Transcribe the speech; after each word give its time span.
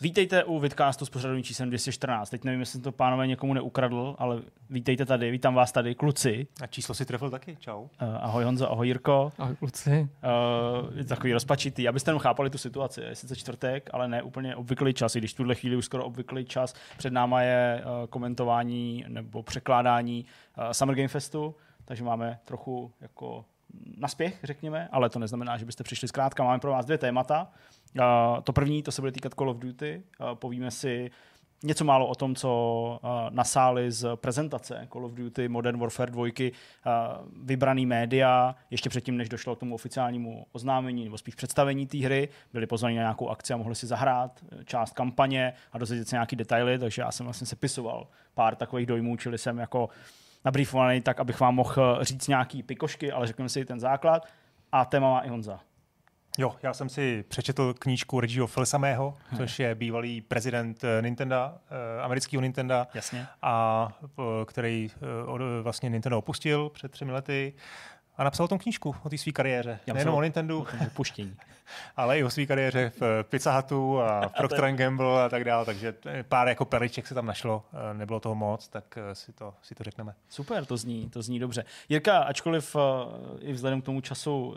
Vítejte 0.00 0.44
u 0.44 0.58
Vidcastu 0.58 1.04
s 1.06 1.10
pořadovým 1.10 1.44
číslem 1.44 1.68
214. 1.68 2.30
Teď 2.30 2.44
nevím, 2.44 2.60
jestli 2.60 2.72
jsem 2.72 2.82
to 2.82 2.92
pánové 2.92 3.26
někomu 3.26 3.54
neukradl, 3.54 4.16
ale 4.18 4.42
vítejte 4.70 5.06
tady, 5.06 5.30
vítám 5.30 5.54
vás 5.54 5.72
tady, 5.72 5.94
kluci. 5.94 6.46
A 6.62 6.66
číslo 6.66 6.94
si 6.94 7.04
trefil 7.04 7.30
taky, 7.30 7.56
čau. 7.60 7.80
Uh, 7.80 7.88
ahoj 8.00 8.44
Honzo, 8.44 8.70
ahoj 8.70 8.86
Jirko. 8.86 9.32
Ahoj 9.38 9.56
kluci. 9.56 9.90
Uh, 9.90 10.98
je 10.98 11.04
takový 11.04 11.32
rozpačitý, 11.32 11.88
abyste 11.88 12.08
jenom 12.08 12.20
chápali 12.20 12.50
tu 12.50 12.58
situaci. 12.58 13.00
Je 13.00 13.14
sice 13.14 13.36
čtvrtek, 13.36 13.90
ale 13.92 14.08
ne 14.08 14.22
úplně 14.22 14.56
obvyklý 14.56 14.94
čas, 14.94 15.16
i 15.16 15.18
když 15.18 15.34
v 15.34 15.36
tuhle 15.36 15.54
chvíli 15.54 15.76
už 15.76 15.84
skoro 15.84 16.04
obvyklý 16.04 16.44
čas. 16.44 16.74
Před 16.98 17.12
náma 17.12 17.42
je 17.42 17.82
uh, 17.84 18.06
komentování 18.06 19.04
nebo 19.08 19.42
překládání 19.42 20.24
uh, 20.58 20.70
Summer 20.70 20.96
Game 20.96 21.08
Festu, 21.08 21.54
takže 21.84 22.04
máme 22.04 22.38
trochu 22.44 22.92
jako 23.00 23.44
naspěch, 23.96 24.40
řekněme, 24.42 24.88
ale 24.92 25.10
to 25.10 25.18
neznamená, 25.18 25.56
že 25.56 25.64
byste 25.64 25.84
přišli 25.84 26.08
zkrátka. 26.08 26.44
Máme 26.44 26.58
pro 26.58 26.70
vás 26.70 26.84
dvě 26.84 26.98
témata. 26.98 27.48
Uh, 27.96 28.40
to 28.44 28.52
první, 28.52 28.82
to 28.82 28.92
se 28.92 29.02
bude 29.02 29.12
týkat 29.12 29.34
Call 29.34 29.50
of 29.50 29.58
Duty. 29.58 30.02
Uh, 30.20 30.34
povíme 30.34 30.70
si 30.70 31.10
něco 31.62 31.84
málo 31.84 32.06
o 32.06 32.14
tom, 32.14 32.34
co 32.34 33.00
uh, 33.02 33.10
nasáli 33.30 33.92
z 33.92 34.16
prezentace 34.16 34.88
Call 34.92 35.04
of 35.04 35.12
Duty 35.12 35.48
Modern 35.48 35.78
Warfare 35.78 36.12
2 36.12 36.22
uh, 36.22 36.28
vybraný 37.42 37.86
média, 37.86 38.54
ještě 38.70 38.88
předtím, 38.88 39.16
než 39.16 39.28
došlo 39.28 39.56
k 39.56 39.60
tomu 39.60 39.74
oficiálnímu 39.74 40.46
oznámení 40.52 41.04
nebo 41.04 41.18
spíš 41.18 41.34
představení 41.34 41.86
té 41.86 41.98
hry, 41.98 42.28
byli 42.52 42.66
pozvaní 42.66 42.96
na 42.96 43.02
nějakou 43.02 43.28
akci 43.28 43.52
a 43.52 43.56
mohli 43.56 43.74
si 43.74 43.86
zahrát 43.86 44.44
část 44.64 44.92
kampaně 44.92 45.52
a 45.72 45.78
dozvědět 45.78 46.08
se 46.08 46.16
nějaký 46.16 46.36
detaily, 46.36 46.78
takže 46.78 47.02
já 47.02 47.12
jsem 47.12 47.26
vlastně 47.26 47.46
sepisoval 47.46 48.06
pár 48.34 48.56
takových 48.56 48.86
dojmů, 48.86 49.16
čili 49.16 49.38
jsem 49.38 49.58
jako 49.58 49.88
nabriefovaný 50.44 51.00
tak, 51.00 51.20
abych 51.20 51.40
vám 51.40 51.54
mohl 51.54 51.98
říct 52.00 52.28
nějaký 52.28 52.62
pikošky, 52.62 53.12
ale 53.12 53.26
řekněme 53.26 53.48
si 53.48 53.64
ten 53.64 53.80
základ 53.80 54.26
a 54.72 54.84
téma 54.84 55.10
má 55.10 55.20
i 55.20 55.28
Honza. 55.28 55.60
Jo, 56.40 56.56
já 56.62 56.74
jsem 56.74 56.88
si 56.88 57.24
přečetl 57.28 57.74
knížku 57.74 58.20
Reggio 58.20 58.46
Fils-Amého, 58.46 59.14
což 59.36 59.58
je 59.58 59.74
bývalý 59.74 60.20
prezident 60.20 60.84
eh, 60.84 61.02
Nintendo, 61.02 61.36
eh, 61.36 62.02
amerického 62.02 62.40
Nintendo, 62.40 62.86
Jasně. 62.94 63.26
a 63.42 63.88
eh, 64.04 64.22
který 64.46 64.90
vlastně 65.62 65.90
Nintendo 65.90 66.18
opustil 66.18 66.68
před 66.68 66.92
třemi 66.92 67.12
lety 67.12 67.52
a 68.18 68.24
napsal 68.24 68.44
o 68.44 68.48
tom 68.48 68.58
knížku, 68.58 68.96
o 69.02 69.08
té 69.08 69.18
své 69.18 69.32
kariéře. 69.32 69.78
Já 69.86 69.94
Nejenom 69.94 70.14
o 70.14 70.22
Nintendo, 70.22 70.66
opuštění. 70.86 71.36
ale 71.96 72.18
i 72.18 72.24
o 72.24 72.30
své 72.30 72.46
kariéře 72.46 72.92
v 73.00 73.22
Pizza 73.22 73.56
Hutu 73.56 74.00
a 74.00 74.28
v 74.28 74.32
Procter 74.36 74.72
Gamble 74.72 75.24
a 75.24 75.28
tak 75.28 75.44
dále, 75.44 75.64
takže 75.64 75.94
pár 76.28 76.48
jako 76.48 76.64
perliček 76.64 77.06
se 77.06 77.14
tam 77.14 77.26
našlo, 77.26 77.64
nebylo 77.92 78.20
toho 78.20 78.34
moc, 78.34 78.68
tak 78.68 78.98
si 79.12 79.32
to, 79.32 79.54
si 79.62 79.74
to 79.74 79.84
řekneme. 79.84 80.14
Super, 80.28 80.64
to 80.64 80.76
zní, 80.76 81.10
to 81.10 81.22
zní 81.22 81.38
dobře. 81.38 81.64
Jirka, 81.88 82.18
ačkoliv 82.18 82.76
i 83.40 83.52
vzhledem 83.52 83.82
k 83.82 83.84
tomu 83.84 84.00
času 84.00 84.56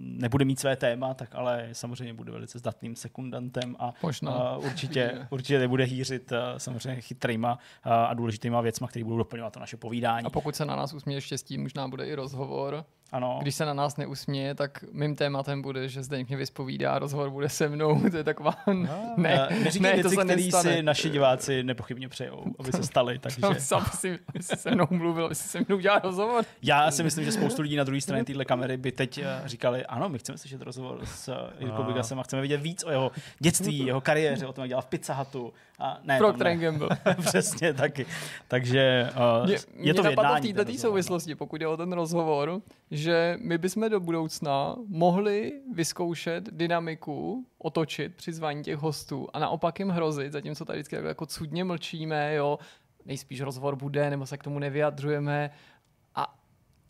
nebude 0.00 0.44
mít 0.44 0.60
své 0.60 0.76
téma, 0.76 1.14
tak 1.14 1.34
ale 1.34 1.68
samozřejmě 1.72 2.14
bude 2.14 2.32
velice 2.32 2.58
zdatným 2.58 2.96
sekundantem 2.96 3.76
a 3.78 3.92
Možná. 4.02 4.56
určitě, 4.56 5.26
určitě 5.30 5.58
nebude 5.58 5.84
hýřit 5.84 6.32
samozřejmě 6.56 7.00
chytrýma 7.00 7.58
a 7.84 8.14
důležitýma 8.14 8.60
věcma, 8.60 8.88
které 8.88 9.04
budou 9.04 9.18
doplňovat 9.18 9.52
to 9.52 9.60
naše 9.60 9.76
povídání. 9.76 10.26
A 10.26 10.30
pokud 10.30 10.56
se 10.56 10.64
na 10.64 10.76
nás 10.76 10.92
usměje 10.92 11.20
štěstí, 11.20 11.58
možná 11.58 11.88
bude 11.88 12.06
i 12.06 12.14
rozhovor 12.14 12.59
rozhovor. 12.68 12.84
Ano. 13.12 13.38
Když 13.42 13.54
se 13.54 13.64
na 13.64 13.74
nás 13.74 13.96
neusměje, 13.96 14.54
tak 14.54 14.84
mým 14.92 15.16
tématem 15.16 15.62
bude, 15.62 15.88
že 15.88 16.02
zde 16.02 16.24
mě 16.24 16.36
vyspovídá, 16.36 16.98
rozhovor 16.98 17.30
bude 17.30 17.48
se 17.48 17.68
mnou, 17.68 18.00
to 18.10 18.16
je 18.16 18.24
taková... 18.24 18.54
No, 18.66 19.14
ne, 19.16 19.48
ne, 19.80 19.92
věci, 19.92 20.02
to 20.02 20.08
se 20.10 20.24
který 20.24 20.44
nestane. 20.44 20.76
si 20.76 20.82
naši 20.82 21.10
diváci 21.10 21.62
nepochybně 21.62 22.08
přejou, 22.08 22.44
aby 22.58 22.72
se 22.72 22.82
stali. 22.82 23.18
Takže... 23.22 23.40
Sám 23.58 23.84
si, 23.94 24.18
si 24.40 24.56
se 24.56 24.70
mnou 24.70 24.86
mluvil, 24.90 25.24
aby 25.26 25.34
si 25.34 25.48
se 25.48 25.60
mnou 25.68 25.78
dělal 25.78 26.00
rozhovor. 26.04 26.44
Já 26.62 26.90
si 26.90 27.02
myslím, 27.02 27.24
že 27.24 27.32
spoustu 27.32 27.62
lidí 27.62 27.76
na 27.76 27.84
druhé 27.84 28.00
straně 28.00 28.24
téhle 28.24 28.44
kamery 28.44 28.76
by 28.76 28.92
teď 28.92 29.18
eh, 29.18 29.42
říkali, 29.44 29.86
ano, 29.86 30.08
my 30.08 30.18
chceme 30.18 30.38
slyšet 30.38 30.62
rozhovor 30.62 31.00
s 31.04 31.28
eh, 31.28 31.64
Jirkou 31.64 31.82
Bigasem 31.82 32.20
a 32.20 32.22
chceme 32.22 32.42
vidět 32.42 32.60
víc 32.60 32.84
o 32.84 32.90
jeho 32.90 33.10
dětství, 33.38 33.86
jeho 33.86 34.00
kariéře, 34.00 34.46
o 34.46 34.52
tom, 34.52 34.62
jak 34.62 34.68
dělal 34.68 34.82
v 34.82 34.86
Pizza 34.86 35.14
Hutu. 35.14 35.52
A 35.80 36.00
ne, 36.04 36.18
Procter 36.18 36.56
Gamble. 36.56 36.88
Přesně 37.20 37.74
taky. 37.74 38.06
Takže 38.48 39.10
uh, 39.40 39.46
mě, 39.46 39.56
je 39.74 39.94
to 39.94 40.02
mě 40.02 40.10
v 40.10 40.54
této 40.54 40.72
souvislosti, 40.72 41.34
pokud 41.34 41.60
je 41.60 41.68
o 41.68 41.76
ten 41.76 41.92
rozhovor, 41.92 42.60
že 42.90 43.36
my 43.40 43.58
bychom 43.58 43.90
do 43.90 44.00
budoucna 44.00 44.76
mohli 44.88 45.52
vyzkoušet 45.74 46.44
dynamiku, 46.52 47.44
otočit 47.58 48.14
při 48.14 48.32
zvání 48.32 48.62
těch 48.62 48.76
hostů 48.76 49.28
a 49.32 49.38
naopak 49.38 49.78
jim 49.78 49.88
hrozit, 49.88 50.32
zatímco 50.32 50.64
tady 50.64 50.78
vždycky 50.78 50.96
jako 50.96 51.26
cudně 51.26 51.64
mlčíme, 51.64 52.34
jo, 52.34 52.58
nejspíš 53.06 53.40
rozhovor 53.40 53.76
bude, 53.76 54.10
nebo 54.10 54.26
se 54.26 54.38
k 54.38 54.42
tomu 54.42 54.58
nevyjadřujeme 54.58 55.50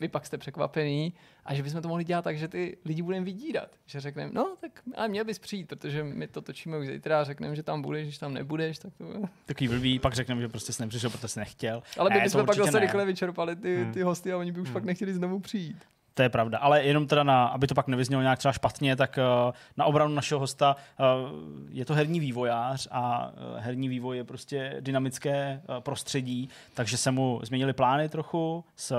vy 0.01 0.07
pak 0.07 0.25
jste 0.25 0.37
překvapený 0.37 1.13
a 1.45 1.53
že 1.53 1.63
bychom 1.63 1.81
to 1.81 1.87
mohli 1.87 2.03
dělat 2.03 2.21
tak, 2.21 2.37
že 2.37 2.47
ty 2.47 2.77
lidi 2.85 3.01
budeme 3.01 3.25
vydírat. 3.25 3.69
Že 3.85 3.99
řekneme, 3.99 4.31
no 4.33 4.55
tak 4.61 4.71
ale 4.95 5.07
měl 5.07 5.25
bys 5.25 5.39
přijít, 5.39 5.67
protože 5.67 6.03
my 6.03 6.27
to 6.27 6.41
točíme 6.41 6.77
už 6.77 6.87
zítra 6.87 7.21
a 7.21 7.23
řekneme, 7.23 7.55
že 7.55 7.63
tam 7.63 7.81
budeš, 7.81 8.05
když 8.07 8.17
tam 8.17 8.33
nebudeš, 8.33 8.79
tak 8.79 8.93
to 8.97 9.05
Takový 9.45 9.67
blbý, 9.67 9.99
pak 9.99 10.13
řekneme, 10.13 10.41
že 10.41 10.47
prostě 10.47 10.73
jsi 10.73 10.81
nepřišel, 10.83 11.09
protože 11.09 11.27
jsi 11.27 11.39
nechtěl. 11.39 11.83
Ale 11.97 12.09
my 12.09 12.21
bychom 12.21 12.45
pak 12.45 12.55
zase 12.55 12.79
rychle 12.79 13.05
vyčerpali 13.05 13.55
ty, 13.55 13.83
hmm. 13.83 13.93
ty 13.93 14.01
hosty 14.01 14.33
a 14.33 14.37
oni 14.37 14.51
by 14.51 14.61
už 14.61 14.67
hmm. 14.67 14.73
pak 14.73 14.83
nechtěli 14.83 15.13
znovu 15.13 15.39
přijít. 15.39 15.77
To 16.13 16.21
je 16.21 16.29
pravda, 16.29 16.57
ale 16.57 16.83
jenom 16.83 17.07
teda, 17.07 17.23
na, 17.23 17.45
aby 17.45 17.67
to 17.67 17.75
pak 17.75 17.87
nevyznělo 17.87 18.21
nějak 18.21 18.39
třeba 18.39 18.51
špatně, 18.51 18.95
tak 18.95 19.19
uh, 19.47 19.53
na 19.77 19.85
obranu 19.85 20.15
našeho 20.15 20.39
hosta 20.39 20.75
uh, 20.75 21.05
je 21.69 21.85
to 21.85 21.93
herní 21.93 22.19
vývojář 22.19 22.87
a 22.91 23.31
uh, 23.31 23.59
herní 23.59 23.89
vývoj 23.89 24.17
je 24.17 24.23
prostě 24.23 24.77
dynamické 24.79 25.61
prostředí, 25.79 26.49
takže 26.73 26.97
se 26.97 27.11
mu 27.11 27.39
změnili 27.43 27.73
plány 27.73 28.09
trochu 28.09 28.63
s 28.75 28.95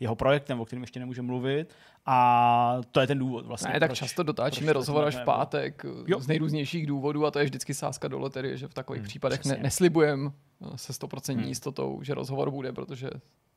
jeho 0.00 0.14
projektem, 0.14 0.60
o 0.60 0.64
kterém 0.64 0.82
ještě 0.82 1.00
nemůže 1.00 1.22
mluvit 1.22 1.74
a 2.06 2.80
to 2.92 3.00
je 3.00 3.06
ten 3.06 3.18
důvod 3.18 3.46
vlastně. 3.46 3.72
Ne, 3.72 3.80
tak 3.80 3.88
proč, 3.88 3.98
často 3.98 4.22
dotáčíme 4.22 4.72
rozhovor 4.72 5.04
až 5.04 5.16
v 5.16 5.24
pátek 5.24 5.86
jo. 6.06 6.20
z 6.20 6.26
nejrůznějších 6.26 6.86
důvodů 6.86 7.26
a 7.26 7.30
to 7.30 7.38
je 7.38 7.44
vždycky 7.44 7.74
sázka 7.74 8.08
do 8.08 8.18
loterie, 8.18 8.56
že 8.56 8.68
v 8.68 8.74
takových 8.74 9.02
hmm, 9.02 9.08
případech 9.08 9.44
ne, 9.44 9.58
neslibujem 9.62 10.32
se 10.76 10.92
stoprocentní 10.92 11.42
hmm. 11.42 11.48
jistotou, 11.48 12.02
že 12.02 12.14
rozhovor 12.14 12.50
bude, 12.50 12.72
protože 12.72 13.10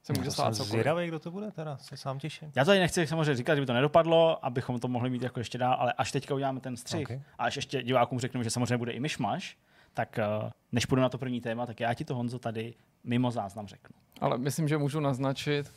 se 0.08 0.14
může 0.14 0.32
stát 0.32 0.56
cokoliv. 0.56 0.72
Zvědavý, 0.72 1.08
kdo 1.08 1.20
to 1.20 1.32
bude 1.32 1.52
teda, 1.52 1.78
se 1.78 1.98
sám 1.98 2.20
těším. 2.20 2.52
Já 2.56 2.66
tady 2.66 2.80
nechci 2.80 3.08
samozřejmě 3.08 3.36
říkat, 3.36 3.56
že 3.56 3.62
by 3.62 3.68
to 3.68 3.74
nedopadlo, 3.74 4.46
abychom 4.46 4.80
to 4.80 4.88
mohli 4.88 5.10
mít 5.10 5.22
jako 5.22 5.40
ještě 5.40 5.58
dál, 5.58 5.78
ale 5.80 5.94
až 5.94 6.12
teďka 6.12 6.34
uděláme 6.34 6.60
ten 6.60 6.78
střih 6.78 7.08
okay. 7.08 7.22
a 7.38 7.44
až 7.44 7.56
ještě 7.56 7.84
divákům 7.84 8.20
řeknu, 8.20 8.44
že 8.44 8.50
samozřejmě 8.50 8.78
bude 8.78 8.92
i 8.92 9.00
myšmaš, 9.00 9.58
tak 9.94 10.20
eh, 10.20 10.26
než 10.72 10.86
půjdu 10.86 11.02
na 11.02 11.10
to 11.10 11.18
první 11.18 11.42
téma, 11.42 11.66
tak 11.66 11.80
já 11.80 11.94
ti 11.94 12.06
to 12.06 12.16
Honzo 12.16 12.40
tady 12.40 12.74
mimo 13.04 13.32
záznam 13.32 13.68
řeknu. 13.68 13.96
Ale 14.22 14.38
myslím, 14.38 14.68
že 14.68 14.78
můžu 14.78 15.00
naznačit. 15.00 15.72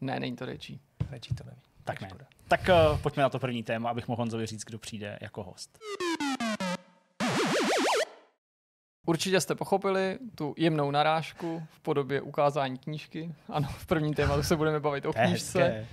Ne, 0.00 0.20
není 0.20 0.36
to 0.36 0.46
rečí. 0.46 0.80
Rečí 1.10 1.34
to 1.34 1.44
neví. 1.44 1.60
Tak 1.84 2.00
ne. 2.00 2.08
Tak 2.48 2.60
uh, 2.68 3.00
pojďme 3.00 3.22
na 3.22 3.28
to 3.28 3.38
první 3.38 3.62
téma, 3.62 3.90
abych 3.90 4.08
mohl 4.08 4.22
Honzovi 4.22 4.46
říct, 4.46 4.64
kdo 4.64 4.78
přijde 4.78 5.18
jako 5.20 5.42
host. 5.42 5.78
Určitě 9.06 9.40
jste 9.40 9.54
pochopili 9.54 10.18
tu 10.34 10.54
jemnou 10.56 10.90
narážku 10.90 11.62
v 11.70 11.80
podobě 11.80 12.20
ukázání 12.20 12.78
knížky. 12.78 13.34
Ano, 13.48 13.68
v 13.78 13.86
prvním 13.86 14.14
tématu 14.14 14.42
se 14.42 14.56
budeme 14.56 14.80
bavit 14.80 15.06
o 15.06 15.12
knížce. 15.12 15.86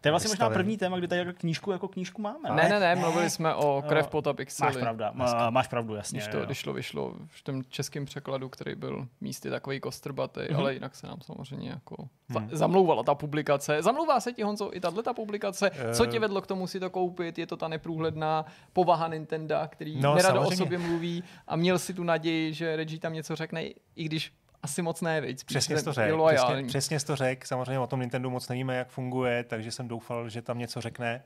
To 0.00 0.08
je 0.08 0.12
vlastně 0.12 0.28
možná 0.28 0.50
první 0.50 0.76
téma, 0.76 0.98
kdy 0.98 1.08
tady 1.08 1.18
jako 1.18 1.32
knížku 1.32 1.72
jako 1.72 1.88
knížku 1.88 2.22
máme. 2.22 2.50
Ne, 2.50 2.68
ne, 2.68 2.80
ne, 2.80 2.96
mluvili 2.96 3.30
jsme 3.30 3.54
o 3.54 3.84
krev, 3.88 4.08
pot 4.08 4.26
a 4.26 4.32
pixely. 4.32 4.72
Máš 4.72 4.82
pravda, 4.82 5.12
máš 5.50 5.68
pravdu, 5.68 5.94
jasně. 5.94 6.18
Když 6.18 6.28
to, 6.28 6.44
když 6.44 6.66
vyšlo 6.66 7.14
v 7.28 7.42
tom 7.42 7.62
českém 7.68 8.04
překladu, 8.04 8.48
který 8.48 8.74
byl 8.74 9.08
místy 9.20 9.50
takový 9.50 9.80
kostrbatý, 9.80 10.40
mm-hmm. 10.40 10.58
ale 10.58 10.74
jinak 10.74 10.94
se 10.94 11.06
nám 11.06 11.18
samozřejmě 11.20 11.70
jako 11.70 12.08
hmm. 12.28 12.48
zamlouvala 12.52 13.02
ta 13.02 13.14
publikace. 13.14 13.82
Zamlouvá 13.82 14.20
se 14.20 14.32
ti, 14.32 14.42
Honzo, 14.42 14.76
i 14.76 14.80
tahle 14.80 15.02
ta 15.02 15.12
publikace? 15.12 15.70
Co 15.92 16.04
eh. 16.04 16.06
tě 16.06 16.20
vedlo 16.20 16.40
k 16.40 16.46
tomu 16.46 16.66
si 16.66 16.80
to 16.80 16.90
koupit? 16.90 17.38
Je 17.38 17.46
to 17.46 17.56
ta 17.56 17.68
neprůhledná 17.68 18.44
povaha 18.72 19.08
Nintendo, 19.08 19.56
který 19.68 20.00
no, 20.00 20.14
nerado 20.14 20.38
samozřejmě. 20.38 20.54
o 20.54 20.66
sobě 20.66 20.78
mluví 20.78 21.24
a 21.46 21.56
měl 21.56 21.78
si 21.78 21.94
tu 21.94 22.04
naději, 22.04 22.35
že 22.50 22.76
Reggie 22.76 23.00
tam 23.00 23.12
něco 23.12 23.36
řekne, 23.36 23.64
i 23.64 24.04
když 24.04 24.32
asi 24.62 24.82
moc 24.82 25.00
ne, 25.00 25.20
víc. 25.20 25.44
Přesně 25.44 25.82
to 25.82 25.92
řekl. 25.92 26.26
Přesně, 26.26 26.64
přesně 26.66 27.00
to 27.00 27.16
řekl. 27.16 27.46
Samozřejmě 27.46 27.78
o 27.78 27.86
tom 27.86 28.00
Nintendo 28.00 28.30
moc 28.30 28.48
nevíme, 28.48 28.76
jak 28.76 28.88
funguje, 28.88 29.44
takže 29.44 29.70
jsem 29.70 29.88
doufal, 29.88 30.28
že 30.28 30.42
tam 30.42 30.58
něco 30.58 30.80
řekne. 30.80 31.22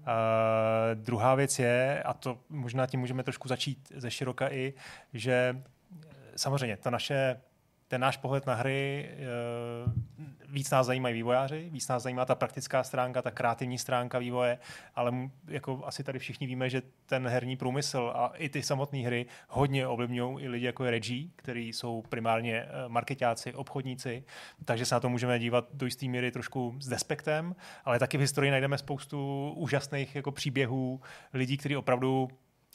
Uh, 0.00 0.08
druhá 0.94 1.34
věc 1.34 1.58
je, 1.58 2.02
a 2.02 2.14
to 2.14 2.38
možná 2.48 2.86
tím 2.86 3.00
můžeme 3.00 3.22
trošku 3.22 3.48
začít 3.48 3.92
ze 3.96 4.10
široka 4.10 4.48
i, 4.52 4.74
že 5.12 5.62
samozřejmě 6.36 6.76
to 6.76 6.90
naše 6.90 7.36
ten 7.88 8.00
náš 8.00 8.16
pohled 8.16 8.46
na 8.46 8.54
hry, 8.54 9.10
eh, 9.10 9.16
víc 10.54 10.70
nás 10.70 10.86
zajímají 10.86 11.14
vývojáři, 11.14 11.68
víc 11.72 11.88
nás 11.88 12.02
zajímá 12.02 12.24
ta 12.24 12.34
praktická 12.34 12.82
stránka, 12.82 13.22
ta 13.22 13.30
kreativní 13.30 13.78
stránka 13.78 14.18
vývoje, 14.18 14.58
ale 14.94 15.12
jako 15.48 15.82
asi 15.84 16.04
tady 16.04 16.18
všichni 16.18 16.46
víme, 16.46 16.70
že 16.70 16.82
ten 17.06 17.28
herní 17.28 17.56
průmysl 17.56 18.12
a 18.14 18.32
i 18.36 18.48
ty 18.48 18.62
samotné 18.62 18.98
hry 18.98 19.26
hodně 19.48 19.86
ovlivňují 19.86 20.44
i 20.44 20.48
lidi 20.48 20.66
jako 20.66 20.84
je 20.84 20.90
Reggie, 20.90 21.28
kteří 21.36 21.72
jsou 21.72 22.02
primárně 22.08 22.62
eh, 22.62 22.68
marketáci, 22.88 23.54
obchodníci, 23.54 24.24
takže 24.64 24.86
se 24.86 24.94
na 24.94 25.00
to 25.00 25.08
můžeme 25.08 25.38
dívat 25.38 25.68
do 25.72 25.86
jisté 25.86 26.06
míry 26.06 26.30
trošku 26.30 26.74
s 26.80 26.88
despektem, 26.88 27.56
ale 27.84 27.98
taky 27.98 28.16
v 28.16 28.20
historii 28.20 28.50
najdeme 28.50 28.78
spoustu 28.78 29.50
úžasných 29.56 30.14
jako 30.14 30.32
příběhů 30.32 31.00
lidí, 31.32 31.56
kteří 31.56 31.76
opravdu 31.76 32.28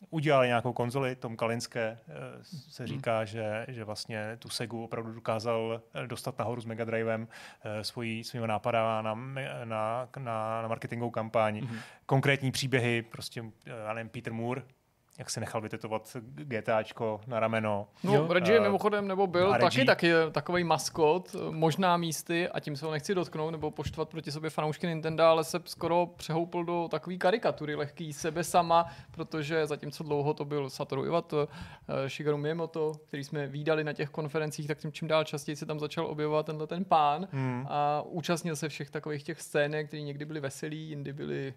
udělali 0.09 0.47
nějakou 0.47 0.73
konzoli, 0.73 1.15
Tom 1.15 1.37
Kalinské 1.37 1.81
eh, 1.81 2.13
se 2.43 2.83
hmm. 2.83 2.87
říká, 2.87 3.17
hmm. 3.17 3.25
že, 3.25 3.65
že 3.67 3.83
vlastně 3.83 4.37
tu 4.39 4.49
Segu 4.49 4.83
opravdu 4.83 5.13
dokázal 5.13 5.81
eh, 5.93 6.07
dostat 6.07 6.39
nahoru 6.39 6.61
s 6.61 6.65
Mega 6.65 6.85
Drivem 6.85 7.27
eh, 7.63 7.83
svojí, 7.83 8.23
svýho 8.23 8.47
nápada 8.47 9.01
na, 9.01 9.15
na, 9.63 10.09
na, 10.17 10.61
na 10.61 10.67
marketingovou 10.67 11.11
kampaň. 11.11 11.59
Hmm. 11.59 11.79
Konkrétní 12.05 12.51
příběhy, 12.51 13.01
prostě, 13.01 13.43
já 13.65 13.93
nevím, 13.93 14.09
Peter 14.09 14.33
Moore, 14.33 14.61
jak 15.19 15.29
se 15.29 15.39
nechal 15.39 15.61
vytetovat 15.61 16.17
GTAčko 16.21 17.21
na 17.27 17.39
rameno. 17.39 17.87
No, 18.03 18.13
jo. 18.13 18.33
Reggie 18.33 18.59
uh, 18.59 18.63
mimochodem, 18.63 19.07
nebo 19.07 19.27
byl 19.27 19.51
taky, 19.59 19.85
taky 19.85 20.11
takový 20.31 20.63
maskot, 20.63 21.35
možná 21.49 21.97
místy, 21.97 22.49
a 22.49 22.59
tím 22.59 22.75
se 22.75 22.85
ho 22.85 22.91
nechci 22.91 23.15
dotknout, 23.15 23.51
nebo 23.51 23.71
poštvat 23.71 24.09
proti 24.09 24.31
sobě 24.31 24.49
fanoušky 24.49 24.87
Nintendo, 24.87 25.23
ale 25.23 25.43
se 25.43 25.61
skoro 25.65 26.05
přehoupil 26.05 26.63
do 26.63 26.87
takové 26.91 27.15
karikatury 27.15 27.75
lehký 27.75 28.13
sebe 28.13 28.43
sama, 28.43 28.85
protože 29.11 29.67
zatímco 29.67 30.03
dlouho 30.03 30.33
to 30.33 30.45
byl 30.45 30.69
Satoru 30.69 31.05
Iwato, 31.05 31.47
eh, 32.05 32.09
Shigeru 32.09 32.37
Miyamoto, 32.37 32.93
který 33.07 33.23
jsme 33.23 33.47
výdali 33.47 33.83
na 33.83 33.93
těch 33.93 34.09
konferencích, 34.09 34.67
tak 34.67 34.77
tím 34.77 34.91
čím 34.91 35.07
dál 35.07 35.23
častěji 35.23 35.55
se 35.55 35.65
tam 35.65 35.79
začal 35.79 36.05
objevovat 36.05 36.45
tenhle 36.45 36.67
ten 36.67 36.85
pán 36.85 37.27
hmm. 37.31 37.65
a 37.69 38.01
účastnil 38.05 38.55
se 38.55 38.69
všech 38.69 38.89
takových 38.89 39.23
těch 39.23 39.41
scének, 39.41 39.87
které 39.87 40.03
někdy 40.03 40.25
byly 40.25 40.39
veselý, 40.39 40.89
jindy 40.89 41.13
byly 41.13 41.53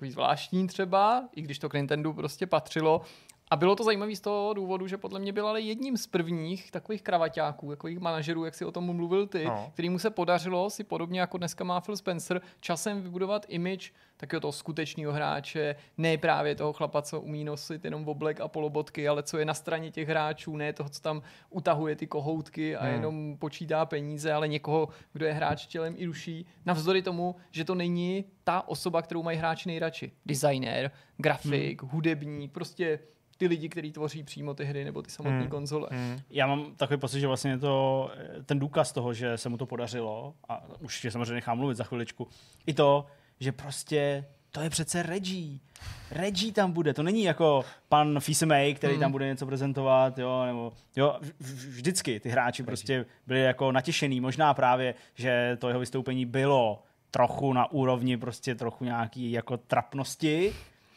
takový 0.00 0.12
zvláštní 0.12 0.66
třeba, 0.66 1.28
i 1.36 1.42
když 1.42 1.58
to 1.58 1.68
k 1.68 1.74
Nintendo 1.74 2.12
prostě 2.12 2.46
patřilo. 2.46 3.02
A 3.52 3.56
bylo 3.56 3.76
to 3.76 3.84
zajímavé 3.84 4.16
z 4.16 4.20
toho 4.20 4.54
důvodu, 4.54 4.86
že 4.86 4.96
podle 4.96 5.20
mě 5.20 5.32
byl 5.32 5.48
ale 5.48 5.60
jedním 5.60 5.96
z 5.96 6.06
prvních 6.06 6.70
takových 6.70 7.02
kravaťáků, 7.02 7.70
takových 7.70 7.98
manažerů, 7.98 8.44
jak 8.44 8.54
si 8.54 8.64
o 8.64 8.72
tom 8.72 8.96
mluvil 8.96 9.26
ty, 9.26 9.44
no. 9.44 9.70
kterým 9.72 9.98
se 9.98 10.10
podařilo 10.10 10.70
si 10.70 10.84
podobně 10.84 11.20
jako 11.20 11.38
dneska 11.38 11.64
má 11.64 11.80
Phil 11.80 11.96
Spencer 11.96 12.40
časem 12.60 13.02
vybudovat 13.02 13.46
image 13.48 13.92
takového 14.16 14.40
toho 14.40 14.52
skutečného 14.52 15.12
hráče, 15.12 15.76
ne 15.98 16.18
právě 16.18 16.54
toho 16.54 16.72
chlapa, 16.72 17.02
co 17.02 17.20
umí 17.20 17.44
nosit 17.44 17.84
jenom 17.84 18.08
oblek 18.08 18.40
a 18.40 18.48
polobotky, 18.48 19.08
ale 19.08 19.22
co 19.22 19.38
je 19.38 19.44
na 19.44 19.54
straně 19.54 19.90
těch 19.90 20.08
hráčů, 20.08 20.56
ne 20.56 20.72
toho, 20.72 20.88
co 20.88 21.00
tam 21.00 21.22
utahuje 21.50 21.96
ty 21.96 22.06
kohoutky 22.06 22.76
a 22.76 22.84
hmm. 22.84 22.94
jenom 22.94 23.36
počítá 23.38 23.86
peníze, 23.86 24.32
ale 24.32 24.48
někoho, 24.48 24.88
kdo 25.12 25.26
je 25.26 25.32
hráč 25.32 25.66
tělem 25.66 25.94
i 25.96 26.06
duší, 26.06 26.46
navzdory 26.66 27.02
tomu, 27.02 27.36
že 27.50 27.64
to 27.64 27.74
není 27.74 28.24
ta 28.44 28.68
osoba, 28.68 29.02
kterou 29.02 29.22
mají 29.22 29.38
hráči 29.38 29.68
nejradši. 29.68 30.12
Designer, 30.26 30.90
grafik, 31.16 31.82
hmm. 31.82 31.90
hudebník, 31.90 32.52
prostě 32.52 32.98
ty 33.40 33.46
lidi, 33.46 33.68
kteří 33.68 33.92
tvoří 33.92 34.22
přímo 34.22 34.54
ty 34.54 34.64
hry 34.64 34.84
nebo 34.84 35.02
ty 35.02 35.10
samotné 35.10 35.40
hmm. 35.40 35.48
konzole. 35.48 35.88
Hmm. 35.90 36.20
Já 36.30 36.46
mám 36.46 36.74
takový 36.76 37.00
pocit, 37.00 37.20
že 37.20 37.26
vlastně 37.26 37.50
je 37.50 37.58
to 37.58 38.10
ten 38.46 38.58
důkaz 38.58 38.92
toho, 38.92 39.14
že 39.14 39.38
se 39.38 39.48
mu 39.48 39.56
to 39.56 39.66
podařilo, 39.66 40.34
a 40.48 40.64
už 40.80 41.04
je 41.04 41.10
samozřejmě 41.10 41.34
nechám 41.34 41.58
mluvit 41.58 41.74
za 41.74 41.84
chviličku, 41.84 42.28
i 42.66 42.74
to, 42.74 43.06
že 43.40 43.52
prostě 43.52 44.24
to 44.50 44.60
je 44.60 44.70
přece 44.70 45.02
Reggie. 45.02 45.58
Reggie 46.10 46.52
tam 46.52 46.72
bude, 46.72 46.94
to 46.94 47.02
není 47.02 47.22
jako 47.22 47.64
pan 47.88 48.20
Fisemay, 48.20 48.74
který 48.74 48.92
hmm. 48.92 49.00
tam 49.00 49.12
bude 49.12 49.26
něco 49.26 49.46
prezentovat, 49.46 50.18
jo, 50.18 50.42
nebo, 50.46 50.72
jo, 50.96 51.18
vždycky 51.68 52.20
ty 52.20 52.28
hráči 52.28 52.62
Reggie. 52.62 52.66
prostě 52.66 53.06
byli 53.26 53.42
jako 53.42 53.72
natěšený, 53.72 54.20
možná 54.20 54.54
právě, 54.54 54.94
že 55.14 55.56
to 55.60 55.68
jeho 55.68 55.80
vystoupení 55.80 56.26
bylo 56.26 56.82
trochu 57.10 57.52
na 57.52 57.72
úrovni 57.72 58.16
prostě 58.16 58.54
trochu 58.54 58.84
nějaký 58.84 59.32
jako 59.32 59.56
trapnosti, 59.56 60.52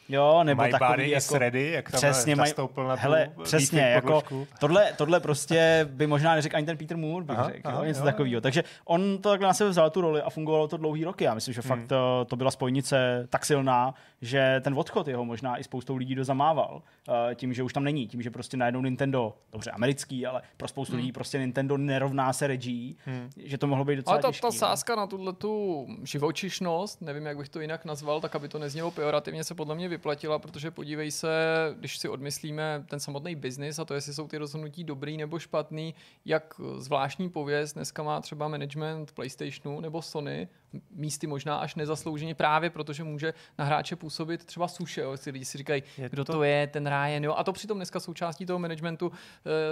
Jo, 0.08 0.44
nebo 0.44 0.62
My 0.62 0.70
takový 0.70 0.90
body 0.90 1.10
jako, 1.10 1.38
ready, 1.38 1.70
jak 1.70 1.90
tam 1.90 1.98
přesně 1.98 2.36
maj, 2.36 2.52
na 2.88 2.94
hele, 2.94 3.30
přesně, 3.42 3.80
jako, 3.80 4.22
tohle, 4.60 4.92
tohle 4.96 5.20
prostě 5.20 5.88
by 5.90 6.06
možná 6.06 6.34
neřekl 6.34 6.56
ani 6.56 6.66
ten 6.66 6.76
Peter 6.76 6.96
Moore, 6.96 7.24
bych 7.24 7.38
aha, 7.38 7.48
řekl, 7.48 7.68
aha, 7.68 7.78
jo, 7.78 7.84
něco 7.84 8.00
jo. 8.00 8.04
takového. 8.04 8.40
Takže 8.40 8.64
on 8.84 9.18
to 9.18 9.30
takhle 9.30 9.46
na 9.46 9.54
sebe 9.54 9.70
vzal 9.70 9.90
tu 9.90 10.00
roli 10.00 10.22
a 10.22 10.30
fungovalo 10.30 10.68
to 10.68 10.76
dlouhý 10.76 11.04
roky. 11.04 11.24
Já 11.24 11.34
myslím, 11.34 11.54
že 11.54 11.60
hmm. 11.60 11.68
fakt 11.68 11.88
to, 11.88 12.26
to 12.28 12.36
byla 12.36 12.50
spojnice 12.50 13.26
tak 13.30 13.44
silná, 13.44 13.94
že 14.20 14.60
ten 14.64 14.78
odchod 14.78 15.08
jeho 15.08 15.24
možná 15.24 15.58
i 15.58 15.64
spoustou 15.64 15.96
lidí 15.96 16.14
dozamával. 16.14 16.82
Uh, 17.08 17.14
tím, 17.34 17.54
že 17.54 17.62
už 17.62 17.72
tam 17.72 17.84
není, 17.84 18.08
tím, 18.08 18.22
že 18.22 18.30
prostě 18.30 18.56
najednou 18.56 18.82
Nintendo, 18.82 19.34
dobře 19.52 19.70
americký, 19.70 20.26
ale 20.26 20.42
pro 20.56 20.68
spoustu 20.68 20.92
hmm. 20.92 21.00
lidí 21.00 21.12
prostě 21.12 21.38
Nintendo 21.38 21.76
nerovná 21.76 22.32
se 22.32 22.46
Reggie, 22.46 22.94
hmm. 23.04 23.30
že 23.36 23.58
to 23.58 23.66
mohlo 23.66 23.84
být 23.84 23.96
docela 23.96 24.14
Ale 24.14 24.22
ta, 24.22 24.28
těžký, 24.28 24.40
ta 24.40 24.46
no. 24.46 24.52
sázka 24.52 24.96
na 24.96 25.06
tuhle 25.06 25.32
tu 25.32 25.86
živočišnost, 26.02 27.02
nevím, 27.02 27.26
jak 27.26 27.36
bych 27.36 27.48
to 27.48 27.60
jinak 27.60 27.84
nazval, 27.84 28.20
tak 28.20 28.36
aby 28.36 28.48
to 28.48 28.58
neznělo 28.58 28.90
pejorativně, 28.90 29.44
se 29.44 29.54
podle 29.54 29.74
mě 29.74 29.88
vyplatila, 29.94 30.38
protože 30.38 30.70
podívej 30.70 31.10
se, 31.10 31.30
když 31.78 31.98
si 31.98 32.08
odmyslíme 32.08 32.84
ten 32.88 33.00
samotný 33.00 33.34
biznis 33.34 33.78
a 33.78 33.84
to, 33.84 33.94
jestli 33.94 34.14
jsou 34.14 34.28
ty 34.28 34.38
rozhodnutí 34.38 34.84
dobrý 34.84 35.16
nebo 35.16 35.38
špatný, 35.38 35.94
jak 36.24 36.60
zvláštní 36.78 37.30
pověst 37.30 37.72
dneska 37.72 38.02
má 38.02 38.20
třeba 38.20 38.48
management 38.48 39.12
PlayStationu 39.12 39.80
nebo 39.80 40.02
Sony, 40.02 40.48
místy 40.90 41.26
možná 41.26 41.56
až 41.56 41.74
nezaslouženě 41.74 42.34
právě 42.34 42.70
protože 42.70 43.04
může 43.04 43.34
na 43.58 43.64
hráče 43.64 43.96
působit 43.96 44.44
třeba 44.44 44.68
suše. 44.68 45.00
Jo. 45.00 45.16
Si 45.16 45.30
lidi 45.30 45.44
si 45.44 45.58
říkají, 45.58 45.82
je 45.98 46.08
kdo 46.08 46.24
to... 46.24 46.32
to 46.32 46.42
je, 46.42 46.66
ten 46.66 46.86
Ryan. 46.86 47.24
Jo. 47.24 47.34
A 47.36 47.44
to 47.44 47.52
přitom 47.52 47.78
dneska 47.78 48.00
součástí 48.00 48.46
toho 48.46 48.58
managementu 48.58 49.12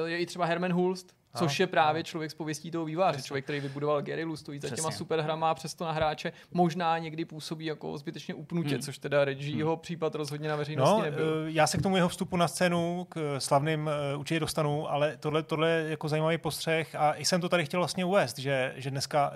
eh, 0.04 0.10
je 0.10 0.19
i 0.19 0.26
třeba 0.26 0.44
Herman 0.44 0.72
Hulst, 0.72 1.14
což 1.34 1.60
je 1.60 1.66
právě 1.66 2.04
člověk 2.04 2.31
s 2.31 2.34
pověstí 2.34 2.70
toho 2.70 2.84
výváře. 2.84 3.16
Přesně. 3.16 3.26
Člověk, 3.26 3.44
který 3.44 3.60
vybudoval 3.60 4.02
Gerilu, 4.02 4.37
stojí 4.37 4.58
za 4.58 4.70
těma 4.70 4.90
super 4.90 5.20
hrama 5.20 5.50
a 5.50 5.54
přesto 5.54 5.84
na 5.84 5.93
hráče 5.93 6.32
možná 6.50 6.99
někdy 6.99 7.25
působí 7.25 7.64
jako 7.64 7.98
zbytečně 7.98 8.34
upnutě, 8.34 8.75
hmm. 8.75 8.82
což 8.82 8.98
teda 8.98 9.25
Reggieho 9.25 9.72
hmm. 9.72 9.81
případ 9.81 10.14
rozhodně 10.14 10.48
na 10.48 10.56
veřejnosti 10.56 10.98
no, 10.98 11.02
nebyl. 11.02 11.44
Eh, 11.46 11.50
já 11.50 11.66
se 11.66 11.78
k 11.78 11.82
tomu 11.82 11.96
jeho 11.96 12.08
vstupu 12.08 12.37
na 12.37 12.48
scénu 12.48 13.06
k 13.08 13.37
slavným 13.40 13.90
uh, 14.14 14.20
určitě 14.20 14.40
dostanu, 14.40 14.90
ale 14.90 15.16
tohle, 15.16 15.43
tohle 15.43 15.70
je 15.70 15.90
jako 15.90 16.08
zajímavý 16.08 16.38
postřeh 16.38 16.94
a 16.94 17.16
jsem 17.16 17.40
to 17.40 17.48
tady 17.48 17.64
chtěl 17.64 17.81
vlastně 17.81 18.05
uvést, 18.05 18.38
že, 18.38 18.75
že 18.76 18.90
dneska 18.90 19.32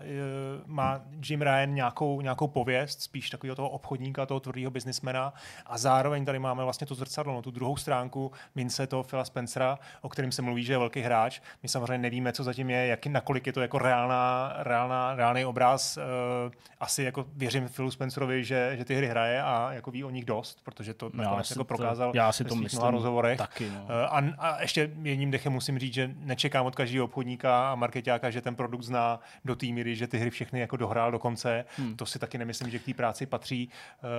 má 0.67 1.01
Jim 1.29 1.43
Ryan 1.43 1.56
nějakou, 1.65 2.21
nějakou 2.21 2.49
pověst, 2.49 3.03
spíš 3.03 3.31
takového 3.31 3.57
toho 3.57 3.69
obchodníka, 3.69 4.27
toho 4.27 4.41
tvrdého 4.41 4.71
biznismena 4.71 5.35
a 5.67 5.79
zároveň 5.79 6.25
tady 6.25 6.39
máme 6.39 6.65
vlastně 6.65 6.87
to 6.87 6.95
zrcadlo, 6.95 7.33
no, 7.33 7.43
tu 7.43 7.51
druhou 7.51 7.77
stránku 7.77 8.33
mince 8.55 8.87
toho 8.87 9.03
Phila 9.03 9.25
Spencera, 9.25 9.79
o 10.01 10.09
kterém 10.09 10.33
se 10.33 10.43
mluví, 10.43 10.65
že 10.65 10.73
je 10.73 10.79
velký 10.79 11.01
hráč. 11.01 11.41
My 11.63 11.69
samozřejmě 11.69 11.99
nevíme, 11.99 12.33
co 12.33 12.45
zatím 12.45 12.71
je, 12.71 12.87
jak, 12.87 13.07
nakolik 13.07 13.47
je 13.47 13.53
to 13.53 13.61
jako 13.61 13.79
reálná, 13.79 14.55
reálná, 14.57 15.15
reálný 15.15 15.45
obraz. 15.45 15.97
Uh, 15.97 16.03
asi 16.81 17.03
jako 17.03 17.27
věřím 17.35 17.69
Philu 17.69 17.91
Spencerovi, 17.91 18.45
že, 18.45 18.77
že 18.77 18.85
ty 18.85 18.95
hry 18.95 19.07
hraje 19.07 19.43
a 19.43 19.73
jako 19.73 19.91
ví 19.91 20.05
o 20.05 20.11
nich 20.11 20.25
dost, 20.25 20.59
protože 20.65 20.95
to 20.95 21.11
nakonec 21.15 21.51
jako 21.51 21.65
prokázal 21.65 22.13
to, 22.13 22.17
já 22.17 22.33
si 22.33 22.45
to 22.45 22.55
myslím 22.55 22.83
rozhovorech. 22.83 23.39
Taky, 23.39 23.71
no. 23.71 23.85
uh, 23.85 23.91
a, 23.91 24.23
a, 24.39 24.61
ještě 24.63 24.91
jedním 25.03 25.31
dechem 25.31 25.53
musím 25.53 25.79
říct, 25.79 25.95
že 25.95 26.11
nečekám 26.19 26.67
od 26.67 26.75
každého 26.75 27.05
obchodníka 27.05 27.73
a 27.73 27.75
marketáka, 27.75 28.31
že 28.31 28.41
ten 28.41 28.55
produkt 28.55 28.83
zná 28.83 29.21
do 29.45 29.57
té 29.57 29.67
míry, 29.67 29.97
že 29.97 30.07
ty 30.07 30.19
hry 30.19 30.31
všechny 30.31 30.61
jako 30.61 30.77
dohrál 30.77 31.11
do 31.13 31.19
konce. 31.19 31.36
Hmm. 31.77 31.97
To 31.97 32.07
si 32.07 32.19
taky 32.19 32.39
nemyslím, 32.39 32.71
že 32.71 32.79
k 32.79 32.85
té 32.85 32.95
práci 32.95 33.27
patří, 33.27 33.69
uh, 33.69 34.11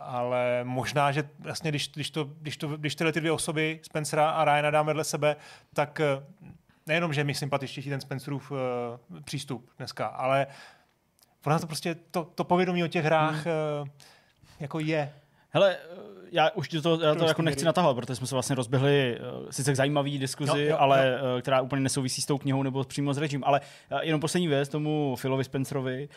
ale 0.00 0.60
možná, 0.64 1.12
že 1.12 1.28
vlastně, 1.38 1.70
když, 1.70 1.88
když, 1.88 2.10
to, 2.10 2.24
když, 2.24 2.56
to, 2.56 2.68
když 2.68 2.94
tyhle 2.94 3.12
ty 3.12 3.20
dvě 3.20 3.32
osoby, 3.32 3.80
Spencera 3.82 4.30
a 4.30 4.44
Ryana 4.44 4.70
dám 4.70 4.86
vedle 4.86 5.04
sebe, 5.04 5.36
tak 5.74 6.00
nejenom, 6.86 7.12
že 7.12 7.24
mi 7.24 7.34
sympatičtější 7.34 7.90
ten 7.90 8.00
Spencerův 8.00 8.50
uh, 8.50 8.58
přístup 9.24 9.70
dneska, 9.78 10.06
ale 10.06 10.46
ona 11.46 11.58
to 11.58 11.66
prostě, 11.66 11.94
to, 11.94 12.24
to 12.24 12.44
povědomí 12.44 12.84
o 12.84 12.88
těch 12.88 13.04
hrách 13.04 13.46
hmm. 13.46 13.54
uh, 13.82 13.88
jako 14.60 14.80
je. 14.80 15.12
Hele, 15.50 15.76
já 16.30 16.50
už 16.50 16.68
to, 16.68 17.00
já 17.02 17.14
to 17.14 17.24
jako 17.24 17.42
nechci 17.42 17.64
natahovat, 17.64 17.94
protože 17.94 18.14
jsme 18.14 18.26
se 18.26 18.34
vlastně 18.34 18.56
rozběhli 18.56 19.18
uh, 19.20 19.50
sice 19.50 19.72
k 19.72 19.76
zajímavý 19.76 20.18
diskuzi, 20.18 20.62
jo, 20.62 20.68
jo, 20.68 20.76
ale 20.78 21.18
jo. 21.20 21.34
Uh, 21.34 21.40
která 21.40 21.60
úplně 21.60 21.82
nesouvisí 21.82 22.22
s 22.22 22.26
tou 22.26 22.38
knihou 22.38 22.62
nebo 22.62 22.84
přímo 22.84 23.14
s 23.14 23.18
režim. 23.18 23.42
Ale 23.46 23.60
uh, 23.92 23.98
jenom 24.02 24.20
poslední 24.20 24.48
věc 24.48 24.68
tomu 24.68 25.16
Philovi 25.20 25.44
Spencerovi. 25.44 26.08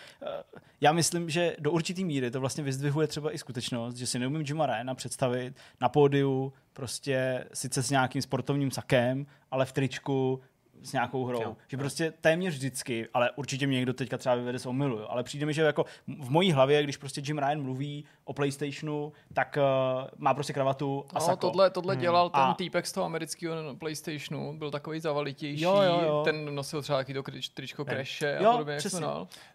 Já 0.82 0.91
myslím, 0.91 1.29
že 1.29 1.56
do 1.60 1.72
určitý 1.72 2.06
míry 2.06 2.32
to 2.32 2.39
vlastně 2.39 2.63
vyzdvihuje 2.63 3.08
třeba 3.08 3.36
i 3.36 3.38
skutečnost, 3.38 3.96
že 3.96 4.08
si 4.08 4.20
neumím 4.20 4.44
Jima 4.48 4.65
Ryana 4.65 4.96
představit 4.96 5.53
na 5.82 5.89
pódiu 5.89 6.53
prostě 6.74 7.46
sice 7.53 7.84
s 7.84 7.89
nějakým 7.89 8.22
sportovním 8.22 8.72
sakem, 8.72 9.25
ale 9.51 9.65
v 9.65 9.72
tričku 9.72 10.41
s 10.84 10.94
nějakou 10.94 11.26
hrou. 11.26 11.42
Jo. 11.42 11.58
Že 11.68 11.78
prostě 11.78 12.14
téměř 12.22 12.54
vždycky, 12.54 13.08
ale 13.14 13.32
určitě 13.36 13.68
mě 13.68 13.76
někdo 13.78 13.94
teďka 13.94 14.18
třeba 14.18 14.36
vyvede 14.36 14.60
z 14.60 14.66
omilu, 14.66 14.98
jo. 14.98 15.08
ale 15.10 15.24
přijde 15.24 15.46
mi, 15.46 15.54
že 15.54 15.62
jako 15.62 15.86
v 16.08 16.30
mojí 16.30 16.52
hlavě, 16.52 16.84
když 16.84 16.98
prostě 16.98 17.22
Jim 17.26 17.40
Ryan 17.40 17.62
mluví 17.62 18.06
o 18.26 18.34
PlayStationu, 18.34 19.14
tak 19.34 19.58
uh, 19.58 20.08
má 20.18 20.34
prostě 20.34 20.54
kravatu 20.54 21.06
a 21.10 21.20
no, 21.20 21.26
sako. 21.26 21.48
tohle, 21.48 21.70
tohle 21.70 21.94
hmm. 21.94 22.02
dělal 22.02 22.30
ten 22.30 22.42
a... 22.42 22.54
týpek 22.54 22.88
z 22.88 22.92
toho 22.92 23.06
amerického 23.06 23.76
PlayStationu, 23.76 24.58
byl 24.58 24.72
takový 24.72 25.00
zavalitější, 25.00 25.64
jo, 25.64 25.82
jo, 25.82 26.02
jo. 26.06 26.22
ten 26.26 26.56
nosil 26.56 26.82
třeba 26.82 26.98
taky 26.98 27.14
do 27.14 27.24
tričko 27.54 27.86
Crashe 27.86 28.38
a 28.38 28.52
podobně, 28.52 28.74
jak 28.74 28.82
se 28.82 29.02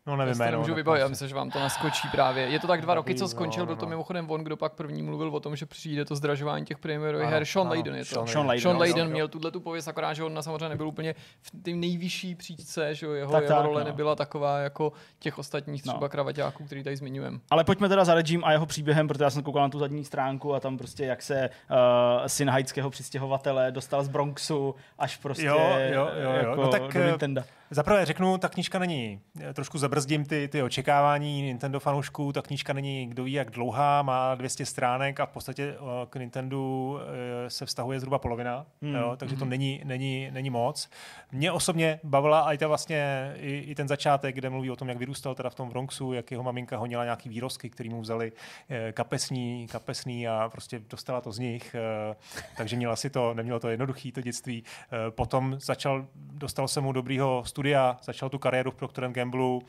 No 0.07 0.17
nevím, 0.17 0.41
já 0.41 0.51
nemůžu 0.51 0.75
vybavit, 0.75 1.01
já 1.01 1.09
myslím, 1.09 1.29
že 1.29 1.35
vám 1.35 1.51
to 1.51 1.59
naskočí 1.61 2.09
právě. 2.09 2.47
Je 2.47 2.61
to 2.61 2.67
tak 2.67 2.81
dva 2.81 2.95
roky, 2.95 3.15
co 3.15 3.29
skončil, 3.29 3.67
byl 3.67 3.77
to 3.77 3.87
mimochodem 3.87 4.31
on, 4.31 4.45
kdo 4.45 4.57
pak 4.57 4.73
první 4.73 5.03
mluvil 5.03 5.29
o 5.29 5.41
tom, 5.41 5.57
že 5.57 5.67
přijde 5.67 6.05
to 6.05 6.17
zdražování 6.17 6.65
těch 6.65 6.79
premiérových 6.79 7.29
her. 7.29 7.45
Sean 7.45 7.69
Layden 7.69 7.95
je 7.95 8.05
to. 8.05 8.27
Sean 8.27 8.47
Layden, 8.47 8.63
Sean 8.63 8.77
Layden 8.77 9.11
měl 9.11 9.29
tuhle 9.29 9.51
tu 9.51 9.61
pověst, 9.61 9.89
akorát, 9.89 10.15
že 10.15 10.25
on 10.25 10.43
samozřejmě 10.43 10.69
nebyl 10.69 10.89
úplně 10.89 11.15
v 11.43 11.51
té 11.63 11.71
nejvyšší 11.71 12.35
příčce, 12.35 12.95
že 12.95 13.07
jeho, 13.07 13.33
tak, 13.33 13.43
jeho 13.43 13.55
tak, 13.55 13.65
role 13.65 13.81
no. 13.81 13.87
nebyla 13.87 14.15
taková 14.15 14.59
jako 14.59 14.93
těch 15.19 15.39
ostatních 15.39 15.83
třeba 15.83 15.99
no. 16.01 16.09
kravaťáků, 16.09 16.65
který 16.65 16.83
tady 16.83 16.97
zmiňujeme. 16.97 17.39
Ale 17.51 17.65
pojďme 17.65 17.89
teda 17.89 18.05
za 18.05 18.15
Regime 18.15 18.43
a 18.47 18.53
jeho 18.53 18.67
příběhem, 18.67 19.09
protože 19.09 19.25
já 19.25 19.31
jsem 19.31 19.43
koukal 19.43 19.63
na 19.63 19.69
tu 19.69 19.79
zadní 19.79 20.05
stránku 20.05 20.55
a 20.55 20.61
tam 20.61 20.79
prostě 20.79 21.05
jak 21.05 21.23
se 21.23 21.51
uh, 21.71 22.27
syn 22.27 22.51
haitského 22.51 22.91
přistěhovatele 22.91 23.73
dostal 23.73 24.05
z 24.05 24.09
Bronxu 24.09 24.75
až 24.99 25.17
prostě 25.17 25.47
jo, 25.47 25.59
jo, 25.59 25.93
jo, 25.93 26.11
jo. 26.23 26.31
Jako 26.31 26.63
no 26.63 26.69
tak, 26.69 26.83
do 26.83 27.01
eh, 27.01 27.07
Nintendo. 27.07 27.43
Zaprvé 27.71 28.05
řeknu, 28.05 28.39
ta 28.39 28.49
knížka 28.49 28.79
není, 28.79 29.21
trošku 29.55 29.79
zabrzdím 29.79 30.25
ty, 30.25 30.49
ty 30.49 30.63
očekávání 30.63 31.43
Nintendo 31.43 31.81
fanoušků, 31.81 32.33
ta 32.33 32.43
knížka 32.43 32.73
není 32.73 33.07
kdo 33.07 33.25
ví 33.25 33.33
jak 33.33 33.51
dlouhá, 33.51 34.03
má 34.03 34.35
200 34.35 34.67
stránek 34.67 35.21
a 35.21 35.27
v 35.27 35.31
podstatě 35.31 35.75
k 36.11 36.17
Nintendo 36.17 37.01
se 37.49 37.67
vztahuje 37.67 38.01
zhruba 38.01 38.19
polovina, 38.19 38.67
hmm. 38.83 38.95
jo, 38.95 39.15
takže 39.17 39.37
to 39.37 39.45
hmm. 39.45 39.51
není, 39.51 39.81
není, 39.85 40.31
není 40.31 40.51
moc. 40.51 40.89
Mě 41.33 41.53
osobně 41.53 42.01
bavila 42.05 42.53
i, 42.53 42.59
ta 42.59 42.67
vlastně, 42.69 43.33
i, 43.37 43.59
i, 43.59 43.75
ten 43.75 43.89
začátek, 43.89 44.35
kde 44.35 44.51
mluví 44.51 44.71
o 44.71 44.77
tom, 44.77 44.89
jak 44.89 44.99
vyrůstal 44.99 45.35
teda 45.35 45.51
v 45.51 45.55
tom 45.55 45.69
Bronxu, 45.69 46.13
jak 46.13 46.31
jeho 46.31 46.43
maminka 46.43 46.77
honila 46.77 47.05
nějaký 47.05 47.29
výrozky, 47.29 47.71
který 47.71 47.89
mu 47.89 48.01
vzali 48.01 48.33
eh, 48.69 48.93
kapesní, 48.93 49.67
kapesní 49.67 50.29
a 50.29 50.49
prostě 50.53 50.79
dostala 50.91 51.21
to 51.21 51.33
z 51.33 51.39
nich, 51.39 51.75
eh, 51.75 52.17
takže 52.57 52.77
měla 52.77 52.97
si 52.97 53.11
to, 53.11 53.35
nemělo 53.35 53.61
to 53.61 53.69
jednoduchý 53.69 54.13
to 54.13 54.21
dětství. 54.21 54.65
Eh, 54.65 55.11
potom 55.11 55.57
začal, 55.61 56.07
dostal 56.15 56.69
se 56.69 56.81
mu 56.81 56.93
dobrýho 56.93 57.43
studia, 57.47 57.99
začal 58.03 58.29
tu 58.29 58.39
kariéru 58.39 58.71
v 58.71 58.75
Procter 58.75 59.09
Gamble, 59.09 59.61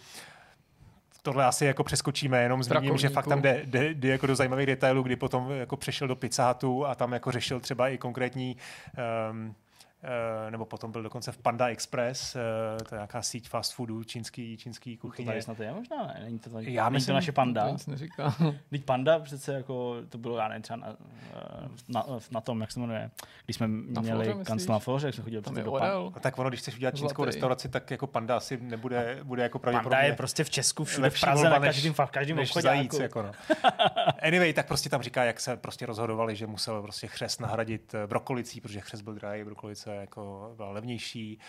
tohle 1.27 1.45
asi 1.45 1.65
jako 1.65 1.83
přeskočíme, 1.83 2.43
jenom 2.43 2.63
zmíním, 2.63 2.97
že 2.97 3.09
fakt 3.09 3.27
tam 3.27 3.41
jde, 3.41 3.61
jde, 3.65 3.89
jde, 3.93 4.09
jako 4.09 4.27
do 4.27 4.35
zajímavých 4.35 4.65
detailů, 4.65 5.03
kdy 5.03 5.15
potom 5.15 5.51
jako 5.51 5.77
přešel 5.77 6.07
do 6.07 6.15
Pizza 6.15 6.47
Hutu 6.47 6.85
a 6.85 6.95
tam 6.95 7.13
jako 7.13 7.31
řešil 7.31 7.59
třeba 7.59 7.89
i 7.89 7.97
konkrétní 7.97 8.57
um, 9.31 9.55
nebo 10.49 10.65
potom 10.65 10.91
byl 10.91 11.03
dokonce 11.03 11.31
v 11.31 11.37
Panda 11.37 11.67
Express, 11.67 12.35
eh, 12.35 12.39
to 12.83 12.95
je 12.95 12.97
nějaká 12.97 13.21
síť 13.21 13.49
fast 13.49 13.73
foodů, 13.73 14.03
čínský, 14.03 14.57
čínský 14.57 14.97
kuchyně. 14.97 15.25
To 15.25 15.31
tady 15.31 15.41
snad 15.41 15.59
je 15.59 15.73
možná, 15.73 15.97
ne? 15.97 16.19
Není 16.23 16.39
to, 16.39 16.49
tady, 16.49 16.73
Já 16.73 16.83
není 16.83 16.93
myslím, 16.93 17.13
to 17.13 17.15
naše 17.15 17.31
Panda. 17.31 17.77
Teď 18.69 18.83
Panda 18.85 19.19
přece 19.19 19.53
jako, 19.53 19.95
to 20.09 20.17
bylo, 20.17 20.37
já 20.37 20.47
nevím, 20.47 20.61
třeba 20.61 20.77
na, 20.77 20.95
na, 21.87 22.05
na 22.31 22.41
tom, 22.41 22.61
jak 22.61 22.71
se 22.71 22.79
jmenuje, 22.79 23.11
když 23.45 23.55
jsme 23.55 23.67
na 23.67 24.01
měli 24.01 24.35
kancel 24.43 24.73
na 24.73 24.79
Floře, 24.79 25.07
jak 25.07 25.15
jsme 25.15 25.23
chodili 25.23 25.43
je 25.57 25.63
do 25.63 25.71
Panda. 25.71 26.19
Tak 26.19 26.39
ono, 26.39 26.49
když 26.49 26.59
chceš 26.59 26.75
udělat 26.75 26.95
čínskou 26.95 27.23
Zlatý. 27.23 27.35
restauraci, 27.35 27.69
tak 27.69 27.91
jako 27.91 28.07
Panda 28.07 28.37
asi 28.37 28.57
nebude, 28.57 29.19
bude 29.23 29.43
jako 29.43 29.59
pravděpodobně. 29.59 29.95
Panda 29.95 30.07
je 30.07 30.15
prostě 30.15 30.43
v 30.43 30.49
Česku, 30.49 30.83
všude 30.83 31.09
v 31.09 31.19
Praze, 31.19 31.49
na 31.49 31.59
každém, 31.59 31.93
v 31.93 32.11
každém 32.11 32.39
obchodě. 32.39 32.67
Zajíc, 32.67 32.99
jako 32.99 33.21
no. 33.21 33.31
anyway, 34.21 34.53
tak 34.53 34.67
prostě 34.67 34.89
tam 34.89 35.01
říká, 35.01 35.23
jak 35.23 35.39
se 35.39 35.57
prostě 35.57 35.85
rozhodovali, 35.85 36.35
že 36.35 36.47
musel 36.47 36.81
prostě 36.81 37.07
chřest 37.07 37.41
nahradit 37.41 37.93
eh, 37.93 38.07
brokolicí, 38.07 38.61
protože 38.61 38.81
chřest 38.81 39.01
byl 39.01 39.13
drahý, 39.13 39.43
brokolice 39.43 39.86
jako 39.93 40.53
byla 40.55 40.71
levnější, 40.71 41.39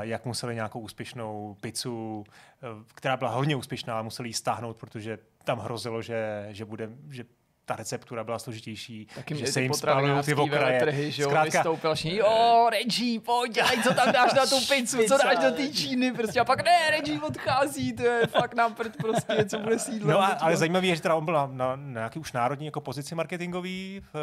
jak 0.00 0.24
museli 0.24 0.54
nějakou 0.54 0.80
úspěšnou 0.80 1.56
pizzu, 1.60 2.24
eh, 2.62 2.66
která 2.94 3.16
byla 3.16 3.30
hodně 3.30 3.56
úspěšná, 3.56 4.02
museli 4.02 4.28
ji 4.28 4.32
stáhnout, 4.32 4.76
protože 4.76 5.18
tam 5.44 5.58
hrozilo, 5.58 6.02
že, 6.02 6.48
že 6.50 6.64
bude, 6.64 6.90
že 7.10 7.24
ta 7.66 7.76
receptura 7.76 8.24
byla 8.24 8.38
složitější, 8.38 9.06
Taky 9.14 9.36
že 9.36 9.46
se 9.46 9.62
jim 9.62 9.74
spalují 9.74 10.22
ty 10.24 10.34
okraje. 10.34 10.80
Trhy, 10.80 11.10
že 11.10 11.24
Zkrátka... 11.24 11.44
vystoupil 11.44 11.94
všichni, 11.94 12.18
jo, 12.18 12.68
Reggie, 12.70 13.20
pojď, 13.20 13.52
dělej, 13.52 13.82
co 13.82 13.94
tam 13.94 14.12
dáš 14.12 14.34
na 14.34 14.46
tu 14.46 14.56
pizzu, 14.68 14.98
co 15.08 15.18
dáš 15.18 15.38
do 15.38 15.56
té 15.56 15.68
Číny, 15.68 16.12
prostě 16.12 16.40
a 16.40 16.44
pak 16.44 16.64
ne, 16.64 16.90
Reggie 16.90 17.20
odchází, 17.20 17.92
to 17.92 18.02
je 18.02 18.26
fakt 18.26 18.54
na 18.54 18.70
prd 18.70 18.96
prostě, 18.96 19.44
co 19.44 19.58
bude 19.58 19.78
sídlo. 19.78 20.10
No 20.10 20.22
a, 20.22 20.26
ale 20.26 20.56
zajímavé 20.56 20.86
je, 20.86 20.96
že 20.96 21.02
teda 21.02 21.14
on 21.14 21.24
byl 21.24 21.34
na, 21.34 21.46
na, 21.46 21.76
na 21.76 21.92
nějaký 21.92 22.18
už 22.18 22.32
národní 22.32 22.66
jako 22.66 22.80
pozici 22.80 23.14
marketingový, 23.14 24.02
v, 24.12 24.16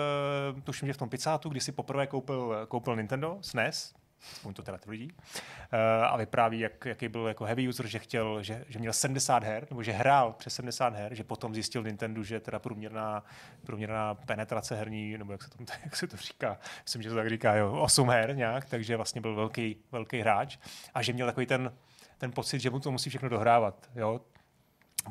tuším, 0.63 0.87
že 0.87 0.93
v 0.93 0.97
tom 0.97 1.09
Pizzátu, 1.09 1.49
kdy 1.49 1.59
si 1.59 1.71
poprvé 1.71 2.07
koupil, 2.07 2.65
koupil 2.67 2.95
Nintendo 2.95 3.37
SNES, 3.41 3.93
aspoň 4.31 4.53
to 4.53 4.63
teda 4.63 4.77
tvrdí, 4.77 5.11
uh, 5.11 5.79
a 6.05 6.17
vypráví, 6.17 6.59
jak, 6.59 6.85
jaký 6.85 7.07
byl 7.07 7.27
jako 7.27 7.45
heavy 7.45 7.67
user, 7.67 7.87
že 7.87 7.99
chtěl, 7.99 8.43
že, 8.43 8.65
že 8.67 8.79
měl 8.79 8.93
70 8.93 9.43
her, 9.43 9.67
nebo 9.69 9.83
že 9.83 9.91
hrál 9.91 10.33
přes 10.33 10.55
70 10.55 10.93
her, 10.93 11.15
že 11.15 11.23
potom 11.23 11.53
zjistil 11.53 11.83
Nintendo, 11.83 12.23
že 12.23 12.39
teda 12.39 12.59
průměrná, 12.59 13.23
průměrná 13.65 14.15
penetrace 14.15 14.75
herní, 14.75 15.17
nebo 15.17 15.31
jak 15.31 15.43
se, 15.43 15.49
to, 15.49 15.57
jak 15.83 15.95
se 15.95 16.07
to 16.07 16.17
říká, 16.17 16.57
myslím, 16.83 17.01
že 17.01 17.09
to 17.09 17.15
tak 17.15 17.29
říká, 17.29 17.55
jo, 17.55 17.71
8 17.71 18.09
her 18.09 18.35
nějak, 18.35 18.65
takže 18.65 18.97
vlastně 18.97 19.21
byl 19.21 19.35
velký, 19.35 19.75
velký 19.91 20.19
hráč. 20.19 20.57
A 20.93 21.01
že 21.01 21.13
měl 21.13 21.27
takový 21.27 21.45
ten, 21.45 21.73
ten 22.17 22.31
pocit, 22.31 22.59
že 22.59 22.69
mu 22.69 22.79
to 22.79 22.91
musí 22.91 23.09
všechno 23.09 23.29
dohrávat, 23.29 23.89
jo, 23.95 24.21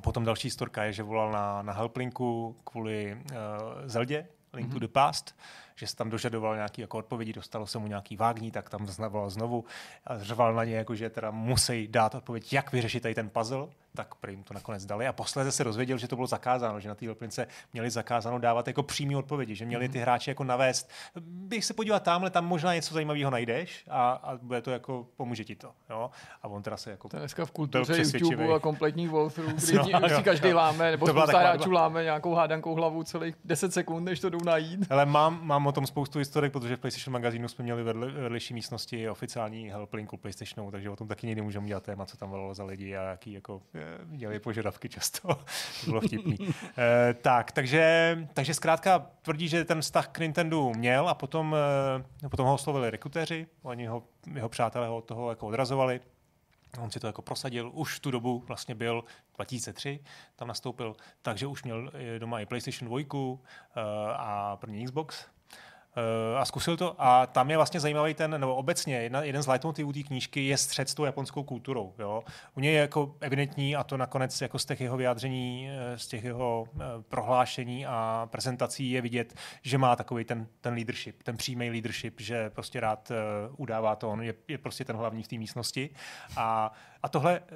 Potom 0.00 0.25
další 0.25 0.50
storka 0.50 0.85
je, 0.85 0.92
že 0.92 1.02
volal 1.02 1.33
na, 1.33 1.62
na 1.62 1.73
Helplinku 1.73 2.57
kvůli 2.64 3.19
uh, 3.31 3.37
Zeldě, 3.85 4.26
Link 4.52 4.69
mm-hmm. 4.69 4.73
to 4.73 4.78
the 4.78 4.88
Past, 4.88 5.37
že 5.76 5.87
se 5.87 5.97
tam 5.97 6.11
dožadoval 6.11 6.55
nějaký 6.55 6.81
jako 6.81 6.99
odpovědi, 6.99 7.33
dostalo 7.33 7.67
se 7.67 7.79
mu 7.79 7.87
nějaký 7.87 8.17
vágní, 8.17 8.50
tak 8.50 8.71
tam 8.71 8.87
zavolal 8.87 9.31
znovu 9.31 9.64
a 10.07 10.19
řval 10.19 10.55
na 10.55 10.64
ně, 10.64 10.76
jako, 10.76 10.95
že 10.95 11.11
teda 11.11 11.31
musí 11.31 11.88
dát 11.88 12.14
odpověď, 12.14 12.52
jak 12.52 12.73
vyřešit 12.73 13.02
tady 13.02 13.14
ten 13.14 13.31
puzzle 13.31 13.69
tak 13.94 14.14
jim 14.28 14.42
to 14.42 14.54
nakonec 14.54 14.87
dali. 14.87 15.06
A 15.06 15.12
posledně 15.12 15.52
se 15.52 15.64
dozvěděl, 15.64 15.99
že 15.99 16.08
to 16.08 16.16
bylo 16.16 16.26
zakázáno, 16.26 16.80
že 16.80 16.88
na 16.88 16.94
té 16.94 17.06
Helplince 17.06 17.46
měli 17.72 17.90
zakázáno 17.90 18.38
dávat 18.38 18.66
jako 18.66 18.82
přímé 18.82 19.16
odpovědi, 19.16 19.54
že 19.54 19.64
měli 19.64 19.88
ty 19.88 19.99
mhm. 19.99 20.02
hráči 20.02 20.30
jako 20.30 20.44
navést. 20.44 20.90
Bych 21.20 21.64
se 21.64 21.75
podíval 21.75 22.00
tamhle, 22.00 22.30
tam 22.30 22.46
možná 22.46 22.75
něco 22.75 22.94
zajímavého 22.94 23.30
najdeš 23.30 23.84
a, 23.90 24.11
a 24.12 24.37
bude 24.37 24.62
to 24.62 24.70
jako, 24.70 25.06
pomůže 25.16 25.44
ti 25.44 25.56
to. 25.56 25.72
Jo? 25.90 26.11
A 26.42 26.49
on 26.49 26.62
teda 26.62 26.76
se 26.76 26.90
jako. 26.90 27.08
To 27.08 27.16
dneska 27.16 27.46
v 27.46 27.50
kultuře 27.50 28.02
YouTube 28.18 28.54
a 28.54 28.58
kompletních 28.58 29.11
walkthrough, 29.11 29.52
kdy 29.52 29.92
no, 29.92 30.08
jo, 30.08 30.16
si 30.16 30.22
každý 30.22 30.49
jo. 30.49 30.56
láme, 30.56 30.90
nebo 30.90 31.06
to 31.06 31.12
spousta 31.12 31.38
hráčů 31.38 31.68
byla... 31.68 31.82
láme 31.82 32.02
nějakou 32.02 32.34
hádankou 32.34 32.75
hlavu 32.75 33.02
celých 33.02 33.34
10 33.44 33.72
sekund, 33.72 34.04
než 34.04 34.20
to 34.20 34.30
jdou 34.30 34.44
najít. 34.44 34.87
Ale 34.90 35.06
mám, 35.06 35.46
mám 35.46 35.66
o 35.66 35.72
tom 35.72 35.87
spoustu 35.87 36.18
historik, 36.18 36.52
protože 36.52 36.76
v 36.76 36.80
PlayStation 36.80 37.12
magazínu 37.12 37.49
jsme 37.49 37.62
měli 37.62 37.82
vedle, 37.82 38.11
vedlejší 38.11 38.54
místnosti 38.54 39.11
oficiální 39.11 39.70
helplinku 39.70 40.16
PlayStationu, 40.16 40.70
takže 40.70 40.90
o 40.90 40.96
tom 40.96 41.08
taky 41.08 41.26
někdy 41.26 41.42
můžeme 41.42 41.64
udělat 41.64 41.82
téma, 41.82 42.06
co 42.06 42.16
tam 42.16 42.30
volalo 42.30 42.54
za 42.54 42.64
lidi 42.64 42.96
a 42.96 43.02
jaký 43.02 43.32
jako 43.32 43.62
měli 44.05 44.41
požadavky 44.41 44.89
často. 44.89 45.29
to 45.85 45.91
bylo 45.91 46.01
vtipný. 46.01 46.37
e, 46.79 47.15
tak, 47.15 47.53
takže, 47.53 48.17
takže 48.35 48.55
zkrátka 48.55 49.07
tvrdí, 49.23 49.49
že 49.49 49.65
ten 49.65 49.81
vztah 49.81 50.09
k 50.09 50.19
Nintendo 50.19 50.71
měl 50.71 51.09
a 51.09 51.15
potom, 51.15 51.57
e, 52.25 52.29
potom 52.29 52.47
ho 52.47 52.55
oslovili 52.55 52.91
rekrutéři, 52.91 53.47
oni 53.62 53.87
ho, 53.87 54.03
jeho 54.35 54.49
přátelé 54.49 54.89
ho 54.89 54.97
od 54.97 55.05
toho 55.05 55.31
jako 55.31 55.47
odrazovali. 55.47 56.01
On 56.81 56.91
si 56.91 57.01
to 57.01 57.07
jako 57.07 57.23
prosadil, 57.23 57.71
už 57.75 57.97
v 57.97 58.01
tu 58.01 58.11
dobu 58.11 58.45
vlastně 58.47 58.75
byl 58.75 59.05
2003, 59.37 60.01
tam 60.37 60.49
nastoupil, 60.49 60.97
takže 61.23 61.47
už 61.47 61.62
měl 61.62 61.91
eh, 61.95 62.19
doma 62.19 62.41
i 62.41 62.47
PlayStation 62.47 62.89
2 62.89 63.15
uh, 63.15 63.39
a 64.17 64.57
první 64.57 64.85
Xbox, 64.85 65.27
a 66.38 66.44
zkusil 66.44 66.76
to 66.76 66.94
a 66.99 67.26
tam 67.26 67.50
je 67.50 67.56
vlastně 67.56 67.80
zajímavý 67.80 68.14
ten, 68.14 68.40
nebo 68.40 68.54
obecně 68.54 68.96
jedna, 68.96 69.22
jeden 69.22 69.42
z 69.42 69.46
leitmotivů 69.46 69.92
té 69.92 70.02
knížky 70.02 70.46
je 70.46 70.56
střed 70.56 70.88
s 70.88 70.94
tou 70.94 71.04
japonskou 71.04 71.42
kulturou. 71.42 71.94
Jo? 71.99 72.22
U 72.56 72.61
něj 72.61 72.75
je 72.75 72.80
jako 72.80 73.14
evidentní 73.20 73.76
a 73.76 73.84
to 73.84 73.96
nakonec 73.96 74.40
jako 74.40 74.58
z 74.58 74.64
těch 74.64 74.80
jeho 74.80 74.96
vyjádření, 74.96 75.70
eh, 75.70 75.99
z 75.99 76.06
těch 76.06 76.25
jeho 76.25 76.66
uh, 76.75 76.82
prohlášení 77.08 77.87
a 77.87 78.28
prezentací 78.30 78.90
je 78.90 79.00
vidět, 79.00 79.34
že 79.62 79.78
má 79.78 79.96
takový 79.96 80.25
ten, 80.25 80.46
ten 80.61 80.75
leadership, 80.75 81.22
ten 81.22 81.37
přímý 81.37 81.70
leadership, 81.70 82.20
že 82.20 82.50
prostě 82.50 82.80
rád 82.80 83.12
udává 83.56 83.96
to, 83.96 84.11
on 84.11 84.22
je, 84.22 84.34
je 84.49 84.58
prostě 84.58 84.84
ten 84.84 84.96
hlavní 84.96 85.22
v 85.22 85.28
té 85.28 85.38
místnosti 85.38 85.90
a 86.37 86.72
a 87.02 87.09
tohle 87.09 87.40
uh, 87.40 87.47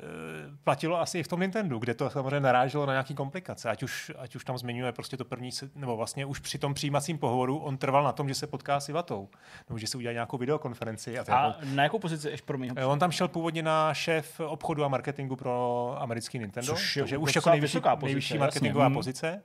platilo 0.64 1.00
asi 1.00 1.18
i 1.18 1.22
v 1.22 1.28
tom 1.28 1.40
Nintendo, 1.40 1.78
kde 1.78 1.94
to 1.94 2.10
samozřejmě 2.10 2.40
naráželo 2.40 2.86
na 2.86 2.92
nějaké 2.92 3.14
komplikace. 3.14 3.70
Ať 3.70 3.82
už, 3.82 4.12
ať 4.18 4.36
už 4.36 4.44
tam 4.44 4.58
zmiňuje 4.58 4.92
prostě 4.92 5.16
to 5.16 5.24
první, 5.24 5.50
nebo 5.74 5.96
vlastně 5.96 6.26
už 6.26 6.40
při 6.40 6.58
tom 6.58 6.74
přijímacím 6.74 7.18
pohovoru 7.18 7.58
on 7.58 7.78
trval 7.78 8.04
na 8.04 8.12
tom, 8.12 8.28
že 8.28 8.34
se 8.34 8.46
potká 8.46 8.80
s 8.80 8.88
Ivatou, 8.88 9.28
nebo 9.68 9.78
že 9.78 9.86
se 9.86 9.98
udělá 9.98 10.12
nějakou 10.12 10.38
videokonferenci. 10.38 11.18
A, 11.18 11.24
a 11.34 11.46
jako, 11.46 11.58
na 11.74 11.82
jakou 11.82 11.98
pozici 11.98 12.28
ještě 12.28 12.46
pro 12.46 12.58
mě? 12.58 12.72
On 12.72 12.98
tam 12.98 13.10
šel 13.10 13.28
původně 13.28 13.62
na 13.62 13.94
šéf 13.94 14.40
obchodu 14.40 14.84
a 14.84 14.88
marketingu 14.88 15.36
pro 15.36 15.94
americký 15.98 16.38
Nintendo, 16.38 16.72
Což 16.72 16.96
je 16.96 17.02
takže 17.02 17.18
už 17.18 17.34
jako 17.34 17.50
nejvyšší, 17.50 17.78
nejvyšší 18.02 18.38
marketingová 18.38 18.84
jasně. 18.84 18.94
pozice. 18.94 19.42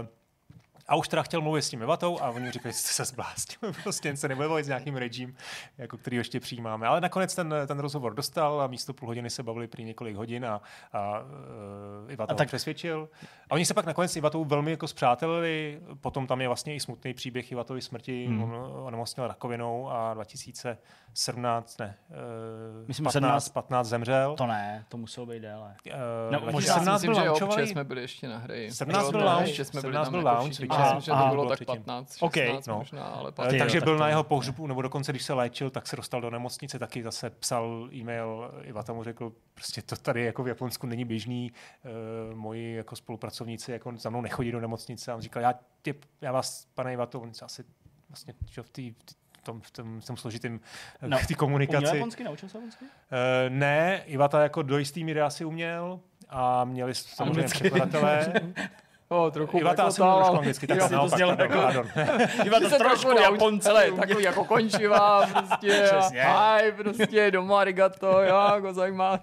Uh, 0.00 0.06
a 0.88 0.96
už 0.96 1.08
teda 1.08 1.22
chtěl 1.22 1.40
mluvit 1.40 1.62
s 1.62 1.70
tím 1.70 1.82
Evatou 1.82 2.20
a 2.20 2.30
oni 2.30 2.50
říkají, 2.50 2.72
že 2.72 2.78
se 2.78 3.04
zblástil, 3.04 3.72
prostě 3.82 4.16
se 4.16 4.28
nebude 4.28 4.64
s 4.64 4.68
nějakým 4.68 4.96
regím, 4.96 5.36
jako 5.78 5.98
který 5.98 6.16
ještě 6.16 6.40
přijímáme. 6.40 6.86
Ale 6.86 7.00
nakonec 7.00 7.34
ten, 7.34 7.54
ten 7.66 7.78
rozhovor 7.78 8.14
dostal 8.14 8.60
a 8.60 8.66
místo 8.66 8.94
půl 8.94 9.08
hodiny 9.08 9.30
se 9.30 9.42
bavili 9.42 9.68
prý 9.68 9.84
několik 9.84 10.16
hodin 10.16 10.46
a, 10.46 10.60
a 10.92 11.20
uh, 11.20 12.12
Ivata 12.12 12.32
a 12.32 12.36
tak... 12.36 12.48
přesvědčil. 12.48 13.08
A 13.50 13.54
oni 13.54 13.64
se 13.64 13.74
pak 13.74 13.86
nakonec 13.86 14.12
s 14.12 14.16
Ivatou 14.16 14.44
velmi 14.44 14.70
jako 14.70 14.88
zpřátelili, 14.88 15.80
potom 16.00 16.26
tam 16.26 16.40
je 16.40 16.48
vlastně 16.48 16.74
i 16.74 16.80
smutný 16.80 17.14
příběh 17.14 17.52
Ivatovy 17.52 17.82
smrti, 17.82 18.26
hmm. 18.26 18.42
on 18.42 18.54
onemocněl 18.84 19.26
rakovinou 19.28 19.90
a 19.90 20.14
2017, 20.14 21.78
ne, 21.78 21.96
uh, 22.10 22.16
Myslím, 22.88 23.04
15, 23.04 23.12
17, 23.12 23.48
15 23.48 23.86
zemřel. 23.88 24.36
To 24.36 24.46
ne, 24.46 24.84
to 24.88 24.96
muselo 24.96 25.26
být 25.26 25.40
déle. 25.40 25.74
Uh, 25.86 25.92
no, 26.30 26.52
možná 26.52 26.74
17 26.74 27.04
byl 27.04 27.14
launchový. 27.14 27.66
jsme 27.66 27.84
byli 27.84 28.00
ještě 28.00 28.28
na 28.28 28.38
hry. 28.38 28.70
17 28.72 29.10
byl 29.10 29.24
launch, 29.24 29.48
17 29.48 30.08
byl 30.08 30.20
launch, 30.20 30.60
Aha, 30.76 30.94
myslím, 30.94 31.00
že 31.00 31.22
to 31.22 31.28
bylo 31.30 31.48
tak 31.48 31.64
15, 31.64 32.12
16 32.12 32.22
okay. 32.22 32.60
no. 32.68 32.78
možná, 32.78 33.04
ale 33.04 33.32
15. 33.32 33.54
Eh, 33.54 33.58
takže 33.58 33.80
byl 33.80 33.98
na 33.98 34.08
jeho 34.08 34.24
pohřbu, 34.24 34.66
nebo 34.66 34.82
dokonce, 34.82 35.12
když 35.12 35.22
se 35.22 35.32
léčil, 35.32 35.70
tak 35.70 35.86
se 35.86 35.96
dostal 35.96 36.20
do 36.20 36.30
nemocnice, 36.30 36.78
taky 36.78 37.02
zase 37.02 37.30
psal 37.30 37.88
e-mail, 37.92 38.50
Iva 38.62 38.82
tomu 38.82 39.04
řekl, 39.04 39.32
prostě 39.54 39.82
to 39.82 39.96
tady 39.96 40.24
jako 40.24 40.42
v 40.42 40.48
Japonsku 40.48 40.86
není 40.86 41.04
běžný, 41.04 41.52
uh, 42.32 42.36
moji 42.36 42.74
jako 42.74 42.96
spolupracovníci 42.96 43.72
jako 43.72 43.92
za 43.96 44.10
mnou 44.10 44.20
nechodí 44.20 44.52
do 44.52 44.60
nemocnice 44.60 45.12
a 45.12 45.14
on 45.14 45.20
říkal, 45.20 45.42
já, 45.42 45.54
tě, 45.82 45.94
já 46.20 46.32
vás, 46.32 46.66
pane 46.74 46.92
Ivato, 46.92 47.20
on 47.20 47.32
asi 47.42 47.64
vlastně 48.08 48.34
že 48.50 48.62
v 48.62 48.70
té 48.70 48.82
tom, 49.46 49.60
v 49.60 49.70
tom, 49.70 50.00
v 50.00 50.04
tom 50.04 50.16
složitým 50.16 50.60
no, 51.06 51.18
v 51.18 51.26
té 51.26 51.34
komunikaci. 51.34 51.96
japonsky? 51.96 52.24
Naučil 52.24 52.48
se 52.48 52.58
japonsky? 52.58 52.84
Uh, 52.84 52.90
ne, 53.48 54.02
Ivata 54.06 54.42
jako 54.42 54.62
do 54.62 54.78
jistý 54.78 55.04
míry 55.04 55.20
asi 55.20 55.44
uměl 55.44 56.00
a 56.28 56.64
měli 56.64 56.94
samozřejmě 56.94 57.42
překladatelé. 57.42 58.32
Oh, 59.08 59.32
trochu 59.32 59.58
Iva 59.58 59.74
to 59.74 59.86
asi 59.86 59.96
trošku 59.96 60.36
anglicky, 60.36 60.66
tak 60.66 60.78
to 60.78 61.08
znělo 61.08 61.36
jako... 61.38 61.54
Pardon. 61.54 61.86
Iva 62.44 62.60
to 62.60 62.78
trošku 62.78 63.18
japonsky. 63.18 63.68
Hele, 63.68 63.92
takový 63.92 64.24
jako 64.24 64.44
končivá, 64.44 65.26
prostě, 65.26 65.90
hi, 66.12 66.72
prostě, 66.72 67.30
doma, 67.30 67.60
arigato, 67.60 68.22
jo, 68.22 68.60
go 68.60 68.72
zajímá. 68.72 69.20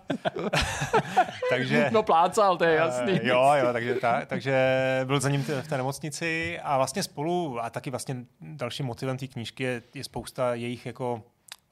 takže... 1.49 1.89
No 1.91 2.03
plácal, 2.03 2.57
to 2.57 2.63
je 2.63 2.75
jasný. 2.75 3.11
Uh, 3.11 3.27
jo, 3.27 3.51
jo, 3.55 3.73
takže, 3.73 3.95
ta, 3.95 4.25
takže 4.25 4.55
byl 5.05 5.19
za 5.19 5.29
ním 5.29 5.43
v 5.43 5.67
té 5.67 5.77
nemocnici 5.77 6.59
a 6.63 6.77
vlastně 6.77 7.03
spolu, 7.03 7.57
a 7.61 7.69
taky 7.69 7.89
vlastně 7.89 8.15
dalším 8.41 8.85
motivem 8.85 9.17
té 9.17 9.27
knížky 9.27 9.63
je, 9.63 9.81
je 9.93 10.03
spousta 10.03 10.53
jejich 10.53 10.85
jako 10.85 11.23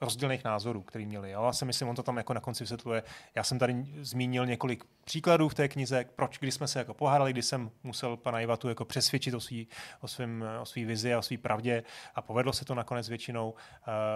rozdílných 0.02 0.44
názorů, 0.44 0.82
který 0.82 1.06
měli. 1.06 1.30
Jo? 1.30 1.44
Já 1.44 1.52
si 1.52 1.64
myslím, 1.64 1.88
on 1.88 1.96
to 1.96 2.02
tam 2.02 2.16
jako 2.16 2.34
na 2.34 2.40
konci 2.40 2.64
vysvětluje. 2.64 3.02
Já 3.34 3.44
jsem 3.44 3.58
tady 3.58 3.84
zmínil 4.00 4.46
několik 4.46 4.84
příkladů 5.04 5.48
v 5.48 5.54
té 5.54 5.68
knize, 5.68 6.04
proč, 6.16 6.38
když 6.38 6.54
jsme 6.54 6.68
se 6.68 6.78
jako 6.78 6.94
pohádali, 6.94 7.32
když 7.32 7.44
jsem 7.44 7.70
musel 7.82 8.16
pana 8.16 8.40
Ivatu 8.40 8.68
jako 8.68 8.84
přesvědčit 8.84 9.34
o 9.34 9.40
svý, 9.40 9.68
o 10.00 10.08
svým, 10.08 10.44
o 10.60 10.66
svý 10.66 10.84
vizi 10.84 11.14
a 11.14 11.18
o 11.18 11.22
svý 11.22 11.36
pravdě 11.36 11.82
a 12.14 12.22
povedlo 12.22 12.52
se 12.52 12.64
to 12.64 12.74
nakonec 12.74 13.08
většinou, 13.08 13.50
uh, 13.50 13.56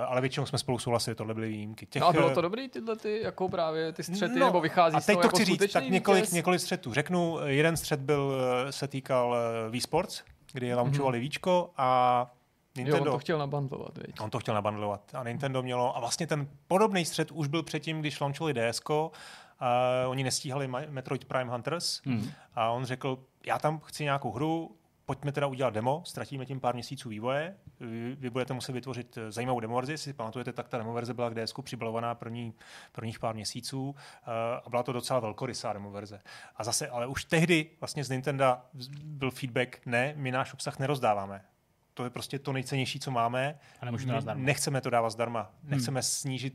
ale 0.07 0.21
většinou 0.21 0.47
jsme 0.47 0.59
spolu 0.59 0.79
souhlasili, 0.79 1.15
tohle 1.15 1.35
byly 1.35 1.49
výjimky. 1.49 1.87
Těch, 1.87 2.01
no 2.01 2.09
a 2.09 2.13
bylo 2.13 2.31
to 2.31 2.41
dobrý 2.41 2.69
tyhle 2.69 2.97
ty, 2.97 3.21
jako 3.23 3.49
právě 3.49 3.93
ty 3.93 4.03
střety, 4.03 4.39
no, 4.39 4.47
nebo 4.47 4.61
vychází 4.61 4.97
a 4.97 5.01
teď 5.01 5.17
to 5.17 5.23
jako 5.23 5.29
chci 5.29 5.45
říct, 5.45 5.73
tak 5.73 5.89
několik, 5.89 6.33
několik 6.33 6.61
střetů. 6.61 6.95
Řeknu, 6.95 7.39
jeden 7.45 7.77
střet 7.77 8.01
byl, 8.01 8.35
eh, 8.69 8.73
se 8.73 8.89
týkal 8.89 9.37
Wii 9.71 9.81
Sports, 9.81 10.23
kdy 10.53 10.75
launchovali 10.75 11.19
mm-hmm. 11.19 11.21
víčko 11.21 11.71
a 11.77 12.31
Nintendo, 12.77 13.05
jo, 13.05 13.13
on 13.13 13.17
to 13.17 13.19
chtěl 13.19 13.39
nabandlovat, 13.39 13.99
veď. 13.99 14.21
On 14.21 14.31
to 14.31 14.39
chtěl 14.39 14.55
nabandlovat 14.55 15.15
a 15.15 15.25
Nintendo 15.25 15.63
mělo, 15.63 15.97
a 15.97 16.01
vlastně 16.01 16.27
ten 16.27 16.49
podobný 16.69 17.05
střed 17.05 17.33
už 17.33 17.49
byl 17.49 17.63
předtím, 17.63 18.01
když 18.01 18.21
launchovali 18.21 18.55
DSK, 18.55 18.91
a 19.61 20.05
oni 20.07 20.25
nestíhali 20.25 20.69
Metroid 20.69 21.25
Prime 21.25 21.51
Hunters 21.51 22.01
hmm. 22.05 22.31
a 22.55 22.71
on 22.71 22.85
řekl, 22.85 23.19
já 23.47 23.59
tam 23.59 23.79
chci 23.79 24.05
nějakou 24.05 24.33
hru, 24.33 24.77
pojďme 25.07 25.33
teda 25.33 25.47
udělat 25.47 25.75
demo, 25.75 26.03
ztratíme 26.05 26.47
tím 26.47 26.61
pár 26.61 26.75
měsíců 26.75 27.09
vývoje, 27.09 27.57
vy, 27.81 28.17
vy 28.19 28.31
budete 28.31 28.55
muset 28.55 28.73
vytvořit 28.73 29.19
eh, 29.19 29.33
zajímavou 29.33 29.61
demo 29.61 29.77
verzi, 29.77 29.99
si 29.99 30.13
pamatujete, 30.13 30.53
tak 30.53 30.69
ta 30.69 30.79
demo 30.79 30.93
verze 30.93 31.15
byla 31.15 31.31
k 31.31 31.45
DSku 31.45 31.63
přibalovaná 31.63 32.15
první, 32.15 32.55
prvních 32.93 33.19
pár 33.19 33.35
měsíců 33.35 33.89
uh, 33.89 33.95
a 34.65 34.71
byla 34.71 34.83
to 34.83 34.93
docela 34.93 35.21
velkorysá 35.21 35.73
demo 35.73 35.91
verze. 35.91 36.21
A 36.57 36.65
zase, 36.65 36.89
ale 36.89 37.07
už 37.07 37.25
tehdy 37.25 37.71
vlastně 37.81 38.05
z 38.05 38.11
Nintendo 38.11 38.57
byl 39.05 39.31
feedback, 39.31 39.87
ne, 39.87 40.15
my 40.17 40.33
náš 40.33 40.55
obsah 40.55 40.79
nerozdáváme 40.79 41.45
to 41.97 42.05
je 42.05 42.11
prostě 42.11 42.39
to 42.39 42.53
nejcennější, 42.53 43.01
co 43.01 43.11
máme. 43.11 43.59
A 43.81 43.87
to 43.87 44.35
nechceme 44.35 44.81
to 44.81 44.91
dávat 44.91 45.11
zdarma. 45.11 45.41
Hmm. 45.41 45.71
Nechceme 45.71 46.01
hmm. 46.01 46.03
snížit 46.03 46.55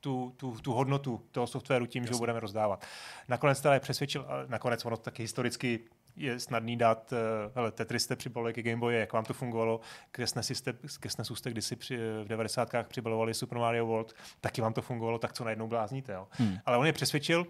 tu, 0.00 0.34
tu, 0.36 0.52
tu 0.52 0.72
hodnotu 0.72 1.20
toho 1.30 1.46
softwaru 1.46 1.86
tím, 1.86 2.02
Jasně. 2.02 2.08
že 2.08 2.14
ho 2.14 2.18
budeme 2.18 2.40
rozdávat. 2.40 2.86
Nakonec 3.28 3.60
teda 3.60 3.74
je 3.74 3.80
přesvědčil, 3.80 4.26
nakonec 4.46 4.84
ono 4.84 4.96
taky 4.96 5.22
historicky 5.22 5.80
je 6.16 6.40
snadný 6.40 6.76
dát, 6.76 7.12
uh, 7.12 7.18
hele, 7.54 7.72
Tetris 7.72 8.02
jste 8.02 8.16
přibalovali 8.16 8.54
ke 8.54 8.62
Game 8.62 8.76
Boy, 8.76 8.94
jak 8.94 9.12
vám 9.12 9.24
to 9.24 9.34
fungovalo, 9.34 9.80
ke 10.10 10.26
SNESu 10.26 10.54
jste, 10.54 10.72
ke 11.00 11.10
SNESu 11.10 11.34
jste 11.34 11.50
kdysi 11.50 11.76
při, 11.76 11.96
v 11.96 12.28
90. 12.28 12.68
přibalovali 12.82 13.34
Super 13.34 13.58
Mario 13.58 13.86
World, 13.86 14.14
taky 14.40 14.60
vám 14.60 14.72
to 14.72 14.82
fungovalo, 14.82 15.18
tak 15.18 15.32
co 15.32 15.44
najednou 15.44 15.68
blázníte. 15.68 16.12
Jo? 16.12 16.28
Hmm. 16.30 16.56
Ale 16.66 16.76
on 16.76 16.86
je 16.86 16.92
přesvědčil, 16.92 17.40
uh, 17.40 17.46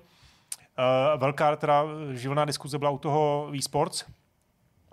velká 1.20 1.56
teda 1.56 1.84
živelná 2.12 2.44
diskuze 2.44 2.78
byla 2.78 2.90
u 2.90 2.98
toho 2.98 3.48
Wii 3.50 3.62
Sports, 3.62 4.04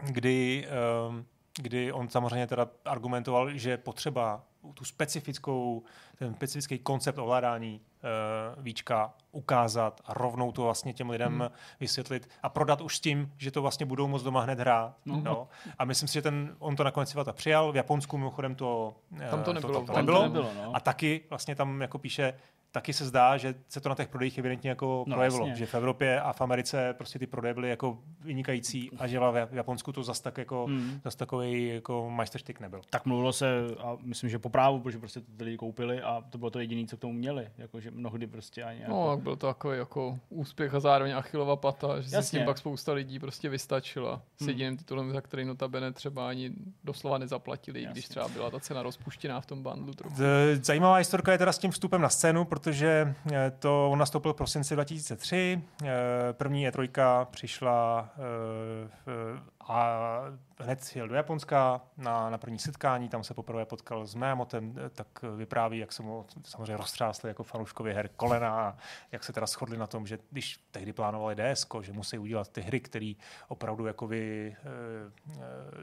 kdy 0.04 0.68
uh, 1.10 1.16
kdy 1.58 1.92
on 1.92 2.10
samozřejmě 2.10 2.48
teda 2.48 2.68
argumentoval, 2.86 3.50
že 3.58 3.78
potřeba 3.78 4.44
tu 4.74 4.86
specifickou, 4.86 5.84
ten 6.18 6.34
specifický 6.34 6.80
koncept 6.80 7.18
ovládání 7.18 7.82
uh, 7.82 8.64
víčka 8.64 9.14
ukázat 9.32 10.02
a 10.06 10.14
rovnou 10.14 10.52
to 10.52 10.62
vlastně 10.62 10.94
těm 10.94 11.10
lidem 11.10 11.40
hmm. 11.40 11.50
vysvětlit 11.80 12.30
a 12.44 12.50
prodat 12.50 12.82
už 12.82 12.98
s 12.98 13.00
tím, 13.00 13.34
že 13.38 13.52
to 13.52 13.62
vlastně 13.62 13.86
budou 13.86 14.08
moc 14.08 14.24
doma 14.24 14.42
hned 14.42 14.60
hrát. 14.60 14.96
No. 15.06 15.22
No. 15.24 15.48
A 15.78 15.86
myslím 15.86 16.08
si, 16.08 16.14
že 16.14 16.22
ten, 16.22 16.56
on 16.60 16.76
to 16.76 16.84
nakonec 16.84 17.10
Sivata 17.10 17.34
přijal. 17.34 17.72
V 17.72 17.76
Japonsku 17.76 18.18
mimochodem 18.18 18.56
to, 18.56 18.96
tam 19.30 19.44
to 19.44 19.54
nebylo. 19.54 19.74
To, 19.74 19.80
to, 19.80 19.92
to 19.92 19.98
nebylo. 19.98 20.18
To 20.18 20.24
nebylo 20.24 20.52
no. 20.56 20.76
A 20.76 20.80
taky 20.80 21.24
vlastně 21.30 21.56
tam 21.56 21.82
jako 21.82 21.98
píše, 21.98 22.34
taky 22.72 22.94
se 22.94 23.06
zdá, 23.06 23.38
že 23.38 23.56
se 23.70 23.82
to 23.82 23.90
na 23.90 23.96
těch 23.96 24.08
prodejích 24.08 24.38
evidentně 24.38 24.70
jako 24.70 25.04
no, 25.08 25.16
projevilo, 25.16 25.48
jasně. 25.48 25.60
že 25.60 25.66
v 25.66 25.76
Evropě 25.76 26.22
a 26.22 26.34
v 26.34 26.42
Americe 26.42 26.94
prostě 26.98 27.20
ty 27.20 27.28
prodeje 27.28 27.54
byly 27.54 27.70
jako 27.70 27.98
vynikající 28.22 28.92
a 29.00 29.08
že 29.08 29.20
v 29.20 29.50
Japonsku 29.52 29.92
to 29.92 30.04
zas, 30.04 30.20
tak 30.20 30.38
jako, 30.38 30.66
hmm. 30.66 31.00
zas 31.04 31.16
takový 31.16 31.68
jako 31.68 32.10
majsterštyk 32.10 32.60
nebyl. 32.60 32.82
Tak 32.90 33.06
mluvilo 33.06 33.34
se, 33.34 33.48
a 33.80 33.98
myslím, 34.02 34.30
že 34.30 34.40
po 34.40 34.50
právu, 34.50 34.80
protože 34.80 34.98
prostě 34.98 35.20
to 35.20 35.44
lidi 35.44 35.58
koupili 35.58 36.02
a 36.02 36.24
to 36.30 36.38
bylo 36.38 36.52
to 36.52 36.60
jediné, 36.60 36.88
co 36.88 36.98
k 36.98 37.00
tomu 37.00 37.14
měli, 37.14 37.50
jako, 37.58 37.80
že 37.80 37.92
mnohdy 37.92 38.28
prostě 38.28 38.64
ani 38.64 38.82
jako... 38.82 38.92
No, 38.92 39.16
tak 39.16 39.24
byl 39.24 39.36
to 39.36 39.48
jako, 39.48 39.72
jako 39.72 40.20
úspěch 40.30 40.74
a 40.74 40.80
zároveň 40.80 41.16
Achillova 41.16 41.56
pata, 41.56 42.02
že 42.02 42.10
se 42.10 42.24
s 42.24 42.32
tím 42.32 42.46
pak 42.46 42.58
spousta 42.58 42.94
lidí 42.94 43.20
prostě 43.20 43.50
vystačila 43.50 44.22
s 44.38 44.40
hmm. 44.40 44.50
jediným 44.50 44.78
titulem, 44.78 45.12
za 45.12 45.22
který 45.22 45.46
notabene 45.46 45.92
třeba 45.92 46.30
ani 46.30 46.52
doslova 46.84 47.18
nezaplatili, 47.18 47.82
Jasně. 47.82 47.94
když 47.94 48.08
třeba 48.08 48.28
byla 48.28 48.50
ta 48.50 48.60
cena 48.60 48.84
rozpuštěná 48.84 49.42
v 49.42 49.46
tom. 49.46 49.68
Trochu. 49.96 50.16
Zajímavá 50.62 50.96
historka 50.96 51.32
je 51.32 51.38
teda 51.38 51.52
s 51.52 51.58
tím 51.58 51.72
vstupem 51.72 52.02
na 52.02 52.10
scénu, 52.10 52.46
protože 52.46 52.67
eh, 52.72 53.52
to 53.60 53.92
on 53.92 54.00
nastoupil 54.00 54.34
v 54.34 54.36
prosinci 54.36 54.74
2003. 54.74 55.64
Eh, 55.84 55.88
první 56.32 56.70
E3 56.70 57.26
přišla 57.26 58.10
eh, 58.18 59.40
a 59.68 60.22
hned 60.60 60.96
jel 60.96 61.08
do 61.08 61.16
Japonska 61.16 61.82
na, 61.98 62.30
na 62.30 62.38
první 62.38 62.60
setkání, 62.60 63.10
tam 63.10 63.24
se 63.24 63.34
poprvé 63.34 63.66
potkal 63.66 64.06
s 64.06 64.16
Miyamotem, 64.16 64.76
tak 64.96 65.08
vypráví, 65.36 65.78
jak 65.78 65.94
se 65.94 66.04
mu 66.04 66.26
samozřejmě 66.44 66.78
roztřásli 66.78 67.30
jako 67.30 67.44
fanouškově 67.44 67.94
her 67.94 68.10
kolena 68.16 68.50
a 68.50 68.78
jak 69.12 69.24
se 69.24 69.34
teda 69.34 69.48
shodli 69.48 69.78
na 69.78 69.88
tom, 69.88 70.08
že 70.08 70.20
když 70.32 70.60
tehdy 70.72 70.94
plánovali 70.94 71.36
DSK, 71.36 71.74
že 71.82 71.94
musí 71.94 72.18
udělat 72.18 72.50
ty 72.50 72.62
hry, 72.62 72.80
které 72.80 73.14
opravdu 73.48 73.86
jako 73.86 74.08
vy 74.08 74.56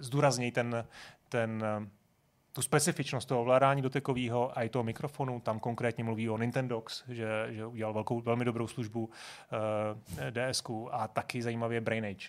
zdůraznějí 0.01 0.51
ten, 0.51 0.87
ten 1.29 1.65
tu 2.55 2.63
specifičnost 2.63 3.29
toho 3.29 3.41
ovládání 3.41 3.83
dotekového 3.83 4.59
a 4.59 4.63
i 4.63 4.69
toho 4.69 4.83
mikrofonu. 4.83 5.41
Tam 5.41 5.61
konkrétně 5.61 6.05
mluví 6.05 6.31
o 6.31 6.39
Nintendox, 6.39 7.05
že, 7.09 7.47
že 7.51 7.67
udělal 7.67 7.93
velkou, 7.93 8.21
velmi 8.21 8.45
dobrou 8.45 8.67
službu 8.67 9.05
uh, 9.05 9.11
eh, 10.19 10.51
DSK 10.51 10.71
a 10.91 11.09
taky 11.09 11.43
zajímavě 11.43 11.81
Brain 11.81 12.05
Age. 12.05 12.29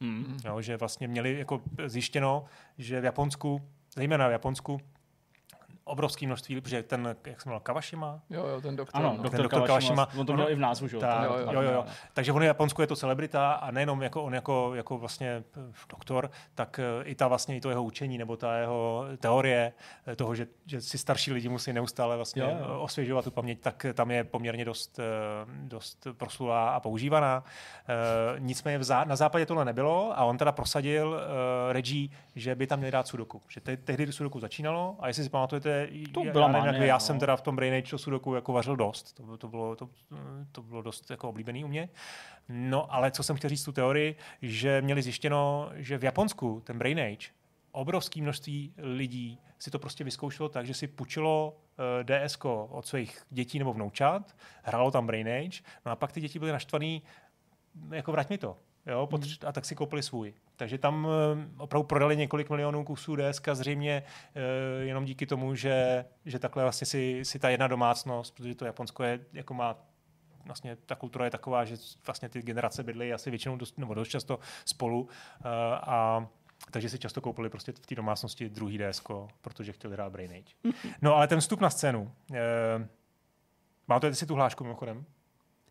Mm. 0.00 0.36
Jo, 0.44 0.60
že 0.60 0.76
vlastně 0.76 1.08
měli 1.08 1.38
jako 1.38 1.62
zjištěno, 1.86 2.44
že 2.78 3.00
v 3.00 3.04
Japonsku, 3.04 3.62
zejména 3.94 4.28
v 4.28 4.32
Japonsku, 4.32 4.80
obrovské 5.84 6.26
množství, 6.26 6.60
protože 6.60 6.82
ten, 6.82 7.16
jak 7.26 7.40
jsem 7.40 7.50
měl, 7.50 7.60
Kawashima? 7.60 8.20
Jo, 8.30 8.46
jo, 8.46 8.60
ten 8.60 8.76
doktor. 8.76 9.00
Ano, 9.00 9.14
no. 9.16 9.22
doktor, 9.22 9.42
doktor 9.42 9.66
Kawashima. 9.66 10.08
On 10.16 10.26
to 10.26 10.32
měl 10.32 10.50
i 10.50 10.54
v 10.54 10.58
názvu, 10.58 10.88
že 10.88 10.98
ta, 10.98 11.24
jo, 11.24 11.36
jo, 11.38 11.62
jo, 11.62 11.72
jo. 11.72 11.84
Takže 12.12 12.32
on 12.32 12.42
je 12.42 12.46
v 12.46 12.52
Japonsku 12.52 12.80
je 12.80 12.86
to 12.86 12.96
celebrita 12.96 13.52
a 13.52 13.70
nejenom 13.70 14.02
jako 14.02 14.22
on 14.22 14.34
jako, 14.34 14.72
jako 14.74 14.98
vlastně 14.98 15.28
eh, 15.28 15.72
doktor, 15.90 16.30
tak 16.54 16.80
eh, 16.82 17.04
i 17.04 17.14
ta 17.14 17.28
vlastně 17.28 17.56
i 17.56 17.60
to 17.60 17.70
jeho 17.70 17.82
učení 17.82 18.18
nebo 18.18 18.36
ta 18.36 18.56
jeho 18.56 19.04
teorie 19.18 19.72
eh, 20.06 20.16
toho, 20.16 20.34
že, 20.34 20.46
že 20.66 20.80
si 20.80 20.98
starší 20.98 21.32
lidi 21.32 21.48
musí 21.48 21.72
neustále 21.72 22.16
vlastně 22.16 22.42
jo, 22.42 22.58
jo. 22.68 22.80
osvěžovat 22.80 23.24
tu 23.24 23.30
paměť, 23.30 23.60
tak 23.60 23.86
tam 23.94 24.10
je 24.10 24.24
poměrně 24.24 24.64
dost, 24.64 25.00
dost 25.62 26.06
proslulá 26.12 26.70
a 26.70 26.80
používaná. 26.80 27.44
Nicméně 28.38 28.78
v 28.78 28.84
zá, 28.84 29.04
na 29.04 29.16
západě 29.16 29.46
tohle 29.46 29.64
nebylo 29.64 30.18
a 30.18 30.24
on 30.24 30.38
teda 30.38 30.52
prosadil 30.52 31.20
Reggie, 31.72 32.08
že 32.34 32.54
by 32.54 32.66
tam 32.66 32.78
měli 32.78 32.92
dát 32.92 33.06
sudoku. 33.06 33.42
Že 33.48 33.60
te, 33.60 33.76
tehdy 33.76 34.12
sudoku 34.12 34.40
začínalo 34.40 34.96
a 35.00 35.08
jestli 35.08 35.24
si 35.24 35.30
pamatujete, 35.30 35.71
to 36.12 36.24
byla 36.24 36.50
já, 36.50 36.64
nevím, 36.64 36.82
já 36.82 36.94
no. 36.94 37.00
jsem 37.00 37.18
teda 37.18 37.36
v 37.36 37.42
tom 37.42 37.56
Brain 37.56 37.74
Age 37.74 37.98
Sudoku 37.98 38.34
jako 38.34 38.52
vařil 38.52 38.76
dost, 38.76 39.12
to, 39.12 39.36
to, 39.36 39.48
bylo, 39.48 39.76
to, 39.76 39.88
to 40.52 40.62
bylo 40.62 40.82
dost 40.82 41.10
jako 41.10 41.28
oblíbený 41.28 41.64
u 41.64 41.68
mě. 41.68 41.88
No 42.48 42.94
ale 42.94 43.10
co 43.10 43.22
jsem 43.22 43.36
chtěl 43.36 43.50
říct 43.50 43.64
tu 43.64 43.72
teorii, 43.72 44.16
že 44.42 44.82
měli 44.82 45.02
zjištěno, 45.02 45.70
že 45.74 45.98
v 45.98 46.04
Japonsku 46.04 46.62
ten 46.64 46.78
Brain 46.78 47.00
Age 47.00 47.28
obrovské 47.72 48.22
množství 48.22 48.74
lidí 48.78 49.38
si 49.58 49.70
to 49.70 49.78
prostě 49.78 50.04
vyzkoušelo 50.04 50.48
tak, 50.48 50.66
že 50.66 50.74
si 50.74 50.86
půjčilo 50.86 51.56
eh, 52.00 52.24
DSK 52.26 52.44
od 52.44 52.86
svých 52.86 53.22
dětí 53.30 53.58
nebo 53.58 53.72
vnoučat, 53.72 54.36
hrálo 54.62 54.90
tam 54.90 55.06
Brain 55.06 55.28
Age, 55.28 55.62
no 55.86 55.92
a 55.92 55.96
pak 55.96 56.12
ty 56.12 56.20
děti 56.20 56.38
byly 56.38 56.52
naštvaný, 56.52 57.02
jako 57.90 58.12
vrať 58.12 58.30
mi 58.30 58.38
to. 58.38 58.56
Jo, 58.86 59.08
potř- 59.10 59.38
hmm. 59.40 59.48
a 59.48 59.52
tak 59.52 59.64
si 59.64 59.74
koupili 59.74 60.02
svůj. 60.02 60.34
Takže 60.56 60.78
tam 60.78 61.04
uh, 61.04 61.10
opravdu 61.58 61.86
prodali 61.86 62.16
několik 62.16 62.50
milionů 62.50 62.84
kusů 62.84 63.16
DSK 63.16 63.48
zřejmě 63.52 64.02
uh, 64.36 64.42
jenom 64.86 65.04
díky 65.04 65.26
tomu, 65.26 65.54
že, 65.54 66.04
že 66.24 66.38
takhle 66.38 66.62
vlastně 66.62 66.86
si, 66.86 67.20
si 67.22 67.38
ta 67.38 67.50
jedna 67.50 67.68
domácnost, 67.68 68.34
protože 68.34 68.54
to 68.54 68.64
Japonsko 68.64 69.02
je, 69.02 69.20
jako 69.32 69.54
má 69.54 69.76
vlastně 70.46 70.76
ta 70.76 70.94
kultura 70.94 71.24
je 71.24 71.30
taková, 71.30 71.64
že 71.64 71.76
vlastně 72.06 72.28
ty 72.28 72.42
generace 72.42 72.82
bydly 72.82 73.12
asi 73.12 73.30
většinou 73.30 73.56
dost, 73.56 73.78
nebo 73.78 73.94
dost 73.94 74.08
často 74.08 74.38
spolu 74.64 75.00
uh, 75.00 75.08
a 75.74 76.26
takže 76.70 76.88
si 76.88 76.98
často 76.98 77.20
koupili 77.20 77.50
prostě 77.50 77.72
v 77.72 77.86
té 77.86 77.94
domácnosti 77.94 78.48
druhý 78.48 78.78
DSK, 78.78 79.10
protože 79.40 79.72
chtěli 79.72 79.94
hrát 79.94 80.12
Brain 80.12 80.30
Age. 80.30 80.74
No 81.02 81.16
ale 81.16 81.28
ten 81.28 81.40
vstup 81.40 81.60
na 81.60 81.70
scénu. 81.70 82.12
Uh, 82.30 82.36
máte 83.88 84.14
si 84.14 84.26
tu 84.26 84.34
hlášku 84.34 84.64
mimochodem? 84.64 85.04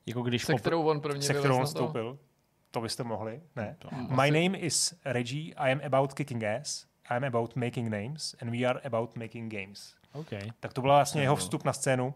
Jako 0.06 0.21
když 0.21 0.43
se 0.45 0.56
kterou 0.56 0.84
on 0.84 1.02
první 1.02 1.21
se 1.21 1.34
kterou 1.34 1.58
on 1.58 1.65
vstoupil 1.65 2.13
to 2.13 2.31
byste 2.80 3.04
mohli, 3.04 3.42
ne? 3.56 3.76
To, 3.80 3.88
My 3.92 4.22
asi... 4.22 4.32
name 4.32 4.58
is 4.58 4.96
Reggie, 5.06 5.54
I 5.58 5.72
am 5.72 5.82
about 5.86 6.14
kicking 6.14 6.44
ass, 6.44 6.86
I 7.10 7.16
am 7.16 7.24
about 7.24 7.56
making 7.56 7.90
names 7.90 8.36
and 8.42 8.52
we 8.52 8.68
are 8.68 8.80
about 8.86 9.16
making 9.16 9.52
games. 9.52 9.96
Okay. 10.14 10.52
Tak 10.60 10.74
to 10.74 10.82
byl 10.82 10.92
vlastně 10.92 11.22
jeho 11.22 11.36
vstup 11.36 11.64
na 11.64 11.74
scénu. 11.74 12.14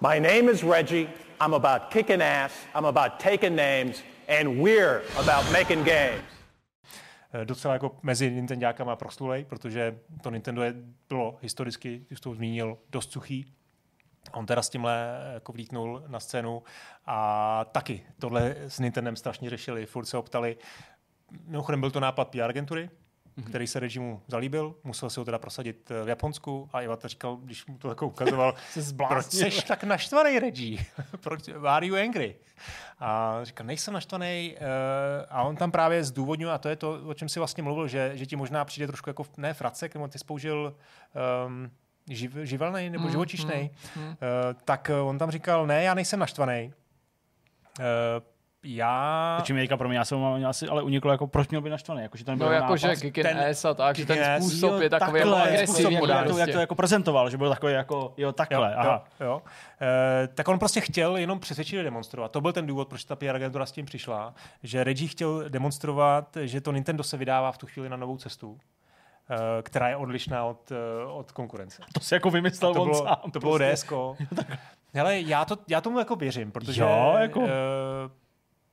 My 0.00 0.20
name 0.20 0.52
is 0.52 0.62
Reggie, 0.62 1.08
I'm 1.40 1.54
about 1.54 1.82
kicking 1.88 2.22
ass, 2.22 2.52
I'm 2.74 2.84
about 2.84 3.12
taking 3.22 3.56
names 3.56 4.02
and 4.40 4.62
we're 4.62 5.02
about 5.16 5.52
making 5.52 5.84
games. 5.84 6.22
Eh, 7.32 7.44
docela 7.44 7.74
jako 7.74 7.96
mezi 8.02 8.30
Nintendákama 8.30 8.96
proslulej, 8.96 9.44
protože 9.44 9.98
to 10.22 10.30
Nintendo 10.30 10.62
je, 10.62 10.74
bylo 11.08 11.38
historicky, 11.42 12.06
už 12.12 12.20
to 12.20 12.34
zmínil, 12.34 12.78
dost 12.90 13.12
suchý 13.12 13.54
On 14.32 14.46
teda 14.46 14.62
s 14.62 14.68
tímhle 14.68 15.20
jako 15.34 15.52
vlítnul 15.52 16.02
na 16.06 16.20
scénu 16.20 16.62
a 17.06 17.64
taky 17.72 18.06
tohle 18.18 18.54
s 18.68 18.78
Nintendem 18.78 19.16
strašně 19.16 19.50
řešili, 19.50 19.86
furt 19.86 20.04
se 20.04 20.16
optali. 20.16 20.56
Mimochodem 21.44 21.80
byl 21.80 21.90
to 21.90 22.00
nápad 22.00 22.28
PR 22.28 22.42
agentury, 22.42 22.90
mm-hmm. 23.38 23.48
který 23.48 23.66
se 23.66 23.80
režimu 23.80 24.22
zalíbil, 24.28 24.74
musel 24.84 25.10
si 25.10 25.20
ho 25.20 25.24
teda 25.24 25.38
prosadit 25.38 25.90
v 26.04 26.08
Japonsku 26.08 26.68
a 26.72 26.82
Iwata 26.82 27.08
říkal, 27.08 27.36
když 27.36 27.66
mu 27.66 27.78
to 27.78 27.88
jako 27.88 28.06
ukazoval, 28.06 28.54
proč 29.08 29.26
jsi 29.26 29.66
tak 29.66 29.84
naštvaný, 29.84 30.38
Reggie? 30.38 30.84
proč, 31.20 31.48
why 31.48 31.68
are 31.68 31.86
you 31.86 31.96
angry? 31.96 32.36
A 32.98 33.40
říkal, 33.42 33.66
nejsem 33.66 33.94
naštvaný 33.94 34.56
uh, 34.60 34.66
a 35.30 35.42
on 35.42 35.56
tam 35.56 35.70
právě 35.70 36.04
zdůvodňuje, 36.04 36.52
a 36.52 36.58
to 36.58 36.68
je 36.68 36.76
to, 36.76 37.00
o 37.06 37.14
čem 37.14 37.28
si 37.28 37.38
vlastně 37.38 37.62
mluvil, 37.62 37.88
že, 37.88 38.10
že 38.14 38.26
ti 38.26 38.36
možná 38.36 38.64
přijde 38.64 38.86
trošku 38.86 39.10
jako, 39.10 39.26
ne 39.36 39.54
fracek, 39.54 39.94
nebo 39.94 40.08
ty 40.08 40.18
spoužil 40.18 40.76
um, 41.46 41.70
živ, 42.08 42.36
živelný 42.42 42.90
nebo 42.90 43.04
mm, 43.04 43.10
živočišný, 43.10 43.70
mm, 43.96 44.02
mm. 44.02 44.08
Uh, 44.08 44.14
tak 44.64 44.90
on 45.04 45.18
tam 45.18 45.30
říkal, 45.30 45.66
ne, 45.66 45.82
já 45.82 45.94
nejsem 45.94 46.20
naštvaný. 46.20 46.72
Uh, 47.78 47.84
já... 48.62 49.40
Čím 49.42 49.58
Jirka 49.58 49.76
pro 49.76 49.88
mě, 49.88 49.98
já 49.98 50.04
jsem 50.04 50.18
asi 50.46 50.68
ale 50.68 50.82
uniklo, 50.82 51.12
jako 51.12 51.26
proč 51.26 51.48
měl 51.48 51.60
být 51.60 51.70
naštvaný, 51.70 52.02
jako, 52.02 52.16
že 52.16 52.24
ten 52.24 52.38
no, 52.38 52.52
jako, 52.52 52.76
že 52.76 52.88
ten, 53.12 53.38
ass 53.50 53.64
a 53.64 53.74
tak, 53.74 53.96
že 53.96 54.06
ten 54.06 54.42
způsob 54.42 54.72
jo, 54.72 54.80
je 54.80 54.90
takový 54.90 55.20
takhle, 55.20 55.38
jako 55.38 55.48
agresivní. 55.48 55.94
Jak, 55.94 56.26
to, 56.28 56.38
jak 56.38 56.50
to 56.50 56.58
jako 56.58 56.74
prezentoval, 56.74 57.30
že 57.30 57.36
byl 57.36 57.50
takový 57.50 57.72
jako, 57.72 58.14
jo, 58.16 58.32
takhle, 58.32 58.70
jo, 58.72 58.76
aha. 58.78 59.04
Jo, 59.20 59.26
jo. 59.26 59.42
E, 60.24 60.28
tak 60.28 60.48
on 60.48 60.58
prostě 60.58 60.80
chtěl 60.80 61.16
jenom 61.16 61.40
přesvědčit 61.40 61.82
demonstrovat. 61.82 62.32
To 62.32 62.40
byl 62.40 62.52
ten 62.52 62.66
důvod, 62.66 62.88
proč 62.88 63.04
ta 63.04 63.16
PR 63.16 63.36
agentura 63.36 63.66
s 63.66 63.72
tím 63.72 63.86
přišla, 63.86 64.34
že 64.62 64.84
Reggie 64.84 65.08
chtěl 65.08 65.48
demonstrovat, 65.48 66.36
že 66.42 66.60
to 66.60 66.72
Nintendo 66.72 67.02
se 67.02 67.16
vydává 67.16 67.52
v 67.52 67.58
tu 67.58 67.66
chvíli 67.66 67.88
na 67.88 67.96
novou 67.96 68.16
cestu 68.16 68.58
eh, 68.60 68.77
která 69.62 69.88
je 69.88 69.96
odlišná 69.96 70.44
od, 70.44 70.72
eh, 70.72 71.04
od 71.04 71.32
konkurence. 71.32 71.82
To 71.94 72.00
si 72.00 72.14
jako 72.14 72.30
vymyslel 72.30 72.74
to 72.74 72.82
on 72.82 72.88
bylo, 72.88 73.06
sám. 73.06 73.30
To 73.32 73.40
bylo 73.40 73.58
prostě. 73.58 73.76
DSK. 73.76 73.92
Hele, 74.94 75.20
já, 75.20 75.44
to, 75.44 75.56
já 75.68 75.80
tomu 75.80 75.98
jako 75.98 76.16
věřím, 76.16 76.52
protože 76.52 76.82
jo, 76.82 77.16
jako... 77.18 77.40
Uh, 77.40 77.46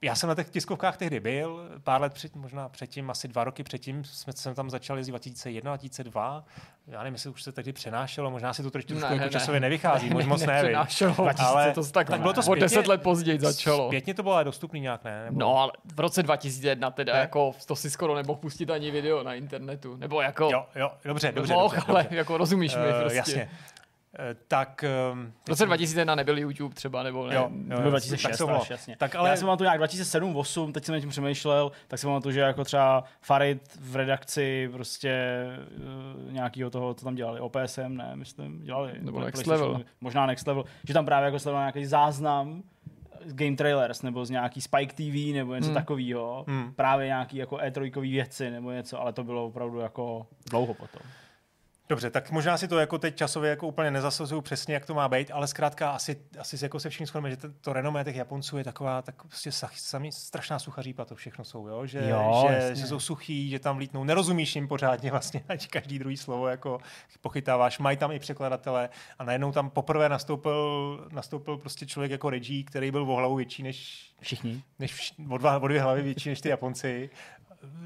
já 0.02 0.16
jsem 0.16 0.30
na 0.30 0.36
těch 0.36 0.50
tiskovkách 0.50 0.98
tehdy 0.98 1.20
byl, 1.20 1.70
pár 1.84 2.02
let 2.02 2.14
před, 2.14 2.36
možná 2.36 2.70
předtím, 2.70 3.10
asi 3.10 3.28
dva 3.28 3.44
roky 3.44 3.64
předtím, 3.64 4.04
jsme, 4.04 4.34
jsem 4.34 4.56
tam 4.56 4.70
začal 4.70 4.98
jezdit 4.98 5.12
2001, 5.12 5.72
2002. 5.72 6.46
Já 6.88 7.00
nevím, 7.00 7.14
jestli 7.14 7.30
už 7.30 7.44
se 7.44 7.52
tehdy 7.52 7.74
přenášelo, 7.74 8.32
možná 8.32 8.54
si 8.54 8.64
to 8.64 8.72
trošku 8.72 8.94
ne, 8.94 9.00
jako 9.00 9.16
ne, 9.16 9.30
časově 9.30 9.60
nevychází, 9.60 10.10
ne, 10.10 10.26
moc 10.26 10.46
ne, 10.46 10.76
ale 11.38 11.72
to 11.72 11.86
tak, 11.86 12.10
tak 12.10 12.22
bylo 12.22 12.34
to 12.34 12.42
zpětně, 12.42 12.60
o 12.60 12.66
deset 12.66 12.88
let 12.88 13.02
později 13.02 13.40
začalo. 13.40 13.90
Zpětně 13.90 14.14
to 14.14 14.24
bylo 14.24 14.36
ale 14.36 14.44
dostupný 14.44 14.80
nějak, 14.80 15.04
ne? 15.04 15.26
Nebo... 15.26 15.40
No, 15.40 15.58
ale 15.58 15.72
v 15.96 16.00
roce 16.00 16.24
2001 16.24 16.92
teda 16.92 17.14
ne? 17.14 17.20
jako 17.20 17.56
to 17.66 17.76
si 17.76 17.90
skoro 17.90 18.16
nemohl 18.16 18.40
pustit 18.40 18.70
ani 18.70 18.92
video 18.92 19.24
na 19.24 19.34
internetu, 19.34 19.96
nebo 19.96 20.22
jako... 20.22 20.50
Jo, 20.52 20.66
jo, 20.76 20.92
dobře, 21.06 21.32
dobře, 21.32 21.54
mohl, 21.54 21.76
dobře, 21.76 21.86
ale 21.92 22.04
dobře. 22.04 22.18
jako 22.18 22.38
rozumíš 22.38 22.76
uh, 22.76 22.82
mi 22.82 22.94
prostě. 23.02 23.18
Jasně. 23.18 23.50
Eh, 24.20 24.36
tak... 24.48 24.86
Um, 25.14 25.34
v 25.46 25.50
roce 25.50 25.66
2001 25.66 26.16
nebyl 26.16 26.38
YouTube 26.38 26.76
třeba, 26.76 27.04
nebo 27.04 27.28
ne? 27.28 27.36
Jo, 27.36 27.50
jo, 27.68 27.82
byl 27.82 27.90
2006 27.90 28.38
tak 28.38 28.50
až, 28.50 28.70
jasně. 28.70 28.96
Tak 28.98 29.16
ale... 29.16 29.30
Já 29.30 29.36
jsem 29.36 29.58
tu 29.58 29.64
nějak 29.64 29.78
2007, 29.78 30.36
8, 30.36 30.74
teď 30.74 30.86
jsem 30.86 30.96
na 30.96 31.02
tím 31.02 31.10
přemýšlel, 31.10 31.72
tak 31.88 32.00
jsem 32.00 32.22
tu, 32.22 32.32
že 32.32 32.40
jako 32.40 32.64
třeba 32.64 33.04
Farid 33.22 33.78
v 33.80 33.96
redakci 33.96 34.70
prostě 34.72 35.44
uh, 36.28 36.34
nějakýho 36.34 36.70
toho, 36.70 36.94
co 36.94 37.06
tam 37.06 37.16
dělali, 37.16 37.40
OPSM, 37.40 37.98
ne, 37.98 38.12
myslím, 38.16 38.62
dělali. 38.62 38.94
Nebo 39.00 39.20
Next 39.20 39.48
Level. 39.48 39.82
Možná 40.02 40.26
Next 40.26 40.48
Level, 40.48 40.64
že 40.88 40.94
tam 40.94 41.06
právě 41.06 41.26
jako 41.26 41.40
sledoval 41.40 41.64
nějaký 41.64 41.86
záznam 41.86 42.64
z 43.26 43.34
Game 43.34 43.56
Trailers 43.56 44.02
nebo 44.02 44.26
z 44.26 44.30
nějaký 44.30 44.62
Spike 44.62 44.94
TV 44.94 45.34
nebo 45.34 45.56
něco 45.56 45.68
hmm. 45.68 45.76
takového. 45.76 46.46
Hmm. 46.48 46.74
Právě 46.74 47.08
nějaký 47.08 47.38
jako 47.38 47.56
E3 47.56 48.02
věci 48.02 48.52
nebo 48.52 48.72
něco, 48.72 49.02
ale 49.02 49.14
to 49.14 49.24
bylo 49.24 49.46
opravdu 49.46 49.80
jako 49.80 50.28
dlouho 50.50 50.74
potom. 50.74 51.02
Dobře, 51.90 52.10
tak 52.10 52.32
možná 52.32 52.58
si 52.58 52.68
to 52.68 52.80
jako 52.80 52.98
teď 52.98 53.16
časově 53.16 53.50
jako 53.50 53.68
úplně 53.68 53.92
nezasazuju 53.92 54.42
přesně, 54.42 54.74
jak 54.74 54.86
to 54.86 54.94
má 54.94 55.10
být, 55.10 55.32
ale 55.32 55.48
zkrátka 55.48 55.90
asi, 55.90 56.18
asi 56.40 56.58
jako 56.66 56.80
se 56.80 56.90
všichni 56.90 57.06
shodneme, 57.06 57.30
že 57.30 57.38
to, 57.38 57.48
to 57.62 57.74
renomé 57.74 58.04
těch 58.04 58.16
Japonců 58.16 58.58
je 58.58 58.64
taková 58.64 59.02
tak 59.02 59.24
prostě 59.24 59.52
sami 59.76 60.12
strašná 60.12 60.60
suchařípa 60.60 61.06
to 61.06 61.16
všechno 61.16 61.46
jsou, 61.46 61.68
jo? 61.68 61.86
Že, 61.86 62.10
jo, 62.10 62.48
že, 62.50 62.76
že, 62.76 62.88
jsou 62.88 63.00
suchý, 63.00 63.50
že 63.50 63.60
tam 63.60 63.76
vlítnou, 63.76 64.04
nerozumíš 64.04 64.56
jim 64.56 64.68
pořádně 64.68 65.12
vlastně, 65.12 65.44
ať 65.50 65.68
každý 65.68 66.00
druhý 66.00 66.18
slovo 66.18 66.48
jako 66.48 66.80
pochytáváš, 67.22 67.80
mají 67.80 67.98
tam 67.98 68.12
i 68.12 68.20
překladatele 68.20 68.90
a 69.20 69.24
najednou 69.24 69.52
tam 69.52 69.70
poprvé 69.70 70.10
nastoupil, 70.10 71.08
nastoupil 71.12 71.58
prostě 71.58 71.86
člověk 71.86 72.12
jako 72.12 72.30
Reggie, 72.30 72.64
který 72.64 72.92
byl 72.92 73.12
o 73.12 73.16
hlavu 73.16 73.36
větší 73.36 73.64
než 73.64 74.10
všichni, 74.22 74.64
než 74.80 74.94
vš, 74.94 75.14
o, 75.30 75.38
dva, 75.38 75.60
o 75.60 75.68
dvě 75.68 75.82
hlavy 75.82 76.02
větší 76.02 76.30
než 76.30 76.42
ty 76.42 76.50
Japonci, 76.50 77.10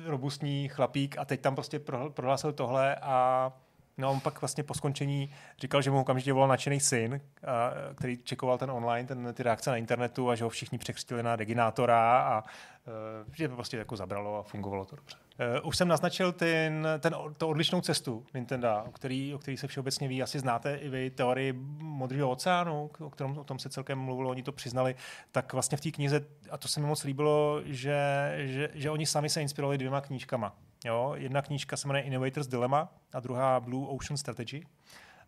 robustní 0.06 0.68
chlapík 0.70 1.18
a 1.18 1.26
teď 1.26 1.42
tam 1.42 1.56
prostě 1.56 1.80
prohlásil 2.14 2.54
tohle 2.54 2.96
a 2.96 3.52
No 4.00 4.08
a 4.08 4.12
on 4.12 4.20
pak 4.20 4.42
vlastně 4.42 4.64
po 4.64 4.74
skončení 4.74 5.30
říkal, 5.60 5.82
že 5.82 5.92
mu 5.92 6.00
okamžitě 6.00 6.34
volal 6.34 6.50
nadšený 6.50 6.80
syn, 6.80 7.22
a, 7.48 7.72
který 7.96 8.18
čekoval 8.18 8.58
ten 8.58 8.72
online, 8.72 9.08
ten, 9.08 9.34
ty 9.34 9.44
reakce 9.44 9.70
na 9.70 9.78
internetu 9.78 10.30
a 10.30 10.36
že 10.36 10.44
ho 10.44 10.50
všichni 10.50 10.78
překřtili 10.78 11.24
na 11.24 11.36
Deginátora 11.36 12.22
a 12.22 12.44
uh, 12.44 13.34
že 13.36 13.48
to 13.48 13.56
prostě 13.56 13.78
jako 13.78 13.96
zabralo 13.96 14.40
a 14.40 14.44
fungovalo 14.44 14.86
to 14.86 14.96
dobře. 14.96 15.18
Uh, 15.62 15.68
už 15.68 15.78
jsem 15.78 15.88
naznačil 15.88 16.32
ten, 16.32 16.88
ten, 17.00 17.16
to 17.38 17.50
odlišnou 17.50 17.82
cestu 17.82 18.26
Nintendo, 18.34 18.84
o 18.88 18.92
který, 18.92 19.34
o 19.36 19.38
který 19.38 19.58
se 19.58 19.68
všeobecně 19.68 20.08
ví. 20.08 20.24
Asi 20.24 20.40
znáte 20.40 20.76
i 20.76 20.90
vy 20.90 21.10
teorii 21.10 21.54
Modrého 21.80 22.30
oceánu, 22.30 22.90
o, 23.00 23.10
kterém, 23.10 23.38
o 23.38 23.44
tom 23.44 23.60
se 23.60 23.70
celkem 23.70 24.00
mluvilo, 24.00 24.30
oni 24.30 24.44
to 24.44 24.52
přiznali. 24.52 24.96
Tak 25.32 25.54
vlastně 25.54 25.78
v 25.78 25.82
té 25.82 25.92
knize, 25.92 26.26
a 26.52 26.58
to 26.58 26.68
se 26.68 26.80
mi 26.80 26.86
moc 26.86 27.04
líbilo, 27.04 27.62
že, 27.66 28.34
že, 28.38 28.70
že 28.74 28.90
oni 28.90 29.06
sami 29.06 29.30
se 29.30 29.42
inspirovali 29.42 29.78
dvěma 29.78 30.02
knížkama. 30.02 30.56
Jo? 30.86 31.14
Jedna 31.16 31.42
knížka 31.42 31.78
se 31.78 31.88
jmenuje 31.88 32.04
Innovator's 32.04 32.48
Dilemma 32.48 32.90
a 33.14 33.20
druhá 33.20 33.60
Blue 33.60 33.88
Ocean 33.90 34.18
Strategy. 34.18 34.66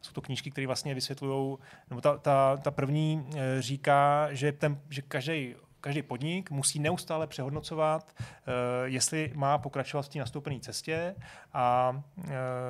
Jsou 0.01 0.11
to 0.11 0.21
knížky, 0.21 0.51
které 0.51 0.67
vlastně 0.67 0.95
vysvětlují, 0.95 1.57
nebo 1.89 2.01
ta, 2.01 2.17
ta, 2.17 2.57
ta 2.57 2.71
první 2.71 3.29
e, 3.35 3.61
říká, 3.61 4.27
že, 4.31 4.51
ten, 4.51 4.81
že 4.89 5.01
každý 5.01 5.55
každý 5.81 6.01
podnik 6.01 6.51
musí 6.51 6.79
neustále 6.79 7.27
přehodnocovat, 7.27 8.15
uh, 8.19 8.25
jestli 8.83 9.31
má 9.35 9.57
pokračovat 9.57 10.01
v 10.01 10.09
té 10.09 10.19
nastoupené 10.19 10.59
cestě, 10.59 11.15
a, 11.53 11.93
uh, 12.17 12.23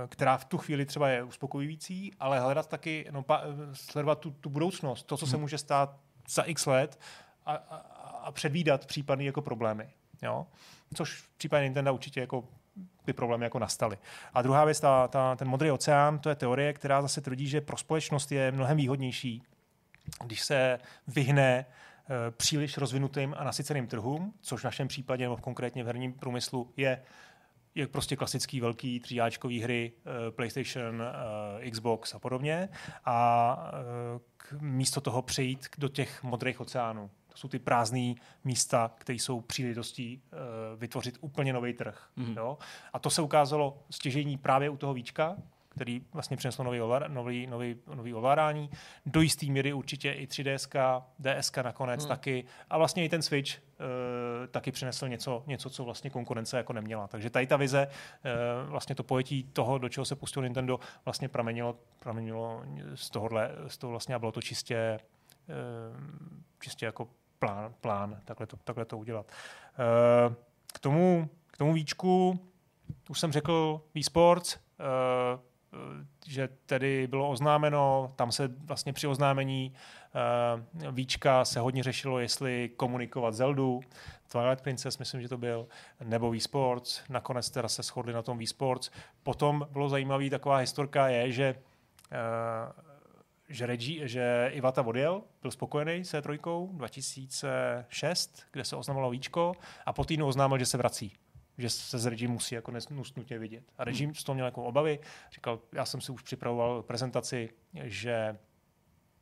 která 0.09 0.37
v 0.37 0.45
tu 0.45 0.57
chvíli 0.57 0.85
třeba 0.85 1.09
je 1.09 1.23
uspokojující, 1.23 2.11
ale 2.19 2.39
hledat 2.39 2.69
taky, 2.69 3.07
no, 3.11 3.23
pa, 3.23 3.43
sledovat 3.73 4.19
tu, 4.19 4.31
tu 4.31 4.49
budoucnost, 4.49 5.03
to, 5.03 5.17
co 5.17 5.27
se 5.27 5.35
hmm. 5.35 5.41
může 5.41 5.57
stát 5.57 5.95
za 6.29 6.41
x 6.41 6.65
let 6.65 6.99
a, 7.45 7.53
a, 7.53 7.75
a 8.23 8.31
předvídat 8.31 8.85
případné 8.85 9.23
jako 9.25 9.41
problémy. 9.41 9.89
Jo? 10.21 10.47
Což 10.95 11.21
v 11.21 11.29
případě 11.37 11.63
Nintendo 11.63 11.93
určitě 11.93 12.19
jako 12.19 12.43
ty 13.05 13.13
problémy 13.13 13.45
jako 13.45 13.59
nastaly. 13.59 13.97
A 14.33 14.41
druhá 14.41 14.65
věc, 14.65 14.79
ta, 14.79 15.07
ta, 15.07 15.35
ten 15.35 15.47
modrý 15.47 15.71
oceán, 15.71 16.19
to 16.19 16.29
je 16.29 16.35
teorie, 16.35 16.73
která 16.73 17.01
zase 17.01 17.21
tvrdí, 17.21 17.47
že 17.47 17.61
pro 17.61 17.77
společnost 17.77 18.31
je 18.31 18.51
mnohem 18.51 18.77
výhodnější, 18.77 19.43
když 20.25 20.41
se 20.41 20.79
vyhne 21.07 21.49
e, 21.49 21.65
příliš 22.31 22.77
rozvinutým 22.77 23.35
a 23.37 23.43
nasyceným 23.43 23.87
trhům, 23.87 24.33
což 24.41 24.61
v 24.61 24.65
našem 24.65 24.87
případě, 24.87 25.23
nebo 25.23 25.37
konkrétně 25.37 25.83
v 25.83 25.87
herním 25.87 26.13
průmyslu, 26.13 26.73
je 26.77 27.01
je 27.75 27.87
prostě 27.87 28.15
klasický 28.15 28.61
velký 28.61 28.99
tříáčkový 28.99 29.59
hry, 29.61 29.91
uh, 30.05 30.35
PlayStation, 30.35 31.01
uh, 31.01 31.69
Xbox 31.71 32.15
a 32.15 32.19
podobně. 32.19 32.69
A 33.05 33.57
uh, 34.53 34.61
místo 34.61 35.01
toho 35.01 35.21
přejít 35.21 35.67
do 35.77 35.87
těch 35.87 36.23
modrých 36.23 36.61
oceánů. 36.61 37.09
To 37.31 37.37
jsou 37.37 37.47
ty 37.47 37.59
prázdné 37.59 38.13
místa, 38.43 38.91
které 38.97 39.19
jsou 39.19 39.41
příležitostí 39.41 40.21
uh, 40.33 40.79
vytvořit 40.79 41.17
úplně 41.21 41.53
nový 41.53 41.73
trh. 41.73 42.09
Mm-hmm. 42.17 42.37
Jo? 42.37 42.57
A 42.93 42.99
to 42.99 43.09
se 43.09 43.21
ukázalo 43.21 43.83
stěžení 43.89 44.37
právě 44.37 44.69
u 44.69 44.77
toho 44.77 44.93
víčka, 44.93 45.37
který 45.71 46.01
vlastně 46.13 46.37
přineslo 46.37 46.63
nový, 46.63 46.79
nový, 47.07 47.47
nový, 47.47 47.75
nový 47.95 48.13
ovládání. 48.13 48.69
Do 49.05 49.21
jisté 49.21 49.45
míry 49.45 49.73
určitě 49.73 50.11
i 50.11 50.27
3DS, 50.27 51.03
DS 51.19 51.51
nakonec 51.63 52.03
mm. 52.03 52.07
taky. 52.07 52.45
A 52.69 52.77
vlastně 52.77 53.05
i 53.05 53.09
ten 53.09 53.21
Switch 53.21 53.57
uh, 53.57 54.47
taky 54.47 54.71
přinesl 54.71 55.07
něco, 55.07 55.43
něco, 55.47 55.69
co 55.69 55.83
vlastně 55.83 56.09
konkurence 56.09 56.57
jako 56.57 56.73
neměla. 56.73 57.07
Takže 57.07 57.29
tady 57.29 57.47
ta 57.47 57.57
vize, 57.57 57.87
uh, 57.87 58.69
vlastně 58.69 58.95
to 58.95 59.03
pojetí 59.03 59.43
toho, 59.43 59.77
do 59.77 59.89
čeho 59.89 60.05
se 60.05 60.15
pustil 60.15 60.43
Nintendo, 60.43 60.79
vlastně 61.05 61.29
pramenilo, 61.29 61.77
pramenilo 61.99 62.63
z 62.95 63.09
tohohle, 63.09 63.51
z 63.67 63.77
toho 63.77 63.91
vlastně 63.91 64.15
a 64.15 64.19
bylo 64.19 64.31
to 64.31 64.41
čistě, 64.41 64.99
uh, 65.49 65.99
čistě 66.59 66.85
jako 66.85 67.07
plán, 67.41 67.73
plán 67.81 68.21
takhle, 68.25 68.47
to, 68.47 68.57
takhle 68.57 68.85
to 68.85 68.97
udělat. 68.97 69.25
Uh, 69.27 70.35
k 70.73 70.79
tomu, 70.79 71.29
k 71.47 71.57
tomu 71.57 71.73
víčku 71.73 72.39
už 73.09 73.19
jsem 73.19 73.31
řekl 73.31 73.81
e-sports, 73.95 74.55
uh, 74.55 75.41
že 76.27 76.49
tedy 76.65 77.07
bylo 77.07 77.29
oznámeno, 77.29 78.13
tam 78.15 78.31
se 78.31 78.47
vlastně 78.47 78.93
při 78.93 79.07
oznámení 79.07 79.73
víčka 80.91 81.45
se 81.45 81.59
hodně 81.59 81.83
řešilo, 81.83 82.19
jestli 82.19 82.69
komunikovat 82.77 83.33
Zeldu, 83.33 83.81
Twilight 84.31 84.63
Princess, 84.63 84.97
myslím, 84.97 85.21
že 85.21 85.29
to 85.29 85.37
byl, 85.37 85.67
nebo 86.03 86.35
e-sports, 86.35 87.01
nakonec 87.09 87.49
teda 87.49 87.67
se 87.67 87.83
shodli 87.83 88.13
na 88.13 88.21
tom 88.21 88.41
e-sports. 88.41 88.91
Potom 89.23 89.67
bylo 89.71 89.89
zajímavý, 89.89 90.29
taková 90.29 90.57
historka 90.57 91.07
je, 91.07 91.31
že 91.31 91.55
že, 93.51 93.65
Reggie, 93.65 94.07
že 94.07 94.49
Ivata 94.53 94.81
odjel, 94.81 95.21
byl 95.41 95.51
spokojený 95.51 96.05
se 96.05 96.21
trojkou 96.21 96.69
2006, 96.73 98.43
kde 98.51 98.65
se 98.65 98.75
oznamovalo 98.75 99.11
víčko 99.11 99.53
a 99.85 99.93
po 99.93 100.05
týdnu 100.05 100.27
oznámil, 100.27 100.57
že 100.57 100.65
se 100.65 100.77
vrací 100.77 101.13
že 101.57 101.69
se 101.69 101.99
z 101.99 102.05
Reggie 102.05 102.29
musí 102.29 102.55
jako 102.55 102.71
nutně 102.89 103.39
vidět. 103.39 103.63
A 103.77 103.83
Reggie 103.83 104.15
z 104.15 104.23
toho 104.23 104.33
měl 104.33 104.45
jako 104.45 104.63
obavy, 104.63 104.99
říkal, 105.31 105.59
já 105.73 105.85
jsem 105.85 106.01
si 106.01 106.11
už 106.11 106.21
připravoval 106.21 106.83
prezentaci, 106.83 107.49
že 107.83 108.37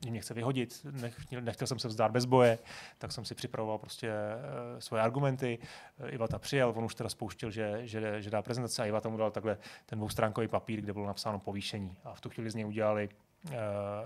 mě 0.09 0.21
chce 0.21 0.33
vyhodit, 0.33 0.85
nech, 0.91 1.31
nechtěl 1.39 1.67
jsem 1.67 1.79
se 1.79 1.87
vzdát 1.87 2.11
bez 2.11 2.25
boje, 2.25 2.59
tak 2.97 3.11
jsem 3.11 3.25
si 3.25 3.35
připravoval 3.35 3.77
prostě 3.77 4.09
uh, 4.09 4.79
svoje 4.79 5.03
argumenty. 5.03 5.59
Uh, 5.97 6.13
Ivata 6.13 6.39
přijel, 6.39 6.73
on 6.75 6.83
už 6.83 6.95
teda 6.95 7.09
spouštěl, 7.09 7.51
že, 7.51 7.81
že, 7.83 8.21
že 8.21 8.29
dá 8.29 8.41
prezentaci 8.41 8.81
a 8.81 8.85
Ivata 8.85 9.09
mu 9.09 9.17
dal 9.17 9.31
takhle 9.31 9.57
ten 9.85 9.99
dvoustránkový 9.99 10.47
papír, 10.47 10.81
kde 10.81 10.93
bylo 10.93 11.07
napsáno 11.07 11.39
povýšení. 11.39 11.95
A 12.03 12.13
v 12.13 12.21
tu 12.21 12.29
chvíli 12.29 12.49
z 12.49 12.55
něj 12.55 12.65
udělali 12.65 13.09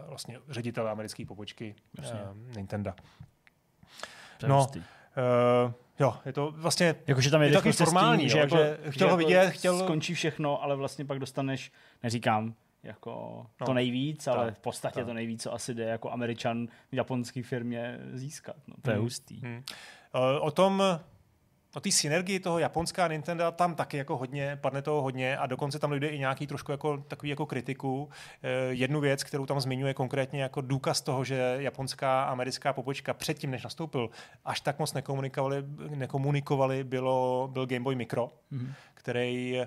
vlastně 0.07 0.39
ředitel 0.49 0.89
americké 0.89 1.25
pobočky 1.25 1.75
uh, 1.99 2.55
Nintendo. 2.55 2.93
No, 4.47 4.67
uh, 4.75 5.71
Jo, 5.99 6.13
je 6.25 6.33
to 6.33 6.51
vlastně 6.51 6.95
Jakože 7.07 7.31
tam 7.31 7.41
je, 7.41 7.47
je 7.47 7.53
takový 7.53 7.71
formální, 7.71 8.29
že, 8.29 8.37
jako, 8.37 8.57
že 8.57 8.77
chtěl 8.89 9.07
ho 9.07 9.11
jako 9.11 9.27
vidět, 9.27 9.49
chtěl... 9.49 9.79
Skončí 9.79 10.13
všechno, 10.13 10.63
ale 10.63 10.75
vlastně 10.75 11.05
pak 11.05 11.19
dostaneš, 11.19 11.71
neříkám, 12.03 12.53
jako 12.83 13.45
no, 13.61 13.65
to 13.65 13.73
nejvíc, 13.73 14.27
ale 14.27 14.51
v 14.51 14.59
podstatě 14.59 14.95
tak. 14.95 15.05
to 15.05 15.13
nejvíc, 15.13 15.43
co 15.43 15.53
asi 15.53 15.73
jde 15.73 15.83
jako 15.83 16.11
američan 16.11 16.67
v 16.91 16.95
japonské 16.95 17.43
firmě 17.43 17.99
získat. 18.13 18.55
No, 18.67 18.75
to 18.81 18.91
hmm. 18.91 18.97
je 18.97 19.01
hustý. 19.01 19.39
Hmm. 19.39 19.63
O 20.39 20.51
tom 20.51 20.83
O 21.75 21.79
té 21.79 21.91
synergii 21.91 22.39
toho 22.39 22.59
japonská 22.59 23.07
Nintendo 23.07 23.51
tam 23.51 23.75
taky 23.75 23.97
jako 23.97 24.17
hodně, 24.17 24.57
padne 24.61 24.81
toho 24.81 25.01
hodně 25.01 25.37
a 25.37 25.45
dokonce 25.45 25.79
tam 25.79 25.91
lidé 25.91 26.07
i 26.07 26.19
nějaký 26.19 26.47
trošku 26.47 26.71
jako, 26.71 26.97
takový 26.97 27.29
jako 27.29 27.45
kritiku. 27.45 28.09
Eh, 28.43 28.49
jednu 28.69 28.99
věc, 28.99 29.23
kterou 29.23 29.45
tam 29.45 29.59
zmiňuje 29.59 29.93
konkrétně 29.93 30.41
jako 30.41 30.61
důkaz 30.61 31.01
toho, 31.01 31.23
že 31.23 31.55
japonská 31.59 32.23
americká 32.23 32.73
pobočka 32.73 33.13
předtím, 33.13 33.51
než 33.51 33.63
nastoupil, 33.63 34.09
až 34.45 34.61
tak 34.61 34.79
moc 34.79 34.93
nekomunikovali, 34.93 35.63
nekomunikovali 35.89 36.83
bylo, 36.83 37.49
byl 37.53 37.65
Game 37.65 37.83
Boy 37.83 37.95
Micro, 37.95 38.31
mm-hmm. 38.51 38.73
který 38.93 39.61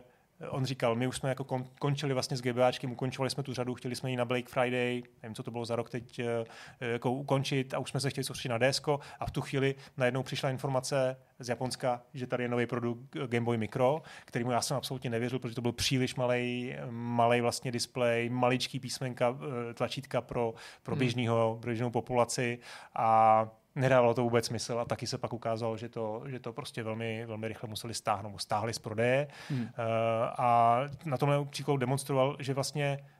On 0.48 0.64
říkal, 0.64 0.94
my 0.94 1.06
už 1.06 1.16
jsme 1.16 1.28
jako 1.28 1.44
kon, 1.44 1.64
končili 1.78 2.14
vlastně 2.14 2.36
s 2.36 2.42
GBAčkem, 2.42 2.92
ukončovali 2.92 3.30
jsme 3.30 3.42
tu 3.42 3.54
řadu, 3.54 3.74
chtěli 3.74 3.96
jsme 3.96 4.10
ji 4.10 4.16
na 4.16 4.24
Black 4.24 4.48
Friday, 4.48 5.02
nevím, 5.22 5.34
co 5.34 5.42
to 5.42 5.50
bylo 5.50 5.64
za 5.64 5.76
rok 5.76 5.90
teď, 5.90 6.18
eh, 6.18 6.44
jako 6.80 7.12
ukončit 7.12 7.74
a 7.74 7.78
už 7.78 7.90
jsme 7.90 8.00
se 8.00 8.10
chtěli 8.10 8.24
soustředit 8.24 8.48
na 8.48 8.58
DSK 8.58 8.88
a 9.20 9.26
v 9.26 9.30
tu 9.30 9.40
chvíli 9.40 9.74
najednou 9.96 10.22
přišla 10.22 10.50
informace 10.50 11.16
z 11.38 11.48
Japonska, 11.48 12.02
že 12.14 12.26
tady 12.26 12.44
je 12.44 12.48
nový 12.48 12.66
produkt 12.66 13.16
Game 13.26 13.44
Boy 13.44 13.56
Micro, 13.56 14.02
kterýmu 14.24 14.50
já 14.50 14.60
jsem 14.60 14.76
absolutně 14.76 15.10
nevěřil, 15.10 15.38
protože 15.38 15.54
to 15.54 15.62
byl 15.62 15.72
příliš 15.72 16.14
malý, 16.14 16.74
malý 16.90 17.40
vlastně 17.40 17.72
displej, 17.72 18.28
maličký 18.28 18.80
písmenka, 18.80 19.38
eh, 19.70 19.74
tlačítka 19.74 20.20
pro, 20.20 20.54
pro 20.82 20.94
hmm. 20.94 20.98
běžného, 20.98 21.58
běžnou 21.64 21.90
populaci 21.90 22.58
a 22.94 23.48
nedávalo 23.76 24.14
to 24.14 24.22
vůbec 24.22 24.46
smysl 24.46 24.78
a 24.78 24.84
taky 24.84 25.06
se 25.06 25.18
pak 25.18 25.32
ukázalo, 25.32 25.76
že 25.76 25.88
to, 25.88 26.22
že 26.26 26.40
to 26.40 26.52
prostě 26.52 26.82
velmi, 26.82 27.26
velmi 27.26 27.48
rychle 27.48 27.68
museli 27.68 27.94
stáhnout. 27.94 28.38
Stáhli 28.38 28.74
z 28.74 28.78
prodeje 28.78 29.28
hmm. 29.48 29.62
uh, 29.62 29.68
a 30.38 30.80
na 31.04 31.16
tomhle 31.16 31.44
příkladu 31.44 31.78
demonstroval, 31.78 32.36
že 32.38 32.54
vlastně 32.54 32.98
Eh, 32.98 33.15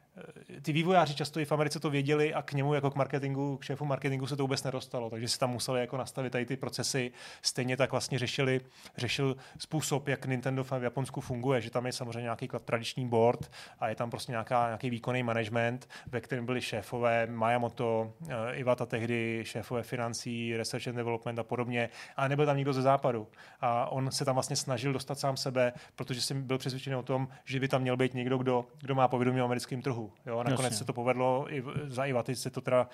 ty 0.62 0.72
vývojáři 0.72 1.14
často 1.14 1.40
i 1.40 1.44
v 1.44 1.52
Americe 1.52 1.81
to 1.81 1.90
věděli 1.90 2.35
a 2.35 2.42
k 2.42 2.52
němu 2.52 2.74
jako 2.74 2.90
k 2.90 2.94
marketingu, 2.94 3.57
k 3.57 3.64
šéfu 3.64 3.85
marketingu 3.85 4.26
se 4.26 4.37
to 4.37 4.42
vůbec 4.42 4.62
nedostalo, 4.62 5.11
takže 5.11 5.29
si 5.29 5.38
tam 5.38 5.50
museli 5.50 5.81
jako 5.81 5.96
nastavit 5.96 6.31
tady 6.33 6.46
ty 6.46 6.57
procesy. 6.57 7.12
Stejně 7.42 7.76
tak 7.76 7.90
vlastně 7.90 8.18
řešili, 8.18 8.61
řešil 8.96 9.37
způsob, 9.59 10.09
jak 10.09 10.26
Nintendo 10.26 10.64
v 10.64 10.83
Japonsku 10.83 11.20
funguje, 11.20 11.61
že 11.61 11.70
tam 11.70 11.87
je 11.87 11.92
samozřejmě 11.92 12.22
nějaký 12.22 12.48
tradiční 12.64 13.09
board 13.09 13.50
a 13.79 13.88
je 13.88 13.94
tam 13.94 14.11
prostě 14.11 14.33
nějaká, 14.33 14.66
nějaký 14.66 14.90
výkonný 14.90 15.22
management, 15.22 15.88
ve 16.07 16.20
kterém 16.20 16.46
byli 16.46 16.61
šéfové 16.61 17.26
Mayamoto, 17.26 18.12
eh, 18.29 18.55
Iwata 18.55 18.87
tehdy, 18.87 19.40
šéfové 19.46 19.83
financí, 19.83 20.57
research 20.57 20.88
and 20.88 20.94
development 20.94 21.38
a 21.38 21.44
podobně, 21.44 21.88
a 22.16 22.29
nebyl 22.29 22.46
tam 22.46 22.57
nikdo 22.57 22.72
ze 22.72 22.83
západu. 22.83 23.29
A 23.61 23.87
on 23.87 24.11
se 24.11 24.24
tam 24.24 24.35
vlastně 24.35 24.57
snažil 24.57 24.92
dostat 24.92 25.18
sám 25.18 25.37
sebe, 25.37 25.72
protože 25.96 26.20
jsem 26.20 26.42
byl 26.42 26.59
přesvědčený 26.59 26.96
o 26.96 27.02
tom, 27.02 27.29
že 27.44 27.61
by 27.61 27.68
tam 27.68 27.83
měl 27.83 27.96
být 27.96 28.14
někdo, 28.14 28.38
kdo, 28.38 28.66
kdo 28.81 28.94
má 28.94 29.09
povědomí 29.09 29.40
o 29.40 29.44
americkém 29.44 29.83
trhu 29.83 30.06
Jo, 30.27 30.42
nakonec 30.42 30.61
Jasně. 30.61 30.77
se 30.77 30.85
to 30.85 30.92
povedlo, 30.92 31.55
i 31.55 31.64
za 31.87 32.05
Ivaty 32.05 32.37
se 32.37 32.51
to 32.51 32.61
teda 32.61 32.88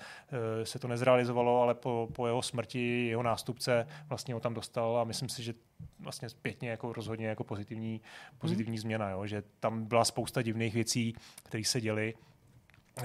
eh, 0.61 0.65
se 0.65 0.79
to 0.79 0.87
nezrealizovalo, 0.87 1.61
ale 1.61 1.75
po, 1.75 2.09
po 2.13 2.27
jeho 2.27 2.41
smrti 2.41 3.07
jeho 3.07 3.23
nástupce 3.23 3.87
vlastně 4.09 4.33
ho 4.33 4.39
tam 4.39 4.53
dostal 4.53 4.97
a 4.97 5.03
myslím 5.03 5.29
si, 5.29 5.43
že 5.43 5.53
vlastně 5.99 6.29
zpětně 6.29 6.69
jako 6.69 6.93
rozhodně 6.93 7.27
jako 7.27 7.43
pozitivní, 7.43 8.01
pozitivní 8.37 8.77
hmm. 8.77 8.81
změna, 8.81 9.09
jo, 9.09 9.25
že 9.25 9.43
tam 9.59 9.85
byla 9.85 10.05
spousta 10.05 10.41
divných 10.41 10.73
věcí, 10.73 11.15
které 11.43 11.63
se 11.63 11.81
děly 11.81 12.13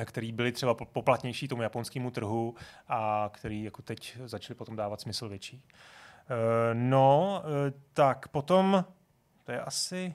který 0.05 0.33
byly 0.33 0.53
třeba 0.53 0.75
poplatnější 0.75 1.49
tomu 1.49 1.63
japonskému 1.63 2.11
trhu 2.11 2.55
a 2.89 3.31
který 3.33 3.63
jako 3.63 3.83
teď 3.83 4.19
začaly 4.25 4.55
potom 4.55 4.77
dávat 4.77 5.01
smysl 5.01 5.29
větší. 5.29 5.63
Eh, 6.31 6.75
no, 6.75 7.43
eh, 7.45 7.73
tak 7.93 8.29
potom, 8.29 8.85
to 9.45 9.53
je 9.53 9.61
asi 9.61 10.15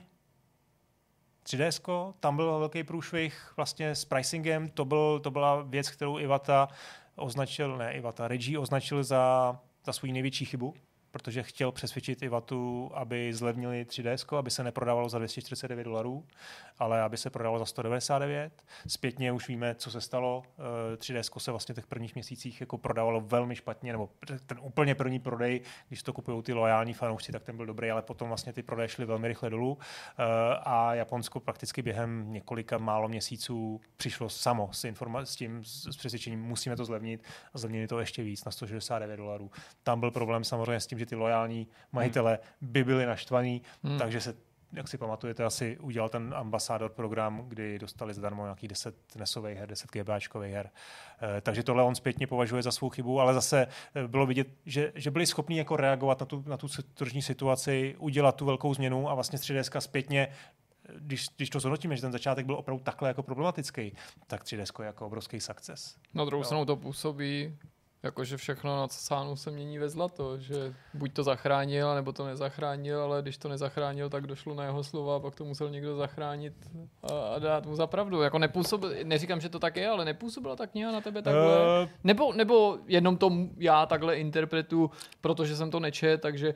3DS, 1.45 2.13
tam 2.19 2.35
byl 2.35 2.59
velký 2.59 2.83
průšvih 2.83 3.53
vlastně 3.57 3.95
s 3.95 4.05
pricingem, 4.05 4.69
to, 4.69 4.85
byl, 4.85 5.19
to 5.19 5.31
byla 5.31 5.61
věc, 5.61 5.89
kterou 5.89 6.19
Ivata 6.19 6.67
označil, 7.15 7.77
ne 7.77 7.93
Ivata, 7.93 8.27
Reggie 8.27 8.59
označil 8.59 9.03
za, 9.03 9.59
za 9.85 9.93
svou 9.93 10.11
největší 10.11 10.45
chybu, 10.45 10.73
protože 11.13 11.43
chtěl 11.43 11.71
přesvědčit 11.71 12.21
Ivatu, 12.21 12.91
aby 12.93 13.33
zlevnili 13.33 13.85
3DS, 13.85 14.37
aby 14.37 14.51
se 14.51 14.63
neprodávalo 14.63 15.09
za 15.09 15.17
249 15.17 15.83
dolarů, 15.83 16.25
ale 16.79 17.01
aby 17.01 17.17
se 17.17 17.29
prodalo 17.29 17.59
za 17.59 17.65
199. 17.65 18.63
Zpětně 18.87 19.31
už 19.31 19.47
víme, 19.47 19.75
co 19.75 19.91
se 19.91 20.01
stalo. 20.01 20.43
3DS 20.97 21.31
eh, 21.37 21.39
se 21.39 21.51
vlastně 21.51 21.73
v 21.73 21.75
těch 21.75 21.87
prvních 21.87 22.15
měsících 22.15 22.61
jako 22.61 22.77
prodávalo 22.77 23.21
velmi 23.21 23.55
špatně, 23.55 23.91
nebo 23.91 24.09
ten 24.45 24.57
úplně 24.61 24.95
první 24.95 25.19
prodej, 25.19 25.61
když 25.87 26.03
to 26.03 26.13
kupují 26.13 26.43
ty 26.43 26.53
loajální 26.53 26.93
fanoušci, 26.93 27.31
tak 27.31 27.43
ten 27.43 27.57
byl 27.57 27.65
dobrý, 27.65 27.91
ale 27.91 28.01
potom 28.01 28.27
vlastně 28.27 28.53
ty 28.53 28.63
prodeje 28.63 28.87
šly 28.87 29.05
velmi 29.05 29.27
rychle 29.27 29.49
dolů 29.49 29.77
eh, 29.79 30.23
a 30.63 30.93
Japonsko 30.93 31.39
prakticky 31.39 31.81
během 31.81 32.33
několika 32.33 32.77
málo 32.77 33.07
měsíců 33.07 33.81
přišlo 33.97 34.29
samo 34.29 34.69
s, 34.71 34.85
informa- 34.85 35.21
s 35.21 35.35
tím 35.35 35.63
s 35.65 35.97
přesvědčením, 35.97 36.41
musíme 36.41 36.75
to 36.75 36.85
zlevnit 36.85 37.23
a 37.53 37.57
zlevnili 37.57 37.87
to 37.87 37.99
ještě 37.99 38.23
víc 38.23 38.45
na 38.45 38.51
169 38.51 39.17
dolarů. 39.17 39.51
Tam 39.83 39.99
byl 39.99 40.11
problém 40.11 40.43
samozřejmě 40.43 40.79
s 40.79 40.87
tím, 40.87 41.02
že 41.03 41.09
ty 41.09 41.15
lojální 41.15 41.67
majitele 41.91 42.39
by 42.61 42.83
byli 42.83 43.05
naštvaní, 43.05 43.61
hmm. 43.83 43.97
takže 43.97 44.21
se 44.21 44.35
jak 44.73 44.87
si 44.87 44.97
pamatujete, 44.97 45.43
asi 45.43 45.77
udělal 45.77 46.09
ten 46.09 46.33
ambasádor 46.37 46.91
program, 46.91 47.45
kdy 47.47 47.79
dostali 47.79 48.13
zadarmo 48.13 48.43
nějakých 48.43 48.69
10 48.69 48.95
nesových 49.15 49.57
her, 49.57 49.69
10 49.69 49.91
GBáčkových 49.91 50.53
her. 50.53 50.69
E, 51.37 51.41
takže 51.41 51.63
tohle 51.63 51.83
on 51.83 51.95
zpětně 51.95 52.27
považuje 52.27 52.63
za 52.63 52.71
svou 52.71 52.89
chybu, 52.89 53.19
ale 53.19 53.33
zase 53.33 53.67
eh, 53.95 54.07
bylo 54.07 54.25
vidět, 54.25 54.47
že, 54.65 54.91
že 54.95 55.11
byli 55.11 55.25
schopni 55.25 55.57
jako 55.57 55.77
reagovat 55.77 56.19
na 56.19 56.25
tu, 56.25 56.43
na 56.47 56.57
tu 56.57 56.67
tržní 56.93 57.21
situaci, 57.21 57.95
udělat 57.99 58.35
tu 58.35 58.45
velkou 58.45 58.73
změnu 58.73 59.09
a 59.09 59.13
vlastně 59.13 59.39
3DS 59.39 59.79
zpětně 59.79 60.27
když, 60.99 61.27
když 61.35 61.49
to 61.49 61.59
zhodnotíme, 61.59 61.95
že 61.95 62.01
ten 62.01 62.11
začátek 62.11 62.45
byl 62.45 62.55
opravdu 62.55 62.83
takhle 62.83 63.09
jako 63.09 63.23
problematický, 63.23 63.95
tak 64.27 64.43
3DS 64.43 64.81
je 64.81 64.85
jako 64.85 65.05
obrovský 65.05 65.39
success. 65.39 65.95
Na 66.13 66.25
druhou 66.25 66.43
stranu 66.43 66.65
to 66.65 66.75
působí 66.75 67.57
Jakože 68.03 68.37
všechno 68.37 68.77
na 68.77 68.87
sánu 68.87 69.35
se 69.35 69.51
mění 69.51 69.79
ve 69.79 69.89
zlato, 69.89 70.37
že 70.37 70.73
buď 70.93 71.13
to 71.13 71.23
zachránil, 71.23 71.95
nebo 71.95 72.11
to 72.11 72.25
nezachránil, 72.25 73.01
ale 73.01 73.21
když 73.21 73.37
to 73.37 73.49
nezachránil, 73.49 74.09
tak 74.09 74.27
došlo 74.27 74.55
na 74.55 74.63
jeho 74.63 74.83
slova, 74.83 75.19
pak 75.19 75.35
to 75.35 75.45
musel 75.45 75.69
někdo 75.69 75.95
zachránit 75.95 76.53
a, 77.03 77.19
a 77.19 77.39
dát 77.39 77.65
mu 77.65 77.75
za 77.75 77.87
pravdu. 77.87 78.21
Jako 78.21 78.39
nepůsobil, 78.39 78.91
neříkám, 79.03 79.41
že 79.41 79.49
to 79.49 79.59
tak 79.59 79.75
je, 79.75 79.89
ale 79.89 80.05
nepůsobila 80.05 80.55
ta 80.55 80.67
kniha 80.67 80.91
na 80.91 81.01
tebe 81.01 81.21
takhle? 81.21 81.83
Uh... 81.83 81.89
Nebo, 82.03 82.33
nebo 82.33 82.77
jenom 82.87 83.17
to 83.17 83.31
já 83.57 83.85
takhle 83.85 84.15
interpretu, 84.15 84.91
protože 85.21 85.55
jsem 85.55 85.71
to 85.71 85.79
nečet, 85.79 86.21
takže 86.21 86.53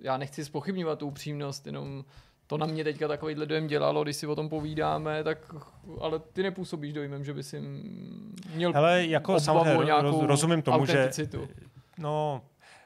já 0.00 0.16
nechci 0.16 0.44
spochybňovat 0.44 0.98
tu 0.98 1.06
upřímnost, 1.06 1.66
jenom 1.66 2.04
to 2.50 2.58
na 2.58 2.66
mě 2.66 2.84
teďka 2.84 3.08
takovýhle 3.08 3.46
dojem 3.46 3.66
dělalo, 3.66 4.02
když 4.02 4.16
si 4.16 4.26
o 4.26 4.36
tom 4.36 4.48
povídáme, 4.48 5.24
tak 5.24 5.54
ale 6.00 6.18
ty 6.18 6.42
nepůsobíš 6.42 6.92
dojmem, 6.92 7.24
že 7.24 7.34
by 7.34 7.42
si 7.42 7.60
měl 8.54 8.72
Ale 8.74 9.06
jako 9.06 9.40
samozřejmě 9.40 9.92
rozumím 10.26 10.62
tomu, 10.62 10.86
že 10.86 11.10
no, 11.98 12.42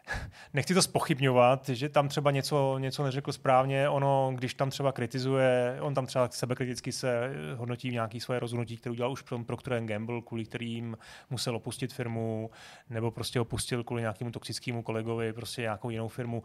nechci 0.55 0.74
to 0.74 0.83
spochybňovat, 0.83 1.68
že 1.68 1.88
tam 1.88 2.09
třeba 2.09 2.31
něco, 2.31 2.79
něco 2.79 3.05
neřekl 3.05 3.33
správně, 3.33 3.88
ono, 3.88 4.33
když 4.35 4.55
tam 4.55 4.70
třeba 4.70 4.92
kritizuje, 4.92 5.79
on 5.81 5.94
tam 5.94 6.07
třeba 6.07 6.29
sebekriticky 6.29 6.92
se 6.92 7.31
hodnotí 7.57 7.90
v 7.90 7.92
nějaký 7.92 8.20
svoje 8.20 8.40
rozhodnutí, 8.40 8.77
které 8.77 8.90
udělal 8.90 9.12
už 9.12 9.22
pro 9.22 9.38
Procter 9.38 9.85
Gamble, 9.85 10.22
kvůli 10.22 10.44
kterým 10.44 10.96
musel 11.31 11.57
opustit 11.57 11.92
firmu, 11.92 12.50
nebo 12.90 13.11
prostě 13.11 13.40
opustil 13.40 13.85
kvůli 13.85 14.03
nějakému 14.03 14.31
toxickému 14.31 14.83
kolegovi, 14.83 15.33
prostě 15.33 15.62
nějakou 15.62 15.90
jinou 15.90 16.09
firmu. 16.09 16.42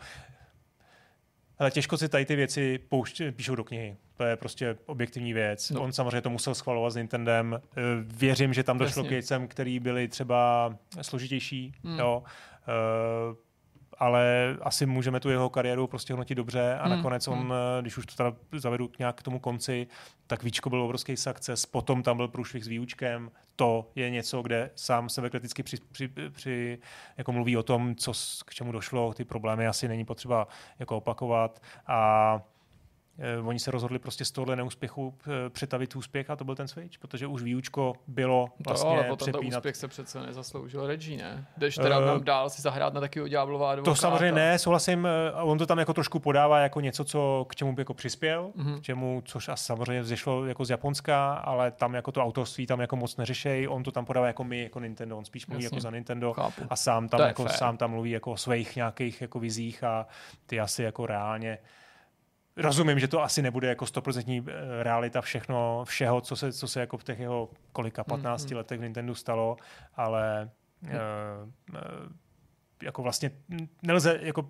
Ale 1.59 1.71
těžko 1.71 1.97
si 1.97 2.09
tady 2.09 2.25
ty 2.25 2.35
věci 2.35 2.79
poušť, 2.89 3.21
píšou 3.35 3.55
do 3.55 3.63
knihy. 3.63 3.97
To 4.17 4.23
je 4.23 4.35
prostě 4.35 4.77
objektivní 4.85 5.33
věc. 5.33 5.69
No. 5.69 5.81
On 5.81 5.91
samozřejmě 5.91 6.21
to 6.21 6.29
musel 6.29 6.55
schvalovat 6.55 6.93
s 6.93 6.95
Nintendem. 6.95 7.61
Eh, 7.77 7.81
věřím, 8.03 8.53
že 8.53 8.63
tam 8.63 8.77
došlo 8.77 8.99
Jasně. 8.99 9.07
k 9.07 9.11
věcem, 9.11 9.47
které 9.47 9.79
byly 9.79 10.07
třeba 10.07 10.73
složitější. 11.01 11.73
Hmm. 11.83 11.99
Jo. 11.99 12.23
Uh, 13.29 13.35
ale 13.99 14.55
asi 14.61 14.85
můžeme 14.85 15.19
tu 15.19 15.29
jeho 15.29 15.49
kariéru 15.49 15.87
prostě 15.87 16.13
hodnotit 16.13 16.35
dobře 16.35 16.77
a 16.77 16.87
hmm. 16.87 16.97
nakonec 16.97 17.27
on, 17.27 17.39
hmm. 17.39 17.51
Eh, 17.51 17.81
když 17.81 17.97
už 17.97 18.05
to 18.05 18.15
teda 18.15 18.33
zavedu 18.51 18.87
k 18.87 18.99
nějak 18.99 19.15
k 19.15 19.23
tomu 19.23 19.39
konci, 19.39 19.87
tak 20.27 20.43
Víčko 20.43 20.69
byl 20.69 20.81
obrovský 20.81 21.17
success, 21.17 21.65
potom 21.65 22.03
tam 22.03 22.17
byl 22.17 22.27
průšvih 22.27 22.63
s 22.63 22.67
výučkem, 22.67 23.31
to 23.55 23.91
je 23.95 24.09
něco, 24.09 24.41
kde 24.41 24.71
sám 24.75 25.09
sebe 25.09 25.29
kriticky 25.29 25.63
při, 25.63 25.77
při, 25.91 26.09
při, 26.31 26.79
jako 27.17 27.31
mluví 27.31 27.57
o 27.57 27.63
tom, 27.63 27.95
co 27.95 28.11
k 28.45 28.53
čemu 28.53 28.71
došlo, 28.71 29.13
ty 29.13 29.25
problémy 29.25 29.67
asi 29.67 29.87
není 29.87 30.05
potřeba 30.05 30.47
jako 30.79 30.97
opakovat 30.97 31.61
a 31.87 32.41
oni 33.43 33.59
se 33.59 33.71
rozhodli 33.71 33.99
prostě 33.99 34.25
z 34.25 34.31
tohohle 34.31 34.55
neúspěchu 34.55 35.07
uh, 35.07 35.13
přetavit 35.49 35.95
úspěch 35.95 36.29
a 36.29 36.35
to 36.35 36.43
byl 36.43 36.55
ten 36.55 36.67
Switch, 36.67 36.97
protože 36.99 37.27
už 37.27 37.41
výučko 37.43 37.93
bylo 38.07 38.49
vlastně 38.67 38.89
to, 38.89 38.95
ale 38.95 39.03
potom 39.03 39.31
přepínat. 39.31 39.57
úspěch 39.57 39.75
se 39.75 39.87
přece 39.87 40.21
nezasloužil 40.21 40.87
Reggie, 40.87 41.17
ne? 41.17 41.45
Jdeš 41.57 41.75
teda 41.75 41.99
uh, 41.99 42.05
tam 42.05 42.23
dál 42.23 42.49
si 42.49 42.61
zahrát 42.61 42.93
na 42.93 43.01
takového 43.01 43.27
ďáblova 43.27 43.75
To 43.75 43.95
samozřejmě 43.95 44.31
ne, 44.31 44.59
souhlasím, 44.59 45.07
on 45.41 45.57
to 45.57 45.65
tam 45.65 45.79
jako 45.79 45.93
trošku 45.93 46.19
podává 46.19 46.59
jako 46.59 46.81
něco, 46.81 47.03
co 47.03 47.45
k 47.49 47.55
čemu 47.55 47.73
by 47.73 47.81
jako 47.81 47.93
přispěl, 47.93 48.51
mm-hmm. 48.57 48.79
k 48.79 48.83
čemu, 48.83 49.21
což 49.25 49.49
a 49.49 49.55
samozřejmě 49.55 50.01
vzešlo 50.01 50.45
jako 50.45 50.65
z 50.65 50.69
Japonska, 50.69 51.33
ale 51.33 51.71
tam 51.71 51.93
jako 51.93 52.11
to 52.11 52.23
autorství 52.23 52.67
tam 52.67 52.81
jako 52.81 52.95
moc 52.95 53.17
neřešej, 53.17 53.67
on 53.67 53.83
to 53.83 53.91
tam 53.91 54.05
podává 54.05 54.27
jako 54.27 54.43
my, 54.43 54.63
jako 54.63 54.79
Nintendo, 54.79 55.17
on 55.17 55.25
spíš 55.25 55.47
mluví 55.47 55.63
Jasně. 55.63 55.75
jako 55.75 55.81
za 55.81 55.91
Nintendo 55.91 56.33
Chápu. 56.33 56.61
a 56.69 56.75
sám 56.75 57.09
tam, 57.09 57.21
jako, 57.21 57.49
sám 57.49 57.77
tam 57.77 57.91
mluví 57.91 58.11
jako 58.11 58.31
o 58.31 58.37
svých 58.37 58.75
nějakých 58.75 59.21
jako 59.21 59.39
vizích 59.39 59.83
a 59.83 60.07
ty 60.45 60.59
asi 60.59 60.83
jako 60.83 61.05
reálně 61.05 61.57
rozumím, 62.59 62.99
že 62.99 63.07
to 63.07 63.23
asi 63.23 63.41
nebude 63.41 63.67
jako 63.67 63.85
stoprocentní 63.85 64.45
eh, 64.47 64.83
realita 64.83 65.21
všechno, 65.21 65.85
všeho, 65.85 66.21
co 66.21 66.35
se, 66.35 66.53
co 66.53 66.67
se 66.67 66.79
jako 66.79 66.97
v 66.97 67.03
těch 67.03 67.19
jeho 67.19 67.49
kolika 67.71 68.03
15 68.03 68.43
mm, 68.43 68.49
hmm. 68.49 68.57
letech 68.57 68.79
v 68.79 68.83
Nintendo 68.83 69.15
stalo, 69.15 69.57
ale 69.95 70.49
mm. 70.81 70.89
uh, 70.89 70.95
uh, 71.73 71.79
jako 72.83 73.03
vlastně 73.03 73.31
nelze 73.83 74.19
jako 74.21 74.49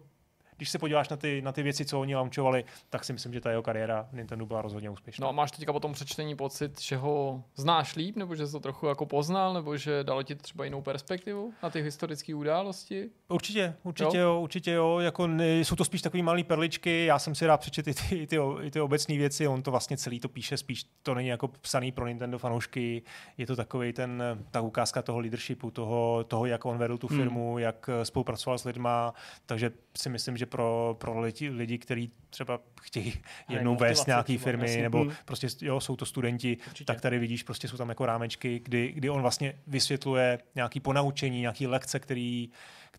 když 0.60 0.69
se 0.69 0.80
podíváš 0.80 1.10
na 1.10 1.17
ty, 1.17 1.41
na 1.41 1.52
ty 1.52 1.63
věci, 1.63 1.86
co 1.86 2.00
oni 2.00 2.15
launchovali, 2.15 2.65
tak 2.89 3.06
si 3.06 3.13
myslím, 3.13 3.34
že 3.34 3.41
ta 3.41 3.50
jeho 3.50 3.63
kariéra 3.63 4.08
v 4.12 4.15
Nintendo 4.15 4.45
byla 4.45 4.62
rozhodně 4.62 4.89
úspěšná. 4.89 5.24
No 5.24 5.30
a 5.30 5.32
máš 5.32 5.52
teďka 5.52 5.74
po 5.74 5.80
tom 5.80 5.93
přečtení 5.93 6.36
pocit, 6.36 6.82
že 6.82 6.98
ho 6.98 7.43
znáš 7.56 7.95
líp, 7.95 8.15
nebo 8.15 8.36
že 8.36 8.48
jsi 8.48 8.52
to 8.52 8.60
trochu 8.60 8.86
jako 8.86 9.06
poznal, 9.06 9.54
nebo 9.54 9.78
že 9.78 10.04
dalo 10.04 10.24
ti 10.24 10.36
třeba 10.36 10.65
jinou 10.65 10.82
perspektivu 10.82 11.54
na 11.63 11.69
ty 11.69 11.82
historické 11.82 12.36
události? 12.36 13.10
Určitě, 13.28 13.76
určitě 13.84 14.17
jo, 14.17 14.24
jo 14.24 14.41
určitě 14.41 14.72
jo. 14.72 15.00
Jako, 15.00 15.28
ne, 15.28 15.60
jsou 15.60 15.76
to 15.76 15.86
spíš 15.86 16.02
takové 16.02 16.24
malé 16.24 16.43
perličky, 16.43 17.06
já 17.06 17.19
jsem 17.19 17.36
si 17.36 17.45
rád 17.45 17.58
přečet 17.58 17.88
i 17.88 17.93
ty, 17.93 18.15
i 18.15 18.28
ty, 18.28 18.38
i 18.62 18.72
ty 18.72 18.82
obecné 18.82 19.17
věci, 19.17 19.48
on 19.48 19.62
to 19.62 19.72
vlastně 19.72 19.98
celý 19.98 20.19
to 20.19 20.30
píše, 20.30 20.58
spíš 20.58 20.86
to 21.04 21.13
není 21.13 21.28
jako 21.28 21.48
psaný 21.48 21.91
pro 21.91 22.08
Nintendo 22.08 22.38
fanoušky, 22.38 23.02
je 23.38 23.45
to 23.48 23.56
takový 23.56 23.93
ten, 23.93 24.24
ta 24.52 24.62
ukázka 24.62 25.02
toho 25.02 25.19
leadershipu, 25.19 25.72
toho, 25.72 26.24
toho 26.24 26.45
jak 26.45 26.65
on 26.65 26.78
vedl 26.78 26.98
tu 26.98 27.08
hmm. 27.08 27.19
firmu, 27.19 27.52
hmm. 27.52 27.60
jak 27.60 27.89
spolupracoval 28.04 28.58
s 28.58 28.63
lidma, 28.63 29.13
takže 29.45 29.72
si 29.98 30.10
myslím, 30.10 30.38
že 30.38 30.45
pro, 30.49 30.95
pro 30.99 31.19
lidi, 31.19 31.49
lidi 31.49 31.77
kteří 31.77 32.12
třeba 32.29 32.59
chtějí 32.81 33.13
jednou 33.49 33.75
vést 33.75 34.07
nějaké 34.07 34.38
firmy, 34.38 34.67
jasně. 34.67 34.81
nebo 34.81 35.01
hmm. 35.01 35.12
prostě 35.25 35.47
jo, 35.62 35.79
jsou 35.79 35.95
to 35.95 36.05
studenti, 36.05 36.57
Určitě. 36.67 36.85
tak 36.85 37.01
tady 37.01 37.19
vidíš, 37.19 37.43
prostě 37.43 37.67
jsou 37.67 37.77
tam 37.77 37.89
jako 37.89 38.05
rámečky, 38.05 38.62
kdy, 38.65 38.91
kdy 38.91 39.09
on 39.09 39.21
vlastně 39.21 39.53
vysvětluje 39.67 40.39
nějaký 40.55 40.79
ponaučení, 40.79 41.41
nějaký 41.41 41.67
lekce, 41.67 41.99
který 41.99 42.49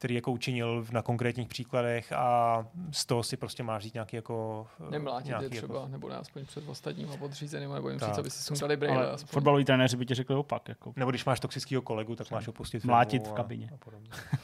který 0.00 0.14
jako 0.14 0.32
učinil 0.32 0.86
na 0.92 1.02
konkrétních 1.02 1.48
příkladech 1.48 2.12
a 2.12 2.66
z 2.90 3.06
toho 3.06 3.22
si 3.22 3.36
prostě 3.36 3.62
máš 3.62 3.82
říct 3.82 3.94
nějaký 3.94 4.16
jako... 4.16 4.66
Eh, 4.86 4.90
Nemlátit 4.90 5.26
nějaký 5.26 5.44
je 5.44 5.50
třeba, 5.50 5.74
jako... 5.74 5.88
nebo 5.88 6.08
ne 6.08 6.16
aspoň 6.16 6.44
před 6.44 6.68
ostatníma 6.68 7.16
podřízeným, 7.16 7.72
nebo 7.72 7.88
jim 7.88 7.98
říct, 7.98 8.18
aby 8.18 8.30
si 8.30 8.42
sundali 8.42 8.76
brýle. 8.76 9.16
Fotbaloví 9.26 9.64
trenéři 9.64 9.96
by 9.96 10.06
ti 10.06 10.14
řekli 10.14 10.34
opak. 10.34 10.68
Jako. 10.68 10.92
Nebo 10.96 11.10
když 11.10 11.24
máš 11.24 11.40
toxického 11.40 11.82
kolegu, 11.82 12.16
tak 12.16 12.30
máš 12.30 12.48
opustit 12.48 12.84
Mlátit 12.84 13.26
v 13.26 13.32
kabině. 13.32 13.70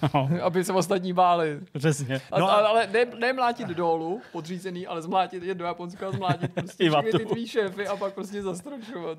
A, 0.02 0.18
a 0.18 0.28
aby 0.42 0.64
se 0.64 0.72
ostatní 0.72 1.12
báli. 1.12 1.60
Přesně. 1.78 2.20
No, 2.38 2.50
a, 2.50 2.54
ale 2.54 2.86
ne, 2.86 3.04
ne 3.04 3.32
mlátit 3.32 3.68
dolů, 3.68 4.20
podřízený, 4.32 4.86
ale 4.86 5.02
zmlátit 5.02 5.42
je 5.42 5.54
do 5.54 5.64
Japonska 5.64 6.08
a 6.08 6.12
zmlátit 6.12 6.52
prostě 6.54 6.90
ty 7.18 7.26
tvý 7.26 7.48
šéfy 7.48 7.86
a 7.86 7.96
pak 7.96 8.14
prostě 8.14 8.42
zastrašovat. 8.42 9.18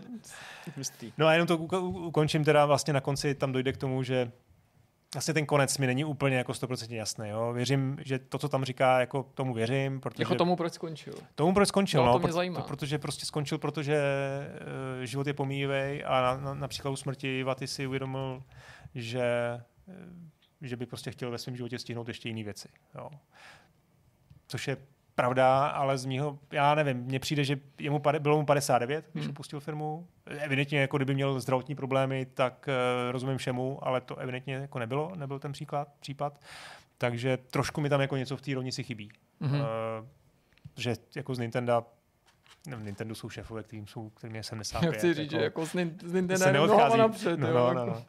No 1.18 1.28
a 1.28 1.34
jenom 1.34 1.48
to 1.48 1.58
ukončím 1.58 2.44
teda 2.44 2.66
vlastně 2.66 2.94
na 2.94 3.02
konci, 3.02 3.36
tam 3.36 3.52
dojde 3.52 3.74
k 3.74 3.78
tomu, 3.78 4.04
že 4.04 4.32
vlastně 5.14 5.34
ten 5.34 5.46
konec 5.46 5.78
mi 5.78 5.88
není 5.88 6.06
úplně 6.06 6.38
jako 6.38 6.52
100% 6.52 6.96
jasný. 6.96 7.30
Jo. 7.30 7.54
Věřím, 7.54 7.98
že 8.06 8.20
to, 8.20 8.38
co 8.38 8.50
tam 8.50 8.66
říká, 8.66 9.00
jako 9.00 9.24
tomu 9.34 9.54
věřím. 9.54 10.00
Protože, 10.00 10.24
jako 10.24 10.36
tomu, 10.36 10.56
proč 10.56 10.74
skončil. 10.74 11.14
Tomu, 11.36 11.54
proč 11.54 11.68
skončil. 11.68 12.02
No, 12.02 12.08
no, 12.08 12.14
to 12.14 12.20
mě 12.20 12.34
zajímá. 12.34 12.62
protože 12.62 13.00
prostě 13.00 13.26
skončil, 13.26 13.58
protože 13.58 14.02
uh, 15.00 15.04
život 15.04 15.28
je 15.28 15.34
pomíjivý 15.34 16.04
a 16.04 16.22
na, 16.22 16.38
na, 16.38 16.54
například 16.54 16.92
u 16.92 16.96
smrti 16.96 17.44
Vaty 17.44 17.68
si 17.68 17.88
uvědomil, 17.88 18.44
že, 18.96 19.62
uh, 19.88 19.94
že 20.62 20.76
by 20.76 20.86
prostě 20.86 21.12
chtěl 21.12 21.32
ve 21.32 21.38
svém 21.38 21.56
životě 21.56 21.80
stihnout 21.80 22.08
ještě 22.08 22.30
jiné 22.30 22.44
věci. 22.44 22.70
Jo. 22.96 23.10
Což 24.48 24.68
je 24.68 24.78
pravda, 25.18 25.68
ale 25.68 25.98
z 25.98 26.06
mýho, 26.06 26.40
já 26.52 26.76
nevím, 26.76 26.98
mně 26.98 27.20
přijde, 27.20 27.44
že 27.44 27.60
jemu 27.80 28.02
bylo 28.20 28.38
mu 28.38 28.46
59, 28.46 29.06
když 29.14 29.26
hmm. 29.26 29.32
opustil 29.32 29.60
firmu. 29.60 30.08
Evidentně, 30.26 30.80
jako 30.80 30.98
kdyby 30.98 31.14
měl 31.14 31.40
zdravotní 31.40 31.76
problémy, 31.76 32.26
tak 32.26 32.70
uh, 32.70 33.12
rozumím 33.12 33.38
všemu, 33.38 33.80
ale 33.82 34.02
to 34.02 34.16
evidentně 34.16 34.54
jako 34.54 34.80
nebylo, 34.80 35.12
nebyl 35.16 35.40
ten 35.40 35.52
příklad, 35.52 35.88
případ. 36.00 36.42
Takže 36.98 37.38
trošku 37.38 37.82
mi 37.82 37.90
tam 37.90 38.02
jako 38.02 38.18
něco 38.18 38.38
v 38.38 38.42
té 38.42 38.54
rovnici 38.54 38.84
chybí. 38.84 39.10
Hmm. 39.42 39.60
Uh, 39.60 39.66
že 40.78 40.96
jako 41.16 41.36
z 41.36 41.40
Nintendo 41.40 41.86
v 42.76 42.84
Nintendo 42.84 43.16
jsou 43.16 43.30
šéfové, 43.30 43.64
kterým 43.64 43.88
jsou, 43.88 44.10
kterým 44.10 44.36
je 44.36 44.44
75. 44.44 44.98
Chci 44.98 45.14
říct, 45.14 45.32
jako, 45.32 45.38
že 45.38 45.44
jako 45.44 45.66
s, 45.66 45.74
nin, 45.74 45.98
s 46.06 46.14
Nintendo 46.14 46.68
nohama 46.68 46.96
napřed, 46.96 47.40
no, 47.40 47.48
jo, 47.48 47.54
no, 47.54 47.74
no, 47.74 47.80
jako, 47.80 48.04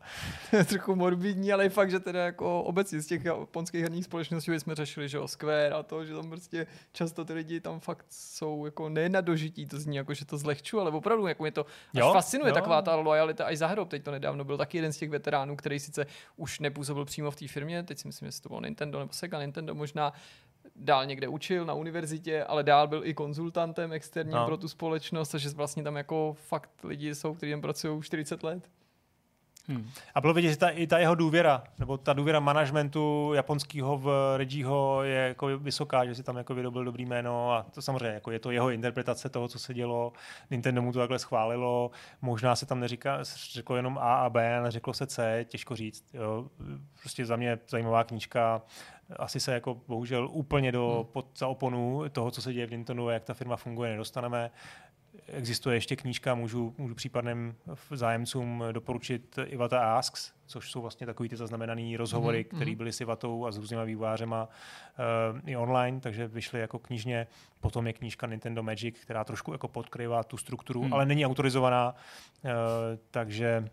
no. 0.52 0.64
trochu 0.68 0.94
morbidní, 0.94 1.52
ale 1.52 1.68
fakt, 1.68 1.90
že 1.90 2.00
teda 2.00 2.24
jako 2.24 2.62
obecně 2.62 3.00
z 3.00 3.06
těch 3.06 3.24
japonských 3.24 3.82
herních 3.82 4.04
společností 4.04 4.60
jsme 4.60 4.74
řešili, 4.74 5.08
že 5.08 5.16
jo, 5.16 5.28
Square 5.28 5.70
a 5.70 5.82
to, 5.82 6.04
že 6.04 6.14
tam 6.14 6.28
prostě 6.28 6.66
často 6.92 7.24
ty 7.24 7.32
lidi 7.32 7.60
tam 7.60 7.80
fakt 7.80 8.06
jsou 8.10 8.64
jako 8.64 8.88
ne 8.88 9.08
na 9.08 9.20
dožití, 9.20 9.66
to 9.66 9.80
zní 9.80 9.96
jako, 9.96 10.14
že 10.14 10.24
to 10.24 10.38
zlehču, 10.38 10.80
ale 10.80 10.90
opravdu 10.90 11.26
jako 11.26 11.42
mě 11.42 11.52
to 11.52 11.66
jo, 11.94 12.12
fascinuje 12.12 12.50
jo. 12.50 12.54
taková 12.54 12.82
ta 12.82 12.94
lojalita 12.94 13.44
až 13.44 13.58
za 13.58 13.66
hrou. 13.66 13.84
Teď 13.84 14.02
to 14.02 14.10
nedávno 14.10 14.44
byl 14.44 14.56
taky 14.56 14.78
jeden 14.78 14.92
z 14.92 14.98
těch 14.98 15.10
veteránů, 15.10 15.56
který 15.56 15.80
sice 15.80 16.06
už 16.36 16.60
nepůsobil 16.60 17.04
přímo 17.04 17.30
v 17.30 17.36
té 17.36 17.48
firmě, 17.48 17.82
teď 17.82 17.98
si 17.98 18.08
myslím, 18.08 18.30
že 18.30 18.40
to 18.40 18.48
bylo 18.48 18.60
Nintendo 18.60 18.98
nebo 18.98 19.12
Sega 19.12 19.40
Nintendo 19.40 19.74
možná, 19.74 20.12
dál 20.76 21.06
někde 21.06 21.28
učil 21.28 21.64
na 21.64 21.74
univerzitě, 21.74 22.44
ale 22.44 22.62
dál 22.62 22.88
byl 22.88 23.06
i 23.06 23.14
konzultantem 23.14 23.92
externím 23.92 24.34
no. 24.34 24.46
pro 24.46 24.56
tu 24.56 24.68
společnost, 24.68 25.28
takže 25.28 25.48
vlastně 25.48 25.82
tam 25.82 25.96
jako 25.96 26.36
fakt 26.38 26.70
lidi 26.84 27.14
jsou, 27.14 27.34
kteří 27.34 27.52
tam 27.52 27.60
pracují 27.60 28.02
40 28.02 28.42
let. 28.42 28.68
Hmm. 29.68 29.90
A 30.14 30.20
bylo 30.20 30.34
vidět, 30.34 30.50
že 30.50 30.56
ta, 30.56 30.68
i 30.68 30.86
ta 30.86 30.98
jeho 30.98 31.14
důvěra, 31.14 31.64
nebo 31.78 31.98
ta 31.98 32.12
důvěra 32.12 32.40
managementu 32.40 33.32
japonského 33.34 33.98
v 33.98 34.34
Reggieho 34.36 35.02
je 35.02 35.14
jako 35.14 35.58
vysoká, 35.58 36.04
že 36.04 36.14
si 36.14 36.22
tam 36.22 36.36
jako 36.36 36.54
vyrobil 36.54 36.84
dobrý 36.84 37.06
jméno 37.06 37.52
a 37.52 37.66
to 37.74 37.82
samozřejmě 37.82 38.14
jako 38.14 38.30
je 38.30 38.38
to 38.38 38.50
jeho 38.50 38.70
interpretace 38.70 39.28
toho, 39.28 39.48
co 39.48 39.58
se 39.58 39.74
dělo. 39.74 40.12
Nintendo 40.50 40.82
mu 40.82 40.92
to 40.92 40.98
takhle 40.98 41.18
schválilo, 41.18 41.90
možná 42.22 42.56
se 42.56 42.66
tam 42.66 42.80
neříká, 42.80 43.18
řeklo 43.52 43.76
jenom 43.76 43.98
A 43.98 44.14
a 44.14 44.30
B, 44.30 44.60
neřeklo 44.62 44.94
se 44.94 45.06
C, 45.06 45.44
těžko 45.48 45.76
říct. 45.76 46.04
Jo. 46.14 46.46
Prostě 47.00 47.26
za 47.26 47.36
mě 47.36 47.58
zajímavá 47.68 48.04
knížka, 48.04 48.62
asi 49.16 49.40
se 49.40 49.52
jako 49.52 49.80
bohužel 49.88 50.28
úplně 50.32 50.72
do 50.72 50.94
hmm. 50.94 51.04
pod 51.04 51.26
za 51.38 51.48
oponu 51.48 52.02
toho, 52.12 52.30
co 52.30 52.42
se 52.42 52.52
děje 52.52 52.66
v 52.66 52.70
Nintendo 52.70 53.06
a 53.06 53.12
jak 53.12 53.24
ta 53.24 53.34
firma 53.34 53.56
funguje, 53.56 53.90
nedostaneme. 53.90 54.50
Existuje 55.26 55.76
ještě 55.76 55.96
knížka, 55.96 56.34
můžu, 56.34 56.74
můžu 56.78 56.94
případným 56.94 57.54
zájemcům 57.90 58.64
doporučit 58.72 59.38
Ivata 59.44 59.98
Asks, 59.98 60.32
což 60.46 60.70
jsou 60.70 60.80
vlastně 60.80 61.06
takový 61.06 61.28
ty 61.28 61.36
zaznamenané 61.36 61.96
rozhovory, 61.96 62.44
mm-hmm. 62.44 62.56
které 62.56 62.76
byly 62.76 62.92
s 62.92 63.00
Ivatou 63.00 63.46
a 63.46 63.52
s 63.52 63.58
různýma 63.58 63.84
vývářema 63.84 64.48
uh, 65.38 65.40
i 65.50 65.56
online, 65.56 66.00
takže 66.00 66.28
vyšly 66.28 66.60
jako 66.60 66.78
knižně. 66.78 67.26
Potom 67.60 67.86
je 67.86 67.92
knížka 67.92 68.26
Nintendo 68.26 68.62
Magic, 68.62 68.98
která 69.00 69.24
trošku 69.24 69.52
jako 69.52 69.68
podkryvá 69.68 70.24
tu 70.24 70.36
strukturu, 70.36 70.84
mm. 70.84 70.92
ale 70.94 71.06
není 71.06 71.26
autorizovaná, 71.26 71.94
uh, 72.44 72.50
takže 73.10 73.68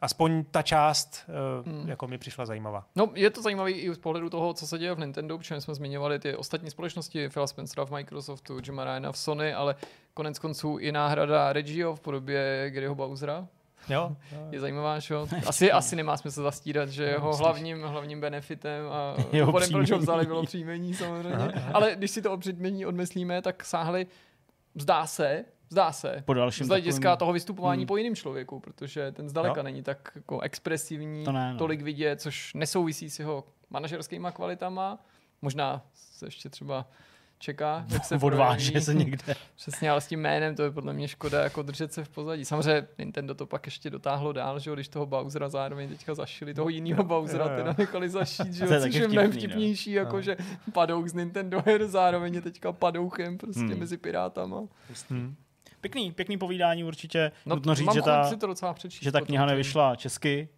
aspoň 0.00 0.44
ta 0.50 0.62
část 0.62 1.24
uh, 1.62 1.66
hmm. 1.66 1.88
jako 1.88 2.06
mi 2.06 2.18
přišla 2.18 2.46
zajímavá. 2.46 2.84
No, 2.96 3.10
je 3.14 3.30
to 3.30 3.42
zajímavé 3.42 3.70
i 3.70 3.94
z 3.94 3.98
pohledu 3.98 4.30
toho, 4.30 4.54
co 4.54 4.66
se 4.66 4.78
děje 4.78 4.94
v 4.94 4.98
Nintendo, 4.98 5.38
protože 5.38 5.60
jsme 5.60 5.74
zmiňovali 5.74 6.18
ty 6.18 6.36
ostatní 6.36 6.70
společnosti, 6.70 7.28
Phil 7.28 7.46
Spencer 7.46 7.84
v 7.84 7.90
Microsoftu, 7.90 8.58
Jim 8.64 8.78
Ryana 8.78 9.12
v 9.12 9.18
Sony, 9.18 9.54
ale 9.54 9.74
konec 10.14 10.38
konců 10.38 10.78
i 10.78 10.92
náhrada 10.92 11.52
Reggio 11.52 11.94
v 11.94 12.00
podobě 12.00 12.70
Garyho 12.70 12.94
Bowsera. 12.94 13.46
Jo, 13.88 14.16
je 14.50 14.60
zajímavá, 14.60 14.98
že 14.98 15.14
Asi, 15.46 15.72
asi 15.72 15.96
nemá 15.96 16.16
smysl 16.16 16.42
zastírat, 16.42 16.88
že 16.88 17.04
jeho 17.04 17.36
hlavním, 17.36 17.82
hlavním 17.82 18.20
benefitem 18.20 18.86
a 18.90 19.16
důvodem, 19.44 19.70
proč 19.70 19.90
ho 19.90 19.98
vzali, 19.98 20.26
bylo 20.26 20.42
příjmení 20.42 20.94
samozřejmě. 20.94 21.52
Ale 21.74 21.96
když 21.96 22.10
si 22.10 22.22
to 22.22 22.32
o 22.32 22.38
odmyslíme, 22.86 23.42
tak 23.42 23.64
sáhli, 23.64 24.06
zdá 24.74 25.06
se, 25.06 25.44
Zdá 25.70 25.92
se. 25.92 26.22
Po 26.24 26.34
dalším 26.34 26.66
z 26.66 26.68
hlediska 26.68 27.02
takovým... 27.02 27.18
toho 27.18 27.32
vystupování 27.32 27.82
hmm. 27.82 27.86
po 27.86 27.96
jiném 27.96 28.16
člověku, 28.16 28.60
protože 28.60 29.12
ten 29.12 29.28
zdaleka 29.28 29.56
no. 29.56 29.62
není 29.62 29.82
tak 29.82 30.12
jako 30.14 30.40
expresivní, 30.40 31.24
to 31.24 31.32
ne, 31.32 31.52
no. 31.52 31.58
tolik 31.58 31.82
vidět, 31.82 32.20
což 32.20 32.54
nesouvisí 32.54 33.10
s 33.10 33.18
jeho 33.18 33.44
manažerskýma 33.70 34.30
kvalitama. 34.30 34.98
Možná 35.42 35.82
se 35.94 36.26
ještě 36.26 36.48
třeba 36.48 36.86
čeká, 37.38 37.84
jak 37.88 38.04
se 38.04 38.14
odváže 38.22 38.80
se 38.80 38.94
někde. 38.94 39.34
Přesně, 39.56 39.90
ale 39.90 40.00
s 40.00 40.06
tím 40.06 40.20
jménem 40.20 40.54
to 40.54 40.62
je 40.62 40.70
podle 40.70 40.92
mě 40.92 41.08
škoda 41.08 41.42
jako 41.42 41.62
držet 41.62 41.92
se 41.92 42.04
v 42.04 42.08
pozadí. 42.08 42.44
Samozřejmě 42.44 42.86
Nintendo 42.98 43.34
to 43.34 43.46
pak 43.46 43.66
ještě 43.66 43.90
dotáhlo 43.90 44.32
dál, 44.32 44.58
že 44.58 44.72
když 44.72 44.88
toho 44.88 45.06
Bowsera 45.06 45.48
zároveň 45.48 45.88
teďka 45.88 46.14
zašili, 46.14 46.54
toho 46.54 46.68
jiného 46.68 47.04
Bowsera 47.04 47.44
jo, 47.44 47.50
jo. 47.50 47.56
teda 47.56 47.74
nechali 47.78 48.08
zašít, 48.08 48.52
že 48.52 48.64
jo, 48.70 48.80
což 48.80 48.94
je 48.94 49.08
mnohem 49.08 49.32
vtipnější, 49.32 49.94
no. 49.94 50.00
jako 50.00 50.16
no. 50.16 50.22
že 50.22 50.36
padouk 50.72 51.08
z 51.08 51.14
Nintendo 51.14 51.62
her 51.66 51.88
zároveň 51.88 52.34
je 52.34 52.42
teďka 52.42 52.72
padouchem 52.72 53.38
prostě 53.38 53.60
hmm. 53.60 53.78
mezi 53.78 53.96
pirátama. 53.96 54.62
Hmm 55.10 55.36
pěkný, 55.80 56.12
pěkný 56.12 56.38
povídání 56.38 56.84
určitě. 56.84 57.32
No, 57.46 57.56
Nutno 57.56 57.74
říct, 57.74 57.94
že 57.94 58.02
ta, 58.02 58.30
to 58.40 58.46
docela 58.46 58.74
přečíst, 58.74 59.02
že 59.02 59.12
ta 59.12 59.20
kniha 59.20 59.46
nevyšla 59.46 59.96
česky, 59.96 60.48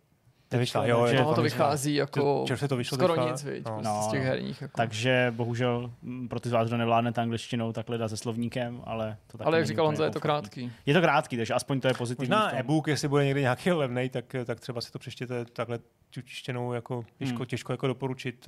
Nevyšla, 0.52 0.86
jo, 0.86 1.04
je 1.04 1.24
to, 1.24 1.34
to 1.34 1.42
vychází 1.42 1.94
jako 1.94 2.44
čerstvě 2.46 2.68
to 2.68 2.76
vyšlo 2.76 2.98
skoro 2.98 3.14
teďka. 3.14 3.30
nic, 3.30 3.44
viď, 3.44 3.64
no. 3.64 3.80
no. 3.84 4.02
z 4.02 4.10
těch 4.10 4.22
herních. 4.22 4.62
Jako. 4.62 4.76
Takže 4.76 5.32
bohužel 5.36 5.92
pro 6.28 6.40
ty 6.40 6.48
z 6.48 6.52
vás, 6.52 6.68
kdo 6.68 6.76
nevládnete 6.76 7.20
angličtinou, 7.20 7.72
takhle 7.72 7.98
dá 7.98 8.08
se 8.08 8.16
slovníkem, 8.16 8.82
ale 8.84 9.16
to 9.26 9.38
tak 9.38 9.46
Ale 9.46 9.58
jak 9.58 9.66
říkal 9.66 9.86
Honza, 9.86 10.04
je 10.04 10.10
to 10.10 10.20
krátký. 10.20 10.72
Je 10.86 10.94
to 10.94 11.00
krátký, 11.00 11.36
takže 11.36 11.54
aspoň 11.54 11.80
to 11.80 11.88
je 11.88 11.94
pozitivní. 11.94 12.28
Možná 12.28 12.58
e-book, 12.58 12.88
jestli 12.88 13.08
bude 13.08 13.24
někdy 13.24 13.40
nějaký 13.40 13.72
levný, 13.72 14.08
tak, 14.08 14.36
tak 14.44 14.60
třeba 14.60 14.80
si 14.80 14.92
to 14.92 14.98
přečtěte 14.98 15.44
takhle 15.44 15.78
čtěnou 16.24 16.72
jako 16.72 17.04
těžko, 17.18 17.36
hmm. 17.36 17.46
těžko 17.46 17.72
jako 17.72 17.86
doporučit. 17.86 18.46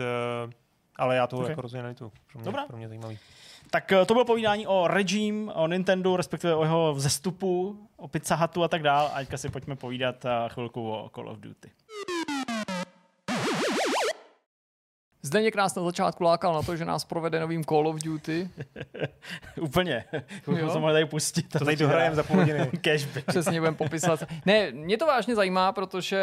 Ale 0.96 1.16
já 1.16 1.26
to 1.26 1.38
okay. 1.38 1.50
jako 1.50 1.60
rozhodně 1.60 1.82
nejdu. 1.82 2.12
Pro 2.32 2.40
mě, 2.40 2.44
Dobrá. 2.44 2.66
pro 2.66 2.76
mě 2.76 2.88
zajímavý. 2.88 3.18
Tak 3.70 3.92
eh, 3.92 4.06
to 4.06 4.14
bylo 4.14 4.24
povídání 4.24 4.66
o 4.66 4.88
Regime, 4.88 5.52
o 5.52 5.66
Nintendo, 5.66 6.16
respektive 6.16 6.54
o 6.54 6.62
jeho 6.62 6.94
vzestupu, 6.94 7.78
o 7.96 8.08
Pizza 8.08 8.34
Hutu 8.34 8.64
a 8.64 8.68
tak 8.68 8.82
dál. 8.82 9.10
A 9.14 9.18
teďka 9.18 9.36
si 9.36 9.48
pojďme 9.48 9.76
povídat 9.76 10.24
eh, 10.24 10.28
chvilku 10.48 10.90
o 10.90 11.10
Call 11.14 11.28
of 11.28 11.38
Duty. 11.38 11.70
Zdeněk 15.24 15.54
nás 15.54 15.74
na 15.74 15.82
začátku 15.82 16.24
lákal 16.24 16.54
na 16.54 16.62
to, 16.62 16.76
že 16.76 16.84
nás 16.84 17.04
provede 17.04 17.40
novým 17.40 17.64
Call 17.64 17.88
of 17.88 18.02
Duty. 18.02 18.50
Úplně. 19.60 20.04
Jo? 20.56 20.72
To 20.72 20.80
mohli 20.80 20.94
tady 20.94 21.06
pustit. 21.06 21.48
To 21.48 21.64
tady 21.64 21.76
dohrajem 21.76 22.14
za 22.14 22.22
půl 22.22 22.36
hodiny. 22.36 22.70
Cashback. 22.80 23.26
Přesně 23.26 23.60
budeme 23.60 23.76
popisovat. 23.76 24.22
Ne, 24.46 24.70
mě 24.70 24.98
to 24.98 25.06
vážně 25.06 25.34
zajímá, 25.34 25.72
protože, 25.72 26.18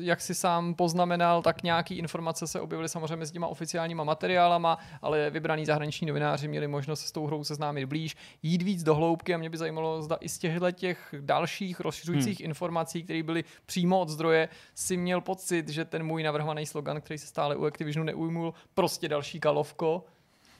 jak 0.00 0.20
si 0.20 0.34
sám 0.34 0.74
poznamenal, 0.74 1.42
tak 1.42 1.62
nějaký 1.62 1.98
informace 1.98 2.46
se 2.46 2.60
objevily 2.60 2.88
samozřejmě 2.88 3.26
s 3.26 3.30
těma 3.30 3.46
oficiálníma 3.46 4.04
materiálama, 4.04 4.78
ale 5.02 5.30
vybraní 5.30 5.66
zahraniční 5.66 6.06
novináři 6.06 6.48
měli 6.48 6.68
možnost 6.68 7.00
se 7.00 7.08
s 7.08 7.12
tou 7.12 7.26
hrou 7.26 7.44
seznámit 7.44 7.86
blíž, 7.86 8.16
jít 8.42 8.62
víc 8.62 8.82
do 8.82 8.94
hloubky 8.94 9.34
a 9.34 9.38
mě 9.38 9.50
by 9.50 9.58
zajímalo, 9.58 10.02
zda 10.02 10.16
i 10.20 10.28
z 10.28 10.38
těchto 10.38 10.72
těch 10.72 11.14
dalších 11.20 11.80
rozšiřujících 11.80 12.40
hmm. 12.40 12.48
informací, 12.48 13.02
které 13.02 13.22
byly 13.22 13.44
přímo 13.66 14.00
od 14.00 14.08
zdroje, 14.08 14.48
si 14.74 14.96
měl 14.96 15.20
pocit, 15.20 15.68
že 15.68 15.84
ten 15.84 16.02
můj 16.02 16.22
navrhovaný 16.22 16.66
slogan, 16.66 17.00
který 17.00 17.18
se 17.18 17.26
stále 17.26 17.56
u 17.56 17.64
Activisionu 17.64 18.06
neujmul, 18.06 18.35
Steamu 18.36 18.54
prostě 18.74 19.08
další 19.08 19.40
kalovko, 19.40 20.04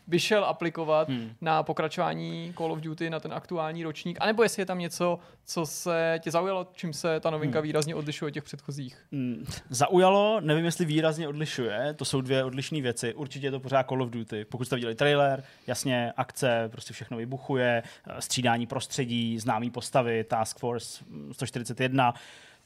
by 0.06 0.20
šel 0.20 0.44
aplikovat 0.44 1.08
hmm. 1.08 1.30
na 1.40 1.62
pokračování 1.62 2.54
Call 2.56 2.72
of 2.72 2.80
Duty 2.80 3.10
na 3.10 3.20
ten 3.20 3.32
aktuální 3.32 3.84
ročník, 3.84 4.18
anebo 4.20 4.42
jestli 4.42 4.62
je 4.62 4.66
tam 4.66 4.78
něco, 4.78 5.18
co 5.44 5.66
se 5.66 6.20
tě 6.22 6.30
zaujalo, 6.30 6.66
čím 6.72 6.92
se 6.92 7.20
ta 7.20 7.30
novinka 7.30 7.58
hmm. 7.58 7.66
výrazně 7.66 7.94
odlišuje 7.94 8.26
od 8.26 8.30
těch 8.30 8.44
předchozích? 8.44 9.06
Hmm. 9.12 9.46
Zaujalo, 9.70 10.40
nevím, 10.40 10.64
jestli 10.64 10.84
výrazně 10.84 11.28
odlišuje, 11.28 11.94
to 11.96 12.04
jsou 12.04 12.20
dvě 12.20 12.44
odlišné 12.44 12.80
věci. 12.80 13.14
Určitě 13.14 13.46
je 13.46 13.50
to 13.50 13.60
pořád 13.60 13.88
Call 13.88 14.02
of 14.02 14.10
Duty. 14.10 14.44
Pokud 14.44 14.64
jste 14.64 14.76
viděli 14.76 14.94
trailer, 14.94 15.44
jasně, 15.66 16.12
akce, 16.16 16.68
prostě 16.72 16.94
všechno 16.94 17.16
vybuchuje, 17.16 17.82
eh, 18.06 18.22
střídání 18.22 18.66
prostředí, 18.66 19.38
známý 19.38 19.70
postavy, 19.70 20.24
Task 20.24 20.58
Force 20.58 21.04
141, 21.32 22.14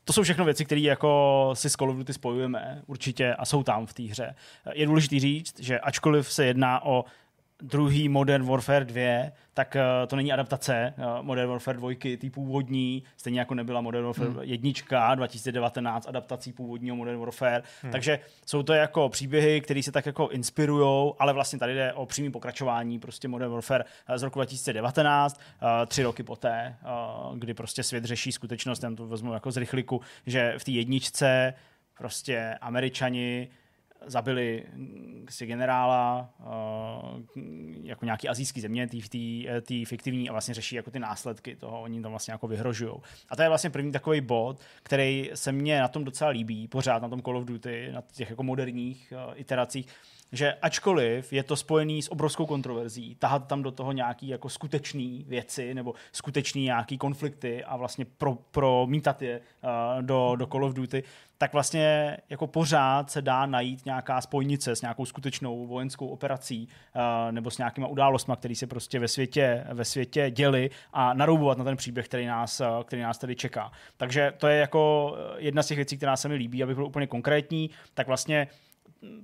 to 0.04 0.12
jsou 0.12 0.22
všechno 0.22 0.44
věci, 0.44 0.64
které 0.64 0.80
jako 0.80 1.50
si 1.54 1.70
s 1.70 1.72
Call 1.72 1.90
of 1.90 1.96
Duty 1.96 2.12
spojujeme 2.12 2.82
určitě 2.86 3.34
a 3.34 3.44
jsou 3.44 3.62
tam 3.62 3.86
v 3.86 3.94
té 3.94 4.02
hře. 4.02 4.34
Je 4.72 4.86
důležité 4.86 5.20
říct, 5.20 5.60
že 5.60 5.80
ačkoliv 5.80 6.32
se 6.32 6.44
jedná 6.44 6.84
o 6.84 7.04
druhý 7.62 8.08
Modern 8.08 8.44
Warfare 8.46 8.84
2, 8.84 9.30
tak 9.54 9.76
uh, 9.76 10.08
to 10.08 10.16
není 10.16 10.32
adaptace 10.32 10.94
uh, 10.98 11.22
Modern 11.22 11.50
Warfare 11.50 11.78
2, 11.78 11.90
ty 12.18 12.30
původní, 12.30 13.02
stejně 13.16 13.40
jako 13.40 13.54
nebyla 13.54 13.80
Modern 13.80 14.04
Warfare 14.04 14.30
hmm. 14.30 14.42
1 14.42 15.14
2019 15.14 16.08
adaptací 16.08 16.52
původního 16.52 16.96
Modern 16.96 17.18
Warfare. 17.18 17.62
Hmm. 17.82 17.92
Takže 17.92 18.18
jsou 18.46 18.62
to 18.62 18.72
jako 18.72 19.08
příběhy, 19.08 19.60
které 19.60 19.82
se 19.82 19.92
tak 19.92 20.06
jako 20.06 20.28
inspirují, 20.28 21.12
ale 21.18 21.32
vlastně 21.32 21.58
tady 21.58 21.74
jde 21.74 21.92
o 21.92 22.06
přímý 22.06 22.30
pokračování 22.30 22.98
prostě 22.98 23.28
Modern 23.28 23.52
Warfare 23.52 23.84
eh, 24.08 24.18
z 24.18 24.22
roku 24.22 24.38
2019, 24.38 25.40
uh, 25.62 25.68
tři 25.86 26.02
roky 26.02 26.22
poté, 26.22 26.76
uh, 27.30 27.38
kdy 27.38 27.54
prostě 27.54 27.82
svět 27.82 28.04
řeší 28.04 28.32
skutečnost, 28.32 28.82
já 28.82 28.90
to 28.90 29.06
vezmu 29.06 29.32
jako 29.32 29.50
z 29.50 29.56
rychliku, 29.56 30.00
že 30.26 30.54
v 30.58 30.64
té 30.64 30.70
jedničce 30.70 31.54
prostě 31.98 32.58
američani 32.60 33.48
zabili 34.06 34.64
si 35.28 35.46
generála 35.46 36.34
uh, 36.40 37.20
jako 37.82 38.04
nějaký 38.04 38.28
azijský 38.28 38.60
země, 38.60 38.88
té 39.62 39.84
fiktivní 39.84 40.28
a 40.28 40.32
vlastně 40.32 40.54
řeší 40.54 40.76
jako 40.76 40.90
ty 40.90 40.98
následky 40.98 41.56
toho, 41.56 41.80
oni 41.82 42.02
tam 42.02 42.10
vlastně 42.10 42.32
jako 42.32 42.48
vyhrožují. 42.48 42.92
A 43.28 43.36
to 43.36 43.42
je 43.42 43.48
vlastně 43.48 43.70
první 43.70 43.92
takový 43.92 44.20
bod, 44.20 44.60
který 44.82 45.30
se 45.34 45.52
mně 45.52 45.80
na 45.80 45.88
tom 45.88 46.04
docela 46.04 46.30
líbí, 46.30 46.68
pořád 46.68 47.02
na 47.02 47.08
tom 47.08 47.22
Call 47.22 47.36
of 47.36 47.44
Duty, 47.44 47.88
na 47.92 48.02
těch 48.12 48.30
jako 48.30 48.42
moderních 48.42 49.12
uh, 49.28 49.32
iteracích, 49.34 49.86
že 50.32 50.52
ačkoliv 50.62 51.32
je 51.32 51.42
to 51.42 51.56
spojený 51.56 52.02
s 52.02 52.12
obrovskou 52.12 52.46
kontroverzí, 52.46 53.14
tahat 53.14 53.46
tam 53.46 53.62
do 53.62 53.70
toho 53.70 53.92
nějaký 53.92 54.28
jako 54.28 54.48
skutečný 54.48 55.24
věci 55.28 55.74
nebo 55.74 55.94
skutečný 56.12 56.62
nějaký 56.62 56.98
konflikty 56.98 57.64
a 57.64 57.76
vlastně 57.76 58.04
pro, 58.04 58.34
promítat 58.34 59.22
je 59.22 59.40
uh, 59.40 60.02
do, 60.02 60.36
do 60.36 60.46
Call 60.46 60.64
of 60.64 60.74
Duty, 60.74 61.02
tak 61.38 61.52
vlastně 61.52 62.16
jako 62.30 62.46
pořád 62.46 63.10
se 63.10 63.22
dá 63.22 63.46
najít 63.46 63.84
nějaká 63.84 64.20
spojnice 64.20 64.76
s 64.76 64.82
nějakou 64.82 65.06
skutečnou 65.06 65.66
vojenskou 65.66 66.06
operací 66.06 66.68
uh, 66.68 67.32
nebo 67.32 67.50
s 67.50 67.58
nějakýma 67.58 67.86
událostmi, 67.86 68.34
které 68.36 68.54
se 68.54 68.66
prostě 68.66 68.98
ve 68.98 69.08
světě, 69.08 69.64
ve 69.72 69.84
světě 69.84 70.30
děly 70.30 70.70
a 70.92 71.14
naroubovat 71.14 71.58
na 71.58 71.64
ten 71.64 71.76
příběh, 71.76 72.06
který 72.06 72.26
nás, 72.26 72.60
uh, 72.60 72.66
který 72.84 73.02
nás 73.02 73.18
tady 73.18 73.36
čeká. 73.36 73.72
Takže 73.96 74.32
to 74.38 74.46
je 74.46 74.60
jako 74.60 75.14
jedna 75.36 75.62
z 75.62 75.66
těch 75.66 75.76
věcí, 75.76 75.96
která 75.96 76.16
se 76.16 76.28
mi 76.28 76.34
líbí, 76.34 76.62
abych 76.62 76.76
byl 76.76 76.86
úplně 76.86 77.06
konkrétní, 77.06 77.70
tak 77.94 78.06
vlastně 78.06 78.48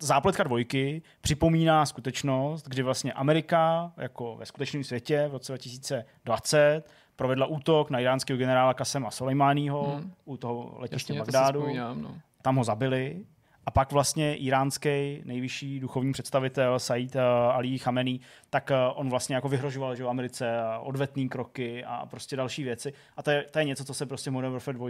zápletka 0.01 0.43
dvojky 0.43 1.03
připomíná 1.20 1.87
skutečnost, 1.87 2.68
kdy 2.68 2.83
vlastně 2.83 3.12
Amerika 3.12 3.93
jako 3.97 4.37
ve 4.37 4.47
skutečném 4.47 4.85
světě 4.85 5.27
v 5.29 5.33
roce 5.33 5.53
2020 5.53 6.83
provedla 7.16 7.47
útok 7.47 7.91
na 7.91 8.01
iránského 8.01 8.39
generála 8.39 8.74
Kasema 8.74 9.11
Soleimányho 9.11 9.83
hmm. 9.83 10.12
u 10.24 10.37
toho 10.37 10.74
letiště 10.79 11.12
Jasně, 11.12 11.20
Bagdádu. 11.20 11.62
To 11.62 11.95
no. 11.95 12.14
Tam 12.43 12.57
ho 12.57 12.64
zabili 12.64 13.24
a 13.66 13.70
pak 13.70 13.92
vlastně 13.92 14.36
iránský 14.36 15.22
nejvyšší 15.24 15.80
duchovní 15.80 16.12
představitel 16.12 16.78
Said 16.78 17.16
eh, 17.16 17.20
Ali 17.52 17.78
Khamenei, 17.78 18.20
tak 18.50 18.70
eh, 18.70 18.74
on 18.94 19.10
vlastně 19.10 19.34
jako 19.34 19.48
vyhrožoval 19.48 19.96
že 19.96 20.04
v 20.04 20.08
Americe 20.08 20.50
odvetný 20.80 21.28
kroky 21.28 21.84
a 21.84 22.06
prostě 22.06 22.36
další 22.36 22.64
věci. 22.64 22.92
A 23.16 23.22
to 23.22 23.30
je, 23.30 23.44
to 23.50 23.58
je 23.58 23.64
něco, 23.64 23.84
co 23.84 23.94
se 23.94 24.06
prostě 24.06 24.30
Modern 24.30 24.52
Warfare 24.52 24.78
2 24.78 24.88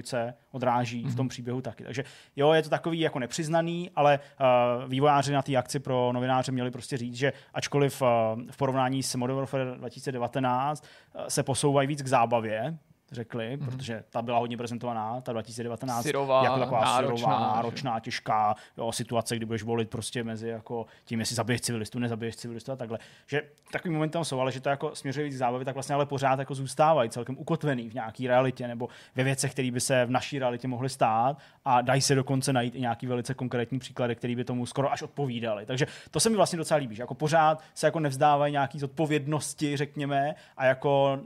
odráží 0.50 1.04
mm-hmm. 1.04 1.10
v 1.10 1.16
tom 1.16 1.24
mhm. 1.24 1.28
příběhu 1.28 1.60
taky. 1.60 1.84
Takže 1.84 2.04
jo, 2.36 2.52
je 2.52 2.62
to 2.62 2.68
takový 2.68 3.00
jako 3.00 3.18
nepřiznaný, 3.18 3.90
ale 3.96 4.20
uh, 4.40 4.90
vývojáři 4.90 5.32
na 5.32 5.42
té 5.42 5.56
akci 5.56 5.78
pro 5.78 6.12
novináře 6.12 6.52
měli 6.52 6.70
prostě 6.70 6.96
říct, 6.96 7.14
že 7.14 7.32
ačkoliv 7.54 8.02
uh, 8.02 8.08
v 8.50 8.56
porovnání 8.56 9.02
s 9.02 9.14
Modern 9.14 9.36
Warfare 9.36 9.64
2019 9.64 10.84
uh, 11.14 11.22
se 11.28 11.42
posouvají 11.42 11.88
víc 11.88 12.02
k 12.02 12.06
zábavě, 12.06 12.78
řekli, 13.12 13.56
mm-hmm. 13.56 13.64
protože 13.66 14.04
ta 14.10 14.22
byla 14.22 14.38
hodně 14.38 14.56
prezentovaná, 14.56 15.20
ta 15.20 15.32
2019, 15.32 16.02
syrová, 16.02 16.44
jako 16.44 16.58
taková 16.58 16.84
náročná, 16.84 17.16
syrová, 17.16 17.54
náročná, 17.54 18.00
těžká 18.00 18.54
jo, 18.76 18.92
situace, 18.92 19.36
kdy 19.36 19.46
budeš 19.46 19.62
volit 19.62 19.90
prostě 19.90 20.24
mezi 20.24 20.48
jako 20.48 20.86
tím, 21.04 21.20
jestli 21.20 21.36
zabiješ 21.36 21.60
civilistu, 21.60 21.98
nezabiješ 21.98 22.36
civilistu 22.36 22.72
a 22.72 22.76
takhle. 22.76 22.98
Že 23.26 23.42
takový 23.72 23.94
moment 23.94 24.10
tam 24.10 24.24
jsou, 24.24 24.40
ale 24.40 24.52
že 24.52 24.60
to 24.60 24.68
jako 24.68 24.94
směřuje 24.94 25.24
víc 25.26 25.36
zábavy, 25.36 25.64
tak 25.64 25.74
vlastně 25.74 25.94
ale 25.94 26.06
pořád 26.06 26.38
jako 26.38 26.54
zůstávají 26.54 27.10
celkem 27.10 27.38
ukotvený 27.38 27.90
v 27.90 27.94
nějaké 27.94 28.28
realitě 28.28 28.68
nebo 28.68 28.88
ve 29.14 29.24
věcech, 29.24 29.52
které 29.52 29.70
by 29.70 29.80
se 29.80 30.06
v 30.06 30.10
naší 30.10 30.38
realitě 30.38 30.68
mohly 30.68 30.88
stát 30.88 31.38
a 31.64 31.80
dají 31.80 32.00
se 32.00 32.14
dokonce 32.14 32.52
najít 32.52 32.74
i 32.74 32.80
nějaký 32.80 33.06
velice 33.06 33.34
konkrétní 33.34 33.78
příklady, 33.78 34.14
které 34.14 34.36
by 34.36 34.44
tomu 34.44 34.66
skoro 34.66 34.92
až 34.92 35.02
odpovídaly. 35.02 35.66
Takže 35.66 35.86
to 36.10 36.20
se 36.20 36.30
mi 36.30 36.36
vlastně 36.36 36.56
docela 36.56 36.78
líbí, 36.78 36.96
že 36.96 37.02
jako 37.02 37.14
pořád 37.14 37.62
se 37.74 37.86
jako 37.86 38.00
nevzdávají 38.00 38.52
nějaký 38.52 38.78
zodpovědnosti, 38.78 39.76
řekněme, 39.76 40.34
a 40.56 40.64
jako 40.64 41.18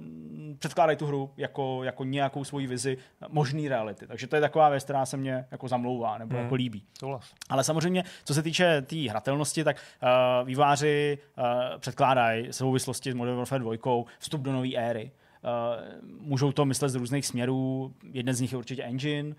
předkládají 0.59 0.99
tu 0.99 1.07
hru 1.07 1.31
jako 1.37 1.70
jako, 1.83 2.05
nějakou 2.05 2.45
svoji 2.45 2.67
vizi 2.67 2.99
možný 3.29 3.69
reality. 3.69 4.07
Takže 4.07 4.27
to 4.27 4.37
je 4.37 4.41
taková 4.43 4.69
věc, 4.69 4.85
která 4.85 5.07
se 5.07 5.17
mě 5.17 5.47
jako 5.51 5.69
zamlouvá 5.69 6.19
nebo 6.19 6.35
hmm. 6.35 6.43
jako 6.43 6.55
líbí. 6.55 6.83
Souhlas. 6.99 7.35
Ale 7.49 7.65
samozřejmě, 7.65 8.05
co 8.25 8.35
se 8.35 8.43
týče 8.43 8.81
té 8.81 8.87
tý 8.87 9.09
hratelnosti, 9.09 9.65
tak 9.65 9.77
uh, 9.77 10.49
výváři 10.49 11.19
uh, 11.39 11.45
předkládají 11.79 12.53
souvislosti 12.53 13.13
s 13.13 13.15
Modern 13.15 13.37
Warfare 13.37 13.65
2 13.65 14.05
vstup 14.19 14.41
do 14.41 14.53
nové 14.53 14.75
éry. 14.75 15.11
Uh, 15.43 16.21
můžou 16.21 16.53
to 16.53 16.65
myslet 16.65 16.89
z 16.89 16.95
různých 16.95 17.27
směrů. 17.27 17.95
Jeden 18.13 18.35
z 18.35 18.41
nich 18.41 18.53
je 18.53 18.59
určitě 18.59 18.83
engine, 18.83 19.35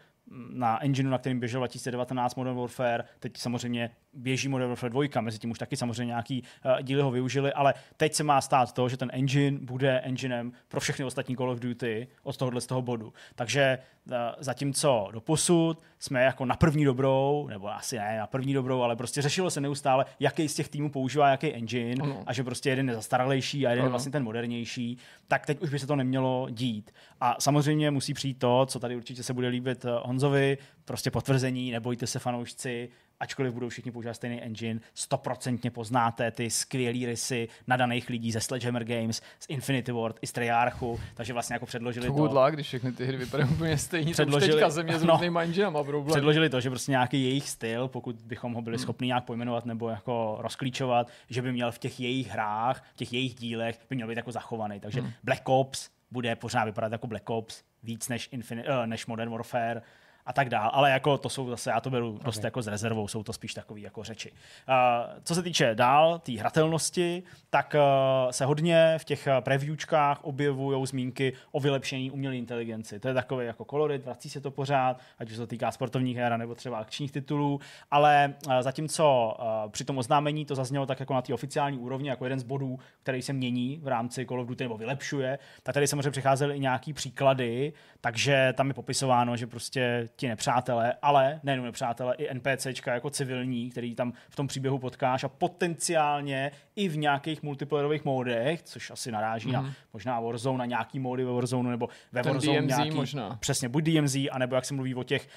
na 0.53 0.83
engineu, 0.83 1.09
na 1.09 1.17
kterým 1.17 1.39
běžel 1.39 1.59
2019 1.59 2.35
Modern 2.35 2.57
Warfare, 2.57 3.03
teď 3.19 3.37
samozřejmě 3.37 3.89
běží 4.13 4.47
Modern 4.47 4.69
Warfare 4.69 4.89
2, 4.89 5.21
mezi 5.21 5.39
tím 5.39 5.51
už 5.51 5.59
taky 5.59 5.77
samozřejmě 5.77 6.05
nějaký 6.05 6.43
uh, 6.65 6.81
díly 6.81 7.01
ho 7.01 7.11
využili, 7.11 7.53
ale 7.53 7.73
teď 7.97 8.13
se 8.13 8.23
má 8.23 8.41
stát 8.41 8.73
to, 8.73 8.89
že 8.89 8.97
ten 8.97 9.09
engine 9.13 9.59
bude 9.61 9.99
enginem 9.99 10.51
pro 10.67 10.79
všechny 10.79 11.05
ostatní 11.05 11.35
Call 11.35 11.49
of 11.49 11.59
Duty 11.59 12.07
od 12.23 12.37
tohohle 12.37 12.61
z 12.61 12.65
toho 12.65 12.81
bodu. 12.81 13.13
Takže 13.35 13.77
uh, 14.05 14.13
zatímco 14.39 15.07
do 15.11 15.21
posud 15.21 15.83
jsme 15.99 16.23
jako 16.23 16.45
na 16.45 16.55
první 16.55 16.85
dobrou, 16.85 17.47
nebo 17.49 17.69
asi 17.69 17.97
ne 17.97 18.17
na 18.17 18.27
první 18.27 18.53
dobrou, 18.53 18.81
ale 18.81 18.95
prostě 18.95 19.21
řešilo 19.21 19.49
se 19.49 19.61
neustále, 19.61 20.05
jaký 20.19 20.47
z 20.47 20.55
těch 20.55 20.69
týmů 20.69 20.89
používá 20.91 21.29
jaký 21.29 21.53
engine 21.53 22.03
ano. 22.03 22.23
a 22.25 22.33
že 22.33 22.43
prostě 22.43 22.69
jeden 22.69 22.89
je 22.89 22.95
zastaralejší 22.95 23.67
a 23.67 23.69
jeden 23.69 23.81
ano. 23.81 23.87
je 23.87 23.91
vlastně 23.91 24.11
ten 24.11 24.23
modernější, 24.23 24.97
tak 25.27 25.45
teď 25.45 25.61
už 25.61 25.69
by 25.69 25.79
se 25.79 25.87
to 25.87 25.95
nemělo 25.95 26.47
dít. 26.51 26.91
A 27.21 27.35
samozřejmě 27.39 27.91
musí 27.91 28.13
přijít 28.13 28.39
to, 28.39 28.65
co 28.65 28.79
tady 28.79 28.95
určitě 28.95 29.23
se 29.23 29.33
bude 29.33 29.47
líbit 29.47 29.85
eh, 29.85 29.89
Honzovi, 30.03 30.57
prostě 30.85 31.11
potvrzení, 31.11 31.71
nebojte 31.71 32.07
se 32.07 32.19
fanoušci, 32.19 32.89
ačkoliv 33.21 33.53
budou 33.53 33.69
všichni 33.69 33.91
používat 33.91 34.13
stejný 34.13 34.41
engine, 34.41 34.79
stoprocentně 34.93 35.71
poznáte 35.71 36.31
ty 36.31 36.49
skvělé 36.49 37.05
rysy 37.05 37.47
nadaných 37.67 38.09
lidí 38.09 38.31
ze 38.31 38.41
Sledgehammer 38.41 38.83
Games, 38.83 39.21
z 39.39 39.45
Infinity 39.49 39.91
Ward 39.91 40.15
i 40.21 40.27
z 40.27 40.31
Treyarchu, 40.31 40.99
takže 41.13 41.33
vlastně 41.33 41.53
jako 41.53 41.65
předložili 41.65 42.07
to. 42.07 42.27
to 42.27 42.51
když 42.51 42.67
všechny 42.67 42.91
ty 42.91 43.05
hry 43.05 43.17
vypadají 43.17 43.49
úplně 43.49 43.77
stejně. 43.77 44.13
Předložili, 44.13 44.51
teďka 44.51 44.69
země 44.69 44.99
s 44.99 45.03
no, 45.03 45.13
různýma 45.13 45.43
enginama 45.43 45.83
problém. 45.83 46.13
Předložili 46.13 46.49
to, 46.49 46.61
že 46.61 46.69
prostě 46.69 46.91
nějaký 46.91 47.23
jejich 47.23 47.49
styl, 47.49 47.87
pokud 47.87 48.15
bychom 48.15 48.53
ho 48.53 48.61
byli 48.61 48.77
hmm. 48.77 48.83
schopni 48.83 49.07
nějak 49.07 49.23
pojmenovat 49.23 49.65
nebo 49.65 49.89
jako 49.89 50.37
rozklíčovat, 50.39 51.07
že 51.29 51.41
by 51.41 51.51
měl 51.51 51.71
v 51.71 51.79
těch 51.79 51.99
jejich 51.99 52.27
hrách, 52.27 52.83
v 52.93 52.97
těch 52.97 53.13
jejich 53.13 53.35
dílech, 53.35 53.79
by 53.89 53.95
měl 53.95 54.07
být 54.07 54.17
jako 54.17 54.31
zachovaný. 54.31 54.79
Takže 54.79 55.01
hmm. 55.01 55.11
Black 55.23 55.49
Ops 55.49 55.89
bude 56.11 56.35
pořád 56.35 56.65
vypadat 56.65 56.91
jako 56.91 57.07
Black 57.07 57.29
Ops, 57.29 57.63
víc 57.83 58.09
než, 58.09 58.29
Infin- 58.31 58.79
uh, 58.79 58.87
než 58.87 59.05
Modern 59.05 59.31
Warfare 59.31 59.81
a 60.25 60.33
tak 60.33 60.49
dál. 60.49 60.71
Ale 60.73 60.91
jako 60.91 61.17
to 61.17 61.29
jsou 61.29 61.49
zase, 61.49 61.69
já 61.69 61.79
to 61.81 61.89
beru 61.89 62.09
okay. 62.09 62.25
dost 62.25 62.43
jako 62.43 62.61
s 62.61 62.67
rezervou, 62.67 63.07
jsou 63.07 63.23
to 63.23 63.33
spíš 63.33 63.53
takové 63.53 63.79
jako 63.79 64.03
řeči. 64.03 64.31
Uh, 64.31 64.75
co 65.23 65.35
se 65.35 65.43
týče 65.43 65.75
dál, 65.75 66.19
té 66.19 66.31
hratelnosti, 66.31 67.23
tak 67.49 67.75
uh, 67.75 68.31
se 68.31 68.45
hodně 68.45 68.95
v 68.97 69.03
těch 69.05 69.27
previewčkách 69.39 70.23
objevují 70.23 70.87
zmínky 70.87 71.33
o 71.51 71.59
vylepšení 71.59 72.11
umělé 72.11 72.37
inteligenci. 72.37 72.99
To 72.99 73.07
je 73.07 73.13
takový 73.13 73.45
jako 73.45 73.65
kolorit, 73.65 74.05
vrací 74.05 74.29
se 74.29 74.41
to 74.41 74.51
pořád, 74.51 74.99
ať 75.19 75.29
už 75.29 75.35
se 75.35 75.41
to 75.41 75.47
týká 75.47 75.71
sportovních 75.71 76.17
her 76.17 76.37
nebo 76.37 76.55
třeba 76.55 76.77
akčních 76.77 77.11
titulů, 77.11 77.59
ale 77.91 78.33
uh, 78.47 78.53
zatímco 78.59 79.37
uh, 79.39 79.71
při 79.71 79.83
tom 79.83 79.97
oznámení 79.97 80.45
to 80.45 80.55
zaznělo 80.55 80.85
tak 80.85 80.99
jako 80.99 81.13
na 81.13 81.21
té 81.21 81.33
oficiální 81.33 81.77
úrovni, 81.77 82.09
jako 82.09 82.25
jeden 82.25 82.39
z 82.39 82.43
bodů, 82.43 82.79
který 83.03 83.21
se 83.21 83.33
mění 83.33 83.79
v 83.83 83.87
rámci 83.87 84.25
Call 84.25 84.41
of 84.41 84.47
Duty 84.47 84.63
nebo 84.63 84.77
vylepšuje, 84.77 85.39
tak 85.63 85.73
tady 85.73 85.87
samozřejmě 85.87 86.11
přicházely 86.11 86.55
i 86.55 86.59
nějaký 86.59 86.93
příklady, 86.93 87.73
takže 88.01 88.53
tam 88.57 88.67
je 88.67 88.73
popisováno, 88.73 89.37
že 89.37 89.47
prostě 89.47 90.09
ti 90.15 90.27
nepřátelé, 90.27 90.93
ale 91.01 91.39
nejenom 91.43 91.65
nepřátelé, 91.65 92.15
i 92.15 92.33
NPCčka 92.33 92.93
jako 92.93 93.09
civilní, 93.09 93.69
který 93.69 93.95
tam 93.95 94.13
v 94.29 94.35
tom 94.35 94.47
příběhu 94.47 94.79
potkáš 94.79 95.23
a 95.23 95.29
potenciálně 95.29 96.51
i 96.75 96.87
v 96.87 96.97
nějakých 96.97 97.43
multiplayerových 97.43 98.05
módech, 98.05 98.63
což 98.63 98.91
asi 98.91 99.11
naráží 99.11 99.49
mm-hmm. 99.49 99.53
na 99.53 99.61
mhm. 99.61 99.73
možná 99.93 100.19
Warzone, 100.19 100.57
na 100.57 100.65
nějaký 100.65 100.99
módy 100.99 101.23
ve 101.23 101.31
Warzone 101.31 101.69
nebo 101.69 101.89
ve 102.11 102.23
Ten 102.23 102.31
Warzone 102.31 102.61
DMZ 102.61 102.67
nějaký, 102.67 102.91
možná. 102.91 103.37
Přesně, 103.39 103.69
buď 103.69 103.83
DMZ, 103.83 104.15
anebo 104.31 104.55
jak 104.55 104.65
se 104.65 104.73
mluví 104.73 104.95
o 104.95 105.03
těch, 105.03 105.27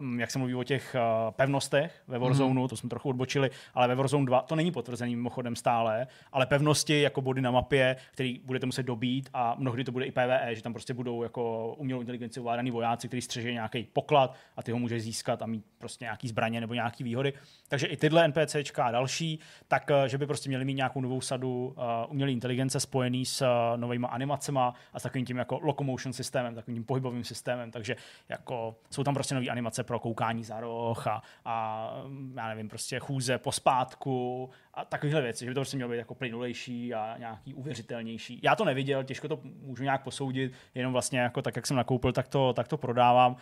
uh, 0.00 0.18
jak 0.18 0.30
se 0.30 0.38
mluví 0.38 0.54
o 0.54 0.64
těch 0.64 0.96
uh, 1.24 1.30
pevnostech 1.30 2.02
ve 2.08 2.18
Warzone, 2.18 2.54
mm-hmm. 2.54 2.68
to 2.68 2.76
jsme 2.76 2.88
trochu 2.88 3.08
odbočili, 3.08 3.50
ale 3.74 3.88
ve 3.88 3.94
Warzone 3.94 4.26
2 4.26 4.42
to 4.42 4.56
není 4.56 4.70
potvrzený 4.70 5.16
mimochodem 5.16 5.56
stále, 5.56 6.06
ale 6.32 6.46
pevnosti 6.46 7.00
jako 7.00 7.20
body 7.20 7.40
na 7.40 7.50
mapě, 7.50 7.96
který 8.10 8.40
budete 8.44 8.66
muset 8.66 8.82
dobít 8.82 9.30
a 9.34 9.54
mnohdy 9.58 9.84
to 9.84 9.92
bude 9.92 10.04
i 10.04 10.12
PvE, 10.12 10.50
že 10.52 10.62
tam 10.62 10.72
prostě 10.72 10.94
budou 10.94 11.22
jako 11.22 11.74
umělou 11.74 12.00
inteligenci 12.00 12.40
ovládaný 12.40 12.70
vojáci, 12.70 13.08
kteří 13.08 13.22
střeží 13.22 13.52
nějaký 13.52 13.86
poklad 13.92 14.11
a 14.56 14.62
ty 14.62 14.72
ho 14.72 14.78
můžeš 14.78 15.02
získat 15.02 15.42
a 15.42 15.46
mít 15.46 15.64
prostě 15.78 16.04
nějaký 16.04 16.28
zbraně 16.28 16.60
nebo 16.60 16.74
nějaký 16.74 17.04
výhody. 17.04 17.32
Takže 17.68 17.86
i 17.86 17.96
tyhle 17.96 18.28
NPCčka 18.28 18.84
a 18.84 18.90
další, 18.90 19.38
tak 19.68 19.90
eh, 19.90 20.08
že 20.08 20.18
by 20.18 20.26
prostě 20.26 20.48
měli 20.48 20.64
mít 20.64 20.74
nějakou 20.74 21.00
novou 21.00 21.20
sadu 21.20 21.74
uh, 21.76 21.84
umělé 22.08 22.32
inteligence 22.32 22.80
spojený 22.80 23.26
s 23.26 23.42
uh, 23.42 23.80
novými 23.80 24.06
animacemi 24.10 24.60
a 24.92 25.00
s 25.00 25.02
takovým 25.02 25.26
tím 25.26 25.36
jako 25.36 25.58
locomotion 25.62 26.12
systémem, 26.12 26.54
takovým 26.54 26.76
tím 26.76 26.84
pohybovým 26.84 27.24
systémem, 27.24 27.70
takže 27.70 27.96
jako 28.28 28.76
jsou 28.90 29.04
tam 29.04 29.14
prostě 29.14 29.34
nové 29.34 29.46
animace 29.46 29.84
pro 29.84 29.98
koukání 29.98 30.44
za 30.44 30.60
roh 30.60 31.06
a, 31.06 31.22
a 31.44 31.88
já 32.36 32.48
nevím, 32.48 32.68
prostě 32.68 32.98
chůze 32.98 33.38
po 33.38 33.52
spátku 33.52 34.50
a 34.74 34.84
takovéhle 34.84 35.22
věci, 35.22 35.44
že 35.44 35.50
by 35.50 35.54
to 35.54 35.60
prostě 35.60 35.76
mělo 35.76 35.90
být 35.90 35.98
jako 35.98 36.14
plynulejší 36.14 36.94
a 36.94 37.18
nějaký 37.18 37.54
uvěřitelnější. 37.54 38.40
Já 38.42 38.56
to 38.56 38.64
neviděl, 38.64 39.04
těžko 39.04 39.28
to 39.28 39.40
můžu 39.42 39.82
nějak 39.82 40.02
posoudit, 40.02 40.52
jenom 40.74 40.92
vlastně 40.92 41.20
jako 41.20 41.42
tak, 41.42 41.56
jak 41.56 41.66
jsem 41.66 41.76
nakoupil, 41.76 42.12
tak 42.12 42.28
to, 42.28 42.52
tak 42.52 42.68
to 42.68 42.76
prodávám 42.76 43.36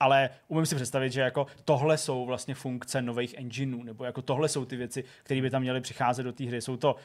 ale 0.00 0.30
umím 0.48 0.66
si 0.66 0.74
představit, 0.74 1.12
že 1.12 1.20
jako 1.20 1.46
tohle 1.64 1.98
jsou 1.98 2.26
vlastně 2.26 2.54
funkce 2.54 3.02
nových 3.02 3.34
engineů, 3.38 3.82
nebo 3.82 4.04
jako 4.04 4.22
tohle 4.22 4.48
jsou 4.48 4.64
ty 4.64 4.76
věci, 4.76 5.04
které 5.22 5.42
by 5.42 5.50
tam 5.50 5.62
měly 5.62 5.80
přicházet 5.80 6.22
do 6.22 6.32
té 6.32 6.44
hry. 6.44 6.62
Jsou 6.62 6.76
to 6.76 6.96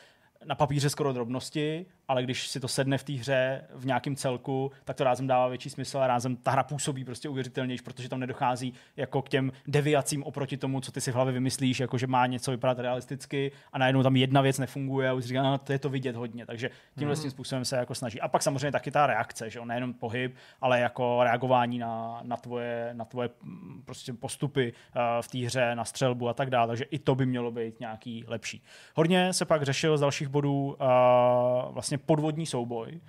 na 0.45 0.55
papíře 0.55 0.89
skoro 0.89 1.13
drobnosti, 1.13 1.85
ale 2.07 2.23
když 2.23 2.47
si 2.47 2.59
to 2.59 2.67
sedne 2.67 2.97
v 2.97 3.03
té 3.03 3.13
hře 3.13 3.61
v 3.75 3.85
nějakém 3.85 4.15
celku, 4.15 4.71
tak 4.83 4.95
to 4.95 5.03
rázem 5.03 5.27
dává 5.27 5.47
větší 5.47 5.69
smysl 5.69 5.97
a 5.97 6.07
rázem 6.07 6.35
ta 6.35 6.51
hra 6.51 6.63
působí 6.63 7.05
prostě 7.05 7.29
uvěřitelnější, 7.29 7.83
protože 7.83 8.09
tam 8.09 8.19
nedochází 8.19 8.73
jako 8.97 9.21
k 9.21 9.29
těm 9.29 9.51
deviacím 9.67 10.23
oproti 10.23 10.57
tomu, 10.57 10.81
co 10.81 10.91
ty 10.91 11.01
si 11.01 11.11
v 11.11 11.15
hlavě 11.15 11.33
vymyslíš, 11.33 11.79
jako 11.79 11.97
že 11.97 12.07
má 12.07 12.25
něco 12.27 12.51
vypadat 12.51 12.79
realisticky 12.79 13.51
a 13.73 13.77
najednou 13.77 14.03
tam 14.03 14.15
jedna 14.15 14.41
věc 14.41 14.59
nefunguje 14.59 15.09
a 15.09 15.13
už 15.13 15.25
říká, 15.25 15.43
no, 15.43 15.57
to 15.57 15.71
je 15.71 15.79
to 15.79 15.89
vidět 15.89 16.15
hodně, 16.15 16.45
takže 16.45 16.69
tímhle 16.97 17.15
mm. 17.15 17.21
tím 17.21 17.31
způsobem 17.31 17.65
se 17.65 17.77
jako 17.77 17.95
snaží. 17.95 18.21
A 18.21 18.27
pak 18.27 18.43
samozřejmě 18.43 18.71
taky 18.71 18.91
ta 18.91 19.07
reakce, 19.07 19.49
že 19.49 19.59
jo, 19.59 19.65
nejenom 19.65 19.93
pohyb, 19.93 20.35
ale 20.61 20.79
jako 20.79 21.23
reagování 21.23 21.79
na, 21.79 22.19
na, 22.23 22.37
tvoje, 22.37 22.89
na 22.93 23.05
tvoje 23.05 23.29
mm, 23.43 23.81
prostě 23.85 24.13
postupy 24.13 24.73
uh, 24.95 25.01
v 25.21 25.27
té 25.27 25.37
hře, 25.37 25.75
na 25.75 25.85
střelbu 25.85 26.29
a 26.29 26.33
tak 26.33 26.49
dále, 26.49 26.67
takže 26.67 26.83
i 26.83 26.99
to 26.99 27.15
by 27.15 27.25
mělo 27.25 27.51
být 27.51 27.79
nějaký 27.79 28.23
lepší. 28.27 28.63
Hodně 28.95 29.33
se 29.33 29.45
pak 29.45 29.63
řešil 29.63 29.97
z 29.97 30.01
dalších 30.01 30.27
bodů 30.27 30.65
uh, 30.65 31.73
vlastně 31.73 31.94
vlastně 31.95 32.05
podvodní 32.05 32.45
souboj 32.45 32.99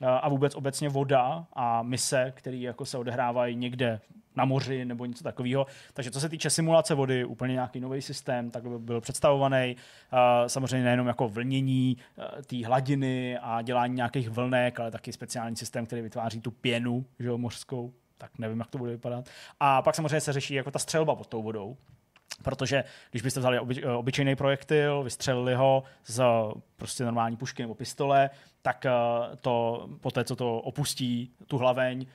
eh, 0.00 0.06
a 0.06 0.28
vůbec 0.28 0.54
obecně 0.54 0.88
voda 0.88 1.46
a 1.52 1.82
mise, 1.82 2.32
které 2.36 2.56
jako 2.56 2.84
se 2.84 2.98
odehrávají 2.98 3.56
někde 3.56 4.00
na 4.36 4.44
moři 4.44 4.84
nebo 4.84 5.06
něco 5.06 5.24
takového. 5.24 5.66
Takže 5.92 6.10
co 6.10 6.20
se 6.20 6.28
týče 6.28 6.50
simulace 6.50 6.94
vody, 6.94 7.24
úplně 7.24 7.54
nějaký 7.54 7.80
nový 7.80 8.02
systém, 8.02 8.50
tak 8.50 8.62
by 8.62 8.78
byl 8.78 9.00
představovaný. 9.00 9.76
Eh, 9.76 10.48
samozřejmě 10.48 10.84
nejenom 10.84 11.06
jako 11.06 11.28
vlnění 11.28 11.96
eh, 11.96 12.42
té 12.42 12.66
hladiny 12.66 13.38
a 13.38 13.62
dělání 13.62 13.94
nějakých 13.94 14.30
vlnek, 14.30 14.80
ale 14.80 14.90
taky 14.90 15.12
speciální 15.12 15.56
systém, 15.56 15.86
který 15.86 16.02
vytváří 16.02 16.40
tu 16.40 16.50
pěnu 16.50 17.04
že 17.18 17.28
jo, 17.28 17.38
mořskou. 17.38 17.92
Tak 18.18 18.38
nevím, 18.38 18.58
jak 18.58 18.68
to 18.68 18.78
bude 18.78 18.90
vypadat. 18.90 19.28
A 19.60 19.82
pak 19.82 19.94
samozřejmě 19.94 20.20
se 20.20 20.32
řeší 20.32 20.54
jako 20.54 20.70
ta 20.70 20.78
střelba 20.78 21.14
pod 21.14 21.26
tou 21.26 21.42
vodou. 21.42 21.76
Protože 22.42 22.84
když 23.10 23.22
byste 23.22 23.40
vzali 23.40 23.58
oby, 23.58 23.82
eh, 23.84 23.90
obyčejný 23.90 24.36
projektil, 24.36 25.02
vystřelili 25.02 25.54
ho 25.54 25.82
z 26.06 26.22
prostě 26.76 27.04
normální 27.04 27.36
pušky 27.36 27.62
nebo 27.62 27.74
pistole, 27.74 28.30
tak 28.62 28.86
eh, 28.86 28.90
to 29.40 29.86
po 30.00 30.10
té, 30.10 30.24
co 30.24 30.36
to 30.36 30.56
opustí 30.56 31.34
tu 31.46 31.58
hlaveň, 31.58 32.06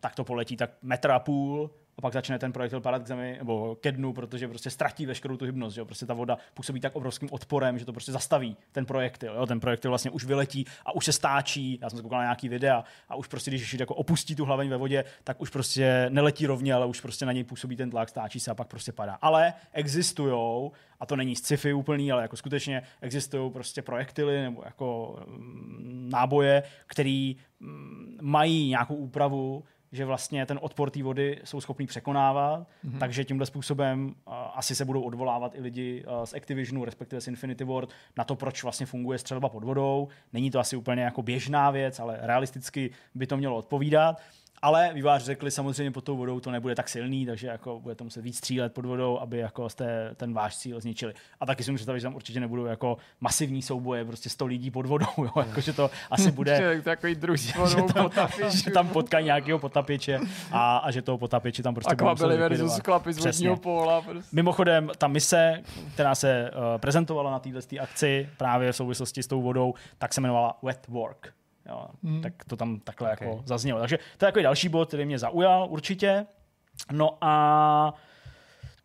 tak 0.00 0.14
to 0.14 0.24
poletí 0.24 0.56
tak 0.56 0.70
metr 0.82 1.10
a 1.10 1.18
půl 1.18 1.70
a 1.98 2.00
pak 2.00 2.12
začne 2.12 2.38
ten 2.38 2.52
projektil 2.52 2.80
padat 2.80 3.02
k 3.02 3.06
zemi 3.06 3.36
nebo 3.38 3.76
ke 3.80 3.92
dnu, 3.92 4.12
protože 4.12 4.48
prostě 4.48 4.70
ztratí 4.70 5.06
veškerou 5.06 5.36
tu 5.36 5.44
hybnost. 5.44 5.74
Že 5.74 5.80
jo? 5.80 5.84
Prostě 5.84 6.06
ta 6.06 6.14
voda 6.14 6.38
působí 6.54 6.80
tak 6.80 6.96
obrovským 6.96 7.28
odporem, 7.32 7.78
že 7.78 7.84
to 7.84 7.92
prostě 7.92 8.12
zastaví 8.12 8.56
ten 8.72 8.86
projektil. 8.86 9.34
Jo? 9.34 9.46
Ten 9.46 9.60
projektil 9.60 9.90
vlastně 9.90 10.10
už 10.10 10.24
vyletí 10.24 10.64
a 10.86 10.94
už 10.94 11.04
se 11.04 11.12
stáčí. 11.12 11.78
Já 11.82 11.90
jsem 11.90 11.96
se 11.96 12.02
koukal 12.02 12.18
na 12.18 12.24
nějaký 12.24 12.48
videa 12.48 12.84
a 13.08 13.16
už 13.16 13.26
prostě, 13.28 13.50
když 13.50 13.74
jako 13.74 13.94
opustí 13.94 14.34
tu 14.34 14.44
hlaveň 14.44 14.68
ve 14.68 14.76
vodě, 14.76 15.04
tak 15.24 15.40
už 15.40 15.50
prostě 15.50 16.06
neletí 16.08 16.46
rovně, 16.46 16.74
ale 16.74 16.86
už 16.86 17.00
prostě 17.00 17.26
na 17.26 17.32
něj 17.32 17.44
působí 17.44 17.76
ten 17.76 17.90
tlak, 17.90 18.08
stáčí 18.08 18.40
se 18.40 18.50
a 18.50 18.54
pak 18.54 18.68
prostě 18.68 18.92
padá. 18.92 19.18
Ale 19.22 19.54
existují, 19.72 20.70
a 21.00 21.06
to 21.06 21.16
není 21.16 21.36
sci-fi 21.36 21.72
úplný, 21.72 22.12
ale 22.12 22.22
jako 22.22 22.36
skutečně 22.36 22.82
existují 23.00 23.50
prostě 23.52 23.82
projektily 23.82 24.42
nebo 24.42 24.62
jako 24.64 25.18
mm, 25.26 26.08
náboje, 26.12 26.62
který 26.86 27.36
mm, 27.60 28.18
mají 28.22 28.68
nějakou 28.68 28.94
úpravu, 28.94 29.64
že 29.92 30.04
vlastně 30.04 30.46
ten 30.46 30.58
odpor 30.62 30.90
té 30.90 31.02
vody 31.02 31.40
jsou 31.44 31.60
schopní 31.60 31.86
překonávat, 31.86 32.60
mm-hmm. 32.60 32.98
takže 32.98 33.24
tímhle 33.24 33.46
způsobem 33.46 34.06
uh, 34.06 34.34
asi 34.54 34.74
se 34.74 34.84
budou 34.84 35.02
odvolávat 35.02 35.54
i 35.54 35.60
lidi 35.60 36.04
uh, 36.04 36.24
z 36.24 36.34
Activisionu, 36.34 36.84
respektive 36.84 37.20
z 37.20 37.28
Infinity 37.28 37.64
Ward, 37.64 37.88
na 38.16 38.24
to, 38.24 38.36
proč 38.36 38.62
vlastně 38.62 38.86
funguje 38.86 39.18
střelba 39.18 39.48
pod 39.48 39.64
vodou. 39.64 40.08
Není 40.32 40.50
to 40.50 40.60
asi 40.60 40.76
úplně 40.76 41.02
jako 41.02 41.22
běžná 41.22 41.70
věc, 41.70 42.00
ale 42.00 42.18
realisticky 42.22 42.90
by 43.14 43.26
to 43.26 43.36
mělo 43.36 43.56
odpovídat. 43.56 44.20
Ale 44.62 44.90
vývář 44.94 45.22
řekli 45.22 45.50
samozřejmě 45.50 45.90
pod 45.90 46.04
tou 46.04 46.16
vodou 46.16 46.40
to 46.40 46.50
nebude 46.50 46.74
tak 46.74 46.88
silný, 46.88 47.26
takže 47.26 47.46
jako 47.46 47.80
bude 47.80 47.94
to 47.94 48.04
muset 48.04 48.20
víc 48.20 48.36
střílet 48.36 48.74
pod 48.74 48.84
vodou, 48.84 49.18
aby 49.18 49.38
jako 49.38 49.68
jste 49.68 50.14
ten 50.14 50.32
váš 50.32 50.56
cíl 50.56 50.80
zničili. 50.80 51.14
A 51.40 51.46
taky 51.46 51.64
si 51.64 51.70
můžu 51.70 51.78
představit, 51.78 52.00
že 52.00 52.04
tam 52.04 52.14
určitě 52.14 52.40
nebudou 52.40 52.64
jako 52.64 52.96
masivní 53.20 53.62
souboje, 53.62 54.04
prostě 54.04 54.30
100 54.30 54.46
lidí 54.46 54.70
pod 54.70 54.86
vodou, 54.86 55.06
jo, 55.18 55.30
jako, 55.36 55.60
že 55.60 55.72
to 55.72 55.90
asi 56.10 56.30
bude... 56.30 56.80
takový 56.84 57.14
druhý 57.14 57.38
že, 57.38 57.54
tam, 57.94 58.10
že 58.50 58.70
tam 58.70 58.88
potkají 58.88 59.24
nějakého 59.24 59.58
potapěče 59.58 60.20
a, 60.52 60.76
a, 60.76 60.90
že 60.90 61.02
toho 61.02 61.18
potapěče 61.18 61.62
tam 61.62 61.74
prostě 61.74 61.92
Akvabily 61.92 62.36
versus 62.36 62.78
chlapy 62.84 63.12
z 63.12 63.18
vodního 63.18 63.56
póla. 63.56 64.02
Prostě. 64.02 64.36
Mimochodem, 64.36 64.90
ta 64.98 65.08
mise, 65.08 65.62
která 65.94 66.14
se 66.14 66.50
uh, 66.50 66.80
prezentovala 66.80 67.30
na 67.30 67.38
této 67.38 67.58
akci 67.80 68.28
právě 68.36 68.72
v 68.72 68.76
souvislosti 68.76 69.22
s 69.22 69.26
tou 69.26 69.42
vodou, 69.42 69.74
tak 69.98 70.14
se 70.14 70.20
jmenovala 70.20 70.58
Wet 70.62 70.88
Work. 70.88 71.32
Jo, 71.68 71.88
hmm. 72.02 72.22
Tak 72.22 72.32
to 72.44 72.56
tam 72.56 72.80
takhle 72.80 73.12
okay. 73.12 73.28
jako 73.28 73.42
zaznělo. 73.46 73.80
Takže 73.80 73.96
to 73.96 74.24
je 74.24 74.28
takový 74.28 74.42
další 74.42 74.68
bod, 74.68 74.88
který 74.88 75.04
mě 75.04 75.18
zaujal 75.18 75.66
určitě. 75.70 76.26
No 76.92 77.18
a 77.20 77.94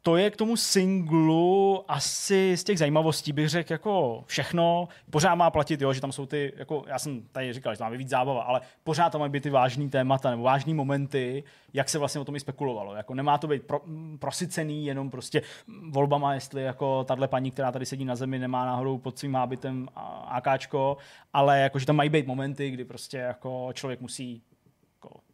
to 0.06 0.18
je 0.18 0.32
k 0.32 0.38
tomu 0.38 0.56
singlu 0.58 1.84
asi 1.88 2.58
z 2.58 2.64
těch 2.64 2.80
zajímavostí 2.80 3.32
bych 3.32 3.50
řekl 3.50 3.74
jako 3.74 4.24
všechno. 4.28 4.88
Pořád 5.10 5.36
má 5.36 5.52
platit, 5.52 5.82
jo, 5.82 5.94
že 5.94 6.02
tam 6.02 6.12
jsou 6.12 6.26
ty, 6.26 6.54
jako 6.58 6.84
já 6.88 7.00
jsem 7.00 7.22
tady 7.32 7.54
říkal, 7.54 7.74
že 7.74 7.78
tam 7.78 7.86
máme 7.86 7.98
víc 7.98 8.10
zábava, 8.10 8.44
ale 8.44 8.62
pořád 8.84 9.10
tam 9.10 9.20
mají 9.20 9.32
být 9.32 9.44
ty 9.44 9.50
vážný 9.50 9.90
témata 9.90 10.30
nebo 10.30 10.44
vážný 10.44 10.74
momenty, 10.74 11.44
jak 11.74 11.90
se 11.90 12.00
vlastně 12.00 12.22
o 12.22 12.26
tom 12.26 12.36
i 12.36 12.40
spekulovalo. 12.40 12.96
Jako 12.96 13.14
nemá 13.14 13.38
to 13.38 13.48
být 13.48 13.64
pro, 13.64 13.82
prosycený 14.20 14.86
jenom 14.86 15.10
prostě 15.10 15.42
volbama, 15.90 16.34
jestli 16.34 16.64
jako 16.64 17.04
tahle 17.04 17.28
paní, 17.28 17.52
která 17.52 17.72
tady 17.72 17.86
sedí 17.86 18.06
na 18.06 18.16
zemi, 18.16 18.40
nemá 18.40 18.66
náhodou 18.66 18.98
pod 18.98 19.20
svým 19.20 19.34
hábitem 19.34 19.88
AKčko, 20.28 20.98
ale 21.34 21.60
jako, 21.60 21.80
že 21.80 21.86
tam 21.86 21.96
mají 21.96 22.10
být 22.10 22.28
momenty, 22.28 22.72
kdy 22.72 22.86
prostě 22.86 23.18
jako 23.18 23.70
člověk 23.74 24.02
musí 24.02 24.42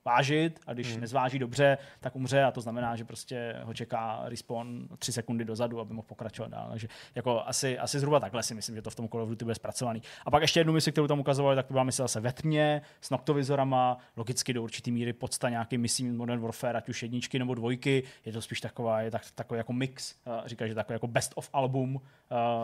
vážit 0.10 0.60
a 0.68 0.74
když 0.74 0.92
hmm. 0.92 1.02
nezváží 1.02 1.40
dobře, 1.40 1.78
tak 2.00 2.16
umře 2.16 2.44
a 2.44 2.52
to 2.52 2.62
znamená, 2.62 2.96
že 2.96 3.06
prostě 3.06 3.56
ho 3.64 3.74
čeká 3.74 4.22
respawn 4.26 4.88
tři 5.00 5.12
sekundy 5.12 5.46
dozadu, 5.46 5.80
aby 5.80 5.94
mohl 5.94 6.08
pokračovat 6.08 6.52
dál. 6.52 6.68
Takže 6.70 6.88
jako 7.16 7.44
asi, 7.46 7.80
asi 7.80 8.00
zhruba 8.00 8.20
takhle 8.20 8.44
si 8.44 8.54
myslím, 8.54 8.76
že 8.76 8.82
to 8.82 8.90
v 8.90 8.96
tom 8.96 9.10
Call 9.10 9.22
of 9.22 9.30
Duty 9.30 9.46
bude 9.46 9.56
zpracovaný. 9.56 10.02
A 10.26 10.32
pak 10.32 10.42
ještě 10.42 10.60
jednu 10.60 10.74
misi, 10.74 10.92
kterou 10.92 11.08
tam 11.08 11.20
ukazovali, 11.20 11.56
tak 11.56 11.68
to 11.68 11.74
byla 11.74 11.84
mise 11.84 12.02
zase 12.02 12.20
ve 12.20 12.34
tmě, 12.34 12.82
s 13.02 13.10
noktovizorama, 13.10 13.98
logicky 14.16 14.54
do 14.54 14.64
určitý 14.64 14.92
míry 14.92 15.14
podsta 15.14 15.50
nějaký 15.50 15.78
misí 15.78 16.10
Modern 16.10 16.42
Warfare, 16.42 16.78
ať 16.78 16.90
už 16.90 17.04
jedničky 17.04 17.40
nebo 17.40 17.56
dvojky, 17.56 18.04
je 18.26 18.34
to 18.34 18.42
spíš 18.42 18.62
taková, 18.62 19.02
je 19.02 19.12
tak, 19.12 19.22
takový 19.36 19.58
jako 19.58 19.74
mix, 19.74 20.16
říká, 20.46 20.68
že 20.68 20.76
takový 20.76 20.96
jako 20.96 21.08
best 21.08 21.32
of 21.36 21.50
album 21.54 22.02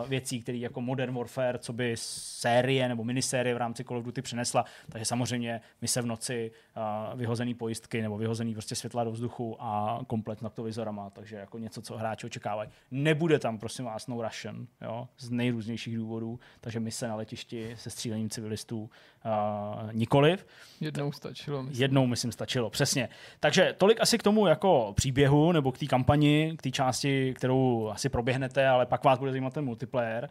věcí, 0.08 0.40
který 0.40 0.60
jako 0.60 0.80
Modern 0.80 1.14
Warfare, 1.14 1.58
co 1.58 1.72
by 1.72 1.94
série 1.98 2.88
nebo 2.88 3.04
minisérie 3.04 3.54
v 3.54 3.58
rámci 3.58 3.84
Call 3.84 3.98
of 3.98 4.04
Duty 4.04 4.22
přinesla, 4.22 4.64
takže 4.88 5.04
samozřejmě 5.04 5.60
mise 5.80 6.02
v 6.02 6.06
noci, 6.06 6.50
uh, 6.76 7.18
vyhozený 7.36 7.54
pojistky 7.54 8.02
nebo 8.02 8.18
vyhozený 8.18 8.52
prostě 8.52 8.74
světla 8.74 9.04
do 9.04 9.10
vzduchu 9.10 9.56
a 9.60 10.00
komplet 10.06 10.42
noktovizorama, 10.42 11.10
takže 11.10 11.36
jako 11.36 11.58
něco, 11.58 11.82
co 11.82 11.96
hráči 11.96 12.26
očekávají. 12.26 12.70
Nebude 12.90 13.38
tam, 13.38 13.58
prosím 13.58 13.84
vás, 13.84 14.06
no 14.06 14.22
Russian, 14.22 14.66
jo, 14.82 15.08
z 15.18 15.30
nejrůznějších 15.30 15.96
důvodů, 15.96 16.40
takže 16.60 16.80
mise 16.80 17.08
na 17.08 17.16
letišti 17.16 17.74
se 17.78 17.90
střílením 17.90 18.30
civilistů 18.30 18.80
uh, 18.80 19.92
nikoliv. 19.92 20.46
Jednou 20.80 21.12
stačilo. 21.12 21.62
Myslím. 21.62 21.82
Jednou, 21.82 22.06
myslím, 22.06 22.32
stačilo, 22.32 22.70
přesně. 22.70 23.08
Takže 23.40 23.74
tolik 23.78 24.00
asi 24.00 24.18
k 24.18 24.22
tomu 24.22 24.46
jako 24.46 24.92
příběhu 24.96 25.52
nebo 25.52 25.72
k 25.72 25.78
té 25.78 25.86
kampani, 25.86 26.54
k 26.58 26.62
té 26.62 26.70
části, 26.70 27.34
kterou 27.34 27.88
asi 27.88 28.08
proběhnete, 28.08 28.68
ale 28.68 28.86
pak 28.86 29.04
vás 29.04 29.18
bude 29.18 29.30
zajímat 29.30 29.52
ten 29.52 29.64
multiplayer. 29.64 30.28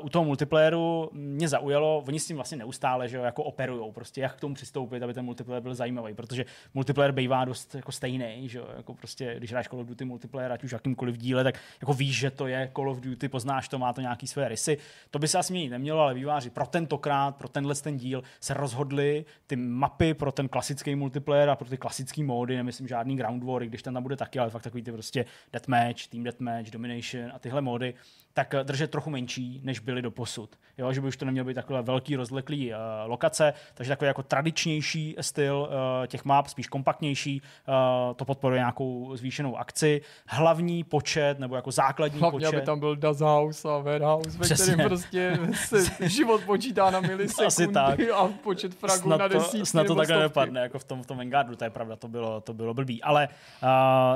Uh, 0.00 0.06
u 0.06 0.08
toho 0.08 0.24
multiplayeru 0.24 1.10
mě 1.12 1.48
zaujalo, 1.48 2.04
oni 2.08 2.20
s 2.20 2.26
tím 2.26 2.36
vlastně 2.36 2.56
neustále, 2.56 3.08
že 3.08 3.16
jo, 3.16 3.22
jako 3.22 3.42
operujou, 3.42 3.92
prostě 3.92 4.20
jak 4.20 4.36
k 4.36 4.40
tomu 4.40 4.54
přistoupit, 4.54 5.02
aby 5.02 5.14
ten 5.14 5.24
multiplayer 5.24 5.62
byl 5.62 5.74
zajímavý, 5.74 6.14
protože 6.14 6.37
multiplayer 6.74 7.12
bývá 7.12 7.44
dost 7.44 7.74
jako 7.74 7.92
stejný, 7.92 8.48
že 8.48 8.60
jako 8.76 8.94
prostě, 8.94 9.34
když 9.38 9.52
hráš 9.52 9.68
Call 9.68 9.80
of 9.80 9.86
Duty 9.86 10.04
multiplayer, 10.04 10.52
ať 10.52 10.64
už 10.64 10.72
jakýmkoliv 10.72 11.16
díle, 11.16 11.44
tak 11.44 11.60
jako 11.80 11.92
víš, 11.94 12.18
že 12.18 12.30
to 12.30 12.46
je 12.46 12.70
Call 12.76 12.90
of 12.90 13.00
Duty, 13.00 13.28
poznáš 13.28 13.68
to, 13.68 13.78
má 13.78 13.92
to 13.92 14.00
nějaký 14.00 14.26
své 14.26 14.48
rysy. 14.48 14.78
To 15.10 15.18
by 15.18 15.28
se 15.28 15.38
asi 15.38 15.52
měnit 15.52 15.70
nemělo, 15.70 16.00
ale 16.00 16.14
výváři 16.14 16.50
pro 16.50 16.66
tentokrát, 16.66 17.36
pro 17.36 17.48
tenhle 17.48 17.74
ten 17.74 17.96
díl 17.96 18.22
se 18.40 18.54
rozhodli 18.54 19.24
ty 19.46 19.56
mapy 19.56 20.14
pro 20.14 20.32
ten 20.32 20.48
klasický 20.48 20.94
multiplayer 20.94 21.50
a 21.50 21.56
pro 21.56 21.68
ty 21.68 21.76
klasické 21.76 22.24
módy, 22.24 22.56
nemyslím 22.56 22.88
žádný 22.88 23.16
ground 23.16 23.44
war, 23.44 23.64
když 23.64 23.82
ten 23.82 23.94
tam 23.94 24.02
bude 24.02 24.16
taky, 24.16 24.38
ale 24.38 24.50
fakt 24.50 24.62
takový 24.62 24.82
ty 24.82 24.92
prostě 24.92 25.24
deathmatch, 25.52 26.06
team 26.06 26.24
deathmatch, 26.24 26.70
domination 26.70 27.30
a 27.34 27.38
tyhle 27.38 27.60
módy, 27.60 27.94
tak 28.38 28.54
eh, 28.54 28.64
držet 28.64 28.90
trochu 28.90 29.10
menší, 29.10 29.60
než 29.64 29.78
byly 29.78 30.02
do 30.02 30.10
posud. 30.10 30.56
Jo, 30.78 30.92
že 30.92 31.00
by 31.00 31.08
už 31.08 31.16
to 31.16 31.24
nemělo 31.24 31.46
být 31.46 31.54
takové 31.54 31.82
velký, 31.82 32.16
rozleklý 32.16 32.72
uh, 32.72 32.76
lokace, 33.06 33.54
takže 33.74 33.88
takový 33.88 34.06
jako 34.06 34.22
tradičnější 34.22 35.16
styl 35.20 35.68
uh, 35.70 36.06
těch 36.06 36.24
map, 36.24 36.46
spíš 36.46 36.66
kompaktnější, 36.66 37.42
uh, 37.42 38.14
to 38.14 38.24
podporuje 38.24 38.58
nějakou 38.58 39.16
zvýšenou 39.16 39.56
akci. 39.56 40.00
Hlavní 40.26 40.84
počet, 40.84 41.38
nebo 41.38 41.56
jako 41.56 41.70
základní 41.70 42.20
Hlavně, 42.20 42.38
počet. 42.38 42.56
aby 42.56 42.66
tam 42.66 42.80
byl 42.80 42.96
Das 42.96 43.20
House 43.20 43.68
a 43.68 43.78
Warehouse, 43.78 44.38
ve 44.38 44.54
kterém 44.54 44.88
prostě 44.88 45.38
se 45.54 46.08
život 46.08 46.44
počítá 46.44 46.90
na 46.90 47.00
milisekundy 47.00 47.46
Asi 47.46 47.68
tak. 47.68 48.00
a 48.14 48.28
počet 48.42 48.74
fragů 48.74 49.02
snad 49.02 49.16
na 49.16 49.28
desítky. 49.28 49.66
Snad 49.66 49.86
to 49.86 49.94
takhle 49.94 50.18
nepadne, 50.18 50.60
jako 50.60 50.78
v 50.78 50.84
tom, 50.84 51.02
v 51.02 51.06
tom 51.06 51.16
Vanguardu, 51.16 51.56
to 51.56 51.64
je 51.64 51.70
pravda, 51.70 51.96
to 51.96 52.08
bylo, 52.08 52.40
to 52.40 52.54
bylo 52.54 52.74
blbý. 52.74 53.02
Ale 53.02 53.28
uh, 53.28 53.68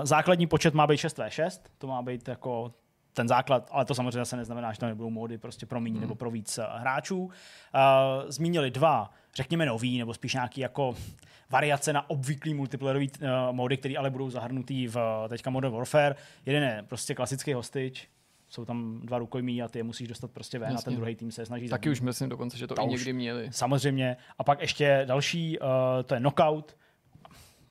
základní 0.05 0.47
počet 0.47 0.75
má 0.75 0.87
být 0.87 0.97
6v6, 0.97 1.61
to 1.79 1.87
má 1.87 2.03
být 2.03 2.29
jako 2.29 2.73
ten 3.13 3.29
základ, 3.29 3.69
ale 3.73 3.85
to 3.85 3.95
samozřejmě 3.95 4.25
se 4.25 4.37
neznamená, 4.37 4.73
že 4.73 4.79
tam 4.79 4.89
nebudou 4.89 5.11
módy 5.11 5.39
prostě 5.39 5.67
pro 5.67 5.81
méně 5.81 5.93
hmm. 5.93 6.01
nebo 6.01 6.15
pro 6.15 6.31
víc 6.31 6.59
uh, 6.59 6.65
hráčů. 6.81 7.25
Uh, 7.25 7.31
zmínili 8.29 8.71
dva, 8.71 9.11
řekněme 9.35 9.67
nový, 9.67 9.99
nebo 9.99 10.15
spíš 10.15 10.35
nějaký 10.35 10.61
jako 10.61 10.95
variace 11.51 11.93
na 11.93 12.11
obvyklý 12.11 12.55
multiplayerový 12.55 13.11
uh, 13.11 13.29
módy, 13.53 13.77
které 13.77 13.95
ale 13.97 14.11
budou 14.11 14.31
zahrnutý 14.31 14.87
v 14.87 15.27
teďka 15.29 15.51
Modern 15.51 15.75
Warfare. 15.75 16.15
Jeden 16.47 16.63
je 16.63 16.85
prostě 16.89 17.15
klasický 17.15 17.53
hostage, 17.53 18.01
jsou 18.49 18.65
tam 18.65 19.01
dva 19.05 19.19
rukojmí 19.19 19.63
a 19.63 19.69
ty 19.69 19.79
je 19.79 19.83
musíš 19.83 20.09
dostat 20.09 20.31
prostě 20.31 20.59
ven 20.59 20.73
Jasně. 20.73 20.83
a 20.83 20.85
ten 20.85 20.97
druhý 20.97 21.17
tým 21.17 21.33
se 21.33 21.47
snaží 21.47 21.69
Taky 21.69 21.89
zabít. 21.89 21.99
už 21.99 22.01
myslím 22.01 22.29
dokonce, 22.29 22.59
že 22.59 22.67
to, 22.67 22.75
to 22.75 22.83
i 22.83 22.87
někdy 22.87 23.13
měli. 23.13 23.49
Samozřejmě. 23.51 24.17
A 24.39 24.45
pak 24.45 24.61
ještě 24.61 25.03
další, 25.05 25.59
uh, 25.59 25.67
to 26.07 26.15
je 26.15 26.21
knockout, 26.21 26.77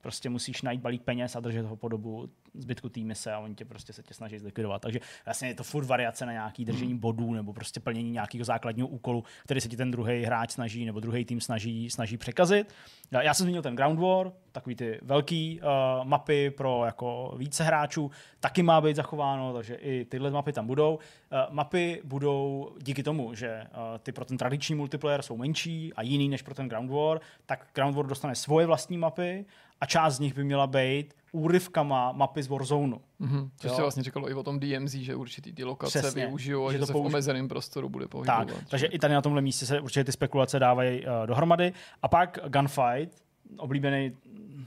prostě 0.01 0.29
musíš 0.29 0.61
najít 0.61 0.81
balík 0.81 1.01
peněz 1.01 1.35
a 1.35 1.39
držet 1.39 1.65
ho 1.65 1.75
po 1.75 1.87
dobu 1.87 2.29
zbytku 2.53 2.89
té 2.89 2.99
mise 2.99 3.33
a 3.33 3.39
oni 3.39 3.55
tě 3.55 3.65
prostě 3.65 3.93
se 3.93 4.03
tě 4.03 4.13
snaží 4.13 4.39
zlikvidovat. 4.39 4.81
Takže 4.81 4.99
vlastně 5.25 5.47
je 5.47 5.55
to 5.55 5.63
furt 5.63 5.85
variace 5.85 6.25
na 6.25 6.31
nějaký 6.31 6.65
držení 6.65 6.97
bodů 6.97 7.33
nebo 7.33 7.53
prostě 7.53 7.79
plnění 7.79 8.11
nějakého 8.11 8.45
základního 8.45 8.87
úkolu, 8.87 9.23
který 9.43 9.61
se 9.61 9.69
ti 9.69 9.77
ten 9.77 9.91
druhý 9.91 10.23
hráč 10.23 10.51
snaží 10.51 10.85
nebo 10.85 10.99
druhý 10.99 11.25
tým 11.25 11.41
snaží, 11.41 11.89
snaží 11.89 12.17
překazit. 12.17 12.73
Já 13.11 13.33
jsem 13.33 13.43
zmínil 13.43 13.61
ten 13.61 13.75
Ground 13.75 13.99
War, 13.99 14.31
takový 14.51 14.75
ty 14.75 14.99
velký 15.01 15.61
uh, 15.61 16.07
mapy 16.07 16.49
pro 16.49 16.85
jako 16.85 17.35
více 17.37 17.63
hráčů, 17.63 18.11
taky 18.39 18.63
má 18.63 18.81
být 18.81 18.95
zachováno, 18.95 19.53
takže 19.53 19.75
i 19.75 20.05
tyhle 20.05 20.31
mapy 20.31 20.53
tam 20.53 20.67
budou. 20.67 20.95
Uh, 20.95 21.53
mapy 21.53 22.01
budou 22.03 22.71
díky 22.81 23.03
tomu, 23.03 23.35
že 23.35 23.63
uh, 23.63 23.97
ty 23.99 24.11
pro 24.11 24.25
ten 24.25 24.37
tradiční 24.37 24.75
multiplayer 24.75 25.21
jsou 25.21 25.37
menší 25.37 25.93
a 25.93 26.01
jiný 26.01 26.29
než 26.29 26.41
pro 26.41 26.53
ten 26.53 26.69
Ground 26.69 26.91
War, 26.91 27.19
tak 27.45 27.67
Ground 27.73 27.95
War 27.95 28.05
dostane 28.05 28.35
svoje 28.35 28.65
vlastní 28.65 28.97
mapy 28.97 29.45
a 29.81 29.85
část 29.85 30.15
z 30.15 30.19
nich 30.19 30.33
by 30.33 30.43
měla 30.43 30.67
být 30.67 31.13
úryvkama 31.31 32.11
mapy 32.11 32.43
z 32.43 32.47
Warzone. 32.47 32.97
Mm-hmm. 33.21 33.49
Což 33.57 33.71
se 33.71 33.81
vlastně 33.81 34.03
říkalo 34.03 34.29
i 34.29 34.33
o 34.33 34.43
tom 34.43 34.59
DMZ, 34.59 34.93
že 34.93 35.15
určitý 35.15 35.53
ty 35.53 35.63
lokace 35.63 35.99
Přesně, 35.99 36.25
využijou 36.25 36.67
a 36.67 36.71
že, 36.71 36.75
že 36.75 36.79
to 36.79 36.85
se 36.85 36.93
v 36.93 36.95
omezeném 36.95 37.47
prostoru 37.47 37.89
bude 37.89 38.07
pohybovat. 38.07 38.47
Tak, 38.47 38.57
takže 38.69 38.85
i 38.85 38.99
tady 38.99 39.13
na 39.13 39.21
tomhle 39.21 39.41
místě 39.41 39.65
se 39.65 39.79
určitě 39.81 40.03
ty 40.03 40.11
spekulace 40.11 40.59
dávají 40.59 41.05
uh, 41.05 41.27
dohromady. 41.27 41.73
A 42.01 42.07
pak 42.07 42.39
Gunfight, 42.47 43.23
oblíbený 43.57 44.11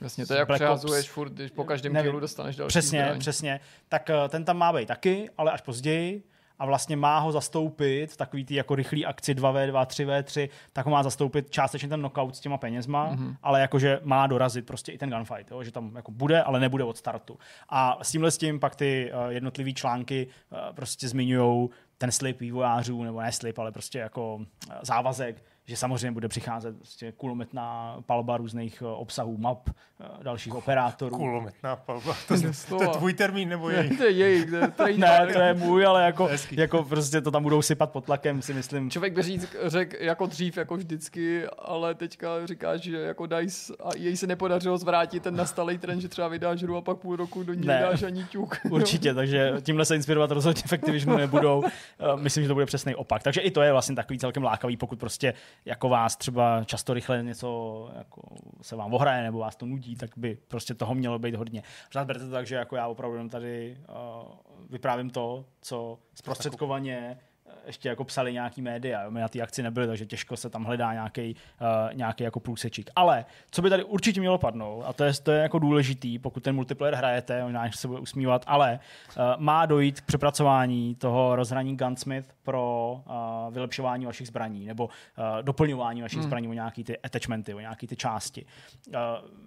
Jasně, 0.00 0.26
to 0.26 0.34
je 0.34 0.38
jak 0.38 0.52
přehazuješ 0.54 1.10
furt, 1.10 1.32
když 1.32 1.50
po 1.50 1.64
každém 1.64 2.02
kilu 2.02 2.20
dostaneš 2.20 2.56
další 2.56 2.68
Přesně, 2.68 3.00
zbraň. 3.00 3.18
přesně. 3.18 3.60
Tak 3.88 4.10
uh, 4.22 4.28
ten 4.28 4.44
tam 4.44 4.58
má 4.58 4.72
být 4.72 4.86
taky, 4.88 5.30
ale 5.38 5.52
až 5.52 5.60
později 5.60 6.22
a 6.58 6.66
vlastně 6.66 6.96
má 6.96 7.18
ho 7.18 7.32
zastoupit 7.32 8.12
v 8.12 8.16
takový 8.16 8.44
ty 8.44 8.54
jako 8.54 8.74
rychlý 8.74 9.06
akci 9.06 9.34
2v2, 9.34 9.86
3v3, 9.86 10.48
tak 10.72 10.86
ho 10.86 10.92
má 10.92 11.02
zastoupit 11.02 11.50
částečně 11.50 11.88
ten 11.88 12.00
knockout 12.00 12.36
s 12.36 12.40
těma 12.40 12.58
penězma, 12.58 13.10
mm-hmm. 13.10 13.36
ale 13.42 13.60
jakože 13.60 14.00
má 14.02 14.26
dorazit 14.26 14.66
prostě 14.66 14.92
i 14.92 14.98
ten 14.98 15.10
gunfight, 15.10 15.50
jo? 15.50 15.62
že 15.62 15.72
tam 15.72 15.96
jako 15.96 16.10
bude, 16.12 16.42
ale 16.42 16.60
nebude 16.60 16.84
od 16.84 16.96
startu. 16.96 17.38
A 17.68 17.98
s 18.02 18.10
tímhle 18.10 18.30
s 18.30 18.38
tím 18.38 18.60
pak 18.60 18.76
ty 18.76 19.12
uh, 19.12 19.32
jednotlivý 19.32 19.74
články 19.74 20.26
uh, 20.26 20.58
prostě 20.74 21.08
zmiňují 21.08 21.68
ten 21.98 22.12
slib 22.12 22.40
vývojářů, 22.40 23.02
nebo 23.02 23.20
ne 23.20 23.32
slib, 23.32 23.58
ale 23.58 23.72
prostě 23.72 23.98
jako 23.98 24.34
uh, 24.34 24.44
závazek, 24.82 25.42
že 25.66 25.76
samozřejmě 25.76 26.12
bude 26.12 26.28
přicházet 26.28 26.76
prostě 26.76 27.12
kulometná 27.12 27.96
palba 28.06 28.36
různých 28.36 28.82
eh, 28.82 28.86
obsahů 28.86 29.36
map, 29.36 29.68
eh, 29.68 30.04
dalších 30.22 30.54
operátorů. 30.54 31.16
Kulometná 31.16 31.76
palba, 31.76 32.16
to, 32.28 32.34
to, 32.68 32.78
to 32.78 32.82
je 32.82 32.88
tvůj 32.88 33.14
termín 33.14 33.48
nebo 33.48 33.70
jejich? 33.70 33.98
to 33.98 34.04
je 34.04 34.10
jejich, 34.10 34.50
to 34.76 34.86
je 34.86 34.98
Ne, 35.04 35.26
to 35.32 35.38
je 35.38 35.54
můj, 35.54 35.86
ale 35.86 36.04
jako, 36.04 36.28
jako 36.50 36.84
prostě 36.84 37.20
to 37.20 37.30
tam 37.30 37.42
budou 37.42 37.62
sypat 37.62 37.90
pod 37.90 38.04
tlakem, 38.04 38.42
si 38.42 38.54
myslím. 38.54 38.90
Člověk 38.90 39.12
by 39.12 39.22
říct, 39.22 39.56
řek 39.62 40.00
jako 40.00 40.26
dřív, 40.26 40.56
jako 40.56 40.76
vždycky, 40.76 41.46
ale 41.46 41.94
teďka 41.94 42.46
říkáš, 42.46 42.80
že 42.80 42.98
jako 42.98 43.26
DICE 43.26 43.74
a 43.84 43.88
jej 43.96 44.16
se 44.16 44.26
nepodařilo 44.26 44.78
zvrátit 44.78 45.22
ten 45.22 45.36
nastalý 45.36 45.78
trend, 45.78 46.00
že 46.00 46.08
třeba 46.08 46.28
vydáš 46.28 46.62
hru 46.62 46.76
a 46.76 46.80
pak 46.80 46.96
půl 46.96 47.16
roku 47.16 47.42
do 47.42 47.54
ní 47.54 47.66
ne, 47.66 47.80
dáš 47.80 48.02
ani 48.02 48.24
ťuk. 48.24 48.60
Určitě, 48.70 49.14
takže 49.14 49.52
tímhle 49.62 49.84
se 49.84 49.96
inspirovat 49.96 50.30
rozhodně 50.30 50.62
efektivně 50.64 51.16
nebudou. 51.16 51.64
Eh, 51.64 52.16
myslím, 52.16 52.44
že 52.44 52.48
to 52.48 52.54
bude 52.54 52.66
přesný 52.66 52.94
opak. 52.94 53.22
Takže 53.22 53.40
i 53.40 53.50
to 53.50 53.62
je 53.62 53.72
vlastně 53.72 53.96
takový 53.96 54.18
celkem 54.18 54.42
lákavý, 54.42 54.76
pokud 54.76 54.98
prostě 54.98 55.34
jako 55.64 55.88
vás 55.88 56.16
třeba 56.16 56.64
často 56.64 56.94
rychle 56.94 57.22
něco 57.22 57.90
jako 57.96 58.22
se 58.62 58.76
vám 58.76 58.94
ohraje 58.94 59.22
nebo 59.22 59.38
vás 59.38 59.56
to 59.56 59.66
nudí, 59.66 59.96
tak 59.96 60.10
by 60.16 60.38
prostě 60.48 60.74
toho 60.74 60.94
mělo 60.94 61.18
být 61.18 61.34
hodně. 61.34 61.62
Pořád 61.88 62.06
berte 62.06 62.24
to 62.24 62.30
tak, 62.30 62.46
že 62.46 62.54
jako 62.54 62.76
já 62.76 62.86
opravdu 62.86 63.28
tady 63.28 63.78
uh, 63.88 64.32
vyprávím 64.70 65.10
to, 65.10 65.44
co 65.60 65.98
zprostředkovaně 66.14 67.18
ještě 67.66 67.88
jako 67.88 68.04
psali 68.04 68.32
nějaký 68.32 68.62
média, 68.62 69.10
my 69.10 69.20
na 69.20 69.28
té 69.28 69.40
akci 69.40 69.62
nebyli, 69.62 69.86
takže 69.86 70.06
těžko 70.06 70.36
se 70.36 70.50
tam 70.50 70.64
hledá 70.64 70.92
nějaký, 70.92 71.36
uh, 71.60 71.94
nějaký 71.96 72.24
jako 72.24 72.40
průsečík. 72.40 72.90
Ale 72.96 73.24
co 73.50 73.62
by 73.62 73.70
tady 73.70 73.84
určitě 73.84 74.20
mělo 74.20 74.38
padnout, 74.38 74.84
a 74.86 74.92
to 74.92 75.04
je, 75.04 75.12
to 75.22 75.32
je 75.32 75.42
jako 75.42 75.58
důležitý, 75.58 76.18
pokud 76.18 76.42
ten 76.42 76.54
multiplayer 76.54 76.94
hrajete, 76.94 77.42
možná 77.42 77.72
se 77.72 77.88
bude 77.88 78.00
usmívat, 78.00 78.44
ale 78.46 78.80
uh, 79.16 79.22
má 79.38 79.66
dojít 79.66 80.00
k 80.00 80.04
přepracování 80.04 80.94
toho 80.94 81.36
rozhraní 81.36 81.76
Gunsmith 81.76 82.28
pro 82.42 83.00
uh, 83.06 83.54
vylepšování 83.54 84.06
vašich 84.06 84.26
zbraní 84.26 84.66
nebo 84.66 84.84
uh, 84.84 85.42
doplňování 85.42 86.02
vašich 86.02 86.18
hmm. 86.18 86.26
zbraní 86.26 86.48
o 86.48 86.52
nějaký 86.52 86.84
ty 86.84 86.98
attachmenty, 86.98 87.54
o 87.54 87.60
nějaký 87.60 87.86
ty 87.86 87.96
části. 87.96 88.46
Uh, 88.88 88.94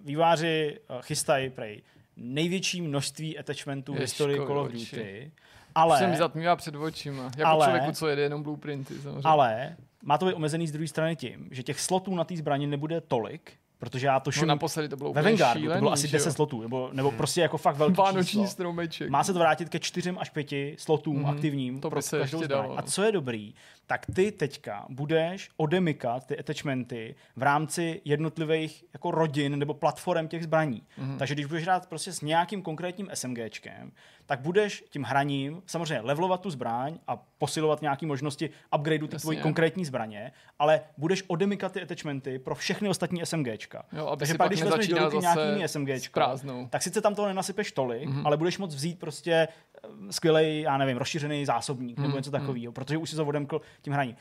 výváři 0.04 0.80
uh, 0.90 1.02
chystají 1.02 1.50
prej 1.50 1.82
největší 2.16 2.82
množství 2.82 3.38
attachmentů 3.38 3.94
v 3.94 3.98
historii 3.98 4.38
Call 4.46 4.58
of 4.58 4.72
Duty. 4.72 5.32
Ale, 5.78 5.98
se 5.98 6.06
mi 6.06 6.16
zatmívá 6.16 6.56
před 6.56 6.74
očima. 6.74 7.30
Jako 7.36 7.50
ale, 7.50 7.66
člověku, 7.66 7.92
co 7.92 8.08
jede 8.08 8.22
jenom 8.22 8.42
blueprinty. 8.42 8.94
Samozřejmě. 8.94 9.20
Ale 9.24 9.76
má 10.02 10.18
to 10.18 10.26
být 10.26 10.34
omezený 10.34 10.66
z 10.68 10.72
druhé 10.72 10.88
strany 10.88 11.16
tím, 11.16 11.48
že 11.50 11.62
těch 11.62 11.80
slotů 11.80 12.14
na 12.14 12.24
té 12.24 12.36
zbraně 12.36 12.66
nebude 12.66 13.00
tolik, 13.00 13.52
Protože 13.78 14.06
já 14.06 14.20
to 14.20 14.30
no, 14.40 14.46
naposledy 14.46 14.88
to 14.88 14.96
bylo 14.96 15.12
ve 15.12 15.22
Vanguardu, 15.22 15.60
šílený, 15.60 15.78
to 15.78 15.80
bylo 15.80 15.92
asi 15.92 16.08
10 16.08 16.32
slotů, 16.32 16.62
nebo, 16.62 16.90
nebo 16.92 17.12
prostě 17.12 17.40
jako 17.40 17.58
fakt 17.58 17.76
velký 17.76 17.96
Vánoční 17.96 18.30
číslo. 18.30 18.46
stromeček. 18.46 19.10
Má 19.10 19.24
se 19.24 19.32
to 19.32 19.38
vrátit 19.38 19.68
ke 19.68 19.78
čtyřem 19.78 20.18
až 20.18 20.30
pěti 20.30 20.76
slotům 20.78 21.22
mm-hmm. 21.22 21.30
aktivním 21.30 21.80
to 21.80 21.90
pro 21.90 22.02
se 22.02 22.18
každou 22.18 22.38
ještě 22.38 22.46
zbraň. 22.46 22.62
dalo. 22.62 22.78
A 22.78 22.82
co 22.82 23.02
je 23.02 23.12
dobrý, 23.12 23.54
tak 23.86 24.06
ty 24.14 24.32
teďka 24.32 24.86
budeš 24.88 25.50
odemykat 25.56 26.26
ty 26.26 26.38
attachmenty 26.38 27.14
v 27.36 27.42
rámci 27.42 28.00
jednotlivých 28.04 28.84
jako 28.92 29.10
rodin 29.10 29.58
nebo 29.58 29.74
platform 29.74 30.28
těch 30.28 30.44
zbraní. 30.44 30.82
Mm-hmm. 30.98 31.18
Takže 31.18 31.34
když 31.34 31.46
budeš 31.46 31.64
hrát 31.64 31.88
prostě 31.88 32.12
s 32.12 32.20
nějakým 32.20 32.62
konkrétním 32.62 33.10
SMGčkem, 33.14 33.92
tak 34.26 34.40
budeš 34.40 34.84
tím 34.90 35.02
hraním 35.02 35.62
samozřejmě 35.66 36.00
levelovat 36.00 36.40
tu 36.40 36.50
zbraň 36.50 36.98
a 37.06 37.16
posilovat 37.16 37.82
nějaké 37.82 38.06
možnosti 38.06 38.50
upgradeu 38.76 39.06
ty 39.06 39.16
tvojí 39.16 39.38
konkrétní 39.38 39.84
zbraně, 39.84 40.32
ale 40.58 40.80
budeš 40.96 41.24
odemykat 41.26 41.72
ty 41.72 41.82
attachmenty 41.82 42.38
pro 42.38 42.54
všechny 42.54 42.88
ostatní 42.88 43.22
SMGčka. 43.68 43.84
Jo, 43.92 44.16
Takže 44.18 44.34
pak, 44.34 44.48
když 44.48 44.62
vezmeš 44.62 44.88
do 44.88 45.04
ruky 45.04 45.18
nějaký 45.18 45.48
jiný 45.48 45.68
SMGčka, 45.68 46.36
tak 46.70 46.82
sice 46.82 47.00
tam 47.00 47.14
toho 47.14 47.28
nenasypeš 47.28 47.72
tolik, 47.72 48.08
mm-hmm. 48.08 48.22
ale 48.24 48.36
budeš 48.36 48.58
moct 48.58 48.74
vzít 48.74 48.98
prostě 48.98 49.32
eh, 49.32 49.88
skvělý, 50.10 50.60
já 50.60 50.78
nevím, 50.78 50.96
rozšířený 50.96 51.46
zásobník 51.46 51.98
mm-hmm. 51.98 52.02
nebo 52.02 52.16
něco 52.16 52.30
takového, 52.30 52.72
protože 52.72 52.98
už 52.98 53.10
si 53.10 53.16
to 53.16 53.26
odemkl 53.26 53.60
tím 53.82 53.92
hraním 53.92 54.16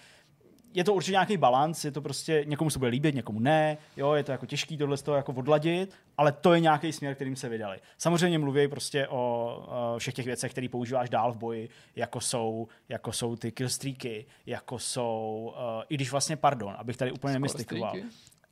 je 0.73 0.83
to 0.83 0.93
určitě 0.93 1.11
nějaký 1.11 1.37
balans, 1.37 1.85
je 1.85 1.91
to 1.91 2.01
prostě, 2.01 2.43
někomu 2.47 2.69
se 2.69 2.79
bude 2.79 2.91
líbit, 2.91 3.15
někomu 3.15 3.39
ne, 3.39 3.77
jo, 3.97 4.13
je 4.13 4.23
to 4.23 4.31
jako 4.31 4.45
těžký 4.45 4.77
tohle 4.77 4.97
z 4.97 5.01
toho 5.01 5.17
jako 5.17 5.33
odladit, 5.33 5.93
ale 6.17 6.31
to 6.31 6.53
je 6.53 6.59
nějaký 6.59 6.93
směr, 6.93 7.15
kterým 7.15 7.35
se 7.35 7.49
vydali. 7.49 7.79
Samozřejmě 7.97 8.39
mluví 8.39 8.67
prostě 8.67 9.07
o 9.07 9.55
uh, 9.93 9.99
všech 9.99 10.13
těch 10.13 10.25
věcech, 10.25 10.51
které 10.51 10.69
používáš 10.69 11.09
dál 11.09 11.33
v 11.33 11.37
boji, 11.37 11.69
jako 11.95 12.21
jsou, 12.21 12.67
jako 12.89 13.11
jsou 13.11 13.35
ty 13.35 13.51
killstreaky, 13.51 14.25
jako 14.45 14.79
jsou, 14.79 15.53
uh, 15.57 15.83
i 15.89 15.95
když 15.95 16.11
vlastně, 16.11 16.35
pardon, 16.35 16.75
abych 16.77 16.97
tady 16.97 17.11
úplně 17.11 17.33
nemystikoval, 17.33 17.95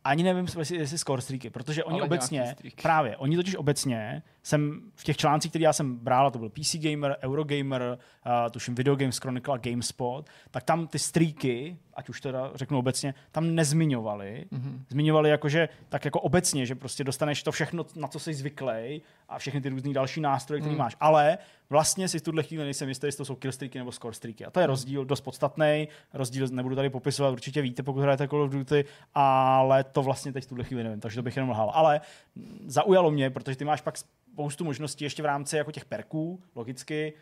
ani 0.06 0.24
nevím, 0.24 0.48
jestli, 0.60 0.98
score 0.98 1.22
streaky, 1.22 1.50
protože 1.50 1.84
oni 1.84 2.00
Ale 2.00 2.08
obecně, 2.08 2.56
právě, 2.82 3.18
oni 3.18 3.36
totiž 3.36 3.56
obecně, 3.56 4.24
jsem 4.44 4.82
v 4.96 5.04
těch 5.04 5.18
článcích, 5.18 5.52
které 5.52 5.64
já 5.64 5.74
jsem 5.74 5.98
bral, 5.98 6.32
to 6.32 6.40
byl 6.40 6.50
PC 6.50 6.76
Gamer, 6.76 7.18
Eurogamer, 7.24 7.98
uh, 8.26 8.52
tuším 8.52 8.76
Video 8.76 8.96
Games 8.96 9.18
Chronicle 9.18 9.54
a 9.54 9.58
GameSpot, 9.58 10.30
tak 10.52 10.64
tam 10.64 10.88
ty 10.88 11.00
streaky, 11.00 11.78
ať 11.96 12.10
už 12.10 12.22
teda 12.22 12.52
řeknu 12.56 12.80
obecně, 12.80 13.14
tam 13.32 13.56
nezmiňovali. 13.56 14.46
Mm-hmm. 14.52 14.80
Zmiňovali 14.90 15.30
jakože, 15.30 15.70
tak 15.90 16.06
jako 16.06 16.22
obecně, 16.22 16.66
že 16.66 16.76
prostě 16.76 17.04
dostaneš 17.04 17.44
to 17.44 17.52
všechno, 17.52 17.86
na 17.96 18.08
co 18.08 18.20
jsi 18.20 18.34
zvyklý 18.34 19.02
a 19.30 19.38
všechny 19.38 19.62
ty 19.62 19.70
různé 19.70 19.94
další 19.94 20.22
nástroje, 20.22 20.62
které 20.62 20.74
mm. 20.74 20.80
máš. 20.80 20.96
Ale 21.00 21.38
vlastně 21.70 22.08
si 22.08 22.20
v 22.20 22.22
tuhle 22.22 22.44
chvíli 22.44 22.64
nejsem 22.64 22.90
jistý, 22.90 23.08
jestli 23.08 23.18
to 23.18 23.26
jsou 23.26 23.36
killstreaky 23.36 23.78
nebo 23.78 23.92
score 23.92 24.16
streaky. 24.16 24.46
A 24.46 24.52
to 24.52 24.60
je 24.60 24.66
mm. 24.66 24.70
rozdíl 24.70 25.06
dost 25.06 25.22
podstatný. 25.22 25.88
Rozdíl 26.14 26.48
nebudu 26.52 26.76
tady 26.76 26.90
popisovat, 26.90 27.32
určitě 27.32 27.62
víte, 27.62 27.84
pokud 27.84 28.02
hrajete 28.02 28.28
Call 28.28 28.42
of 28.42 28.52
Duty, 28.52 28.86
ale 29.14 29.84
to 29.84 30.04
vlastně 30.04 30.34
teď 30.34 30.44
v 30.44 30.48
tuhle 30.48 30.64
chvíli 30.64 30.84
nevím, 30.84 31.00
takže 31.00 31.16
to 31.16 31.24
bych 31.24 31.36
jenom 31.36 31.50
lhal. 31.50 31.72
Ale 31.74 32.02
zaujalo 32.66 33.12
mě, 33.12 33.30
protože 33.30 33.58
ty 33.58 33.66
máš 33.66 33.82
pak 33.82 33.98
spoustu 33.98 34.66
možností 34.66 35.04
ještě 35.04 35.24
v 35.24 35.26
rámci 35.26 35.58
jako 35.58 35.72
těch 35.72 35.86
perků, 35.86 36.44
logicky, 36.56 37.14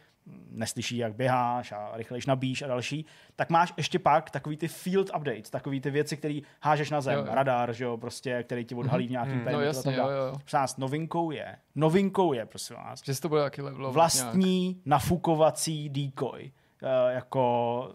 neslyší, 0.51 0.97
jak 0.97 1.15
běháš 1.15 1.71
a 1.71 1.91
rychlejš 1.93 2.25
nabíš 2.25 2.61
a 2.61 2.67
další, 2.67 3.05
tak 3.35 3.49
máš 3.49 3.73
ještě 3.77 3.99
pak 3.99 4.31
takový 4.31 4.57
ty 4.57 4.67
field 4.67 5.11
updates, 5.15 5.49
takový 5.49 5.81
ty 5.81 5.91
věci, 5.91 6.17
které 6.17 6.39
hážeš 6.61 6.89
na 6.89 7.01
zem, 7.01 7.19
jo, 7.19 7.25
jo. 7.25 7.35
radar, 7.35 7.73
že 7.73 7.83
jo, 7.83 7.97
prostě, 7.97 8.43
který 8.43 8.65
ti 8.65 8.75
odhalí 8.75 9.07
v 9.07 9.11
nějakým 9.11 9.35
mm, 9.35 9.45
no, 9.51 9.61
jasně, 9.61 9.95
jo, 9.95 10.09
jo. 10.09 10.33
Novinkou 10.77 11.31
je, 11.31 11.55
novinkou 11.75 12.33
je, 12.33 12.45
prosím 12.45 12.75
vás, 12.75 13.03
že 13.03 13.21
to 13.21 13.29
bude 13.29 13.41
taky 13.41 13.61
vlastní 13.61 14.63
nějak. 14.63 14.85
nafukovací 14.85 15.89
decoy, 15.89 16.51
uh, 16.81 16.89
jako, 17.11 17.93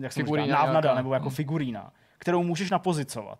jak 0.00 0.12
se 0.12 0.22
říká, 0.22 0.46
návnada, 0.46 0.94
nebo 0.94 1.14
jako 1.14 1.28
mm. 1.28 1.34
figurína, 1.34 1.92
kterou 2.18 2.42
můžeš 2.42 2.70
napozicovat 2.70 3.38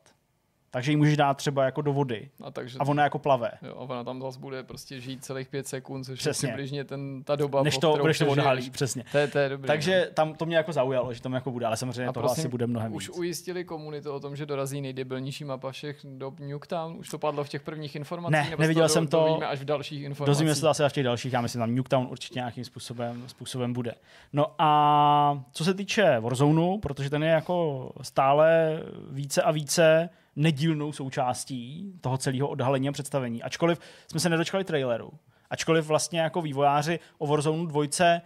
takže 0.75 0.93
ji 0.93 0.97
můžeš 0.97 1.17
dát 1.17 1.37
třeba 1.37 1.65
jako 1.65 1.83
do 1.83 1.93
vody. 1.93 2.29
A, 2.45 2.51
takže 2.51 2.79
a 2.79 2.85
ona 2.85 3.03
jako 3.03 3.19
plave. 3.19 3.51
Jo, 3.63 3.75
a 3.77 3.81
ona 3.81 4.05
tam 4.05 4.23
zase 4.23 4.39
bude 4.39 4.63
prostě 4.63 5.01
žít 5.01 5.25
celých 5.25 5.49
pět 5.49 5.67
sekund, 5.67 6.05
což 6.05 6.19
přesně. 6.19 6.47
je 6.47 6.53
přibližně 6.53 6.85
ten, 6.85 7.25
ta 7.25 7.37
doba, 7.37 7.63
Než 7.63 7.79
to, 7.79 7.97
budeš 8.01 8.19
to 8.19 8.27
odhalí, 8.27 8.71
přesně. 8.71 9.05
To 9.13 9.19
je, 9.19 9.29
to 9.29 9.39
je 9.39 9.49
dobrý, 9.49 9.67
takže 9.67 10.05
no. 10.09 10.15
tam 10.15 10.35
to 10.35 10.47
mě 10.47 10.57
jako 10.57 10.73
zaujalo, 10.73 11.15
že 11.15 11.23
tam 11.23 11.33
jako 11.33 11.51
bude, 11.51 11.67
ale 11.67 11.77
samozřejmě 11.77 12.07
a 12.07 12.13
to 12.13 12.25
asi 12.25 12.49
bude 12.49 12.67
mnohem 12.67 12.95
Už 12.95 13.09
víc. 13.09 13.19
ujistili 13.19 13.65
komunitu 13.65 14.13
o 14.13 14.21
tom, 14.21 14.37
že 14.37 14.47
dorazí 14.47 14.81
nejdebilnější 14.81 15.45
mapa 15.45 15.73
všech 15.73 15.99
do 16.05 16.33
Nuketown? 16.41 16.97
Už 16.99 17.09
to 17.09 17.19
padlo 17.19 17.45
v 17.45 17.49
těch 17.49 17.63
prvních 17.63 17.97
informacích? 17.97 18.51
Ne, 18.51 18.57
neviděl 18.59 18.89
jsem 18.89 19.07
to. 19.07 19.41
Až 19.47 19.61
v 19.61 19.65
dalších 19.65 20.03
informacích. 20.03 20.27
Dozvíme 20.27 20.55
se 20.55 20.61
to 20.61 20.69
asi 20.69 20.85
až 20.85 20.93
v 20.93 20.95
těch 20.95 21.05
dalších, 21.05 21.33
já 21.33 21.41
myslím, 21.41 21.61
tam 21.61 21.75
Nuketown 21.75 22.07
určitě 22.11 22.39
nějakým 22.39 22.65
způsobem, 22.65 23.25
způsobem 23.27 23.73
bude. 23.73 23.95
No 24.33 24.47
a 24.59 25.45
co 25.53 25.65
se 25.65 25.75
týče 25.75 26.21
Warzone, 26.21 26.79
protože 26.83 27.11
ten 27.11 27.23
je 27.23 27.31
jako 27.31 27.91
stále 28.03 28.79
více 29.11 29.43
a 29.43 29.51
více 29.51 30.09
nedílnou 30.37 30.93
součástí 30.93 31.93
toho 32.01 32.19
celého 32.19 32.49
odhalení 32.49 32.89
a 32.89 32.93
představení. 32.93 33.43
Ačkoliv 33.43 33.81
jsme 34.11 34.21
se 34.21 34.29
nedočkali 34.29 34.65
traileru, 34.65 35.11
ačkoliv 35.51 35.87
vlastně 35.87 36.21
jako 36.21 36.43
vývojáři 36.43 37.01
o 37.19 37.27
Warzone 37.27 37.67
dvojce 37.67 38.23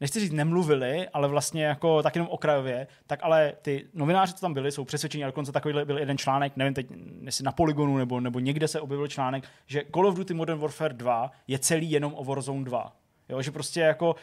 nechci 0.00 0.20
říct 0.20 0.32
nemluvili, 0.32 1.08
ale 1.08 1.28
vlastně 1.28 1.64
jako 1.64 2.02
tak 2.02 2.14
jenom 2.16 2.28
okrajově, 2.28 2.86
tak 3.06 3.20
ale 3.22 3.52
ty 3.62 3.86
novináři, 3.94 4.34
co 4.34 4.40
tam 4.40 4.54
byli, 4.54 4.72
jsou 4.72 4.84
přesvědčení, 4.84 5.24
a 5.24 5.26
dokonce 5.26 5.52
takový 5.52 5.74
byl 5.84 5.98
jeden 5.98 6.18
článek, 6.18 6.52
nevím 6.56 6.74
teď, 6.74 6.86
jestli 7.22 7.44
na 7.44 7.52
Polygonu 7.52 7.96
nebo, 7.96 8.20
nebo 8.20 8.38
někde 8.38 8.68
se 8.68 8.80
objevil 8.80 9.08
článek, 9.08 9.44
že 9.66 9.82
Call 9.94 10.06
of 10.06 10.16
Duty 10.16 10.34
Modern 10.34 10.60
Warfare 10.60 10.94
2 10.94 11.30
je 11.48 11.58
celý 11.58 11.90
jenom 11.90 12.14
o 12.16 12.24
Warzone 12.24 12.64
2. 12.64 12.92
Jo, 13.28 13.42
že 13.42 13.50
prostě 13.50 13.80
jako 13.80 14.16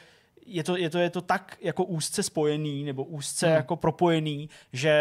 je 0.45 0.63
to, 0.63 0.77
je, 0.77 0.89
to, 0.89 0.97
je 0.97 1.09
to 1.09 1.21
tak 1.21 1.57
jako 1.61 1.83
úzce 1.83 2.23
spojený 2.23 2.83
nebo 2.83 3.03
úzce 3.03 3.47
hmm. 3.47 3.55
jako 3.55 3.75
propojený, 3.75 4.49
že 4.73 4.93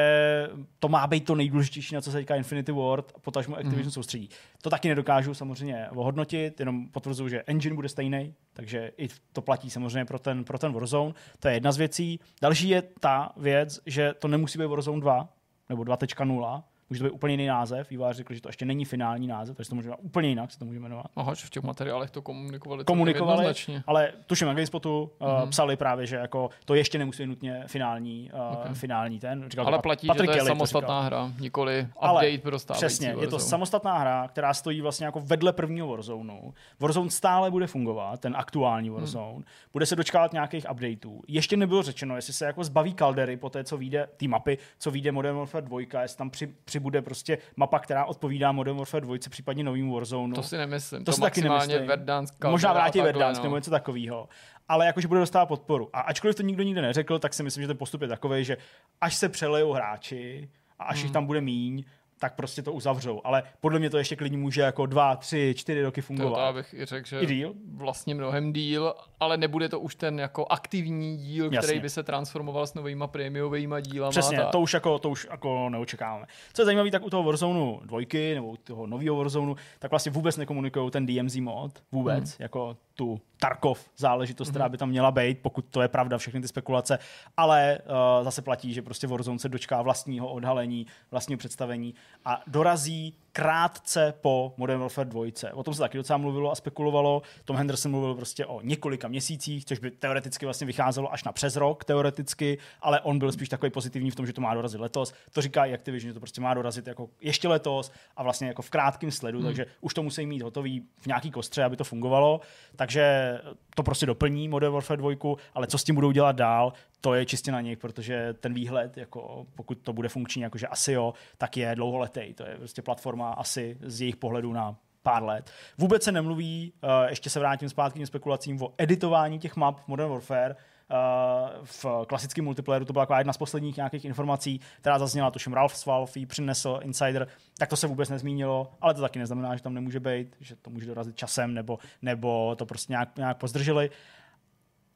to 0.79 0.89
má 0.89 1.07
být 1.07 1.25
to 1.25 1.35
nejdůležitější, 1.35 1.95
na 1.95 2.01
co 2.01 2.13
se 2.13 2.19
říká 2.19 2.37
Infinity 2.37 2.73
Ward, 2.73 3.13
potažmo 3.21 3.57
Activision 3.57 3.83
hmm. 3.83 3.91
soustředí. 3.91 4.29
To 4.63 4.71
taky 4.71 4.89
nedokážu 4.89 5.35
samozřejmě 5.35 5.89
ohodnotit, 5.91 6.61
jenom 6.61 6.89
potvrzuju, 6.89 7.29
že 7.29 7.43
engine 7.47 7.75
bude 7.75 7.89
stejný, 7.89 8.35
takže 8.53 8.91
i 8.99 9.09
to 9.33 9.43
platí 9.43 9.71
samozřejmě 9.71 10.05
pro 10.05 10.19
ten, 10.19 10.45
pro 10.45 10.59
ten 10.59 10.73
Warzone. 10.73 11.15
To 11.39 11.49
je 11.49 11.55
jedna 11.55 11.73
z 11.73 11.77
věcí. 11.77 12.21
Další 12.43 12.69
je 12.69 12.83
ta 13.01 13.33
věc, 13.37 13.81
že 13.87 14.15
to 14.19 14.29
nemusí 14.29 14.59
být 14.59 14.67
Warzone 14.67 15.01
2 15.01 15.29
nebo 15.69 15.83
2.0, 15.83 16.63
Může 16.91 16.99
to 16.99 17.05
být 17.05 17.11
úplně 17.11 17.32
jiný 17.32 17.47
název. 17.47 17.91
Vývář 17.91 18.16
řekl, 18.16 18.35
že 18.35 18.41
to 18.41 18.49
ještě 18.49 18.64
není 18.64 18.85
finální 18.85 19.26
název, 19.26 19.57
takže 19.57 19.70
to 19.70 19.76
může 19.76 19.91
úplně 19.91 20.28
jinak, 20.28 20.53
se 20.53 20.59
to 20.59 20.64
může 20.64 20.80
jmenovat. 20.80 21.07
Aha, 21.16 21.35
že 21.35 21.47
v 21.47 21.51
těch 21.51 21.62
materiálech 21.62 22.11
to 22.11 22.22
komunikovali. 22.22 22.85
Komunikovali, 22.85 23.55
ale 23.87 24.12
tuším 24.26 24.47
na 24.47 24.55
GameSpotu 24.55 25.11
uh, 25.18 25.28
mm-hmm. 25.28 25.49
psali 25.49 25.76
právě, 25.76 26.07
že 26.07 26.16
jako 26.16 26.51
to 26.64 26.74
ještě 26.74 26.99
nemusí 26.99 27.22
být 27.22 27.28
nutně 27.28 27.64
finální, 27.66 28.30
uh, 28.35 28.59
okay. 28.59 28.74
finální 28.74 29.18
ten. 29.18 29.51
Říkal 29.51 29.66
ale 29.66 29.78
platí, 29.78 30.07
Patrick 30.07 30.22
že 30.22 30.26
to 30.26 30.32
je 30.32 30.39
Kelly 30.39 30.49
samostatná 30.49 31.01
hra, 31.01 31.32
nikoli 31.41 31.80
update 31.80 31.99
ale 31.99 32.39
pro 32.39 32.59
Přesně, 32.72 33.09
Warzone. 33.09 33.26
je 33.26 33.30
to 33.30 33.39
samostatná 33.39 33.99
hra, 33.99 34.28
která 34.28 34.55
stojí 34.55 34.80
vlastně 34.80 35.07
jako 35.07 35.20
vedle 35.20 35.53
prvního 35.53 35.89
Warzone. 35.89 36.35
Warzone 36.80 37.11
stále 37.11 37.51
bude 37.51 37.66
fungovat, 37.66 38.20
ten 38.20 38.37
aktuální 38.37 38.91
mhm. 38.91 38.99
Warzone. 38.99 39.32
Hmm. 39.32 39.45
Bude 39.72 39.87
se 39.87 39.97
dočkávat 39.97 40.32
nějakých 40.32 40.66
updateů. 40.70 41.22
Ještě 41.28 41.57
nebylo 41.57 41.82
řečeno, 41.82 42.16
jestli 42.16 42.32
se 42.32 42.45
jako 42.45 42.64
zbaví 42.64 42.95
kaldery 42.95 43.37
po 43.37 43.51
té, 43.51 43.64
co 43.64 43.76
vyjde, 43.76 44.09
ty 44.16 44.28
mapy, 44.28 44.59
co 44.78 44.91
vyjde 44.91 45.12
Modern 45.12 45.37
Warfare 45.37 45.66
2, 45.66 46.03
jestli 46.03 46.18
tam 46.18 46.30
při, 46.30 46.55
přibude 46.75 47.03
prostě 47.03 47.39
mapa, 47.57 47.79
která 47.79 48.05
odpovídá 48.05 48.53
Modern 48.53 48.77
Warfare 48.77 49.07
2, 49.07 49.16
případně 49.31 49.64
novým 49.64 49.93
Warzone. 49.93 50.35
To 50.35 50.43
si 50.43 50.57
nemyslím. 50.57 51.05
To, 51.05 51.05
to 51.05 51.12
si 51.12 51.20
taky 51.20 51.43
nemyslím. 51.43 51.87
Verdansk, 51.87 52.45
Možná 52.45 52.72
vrátí 52.72 53.01
Verdansk 53.01 53.41
no. 53.41 53.45
nebo 53.45 53.57
něco 53.57 53.70
takového. 53.70 54.29
Ale 54.68 54.87
jakože 54.87 55.09
bude 55.09 55.20
dostávat 55.20 55.47
podporu. 55.47 55.91
A 55.93 56.01
ačkoliv 56.01 56.37
to 56.37 56.43
nikdo 56.43 56.62
nikde 56.62 56.83
neřekl, 56.83 57.18
tak 57.18 57.35
si 57.35 57.43
myslím, 57.43 57.62
že 57.62 57.66
ten 57.66 57.77
postup 57.77 58.03
je 58.03 58.09
takový, 58.09 58.45
že 58.45 58.57
až 59.01 59.14
se 59.14 59.29
přelejou 59.29 59.72
hráči 59.72 60.51
a 60.79 60.85
až 60.85 60.99
mm. 60.99 61.03
jich 61.03 61.12
tam 61.12 61.27
bude 61.27 61.41
míň, 61.41 61.85
tak 62.18 62.35
prostě 62.35 62.62
to 62.62 62.72
uzavřou. 62.72 63.20
Ale 63.25 63.43
podle 63.61 63.79
mě 63.79 63.91
to 63.91 63.99
ještě 63.99 64.16
klidně 64.16 64.39
může 64.39 64.61
jako 64.61 64.87
dva, 64.87 65.16
tři, 65.16 65.55
čtyři 65.57 65.83
roky 65.83 66.01
fungovat. 66.01 66.41
To, 66.41 66.47
to 66.47 66.53
bych 66.53 66.75
i 66.75 66.85
řekl, 66.85 67.09
že 67.09 67.20
I 67.20 67.27
díl? 67.27 67.55
vlastně 67.77 68.14
mnohem 68.14 68.53
díl, 68.53 68.95
ale 69.25 69.37
nebude 69.37 69.68
to 69.68 69.81
už 69.81 69.95
ten 69.95 70.20
jako 70.20 70.47
aktivní 70.47 71.16
díl, 71.16 71.45
Jasně. 71.45 71.59
který 71.59 71.81
by 71.81 71.91
se 71.91 72.03
transformoval 72.03 72.66
s 72.66 72.75
novýma 72.75 73.07
prémiovými 73.07 73.83
dílama. 73.83 74.11
Přesně, 74.11 74.39
to 74.53 74.61
už, 74.61 74.75
jako, 74.75 74.99
to 74.99 75.11
už 75.11 75.27
jako 75.31 75.68
neočekáváme. 75.68 76.27
Co 76.53 76.62
je 76.62 76.66
zajímavé, 76.66 76.91
tak 76.91 77.05
u 77.05 77.11
toho 77.11 77.22
Warzone 77.22 77.81
dvojky 77.85 78.35
nebo 78.35 78.49
u 78.49 78.57
toho 78.57 78.87
nového 78.87 79.16
Warzone, 79.16 79.55
tak 79.79 79.91
vlastně 79.91 80.12
vůbec 80.12 80.37
nekomunikují 80.37 80.91
ten 80.91 81.07
DMZ 81.07 81.37
mod, 81.37 81.83
vůbec, 81.93 82.25
hmm. 82.25 82.37
jako 82.39 82.77
tu 82.95 83.20
Tarkov 83.41 83.91
záležitost, 83.97 84.49
mm-hmm. 84.49 84.51
která 84.51 84.68
by 84.68 84.79
tam 84.79 84.89
měla 84.89 85.11
být, 85.11 85.39
pokud 85.43 85.64
to 85.70 85.83
je 85.83 85.89
pravda, 85.89 86.18
všechny 86.18 86.41
ty 86.41 86.49
spekulace, 86.49 86.99
ale 87.37 87.79
uh, 87.79 88.25
zase 88.25 88.43
platí, 88.43 88.72
že 88.75 88.83
prostě 88.83 89.07
Warzone 89.07 89.39
se 89.39 89.49
dočká 89.49 89.83
vlastního 89.83 90.33
odhalení, 90.33 90.87
vlastního 91.11 91.39
představení 91.39 91.95
a 92.25 92.43
dorazí 92.47 93.14
krátce 93.33 94.14
po 94.20 94.55
Modern 94.57 94.81
Warfare 94.81 95.09
2. 95.09 95.25
O 95.53 95.62
tom 95.62 95.75
se 95.75 95.81
taky 95.81 95.97
docela 95.97 96.16
mluvilo 96.16 96.51
a 96.51 96.55
spekulovalo. 96.55 97.22
Tom 97.45 97.57
Henderson 97.57 97.93
mluvil 97.93 98.14
prostě 98.14 98.47
o 98.47 98.61
několika 98.61 99.09
měsících, 99.15 99.65
což 99.65 99.79
by 99.79 99.91
teoreticky 99.91 100.47
vlastně 100.47 100.67
vycházelo 100.67 101.12
až 101.12 101.25
na 101.25 101.33
přes 101.33 101.57
rok, 101.57 101.85
teoreticky, 101.85 102.59
ale 102.81 103.01
on 103.01 103.19
byl 103.19 103.33
spíš 103.33 103.49
takový 103.49 103.71
pozitivní 103.71 104.11
v 104.11 104.15
tom, 104.15 104.27
že 104.27 104.33
to 104.33 104.41
má 104.41 104.55
dorazit 104.55 104.81
letos. 104.81 105.15
To 105.33 105.41
říká 105.41 105.65
i 105.65 105.75
Activision, 105.75 106.11
že 106.11 106.15
to 106.15 106.21
prostě 106.21 106.41
má 106.41 106.55
dorazit 106.55 106.87
jako 106.87 107.11
ještě 107.21 107.49
letos 107.49 107.93
a 108.17 108.23
vlastně 108.23 108.49
jako 108.49 108.62
v 108.62 108.71
krátkém 108.71 109.11
sledu, 109.11 109.39
hmm. 109.39 109.47
takže 109.47 109.67
už 109.81 109.95
to 109.95 110.03
musí 110.03 110.27
mít 110.27 110.43
hotový 110.43 110.83
v 111.01 111.07
nějaký 111.07 111.31
kostře, 111.31 111.65
aby 111.65 111.77
to 111.77 111.85
fungovalo. 111.85 112.41
Takže 112.77 113.05
že 113.05 113.41
to 113.75 113.83
prostě 113.83 114.07
doplní 114.07 114.49
Modern 114.49 114.73
Warfare 114.73 114.99
2, 114.99 115.37
ale 115.55 115.67
co 115.67 115.79
s 115.79 115.85
tím 115.85 115.95
budou 115.95 116.11
dělat 116.11 116.37
dál, 116.37 116.73
to 117.01 117.15
je 117.15 117.27
čistě 117.27 117.53
na 117.53 117.61
nich, 117.61 117.79
protože 117.79 118.35
ten 118.41 118.55
výhled, 118.55 118.97
jako 118.97 119.47
pokud 119.55 119.79
to 119.79 119.93
bude 119.93 120.09
funkční, 120.09 120.43
jakože 120.43 120.67
asi 120.67 120.93
jo, 120.93 121.15
tak 121.39 121.57
je 121.57 121.75
dlouholetý. 121.75 122.35
To 122.35 122.47
je 122.47 122.57
prostě 122.57 122.83
platforma 122.83 123.33
asi 123.33 123.77
z 123.81 124.01
jejich 124.01 124.17
pohledu 124.17 124.53
na 124.53 124.77
pár 125.05 125.23
let. 125.23 125.51
Vůbec 125.79 126.03
se 126.03 126.13
nemluví, 126.13 126.73
uh, 126.83 126.91
ještě 127.09 127.31
se 127.31 127.39
vrátím 127.39 127.69
zpátky 127.69 128.01
k 128.01 128.07
spekulacím, 128.07 128.63
o 128.63 128.73
editování 128.79 129.39
těch 129.39 129.57
map 129.57 129.81
Modern 129.87 130.11
Warfare, 130.11 130.57
Uh, 130.91 131.65
v 131.65 131.87
klasickém 132.07 132.45
multiplayeru 132.45 132.85
to 132.85 132.93
byla 132.93 133.19
jedna 133.19 133.33
z 133.33 133.37
posledních 133.37 133.77
nějakých 133.77 134.05
informací, 134.05 134.61
která 134.81 134.99
zazněla, 134.99 135.31
tuším 135.31 135.53
Ralph 135.53 135.77
Svalf 135.77 136.17
ji 136.17 136.27
přinesl 136.27 136.81
Insider, 136.83 137.29
tak 137.59 137.69
to 137.69 137.77
se 137.77 137.87
vůbec 137.87 138.09
nezmínilo, 138.09 138.73
ale 138.81 138.95
to 138.95 139.01
taky 139.01 139.19
neznamená, 139.19 139.57
že 139.57 139.63
tam 139.63 139.75
nemůže 139.75 140.01
být, 140.01 140.37
že 140.41 140.57
to 140.57 140.71
může 140.71 140.87
dorazit 140.87 141.17
časem, 141.17 141.55
nebo, 141.55 141.79
nebo 142.03 142.57
to 142.57 142.67
prostě 142.67 142.93
nějak, 142.93 143.17
nějak 143.17 143.37
pozdrželi. 143.37 143.91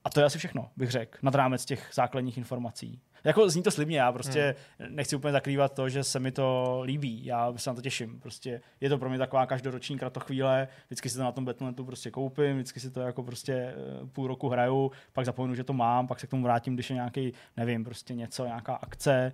A 0.04 0.10
to 0.10 0.20
je 0.20 0.26
asi 0.26 0.38
všechno, 0.38 0.70
bych 0.76 0.90
řekl, 0.90 1.18
nad 1.22 1.34
rámec 1.34 1.64
těch 1.64 1.90
základních 1.94 2.38
informací. 2.38 3.00
Jako 3.24 3.50
zní 3.50 3.62
to 3.62 3.70
slibně, 3.70 3.98
já 3.98 4.12
prostě 4.12 4.54
hmm. 4.78 4.96
nechci 4.96 5.16
úplně 5.16 5.32
zakrývat 5.32 5.74
to, 5.74 5.88
že 5.88 6.04
se 6.04 6.20
mi 6.20 6.32
to 6.32 6.80
líbí, 6.84 7.24
já 7.24 7.52
se 7.56 7.70
na 7.70 7.74
to 7.74 7.82
těším. 7.82 8.20
Prostě 8.20 8.60
je 8.80 8.88
to 8.88 8.98
pro 8.98 9.08
mě 9.08 9.18
taková 9.18 9.46
každoroční 9.46 9.98
kratochvíle, 9.98 10.68
vždycky 10.86 11.08
si 11.10 11.16
to 11.16 11.22
na 11.22 11.32
tom 11.32 11.44
Battle.netu 11.44 11.84
prostě 11.84 12.10
koupím, 12.10 12.56
vždycky 12.56 12.80
si 12.80 12.90
to 12.90 13.00
jako 13.00 13.22
prostě 13.22 13.52
eh, 13.52 13.74
půl 14.12 14.26
roku 14.26 14.48
hraju, 14.48 14.92
pak 15.12 15.26
zapomenu, 15.26 15.54
že 15.54 15.64
to 15.64 15.72
mám, 15.72 16.06
pak 16.06 16.20
se 16.20 16.26
k 16.26 16.30
tomu 16.30 16.42
vrátím, 16.42 16.74
když 16.74 16.90
je 16.90 16.94
nějaký, 16.94 17.32
nevím, 17.56 17.84
prostě 17.84 18.14
něco, 18.14 18.44
nějaká 18.44 18.74
akce, 18.74 19.32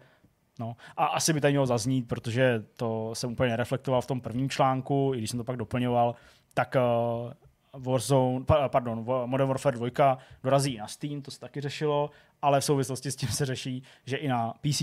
No. 0.59 0.76
A 0.97 1.07
asi 1.07 1.32
by 1.32 1.41
tady 1.41 1.53
mělo 1.53 1.66
zaznít, 1.66 2.09
protože 2.09 2.62
to 2.76 3.14
jsem 3.14 3.32
úplně 3.32 3.51
nereflektoval 3.51 4.01
v 4.01 4.07
tom 4.07 4.20
prvním 4.20 4.51
článku, 4.51 5.12
i 5.14 5.18
když 5.18 5.30
jsem 5.30 5.39
to 5.39 5.45
pak 5.45 5.57
doplňoval, 5.57 6.14
tak 6.55 6.76
uh, 6.76 7.32
Warzone, 7.79 8.45
pardon, 8.68 9.05
Modern 9.27 9.49
Warfare 9.49 9.77
2 9.77 10.18
dorazí 10.43 10.77
na 10.77 10.87
Steam, 10.87 11.22
to 11.22 11.31
se 11.31 11.41
taky 11.41 11.61
řešilo, 11.61 12.11
ale 12.43 12.61
v 12.61 12.64
souvislosti 12.64 13.11
s 13.11 13.16
tím 13.16 13.29
se 13.29 13.47
řeší, 13.47 13.83
že 14.07 14.16
i 14.16 14.29
na 14.29 14.55
PC 14.61 14.83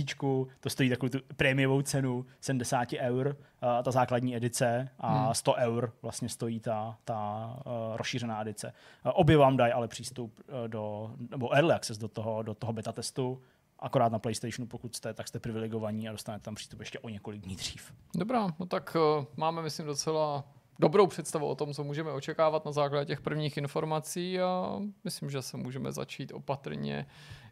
to 0.60 0.70
stojí 0.70 0.90
takovou 0.90 1.10
tu 1.10 1.18
prémiovou 1.38 1.82
cenu 1.82 2.26
70 2.42 2.94
eur, 2.94 3.38
ta 3.84 3.92
základní 3.92 4.36
edice 4.36 4.90
a 5.00 5.34
100 5.34 5.52
hmm. 5.52 5.64
eur 5.64 5.94
vlastně 6.02 6.30
stojí 6.30 6.60
ta, 6.60 6.98
ta 7.06 7.54
uh, 7.66 7.98
rozšířená 7.98 8.42
edice. 8.42 8.74
Uh, 9.06 9.12
obě 9.16 9.38
vám 9.38 9.58
dají 9.58 9.74
ale 9.74 9.88
přístup 9.88 10.40
uh, 10.40 10.68
do, 10.68 11.12
nebo 11.30 11.56
early 11.56 11.74
access 11.74 11.98
do 11.98 12.08
toho, 12.08 12.44
do 12.44 12.54
toho 12.54 12.74
beta 12.74 12.92
testu, 12.92 13.42
akorát 13.80 14.12
na 14.12 14.20
PlayStationu, 14.20 14.68
pokud 14.68 14.96
jste, 14.96 15.14
tak 15.14 15.28
jste 15.28 15.40
privilegovaní 15.40 16.10
a 16.10 16.12
dostanete 16.12 16.44
tam 16.44 16.56
přístup 16.56 16.80
ještě 16.80 17.00
o 17.00 17.10
několik 17.10 17.42
dní 17.42 17.56
dřív. 17.56 17.94
Dobrá, 18.16 18.48
no 18.60 18.66
tak 18.66 18.96
uh, 18.96 19.26
máme, 19.38 19.62
myslím, 19.62 19.86
docela 19.86 20.44
dobrou 20.82 21.08
představu 21.08 21.48
o 21.48 21.56
tom, 21.56 21.74
co 21.74 21.84
můžeme 21.84 22.12
očekávat 22.12 22.66
na 22.66 22.72
základě 22.72 23.06
těch 23.06 23.22
prvních 23.22 23.58
informací 23.58 24.40
a 24.40 24.80
myslím, 25.04 25.30
že 25.30 25.42
se 25.42 25.58
můžeme 25.58 25.92
začít 25.92 26.32
opatrně 26.32 27.06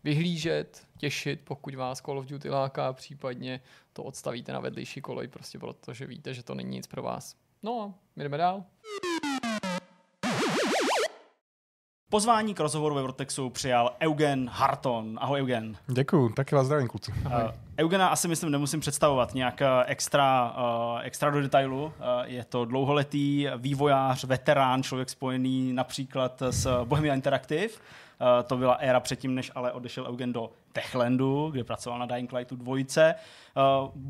vyhlížet, 0.03 0.87
těšit, 0.97 1.41
pokud 1.43 1.75
vás 1.75 2.01
Call 2.01 2.19
of 2.19 2.25
Duty 2.25 2.49
láká, 2.49 2.93
případně 2.93 3.61
to 3.93 4.03
odstavíte 4.03 4.53
na 4.53 4.59
vedlejší 4.59 5.01
kolej, 5.01 5.27
prostě 5.27 5.59
protože 5.59 6.05
víte, 6.05 6.33
že 6.33 6.43
to 6.43 6.55
není 6.55 6.69
nic 6.69 6.87
pro 6.87 7.03
vás. 7.03 7.35
No 7.63 7.81
a 7.81 7.93
my 8.15 8.23
jdeme 8.23 8.37
dál. 8.37 8.63
Pozvání 12.09 12.53
k 12.53 12.59
rozhovoru 12.59 12.95
ve 12.95 13.01
Vortexu 13.01 13.49
přijal 13.49 13.95
Eugen 14.01 14.49
Harton. 14.53 15.19
Ahoj 15.21 15.39
Eugen. 15.39 15.77
Děkuji, 15.87 16.29
taky 16.29 16.55
vás 16.55 16.65
zdravím 16.65 16.87
kluci. 16.87 17.11
Uh, 17.11 17.31
Eugena 17.79 18.07
asi 18.07 18.27
myslím 18.27 18.51
nemusím 18.51 18.79
představovat 18.79 19.33
nějak 19.33 19.61
eh, 19.61 19.67
extra, 19.85 20.55
uh, 20.57 20.99
extra 21.03 21.29
do 21.29 21.41
detailu. 21.41 21.85
Uh, 21.85 21.91
je 22.23 22.43
to 22.43 22.65
dlouholetý 22.65 23.47
vývojář, 23.57 24.23
veterán, 24.23 24.83
člověk 24.83 25.09
spojený 25.09 25.73
například 25.73 26.41
s 26.49 26.83
Bohemia 26.83 27.13
Interactive. 27.13 27.73
To 28.47 28.57
byla 28.57 28.73
éra 28.73 28.99
předtím, 28.99 29.35
než 29.35 29.51
ale 29.55 29.71
odešel 29.71 30.07
Eugen 30.07 30.33
do 30.33 30.49
Techlandu, 30.73 31.49
kde 31.51 31.63
pracoval 31.63 31.99
na 31.99 32.05
Dying 32.05 32.33
Lightu 32.33 32.55
dvojice. 32.55 33.15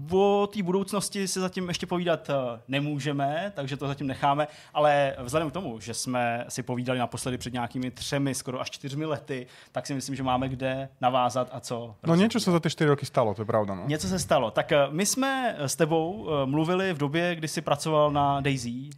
Uh, 0.10 0.20
o 0.20 0.48
té 0.48 0.64
budoucnosti 0.64 1.28
si 1.28 1.40
zatím 1.40 1.68
ještě 1.68 1.86
povídat 1.86 2.30
uh, 2.30 2.36
nemůžeme, 2.68 3.52
takže 3.56 3.78
to 3.78 3.88
zatím 3.88 4.08
necháme, 4.08 4.48
ale 4.74 5.16
vzhledem 5.24 5.50
k 5.50 5.54
tomu, 5.54 5.80
že 5.80 5.94
jsme 5.94 6.46
si 6.50 6.64
povídali 6.64 7.00
naposledy 7.00 7.38
před 7.38 7.54
nějakými 7.54 7.92
třemi, 7.92 8.36
skoro 8.36 8.62
až 8.62 8.70
čtyřmi 8.70 9.06
lety, 9.06 9.48
tak 9.72 9.88
si 9.88 9.94
myslím, 9.94 10.16
že 10.16 10.24
máme 10.24 10.50
kde 10.50 10.90
navázat 11.02 11.50
a 11.52 11.60
co. 11.60 11.96
No 12.08 12.16
něco 12.16 12.40
se 12.40 12.52
za 12.52 12.60
ty 12.60 12.70
čtyři 12.70 12.90
roky 12.90 13.06
stalo, 13.06 13.34
to 13.34 13.42
je 13.42 13.46
pravda. 13.46 13.76
No. 13.76 13.84
Něco 13.88 14.08
se 14.08 14.20
stalo. 14.20 14.52
Tak 14.52 14.72
uh, 14.72 14.94
my 14.94 15.06
jsme 15.06 15.56
s 15.60 15.76
tebou 15.76 16.30
mluvili 16.46 16.94
v 16.94 16.98
době, 16.98 17.36
kdy 17.36 17.48
jsi 17.48 17.62
pracoval 17.62 18.12
na 18.12 18.42
Daisy 18.42 18.90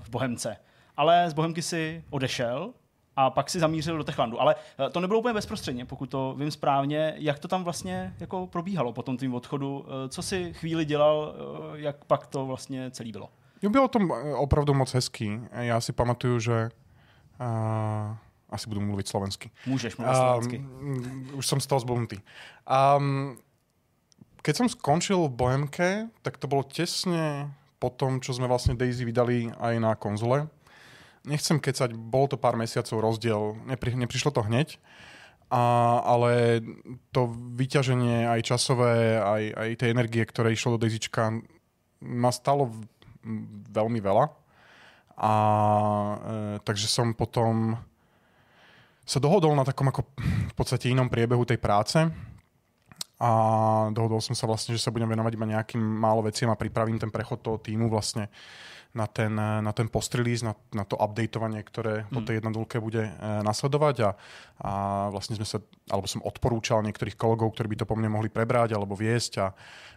v 0.00 0.10
Bohemce. 0.10 0.56
Ale 0.96 1.30
z 1.30 1.32
Bohemky 1.32 1.62
si 1.62 2.04
odešel, 2.10 2.72
a 3.16 3.30
pak 3.30 3.50
si 3.50 3.60
zamířil 3.60 3.98
do 3.98 4.04
Techlandu. 4.04 4.40
Ale 4.40 4.54
eh, 4.54 4.90
to 4.90 5.00
nebylo 5.00 5.20
úplně 5.20 5.34
bezprostředně, 5.34 5.84
pokud 5.84 6.10
to 6.10 6.34
vím 6.38 6.50
správně. 6.50 7.14
Jak 7.16 7.38
to 7.38 7.48
tam 7.48 7.64
vlastně 7.64 8.14
jako 8.20 8.46
probíhalo 8.46 8.92
po 8.92 9.02
tom 9.02 9.16
tvým 9.16 9.34
odchodu? 9.34 9.86
Eh, 9.88 10.08
co 10.08 10.22
si 10.22 10.52
chvíli 10.52 10.84
dělal, 10.84 11.34
eh, 11.34 11.80
jak 11.80 12.04
pak 12.04 12.26
to 12.26 12.46
vlastně 12.46 12.90
celý 12.90 13.12
bylo? 13.12 13.28
Jo, 13.62 13.70
bylo 13.70 13.88
to 13.88 13.98
opravdu 14.36 14.74
moc 14.74 14.94
hezký. 14.94 15.40
Já 15.52 15.80
si 15.80 15.92
pamatuju, 15.92 16.38
že 16.38 16.68
uh, 17.40 18.16
asi 18.50 18.68
budu 18.68 18.80
mluvit 18.80 19.08
slovensky. 19.08 19.50
Můžeš 19.66 19.96
mluvit 19.96 20.16
slovensky. 20.16 20.58
Um, 20.58 21.30
už 21.34 21.46
jsem 21.46 21.60
z 21.60 21.66
toho 21.66 21.80
zblbnutý. 21.80 22.16
Um, 22.96 23.38
keď 24.42 24.56
som 24.56 24.68
skončil 24.68 25.26
v 25.26 25.34
Bohemke, 25.34 25.88
tak 26.22 26.38
to 26.38 26.46
bolo 26.46 26.62
tesne 26.62 27.50
po 27.82 27.90
tom, 27.90 28.22
čo 28.22 28.30
sme 28.30 28.46
vlastne 28.46 28.78
Daisy 28.78 29.02
vydali 29.02 29.50
aj 29.58 29.74
na 29.82 29.98
konzole 29.98 30.46
nechcem 31.26 31.58
kecať, 31.58 31.92
bolo 31.92 32.30
to 32.30 32.36
pár 32.38 32.54
mesiacov 32.54 33.02
rozdiel, 33.02 33.58
Nepri, 33.66 33.92
neprišlo 33.92 34.30
to 34.30 34.46
hneď, 34.46 34.78
a, 35.50 35.62
ale 36.02 36.62
to 37.14 37.30
vyťaženie 37.54 38.26
aj 38.26 38.40
časové, 38.46 39.18
aj, 39.18 39.42
aj 39.54 39.68
tej 39.78 39.88
energie, 39.94 40.22
ktoré 40.26 40.54
išlo 40.54 40.74
do 40.74 40.86
Daisyčka, 40.86 41.42
ma 42.02 42.30
stalo 42.30 42.70
veľmi 43.70 44.00
veľa. 44.02 44.26
A 45.16 45.32
e, 45.32 46.16
takže 46.60 46.86
som 46.90 47.16
potom 47.16 47.78
sa 49.06 49.22
dohodol 49.22 49.54
na 49.54 49.64
takom 49.64 49.88
ako 49.88 50.02
v 50.20 50.54
podstate 50.58 50.90
inom 50.90 51.06
priebehu 51.06 51.46
tej 51.46 51.62
práce. 51.62 51.96
A 53.16 53.30
dohodol 53.96 54.20
som 54.20 54.36
sa 54.36 54.44
vlastne, 54.44 54.76
že 54.76 54.82
sa 54.82 54.92
budem 54.92 55.08
venovať 55.08 55.32
iba 55.32 55.46
nejakým 55.48 55.80
málo 55.80 56.20
veciam 56.20 56.52
a 56.52 56.58
pripravím 56.58 57.00
ten 57.00 57.08
prechod 57.08 57.40
toho 57.40 57.56
týmu 57.56 57.88
vlastne 57.88 58.28
na 58.96 59.04
ten, 59.04 59.28
na 59.36 59.72
ten 59.76 59.92
post-release, 59.92 60.40
na, 60.40 60.56
na 60.72 60.88
to 60.88 60.96
updateovanie, 60.96 61.60
ktoré 61.60 62.08
hmm. 62.08 62.12
po 62.16 62.20
tej 62.24 62.40
jednodulke 62.40 62.80
bude 62.80 63.04
e, 63.04 63.12
nasledovať 63.44 63.96
a, 64.02 64.10
a 64.64 64.72
vlastne 65.12 65.36
sme 65.36 65.44
sa, 65.44 65.60
alebo 65.92 66.08
som 66.08 66.24
odporúčal 66.24 66.80
niektorých 66.80 67.20
kolegov, 67.20 67.52
ktorí 67.52 67.76
by 67.76 67.84
to 67.84 67.86
po 67.86 67.94
mne 67.94 68.16
mohli 68.16 68.32
prebrať 68.32 68.72
alebo 68.72 68.96
viesť 68.96 69.32
a, 69.44 69.46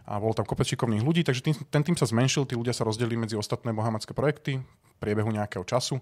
a 0.04 0.20
bolo 0.20 0.36
tam 0.36 0.44
kopec 0.44 0.68
šikovných 0.68 1.00
ľudí, 1.00 1.24
takže 1.24 1.40
tým, 1.40 1.56
ten 1.72 1.80
tým 1.80 1.96
sa 1.96 2.04
zmenšil, 2.04 2.44
tí 2.44 2.52
ľudia 2.52 2.76
sa 2.76 2.84
rozdelili 2.84 3.16
medzi 3.16 3.40
ostatné 3.40 3.72
bohamacké 3.72 4.12
projekty 4.12 4.60
v 4.60 4.96
priebehu 5.00 5.32
nejakého 5.32 5.64
času 5.64 5.96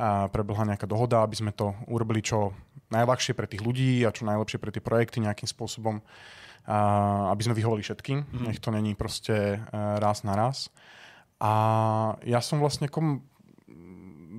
a 0.00 0.32
prebehla 0.32 0.72
nejaká 0.72 0.88
dohoda, 0.88 1.20
aby 1.20 1.36
sme 1.36 1.52
to 1.52 1.76
urobili 1.84 2.24
čo 2.24 2.56
najľahšie 2.88 3.36
pre 3.36 3.44
tých 3.44 3.60
ľudí 3.60 4.08
a 4.08 4.14
čo 4.14 4.24
najlepšie 4.24 4.56
pre 4.56 4.72
tie 4.72 4.80
projekty 4.80 5.20
nejakým 5.20 5.48
spôsobom, 5.48 6.00
a 6.64 6.78
aby 7.34 7.42
sme 7.44 7.58
vyhovali 7.58 7.82
všetkým. 7.84 8.18
Mm-hmm. 8.24 8.44
Nech 8.48 8.60
to 8.62 8.70
není 8.70 8.96
proste 8.96 9.58
e, 9.58 9.78
raz 9.98 10.22
na 10.22 10.38
raz. 10.38 10.72
A 11.42 11.52
ja 12.22 12.38
som 12.38 12.62
vlastne 12.62 12.86
kom, 12.86 13.26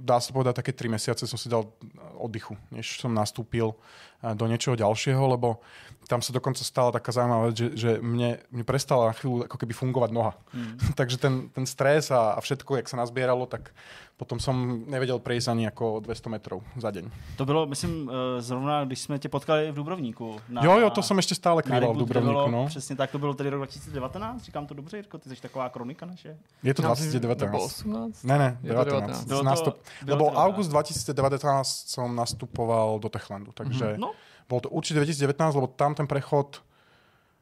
dá 0.08 0.24
sa 0.24 0.32
povedať, 0.32 0.64
také 0.64 0.72
tri 0.72 0.88
mesiace 0.88 1.28
som 1.28 1.36
si 1.36 1.51
dal 1.51 1.68
oddychu, 2.16 2.56
než 2.72 3.04
som 3.04 3.12
nastúpil 3.12 3.76
eh, 3.76 4.32
do 4.32 4.47
niečoho 4.47 4.80
ďalšieho, 4.80 5.20
lebo 5.36 5.60
tam 6.08 6.22
sa 6.22 6.32
dokonca 6.34 6.64
stala 6.64 6.91
taká 6.91 7.12
zaujímavá 7.12 7.49
vec, 7.49 7.58
že, 7.58 7.68
že 7.74 7.89
mne, 7.99 8.39
mne 8.51 8.66
prestala 8.68 9.12
na 9.12 9.16
chvíľu 9.16 9.47
ako 9.47 9.58
keby 9.58 9.74
fungovať 9.74 10.10
noha. 10.12 10.34
Mm. 10.54 10.76
Takže 10.99 11.18
ten, 11.18 11.34
ten 11.49 11.66
stres 11.66 12.12
a, 12.12 12.36
a 12.36 12.39
všetko, 12.39 12.80
jak 12.80 12.89
sa 12.89 12.97
nazbieralo, 12.97 13.45
tak 13.45 13.72
potom 14.18 14.39
jsem 14.39 14.84
nevěděl 14.88 15.20
prejsť 15.20 15.47
ani 15.47 15.66
jako 15.66 15.99
200 15.99 16.30
metrů 16.30 16.64
za 16.78 16.91
den. 16.91 17.12
To 17.38 17.45
bylo, 17.45 17.66
myslím, 17.66 18.12
eh, 18.12 18.41
zrovna, 18.41 18.86
když 18.86 18.99
jsme 18.99 19.20
tě 19.20 19.30
potkali 19.30 19.72
v 19.72 19.76
Dubrovníku. 19.76 20.39
Na, 20.49 20.62
jo, 20.64 20.80
jo, 20.80 20.89
to 20.89 21.01
jsem 21.01 21.18
ještě 21.18 21.36
stále 21.36 21.64
krýval 21.64 21.93
v 21.93 21.97
Dubrovníku. 21.97 22.51
No. 22.51 22.66
Přesně 22.68 22.95
tak, 22.95 23.12
to 23.12 23.20
bylo 23.20 23.34
tedy 23.34 23.49
rok 23.49 23.60
2019, 23.60 24.43
říkám 24.43 24.68
to 24.68 24.74
dobře, 24.74 24.97
Jirko, 24.97 25.18
ty 25.18 25.30
jsi 25.30 25.41
taková 25.41 25.70
kronika 25.70 26.06
naše. 26.06 26.38
Je 26.64 26.74
to 26.74 26.82
2019. 26.82 27.51
Nebo 27.51 27.66
18? 27.66 28.24
Ne, 28.24 28.38
ne, 28.38 28.58
19. 28.62 29.26
19. 29.26 29.62
Bylo 29.62 29.72
to, 29.72 29.78
lebo 30.06 30.32
august 30.32 30.70
2019 30.70 31.84
jsem 31.88 32.16
nastupoval 32.16 32.99
do 32.99 33.10
Techlandu, 33.10 33.51
takže 33.51 33.86
mm-hmm. 33.86 33.97
no. 33.97 34.12
Bol 34.50 34.60
to 34.60 34.70
určitě 34.70 35.00
2019, 35.00 35.56
lebo 35.56 35.68
tam 35.68 35.96
ten 35.96 36.08
prechod, 36.08 36.62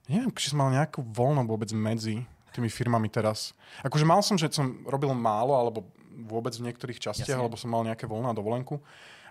neviem, 0.10 0.32
či 0.36 0.50
som 0.50 0.60
mal 0.60 0.72
nejakú 0.72 1.02
voľno 1.02 1.46
vôbec 1.48 1.72
medzi 1.72 2.26
tými 2.52 2.70
firmami 2.70 3.08
teraz. 3.10 3.54
Akože 3.84 4.06
mal 4.06 4.20
som, 4.24 4.38
že 4.38 4.52
som 4.52 4.84
robil 4.84 5.14
málo, 5.16 5.56
alebo 5.56 5.88
vôbec 6.28 6.52
v 6.52 6.68
niektorých 6.68 7.00
častiach, 7.00 7.40
Jasne. 7.40 7.48
lebo 7.48 7.56
som 7.56 7.72
mal 7.72 7.84
nejaké 7.88 8.04
voľná 8.08 8.36
dovolenku. 8.36 8.80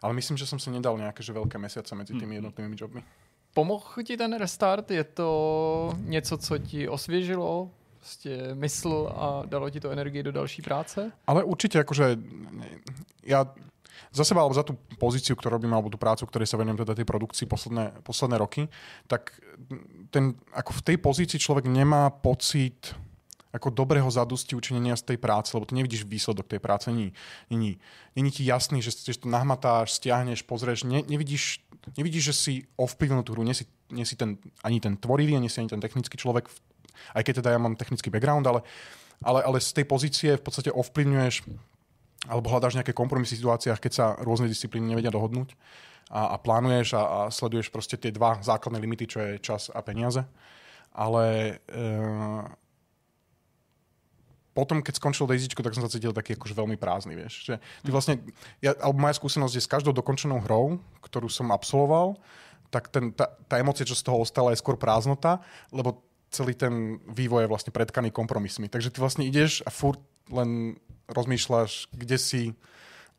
Ale 0.01 0.17
myslím, 0.17 0.41
že 0.41 0.49
som 0.49 0.57
si 0.57 0.73
nedal 0.73 0.97
nejaké 0.97 1.21
že 1.21 1.37
veľké 1.37 1.61
mesiace 1.61 1.93
mezi 1.93 2.17
tými 2.17 2.41
jednotlivými 2.41 2.77
jobmi. 2.77 3.05
Pomohl 3.53 4.01
ti 4.01 4.17
ten 4.17 4.33
restart? 4.33 4.91
Je 4.91 5.05
to 5.05 5.93
něco, 6.09 6.37
co 6.39 6.59
ti 6.59 6.89
osvěžilo 6.89 7.71
prostě 8.01 8.55
mysl 8.55 9.13
a 9.17 9.43
dalo 9.47 9.71
ti 9.71 9.81
to 9.81 9.91
energii 9.91 10.23
do 10.23 10.33
další 10.33 10.63
práce? 10.63 11.13
Ale 11.27 11.45
určitě, 11.45 11.79
jakože 11.79 12.17
já 13.23 13.47
za 14.11 14.25
seba 14.27 14.43
alebo 14.43 14.57
za 14.57 14.67
tú 14.67 14.75
pozíciu, 14.99 15.39
ktorú 15.39 15.59
robím, 15.61 15.73
alebo 15.75 15.93
tú 15.93 15.99
prácu, 16.01 16.27
ktorej 16.27 16.51
sa 16.51 16.59
venujem 16.59 16.83
teda 16.83 16.99
tej 16.99 17.07
produkcii 17.07 17.47
posledné, 17.47 17.85
posledné 18.03 18.37
roky, 18.39 18.67
tak 19.07 19.39
ten, 20.11 20.35
ako 20.51 20.71
v 20.79 20.85
tej 20.85 20.97
pozícii 20.99 21.39
človek 21.39 21.71
nemá 21.71 22.11
pocit 22.11 22.95
ako 23.51 23.75
dobrého 23.75 24.07
zadosti 24.07 24.55
učinenia 24.55 24.95
z 24.95 25.15
tej 25.15 25.19
práce, 25.19 25.51
lebo 25.55 25.67
ty 25.67 25.75
nevidíš 25.75 26.07
výsledok 26.07 26.47
tej 26.47 26.63
práce, 26.63 26.87
není, 26.91 27.11
není, 27.51 27.83
není 28.15 28.31
ti 28.31 28.47
jasný, 28.47 28.79
že, 28.79 28.95
že 28.95 29.19
to 29.19 29.27
nahmatáš, 29.27 29.99
stiahneš, 29.99 30.47
pozrieš, 30.47 30.87
ne, 30.87 31.03
nevidíš, 31.03 31.59
nevidíš, 31.99 32.31
že 32.31 32.35
si 32.35 32.53
ovplyvnil 32.79 33.27
tú 33.27 33.35
hru, 33.35 33.43
nie 33.43 33.55
si, 33.55 33.67
nie 33.91 34.07
si 34.07 34.15
ten, 34.15 34.39
ani 34.63 34.79
ten 34.79 34.95
tvorivý, 34.95 35.35
nie 35.43 35.51
si 35.51 35.59
ani 35.59 35.67
ten 35.67 35.83
technický 35.83 36.15
človek, 36.15 36.47
aj 37.19 37.23
keď 37.27 37.43
teda 37.43 37.51
ja 37.51 37.59
mám 37.59 37.75
technický 37.75 38.07
background, 38.07 38.47
ale, 38.47 38.63
ale, 39.19 39.43
ale 39.43 39.59
z 39.59 39.83
tej 39.83 39.85
pozície 39.85 40.31
v 40.39 40.43
podstate 40.47 40.71
ovplyvňuješ 40.71 41.35
alebo 42.29 42.53
hľadáš 42.53 42.77
nejaké 42.77 42.93
kompromisy 42.93 43.39
v 43.39 43.45
situáciách, 43.45 43.81
keď 43.81 43.93
sa 43.93 44.07
rôzne 44.21 44.51
disciplíny 44.51 44.93
nevedia 44.93 45.09
dohodnúť 45.15 45.57
a, 46.13 46.35
a 46.35 46.37
plánuješ 46.37 46.99
a, 46.99 47.03
a 47.03 47.19
sleduješ 47.33 47.73
proste 47.73 47.97
tie 47.97 48.13
dva 48.13 48.43
základné 48.43 48.77
limity, 48.83 49.05
čo 49.09 49.19
je 49.25 49.33
čas 49.41 49.73
a 49.73 49.81
peniaze. 49.81 50.21
Ale 50.91 51.57
e, 51.71 51.83
potom, 54.51 54.83
keď 54.83 54.99
skončil 54.99 55.31
Daisy, 55.31 55.47
tak 55.47 55.73
som 55.73 55.87
sa 55.87 55.93
cítil 55.93 56.11
taký 56.11 56.35
akože 56.35 56.59
veľmi 56.59 56.75
prázdny, 56.75 57.15
vieš. 57.15 57.47
Že 57.47 57.55
ty 57.63 57.89
mhm. 57.89 57.95
vlastne, 57.95 58.15
ja, 58.59 58.75
alebo 58.83 58.99
moja 58.99 59.17
skúsenosť 59.17 59.55
je 59.57 59.65
s 59.65 59.71
každou 59.71 59.95
dokončenou 59.95 60.43
hrou, 60.43 60.83
ktorú 61.01 61.31
som 61.31 61.55
absolvoval, 61.55 62.19
tak 62.69 62.91
ten, 62.91 63.11
tá, 63.15 63.31
tá 63.47 63.59
emocia, 63.59 63.87
čo 63.87 63.99
z 63.99 64.07
toho 64.07 64.23
ostala, 64.23 64.53
je 64.53 64.61
skôr 64.63 64.79
prázdnota, 64.79 65.43
lebo 65.75 66.03
celý 66.31 66.55
ten 66.55 67.03
vývoj 67.11 67.47
je 67.47 67.51
vlastne 67.51 67.73
predkaný 67.75 68.15
kompromismi. 68.15 68.71
Takže 68.71 68.95
ty 68.95 68.99
vlastne 69.03 69.27
ideš 69.27 69.67
a 69.67 69.71
furt 69.75 69.99
len 70.31 70.79
rozmýšľaš, 71.11 71.91
kde 71.93 72.19
si 72.19 72.43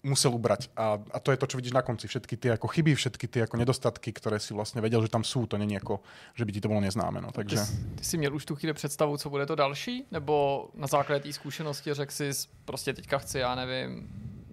musel 0.03 0.33
ubrať. 0.33 0.73
A, 0.73 0.97
a 0.97 1.17
to 1.21 1.31
je 1.31 1.37
to, 1.37 1.45
čo 1.45 1.57
vidíš 1.61 1.77
na 1.77 1.85
konci. 1.85 2.09
Všetky 2.09 2.37
tie 2.37 2.51
ako 2.57 2.67
chyby, 2.67 2.95
všetky 2.97 3.25
tie 3.29 3.41
ako 3.45 3.57
nedostatky, 3.57 4.09
ktoré 4.09 4.39
si 4.41 4.53
vlastně 4.53 4.81
vedel, 4.81 5.01
že 5.01 5.13
tam 5.13 5.23
sú. 5.23 5.45
To 5.45 5.57
není 5.57 5.73
jako, 5.73 6.01
že 6.33 6.45
by 6.45 6.51
ti 6.51 6.61
to 6.61 6.67
bylo 6.67 6.81
neznáme. 6.81 7.21
No. 7.21 7.31
Takže... 7.31 7.55
Ty, 7.55 7.95
ty 7.95 8.03
jsi 8.03 8.17
měl 8.17 8.35
už 8.35 8.45
tu 8.45 8.55
chvíli 8.55 8.73
představu, 8.73 9.17
co 9.17 9.29
bude 9.29 9.45
to 9.45 9.55
další? 9.55 10.05
Nebo 10.11 10.69
na 10.75 10.87
základě 10.87 11.23
té 11.23 11.33
zkušenosti 11.33 11.93
řekl 11.93 12.11
si, 12.11 12.31
prostě 12.65 12.93
teďka 12.93 13.17
chci, 13.17 13.39
já 13.39 13.55
nevím, 13.55 14.09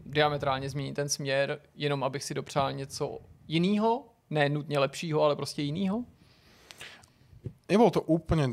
diametrálně 0.06 0.70
změnit 0.70 0.94
ten 0.94 1.08
směr, 1.08 1.60
jenom 1.74 2.04
abych 2.04 2.24
si 2.24 2.34
dopřál 2.34 2.72
něco 2.72 3.18
jiného? 3.48 4.04
Ne 4.30 4.48
nutně 4.48 4.78
lepšího, 4.78 5.22
ale 5.22 5.36
prostě 5.36 5.62
jiného? 5.62 6.04
Nebolo 7.68 7.90
to 7.90 8.00
úplne 8.00 8.48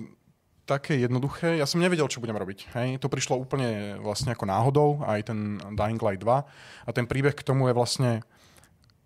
také 0.66 0.98
jednoduché. 0.98 1.62
Ja 1.62 1.70
som 1.70 1.78
nevedel, 1.78 2.10
čo 2.10 2.20
budem 2.20 2.36
robiť. 2.36 2.74
Hej. 2.74 2.90
To 3.00 3.08
prišlo 3.08 3.38
úplne 3.38 4.02
vlastne 4.02 4.34
ako 4.34 4.50
náhodou, 4.50 4.90
aj 5.06 5.30
ten 5.30 5.62
Dying 5.78 6.02
Light 6.02 6.22
2. 6.22 6.26
A 6.26 6.90
ten 6.90 7.06
príbeh 7.06 7.38
k 7.38 7.46
tomu 7.46 7.70
je 7.70 7.78
vlastne 7.78 8.26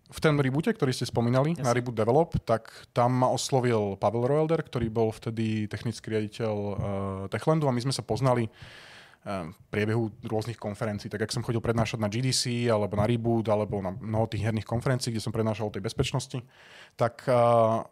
v 0.09 0.19
ten 0.19 0.33
reboote, 0.33 0.73
ktorý 0.73 0.89
ste 0.89 1.05
spomínali, 1.05 1.53
yes. 1.53 1.61
na 1.61 1.69
Reboot 1.69 1.93
Develop, 1.93 2.33
tak 2.41 2.73
tam 2.97 3.13
ma 3.13 3.29
oslovil 3.29 3.93
Pavel 4.01 4.25
Roelder, 4.25 4.65
ktorý 4.65 4.89
bol 4.89 5.13
vtedy 5.13 5.69
technický 5.69 6.17
riaditeľ 6.17 6.53
uh, 6.55 6.75
Techlandu 7.29 7.69
a 7.69 7.75
my 7.75 7.77
sme 7.77 7.93
sa 7.93 8.01
poznali 8.01 8.49
uh, 8.49 9.45
v 9.53 9.57
priebehu 9.69 10.09
rôznych 10.25 10.57
konferencií. 10.57 11.13
Tak 11.13 11.29
jak 11.29 11.35
som 11.35 11.45
chodil 11.45 11.61
prednášať 11.61 12.01
na 12.01 12.09
GDC, 12.09 12.73
alebo 12.73 12.97
na 12.97 13.05
Reboot, 13.05 13.53
alebo 13.53 13.85
na 13.85 13.93
mnoho 13.93 14.25
tých 14.25 14.49
herných 14.49 14.65
konferencií, 14.65 15.13
kde 15.13 15.21
som 15.21 15.29
prednášal 15.29 15.69
o 15.69 15.75
tej 15.77 15.85
bezpečnosti, 15.85 16.41
tak 16.97 17.29
uh, 17.29 17.85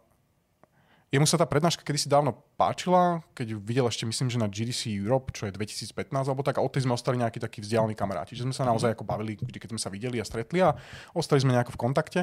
Jemu 1.08 1.24
sa 1.24 1.40
tá 1.40 1.48
prednáška 1.48 1.80
kedysi 1.88 2.04
dávno 2.04 2.36
páčila, 2.60 3.24
keď 3.32 3.56
videl 3.56 3.88
ešte, 3.88 4.04
myslím, 4.04 4.28
že 4.28 4.36
na 4.36 4.44
GDC 4.44 4.92
Europe, 4.92 5.32
čo 5.32 5.48
je 5.48 5.56
2015, 5.56 5.96
alebo 6.12 6.44
tak, 6.44 6.60
a 6.60 6.64
od 6.64 6.68
tej 6.68 6.84
sme 6.84 6.92
ostali 6.92 7.16
nejakí 7.16 7.40
takí 7.40 7.64
vzdialení 7.64 7.96
kamaráti, 7.96 8.36
že 8.36 8.44
sme 8.44 8.52
sa 8.52 8.68
naozaj 8.68 8.92
ako 8.92 9.08
bavili, 9.08 9.40
vždy, 9.40 9.56
keď 9.56 9.72
sme 9.72 9.80
sa 9.80 9.88
videli 9.88 10.20
a 10.20 10.24
stretli 10.28 10.60
a 10.60 10.76
ostali 11.16 11.40
sme 11.40 11.56
nejako 11.56 11.72
v 11.72 11.80
kontakte. 11.80 12.20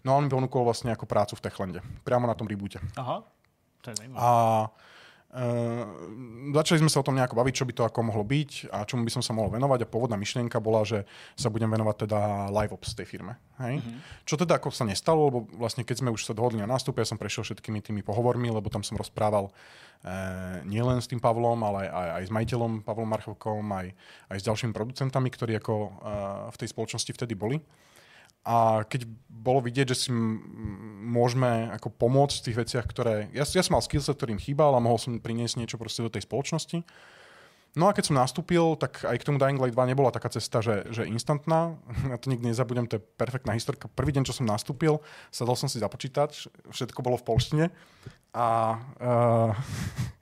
No 0.00 0.16
a 0.16 0.16
on 0.16 0.24
mi 0.24 0.32
ponúkol 0.32 0.64
vlastne 0.64 0.96
ako 0.96 1.04
prácu 1.04 1.36
v 1.36 1.44
Techlande, 1.44 1.80
priamo 2.08 2.24
na 2.24 2.32
tom 2.32 2.48
reboote. 2.48 2.80
Aha, 2.96 3.20
to 3.84 3.92
je 3.92 4.00
zajímavé. 4.00 4.16
A 4.16 4.28
Uh, 5.32 5.88
začali 6.52 6.84
sme 6.84 6.92
sa 6.92 7.00
o 7.00 7.06
tom 7.08 7.16
nejako 7.16 7.40
baviť, 7.40 7.54
čo 7.56 7.64
by 7.64 7.72
to 7.72 7.88
ako 7.88 8.04
mohlo 8.04 8.20
byť 8.20 8.68
a 8.68 8.84
čomu 8.84 9.08
by 9.08 9.16
som 9.16 9.24
sa 9.24 9.32
mohol 9.32 9.48
venovať 9.48 9.80
a 9.80 9.88
pôvodná 9.88 10.12
myšlienka 10.20 10.60
bola, 10.60 10.84
že 10.84 11.08
sa 11.40 11.48
budem 11.48 11.72
venovať 11.72 12.04
teda 12.04 12.18
live 12.52 12.76
ops 12.76 12.92
tej 12.92 13.08
firme. 13.08 13.40
Hej? 13.56 13.80
Mm-hmm. 13.80 14.28
Čo 14.28 14.36
teda 14.36 14.60
ako 14.60 14.68
sa 14.76 14.84
nestalo, 14.84 15.32
lebo 15.32 15.48
vlastne 15.56 15.88
keď 15.88 16.04
sme 16.04 16.12
už 16.12 16.28
sa 16.28 16.36
dohodli 16.36 16.60
na 16.60 16.68
nástupe, 16.68 17.00
ja 17.00 17.08
som 17.08 17.16
prešiel 17.16 17.48
všetkými 17.48 17.80
tými 17.80 18.04
pohovormi, 18.04 18.52
lebo 18.52 18.68
tam 18.68 18.84
som 18.84 19.00
rozprával 19.00 19.48
uh, 19.48 20.60
nielen 20.68 21.00
s 21.00 21.08
tým 21.08 21.16
Pavlom, 21.16 21.64
ale 21.64 21.88
aj, 21.88 22.08
aj 22.20 22.24
s 22.28 22.32
majiteľom 22.36 22.84
Pavlom 22.84 23.08
Marchovkom, 23.08 23.64
aj, 23.72 23.88
aj 24.28 24.36
s 24.36 24.44
ďalšími 24.44 24.76
producentami, 24.76 25.32
ktorí 25.32 25.56
ako 25.56 25.72
uh, 25.72 25.90
v 26.52 26.56
tej 26.60 26.68
spoločnosti 26.76 27.08
vtedy 27.08 27.32
boli. 27.32 27.56
A 28.42 28.82
keď 28.86 29.06
bolo 29.28 29.58
vidieť, 29.62 29.90
že 29.94 30.06
si 30.06 30.10
môžeme 31.02 31.70
ako 31.74 31.90
pomôcť 31.90 32.36
v 32.38 32.46
tých 32.46 32.58
veciach, 32.62 32.86
ktoré... 32.86 33.26
Ja, 33.34 33.42
ja 33.42 33.62
som 33.62 33.74
mal 33.74 33.82
skillset, 33.82 34.14
ktorým 34.14 34.38
chýbal 34.38 34.74
a 34.74 34.82
mohol 34.82 35.02
som 35.02 35.18
priniesť 35.18 35.58
niečo 35.58 35.78
proste 35.78 36.06
do 36.06 36.10
tej 36.10 36.22
spoločnosti. 36.26 36.86
No 37.72 37.88
a 37.88 37.96
keď 37.96 38.12
som 38.12 38.20
nastúpil, 38.20 38.76
tak 38.76 39.00
aj 39.00 39.16
k 39.16 39.26
tomu 39.26 39.40
Dying 39.40 39.56
Light 39.56 39.72
2 39.72 39.92
nebola 39.96 40.12
taká 40.12 40.28
cesta, 40.28 40.60
že, 40.60 40.84
že 40.92 41.08
instantná. 41.08 41.74
Ja 42.12 42.20
to 42.20 42.28
nikdy 42.28 42.52
nezabudem, 42.52 42.84
to 42.86 43.00
je 43.00 43.06
perfektná 43.16 43.56
historka. 43.56 43.88
Prvý 43.88 44.12
deň, 44.12 44.28
čo 44.28 44.36
som 44.36 44.46
nastúpil, 44.46 45.00
sadol 45.32 45.56
som 45.56 45.66
si 45.66 45.80
za 45.80 45.88
počítač, 45.88 46.52
všetko 46.68 47.00
bolo 47.00 47.16
v 47.16 47.26
polštine 47.26 47.66
a 48.36 48.76
uh, 49.00 49.50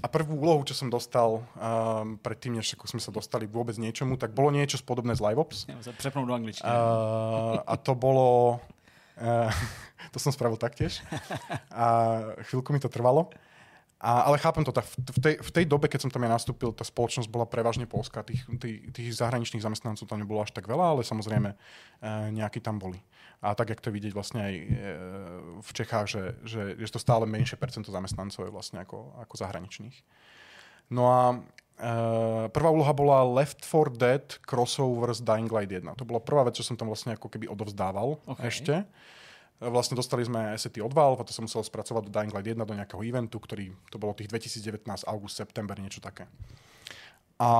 A 0.00 0.06
prvú 0.08 0.40
úlohu, 0.40 0.64
čo 0.64 0.72
som 0.72 0.88
dostal 0.88 1.40
um, 1.40 2.16
predtým, 2.20 2.56
než 2.56 2.72
sme 2.72 3.00
sa 3.00 3.12
dostali 3.12 3.44
vôbec 3.44 3.76
niečomu, 3.76 4.16
tak 4.16 4.32
bolo 4.32 4.48
niečo 4.48 4.80
podobné 4.80 5.12
z 5.12 5.20
LiveOps. 5.20 5.68
Prepnúť 6.00 6.24
do 6.24 6.34
angličtiny. 6.34 6.68
Uh, 6.68 7.60
a 7.60 7.74
to 7.76 7.92
bolo... 7.92 8.58
Uh, 9.20 9.52
to 10.12 10.18
som 10.18 10.32
spravil 10.32 10.56
taktiež. 10.56 11.04
A 11.68 12.20
chvíľku 12.48 12.72
mi 12.72 12.80
to 12.80 12.88
trvalo. 12.88 13.28
A, 14.00 14.32
ale 14.32 14.40
chápem 14.40 14.64
to, 14.64 14.72
tá, 14.72 14.80
v, 14.80 15.18
tej, 15.20 15.34
v 15.44 15.50
tej 15.52 15.64
dobe, 15.68 15.84
keď 15.84 16.08
som 16.08 16.10
tam 16.10 16.24
ja 16.24 16.32
nastúpil, 16.32 16.72
tá 16.72 16.88
spoločnosť 16.88 17.28
bola 17.28 17.44
prevažne 17.44 17.84
polská. 17.84 18.24
Tých, 18.24 18.48
tých, 18.56 18.88
tých 18.96 19.08
zahraničných 19.12 19.60
zamestnancov 19.60 20.08
tam 20.08 20.16
nebolo 20.16 20.40
až 20.40 20.56
tak 20.56 20.64
veľa, 20.64 20.96
ale 20.96 21.02
samozrejme 21.04 21.52
e, 21.52 21.56
nejakí 22.32 22.64
tam 22.64 22.80
boli. 22.80 22.96
A 23.44 23.52
tak, 23.52 23.68
jak 23.68 23.84
to 23.84 23.92
vidieť 23.92 24.16
vlastne 24.16 24.40
aj 24.40 24.54
e, 24.56 24.64
v 25.60 25.70
Čechách, 25.76 26.06
že, 26.08 26.22
že 26.48 26.80
je 26.80 26.88
to 26.88 26.96
stále 26.96 27.28
menšie 27.28 27.60
percento 27.60 27.92
zamestnancov 27.92 28.48
je 28.48 28.52
vlastne 28.52 28.80
ako, 28.80 29.20
ako 29.20 29.34
zahraničných. 29.36 29.96
No 30.88 31.04
a 31.12 31.22
e, 31.30 31.36
prvá 32.48 32.72
úloha 32.72 32.96
bola 32.96 33.20
Left 33.20 33.60
4 33.68 34.00
Dead 34.00 34.24
crossover 34.48 35.12
s 35.12 35.20
Dying 35.20 35.52
Light 35.52 35.68
1. 35.68 35.84
To 36.00 36.08
bola 36.08 36.24
prvá 36.24 36.48
vec, 36.48 36.56
čo 36.56 36.64
som 36.64 36.80
tam 36.80 36.88
vlastne 36.88 37.20
ako 37.20 37.28
keby 37.28 37.52
odovzdával 37.52 38.16
okay. 38.24 38.48
ešte. 38.48 38.74
Vlastne 39.60 39.92
dostali 39.92 40.24
sme 40.24 40.56
asety 40.56 40.80
od 40.80 40.96
Valve 40.96 41.20
a 41.20 41.28
to 41.28 41.36
som 41.36 41.44
musel 41.44 41.60
spracovať 41.60 42.08
do 42.08 42.12
Dying 42.12 42.32
Light 42.32 42.48
1 42.48 42.64
do 42.64 42.72
nejakého 42.72 43.04
eventu, 43.04 43.36
ktorý 43.36 43.76
to 43.92 44.00
bolo 44.00 44.16
tých 44.16 44.32
2019, 44.32 44.88
august, 45.04 45.36
september, 45.36 45.76
niečo 45.76 46.00
také. 46.00 46.24
A, 47.40 47.50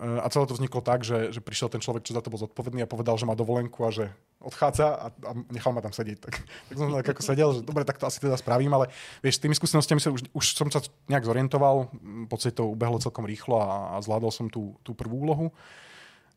a 0.00 0.26
celé 0.32 0.44
to 0.48 0.56
vzniklo 0.56 0.80
tak, 0.80 1.04
že, 1.04 1.28
že 1.28 1.44
prišiel 1.44 1.68
ten 1.68 1.80
človek, 1.80 2.08
čo 2.08 2.16
za 2.16 2.24
to 2.24 2.32
bol 2.32 2.40
zodpovedný 2.40 2.84
a 2.84 2.88
povedal, 2.88 3.20
že 3.20 3.28
má 3.28 3.36
dovolenku 3.36 3.84
a 3.84 3.92
že 3.92 4.08
odchádza 4.40 4.96
a, 4.96 5.06
a 5.12 5.30
nechal 5.52 5.76
ma 5.76 5.84
tam 5.84 5.92
sedieť. 5.92 6.18
Tak, 6.24 6.34
tak 6.40 6.74
som 6.76 6.88
tak 6.88 7.12
ako 7.12 7.22
sedel, 7.24 7.48
že 7.52 7.60
dobre, 7.64 7.84
tak 7.84 8.00
to 8.00 8.08
asi 8.08 8.20
teda 8.20 8.40
spravím, 8.40 8.72
ale 8.72 8.88
vieš, 9.20 9.40
s 9.40 9.42
tými 9.44 9.52
skúsenostiami 9.52 10.00
sa 10.00 10.08
už, 10.08 10.28
už 10.32 10.44
som 10.56 10.72
sa 10.72 10.80
nejak 11.08 11.24
zorientoval, 11.24 11.92
v 11.92 12.28
podstate 12.32 12.56
to 12.56 12.72
ubehlo 12.72 12.96
celkom 12.96 13.28
rýchlo 13.28 13.60
a, 13.60 13.96
a 13.96 14.00
zvládol 14.00 14.32
som 14.32 14.48
tú, 14.48 14.72
tú 14.80 14.96
prvú 14.96 15.24
úlohu. 15.28 15.52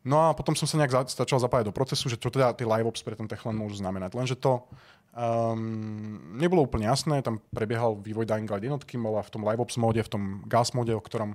No 0.06 0.30
a 0.30 0.36
potom 0.36 0.54
som 0.54 0.70
sa 0.70 0.78
nejak 0.78 0.94
za, 0.94 1.02
začal 1.24 1.42
zapájať 1.42 1.68
do 1.70 1.74
procesu, 1.74 2.06
že 2.06 2.20
čo 2.20 2.30
teda 2.30 2.54
tie 2.54 2.68
live 2.68 2.86
ops 2.86 3.02
pre 3.02 3.18
ten 3.18 3.26
Techland 3.26 3.58
môžu 3.58 3.82
znamenať. 3.82 4.14
Lenže 4.14 4.38
to 4.38 4.62
um, 5.12 6.38
nebolo 6.38 6.64
úplne 6.64 6.86
jasné, 6.86 7.20
tam 7.20 7.42
prebiehal 7.50 7.98
vývoj 7.98 8.24
Dying 8.24 8.46
Light 8.46 8.64
jednotky, 8.64 8.94
bola 8.94 9.26
v 9.26 9.32
tom 9.34 9.42
live 9.42 9.58
ops 9.58 9.74
móde, 9.74 10.00
v 10.00 10.10
tom 10.10 10.22
gas 10.46 10.70
móde, 10.70 10.94
o 10.94 11.02
ktorom 11.02 11.34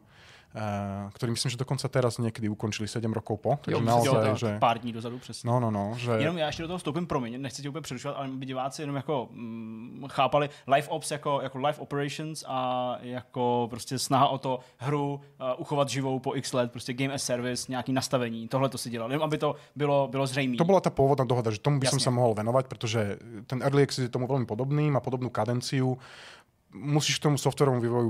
ktorý 1.18 1.34
myslím, 1.34 1.50
že 1.50 1.58
dokonca 1.58 1.90
teraz 1.90 2.22
niekedy 2.22 2.46
ukončili 2.46 2.86
7 2.86 3.10
rokov 3.10 3.42
po. 3.42 3.58
Takže 3.58 3.74
jo, 3.74 3.82
naozaj, 3.82 4.30
jo, 4.30 4.36
že... 4.38 4.50
pár 4.62 4.78
dní 4.78 4.94
dozadu 4.94 5.18
přesně. 5.20 5.50
No, 5.50 5.60
no, 5.60 5.72
no. 5.72 5.94
Že... 5.98 6.12
Jenom 6.12 6.38
já 6.38 6.46
ještě 6.46 6.62
do 6.62 6.68
toho 6.68 6.78
vstoupím, 6.78 7.08
promiň, 7.08 7.42
nechci 7.42 7.62
tě 7.62 7.70
úplně 7.70 7.82
přerušovat, 7.82 8.18
ale 8.18 8.28
by 8.28 8.46
diváci 8.46 8.82
jenom 8.82 8.96
jako 8.96 9.28
mm, 9.32 10.06
chápali 10.10 10.50
live 10.68 10.88
ops 10.88 11.12
jako, 11.12 11.42
jako 11.42 11.58
live 11.58 11.78
operations 11.78 12.44
a 12.48 12.98
jako 13.02 13.68
prostě 13.70 14.00
snaha 14.00 14.28
o 14.28 14.38
to 14.38 14.60
hru 14.78 15.14
uh, 15.14 15.48
uchovat 15.58 15.90
živou 15.90 16.20
po 16.20 16.36
x 16.36 16.54
let, 16.54 16.72
prostě 16.72 16.94
game 16.94 17.14
as 17.14 17.24
service, 17.24 17.66
nějaký 17.70 17.94
nastavení, 17.94 18.48
tohle 18.48 18.70
to 18.70 18.78
si 18.78 18.90
dělal, 18.90 19.12
jenom 19.12 19.24
aby 19.24 19.38
to 19.38 19.56
bylo, 19.76 20.08
bylo 20.08 20.28
zřejmé. 20.28 20.58
To 20.58 20.66
byla 20.66 20.82
ta 20.82 20.90
původná 20.90 21.26
dohoda, 21.26 21.52
že 21.52 21.60
tomu 21.60 21.80
by 21.80 21.88
som 21.88 22.00
sa 22.00 22.12
mohol 22.12 22.34
venovať, 22.38 22.68
protože 22.68 23.18
ten 23.48 23.62
early 23.62 23.84
access 23.84 24.06
je 24.06 24.14
tomu 24.14 24.28
veľmi 24.28 24.46
podobný, 24.46 24.92
má 24.92 25.00
podobnú 25.00 25.34
kadenciu, 25.34 25.98
musíš 26.74 27.18
k 27.18 27.24
tomu 27.30 27.38
softwarovému 27.38 27.82
vývoju 27.82 28.10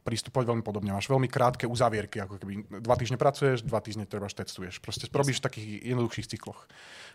pristupovať 0.00 0.44
veľmi 0.48 0.64
podobne. 0.64 0.96
Máš 0.96 1.12
veľmi 1.12 1.28
krátke 1.28 1.68
uzavierky, 1.68 2.24
ako 2.24 2.40
keby 2.40 2.80
dva 2.80 2.96
týždne 2.96 3.20
pracuješ, 3.20 3.60
dva 3.62 3.84
týždne 3.84 4.08
trebaš 4.08 4.32
testuješ. 4.32 4.80
Proste 4.80 5.06
robíš 5.12 5.44
v 5.44 5.46
takých 5.46 5.66
jednoduchších 5.92 6.30
cykloch, 6.36 6.64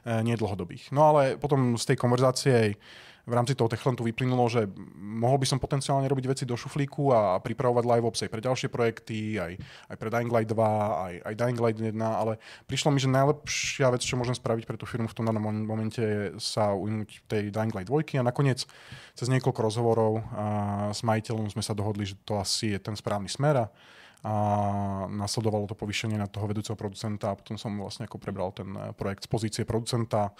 e, 0.05 0.21
nie 0.21 0.37
dlhodobých. 0.37 0.93
No 0.93 1.09
ale 1.13 1.41
potom 1.41 1.81
z 1.81 1.83
tej 1.89 1.97
konverzácie 1.97 2.77
v 3.25 3.33
rámci 3.33 3.57
toho 3.57 3.65
Techlantu 3.65 4.05
vyplynulo, 4.05 4.45
že 4.45 4.69
mohol 4.95 5.41
by 5.41 5.49
som 5.49 5.57
potenciálne 5.57 6.05
robiť 6.05 6.25
veci 6.29 6.43
do 6.45 6.53
šuflíku 6.53 7.09
a 7.09 7.41
pripravovať 7.41 7.83
live 7.89 8.05
ops 8.05 8.21
aj 8.21 8.29
pre 8.29 8.41
ďalšie 8.45 8.69
projekty, 8.69 9.41
aj, 9.41 9.53
aj 9.89 9.95
pre 9.97 10.09
Dying 10.13 10.29
Light 10.29 10.49
2, 10.49 10.61
aj, 10.61 11.13
aj 11.25 11.33
Dying 11.33 11.59
Light 11.59 11.77
1, 11.81 11.97
ale 11.97 12.37
prišlo 12.69 12.93
mi, 12.93 13.01
že 13.01 13.09
najlepšia 13.09 13.89
vec, 13.89 14.05
čo 14.05 14.15
môžem 14.15 14.37
spraviť 14.37 14.69
pre 14.69 14.77
tú 14.77 14.85
firmu 14.85 15.09
v 15.09 15.17
tom 15.17 15.25
danom 15.25 15.41
momente 15.41 15.97
je 15.97 16.37
sa 16.37 16.77
ujnúť 16.77 17.09
tej 17.25 17.43
Dying 17.49 17.73
Light 17.73 17.89
2 17.89 18.21
a 18.21 18.23
nakoniec 18.23 18.61
cez 19.17 19.27
niekoľko 19.27 19.59
rozhovorov 19.59 20.21
a 20.37 20.45
s 20.93 21.01
majiteľom 21.01 21.49
sme 21.49 21.65
sa 21.65 21.73
dohodli, 21.73 22.05
že 22.05 22.15
to 22.21 22.37
asi 22.37 22.77
je 22.77 22.79
ten 22.79 22.93
správny 22.93 23.27
smer 23.27 23.65
a 23.65 23.67
a 24.25 24.33
nasledovalo 25.05 25.69
to 25.69 25.77
povýšenie 25.77 26.17
na 26.17 26.25
toho 26.25 26.49
vedúceho 26.49 26.73
producenta 26.73 27.29
a 27.29 27.37
potom 27.37 27.61
som 27.61 27.77
vlastne 27.77 28.09
ako 28.09 28.17
prebral 28.17 28.49
ten 28.49 28.73
projekt 28.97 29.21
z 29.21 29.29
pozície 29.29 29.63
producenta 29.69 30.33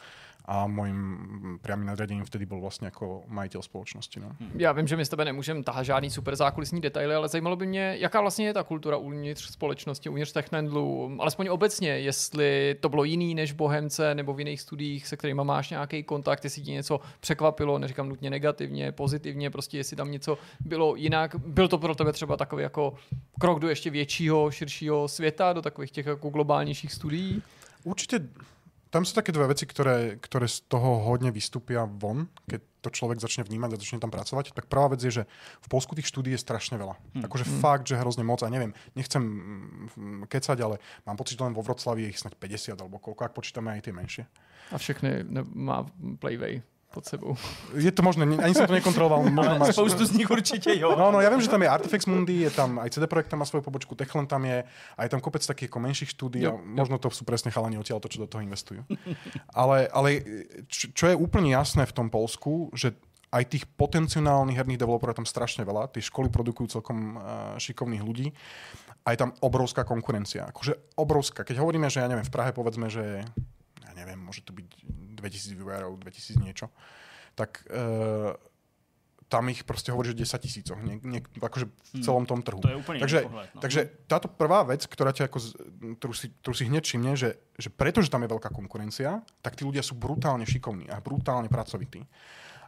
a 0.47 0.67
mojím 0.67 1.59
priamým 1.61 1.85
nadřadením 1.85 2.25
vtedy 2.25 2.45
byl 2.45 2.61
vlastně 2.61 2.87
jako 2.87 3.23
majitel 3.27 3.61
společnosti. 3.61 4.19
No. 4.19 4.27
Hmm. 4.39 4.51
Já 4.55 4.71
vím, 4.71 4.87
že 4.87 4.97
my 4.97 5.05
s 5.05 5.09
tebe 5.09 5.25
nemůžeme 5.25 5.63
tahat 5.63 5.83
žádný 5.83 6.09
super 6.09 6.35
zákulisní 6.35 6.81
detaily, 6.81 7.15
ale 7.15 7.27
zajímalo 7.27 7.55
by 7.55 7.67
mě, 7.67 7.95
jaká 7.99 8.21
vlastně 8.21 8.45
je 8.45 8.53
ta 8.53 8.63
kultura 8.63 8.97
uvnitř 8.97 9.51
společnosti, 9.51 10.09
uvnitř 10.09 10.31
Technendlu, 10.31 11.15
alespoň 11.19 11.47
obecně, 11.47 11.89
jestli 11.89 12.75
to 12.79 12.89
bylo 12.89 13.03
jiný 13.03 13.35
než 13.35 13.51
Bohemce 13.51 14.15
nebo 14.15 14.33
v 14.33 14.39
jiných 14.39 14.61
studiích, 14.61 15.07
se 15.07 15.17
kterými 15.17 15.41
máš 15.43 15.69
nějaký 15.69 16.03
kontakt, 16.03 16.43
jestli 16.43 16.61
ti 16.61 16.71
něco 16.71 16.99
překvapilo, 17.19 17.79
neříkám 17.79 18.09
nutně 18.09 18.29
negativně, 18.29 18.91
pozitivně, 18.91 19.49
prostě 19.49 19.77
jestli 19.77 19.95
tam 19.95 20.11
něco 20.11 20.37
bylo 20.59 20.95
jinak. 20.95 21.35
Byl 21.35 21.67
to 21.67 21.77
pro 21.77 21.95
tebe 21.95 22.13
třeba 22.13 22.37
takový 22.37 22.63
jako 22.63 22.93
krok 23.39 23.59
do 23.59 23.69
ještě 23.69 23.89
většího, 23.89 24.51
širšího 24.51 25.07
světa, 25.07 25.53
do 25.53 25.61
takových 25.61 25.91
těch 25.91 26.05
jako 26.05 26.29
globálnějších 26.29 26.93
studií? 26.93 27.41
Určitě 27.83 28.19
tam 28.95 29.03
sú 29.03 29.11
také 29.11 29.35
dve 29.35 29.51
veci, 29.51 29.67
ktoré, 29.67 30.15
ktoré 30.23 30.47
z 30.47 30.63
toho 30.71 31.03
hodne 31.03 31.27
vystúpia 31.27 31.83
von, 31.83 32.31
keď 32.47 32.63
to 32.79 32.89
človek 32.95 33.19
začne 33.19 33.43
vnímať 33.43 33.75
a 33.75 33.81
začne 33.83 33.99
tam 33.99 34.07
pracovať. 34.07 34.55
Tak 34.55 34.71
prvá 34.71 34.87
vec 34.95 35.03
je, 35.03 35.11
že 35.11 35.23
v 35.59 35.67
Polsku 35.67 35.99
tých 35.99 36.07
štúdí 36.07 36.31
je 36.31 36.39
strašne 36.39 36.79
veľa. 36.79 36.95
Hmm. 36.95 37.27
Akože 37.27 37.43
hmm. 37.43 37.59
fakt, 37.59 37.91
že 37.91 37.99
hrozne 37.99 38.23
moc 38.23 38.39
a 38.39 38.47
neviem, 38.47 38.71
nechcem 38.95 39.19
mm, 39.19 40.31
kecať, 40.31 40.57
ale 40.63 40.79
mám 41.03 41.19
pocit, 41.19 41.35
že 41.35 41.43
len 41.43 41.51
vo 41.51 41.59
Vroclavi 41.59 42.07
je 42.07 42.11
ich 42.15 42.21
snad 42.23 42.39
50 42.39 42.79
alebo 42.79 42.95
koľko, 43.03 43.27
ak 43.27 43.35
počítame 43.35 43.75
aj 43.75 43.83
tie 43.83 43.91
menšie. 43.91 44.23
A 44.71 44.79
všechny 44.79 45.27
má 45.51 45.83
Playway 46.23 46.63
pod 46.95 47.03
sebou. 47.03 47.35
Je 47.75 47.91
to 47.91 47.99
možné, 47.99 48.23
ani 48.39 48.55
som 48.55 48.63
to 48.63 48.71
nekontroloval. 48.71 49.27
Možno 49.27 49.59
máš... 49.59 49.75
Spoustu 49.75 50.07
z 50.07 50.15
nich 50.15 50.31
určitě 50.31 50.79
jo. 50.79 50.95
No, 50.95 51.11
no, 51.11 51.19
ja 51.19 51.27
viem, 51.27 51.43
že 51.43 51.51
tam 51.51 51.59
je 51.59 51.67
Artifex 51.67 52.07
Mundi, 52.07 52.47
je 52.47 52.51
tam 52.55 52.79
aj 52.79 52.95
CD 52.95 53.11
Projekt 53.11 53.27
tam 53.27 53.43
má 53.43 53.45
svoju 53.45 53.67
pobočku, 53.67 53.99
Techland 53.99 54.31
tam 54.31 54.47
je, 54.47 54.63
a 54.95 54.99
je 55.03 55.09
tam 55.11 55.19
kopec 55.19 55.43
takých 55.43 55.67
ako 55.67 55.79
menších 55.83 56.09
štúdí 56.15 56.39
jo, 56.39 56.55
a 56.55 56.63
možno 56.63 56.95
to 56.95 57.11
sú 57.11 57.27
presne 57.27 57.51
chalani 57.51 57.75
odtiaľ 57.75 57.99
to, 57.99 58.07
čo 58.07 58.23
do 58.23 58.31
toho 58.31 58.39
investujú. 58.39 58.87
ale, 59.51 59.91
ale 59.91 60.09
čo, 60.71 60.87
čo 60.95 61.05
je 61.11 61.15
úplne 61.19 61.51
jasné 61.51 61.83
v 61.83 61.91
tom 61.91 62.07
Polsku, 62.07 62.71
že 62.71 62.95
aj 63.35 63.43
tých 63.51 63.67
potenciálnych 63.75 64.55
herných 64.55 64.79
developerov 64.79 65.11
je 65.11 65.19
tam 65.19 65.27
strašne 65.27 65.67
veľa. 65.67 65.91
Tie 65.91 65.99
školy 65.99 66.31
produkujú 66.31 66.79
celkom 66.79 67.19
uh, 67.19 67.21
šikovných 67.59 67.99
ľudí. 67.99 68.31
A 69.03 69.11
je 69.11 69.19
tam 69.19 69.35
obrovská 69.43 69.83
konkurencia. 69.83 70.47
Akože 70.49 70.95
obrovská. 70.95 71.43
Keď 71.43 71.59
hovoríme, 71.59 71.91
že 71.91 71.99
ja 71.99 72.07
neviem, 72.07 72.23
v 72.23 72.31
Prahe 72.31 72.55
povedzme, 72.55 72.87
že 72.87 73.27
ja 73.83 73.91
neviem, 73.93 74.17
môže 74.17 74.41
to 74.41 74.55
byť 74.55 74.84
2000 75.25 75.57
vývojárov, 75.57 75.97
2000 75.97 76.45
niečo, 76.45 76.69
tak 77.35 77.65
uh, 77.67 78.37
tam 79.27 79.49
ich 79.49 79.63
prostě 79.63 79.91
hovorí, 79.91 80.07
že 80.07 80.13
10 80.13 80.41
tisícoch, 80.41 80.77
nie, 80.81 80.99
nie, 81.03 81.21
akože 81.41 81.65
v 81.65 81.93
hmm. 81.93 82.03
celom 82.03 82.25
tom 82.25 82.41
trhu. 82.45 82.61
To 82.61 82.69
je 82.69 82.77
úplne 82.77 82.99
takže, 83.01 83.21
pohled, 83.25 83.49
no. 83.55 83.61
takže 83.61 83.81
táto 84.07 84.27
prvá 84.29 84.61
vec, 84.63 84.85
ktorá 84.85 85.09
ťa 85.11 85.25
ako, 85.25 85.39
ktorú, 85.97 86.13
si, 86.13 86.29
ktorú 86.45 86.55
si 86.55 86.69
hneď 86.69 86.83
všimne, 86.85 87.11
že, 87.17 87.41
že 87.57 87.73
pretože 87.73 88.13
tam 88.13 88.21
je 88.21 88.29
veľká 88.29 88.53
konkurencia, 88.53 89.25
tak 89.41 89.57
tí 89.57 89.65
ľudia 89.65 89.81
sú 89.81 89.97
brutálne 89.97 90.45
šikovní 90.45 90.93
a 90.93 91.01
brutálne 91.01 91.49
pracovití. 91.49 92.05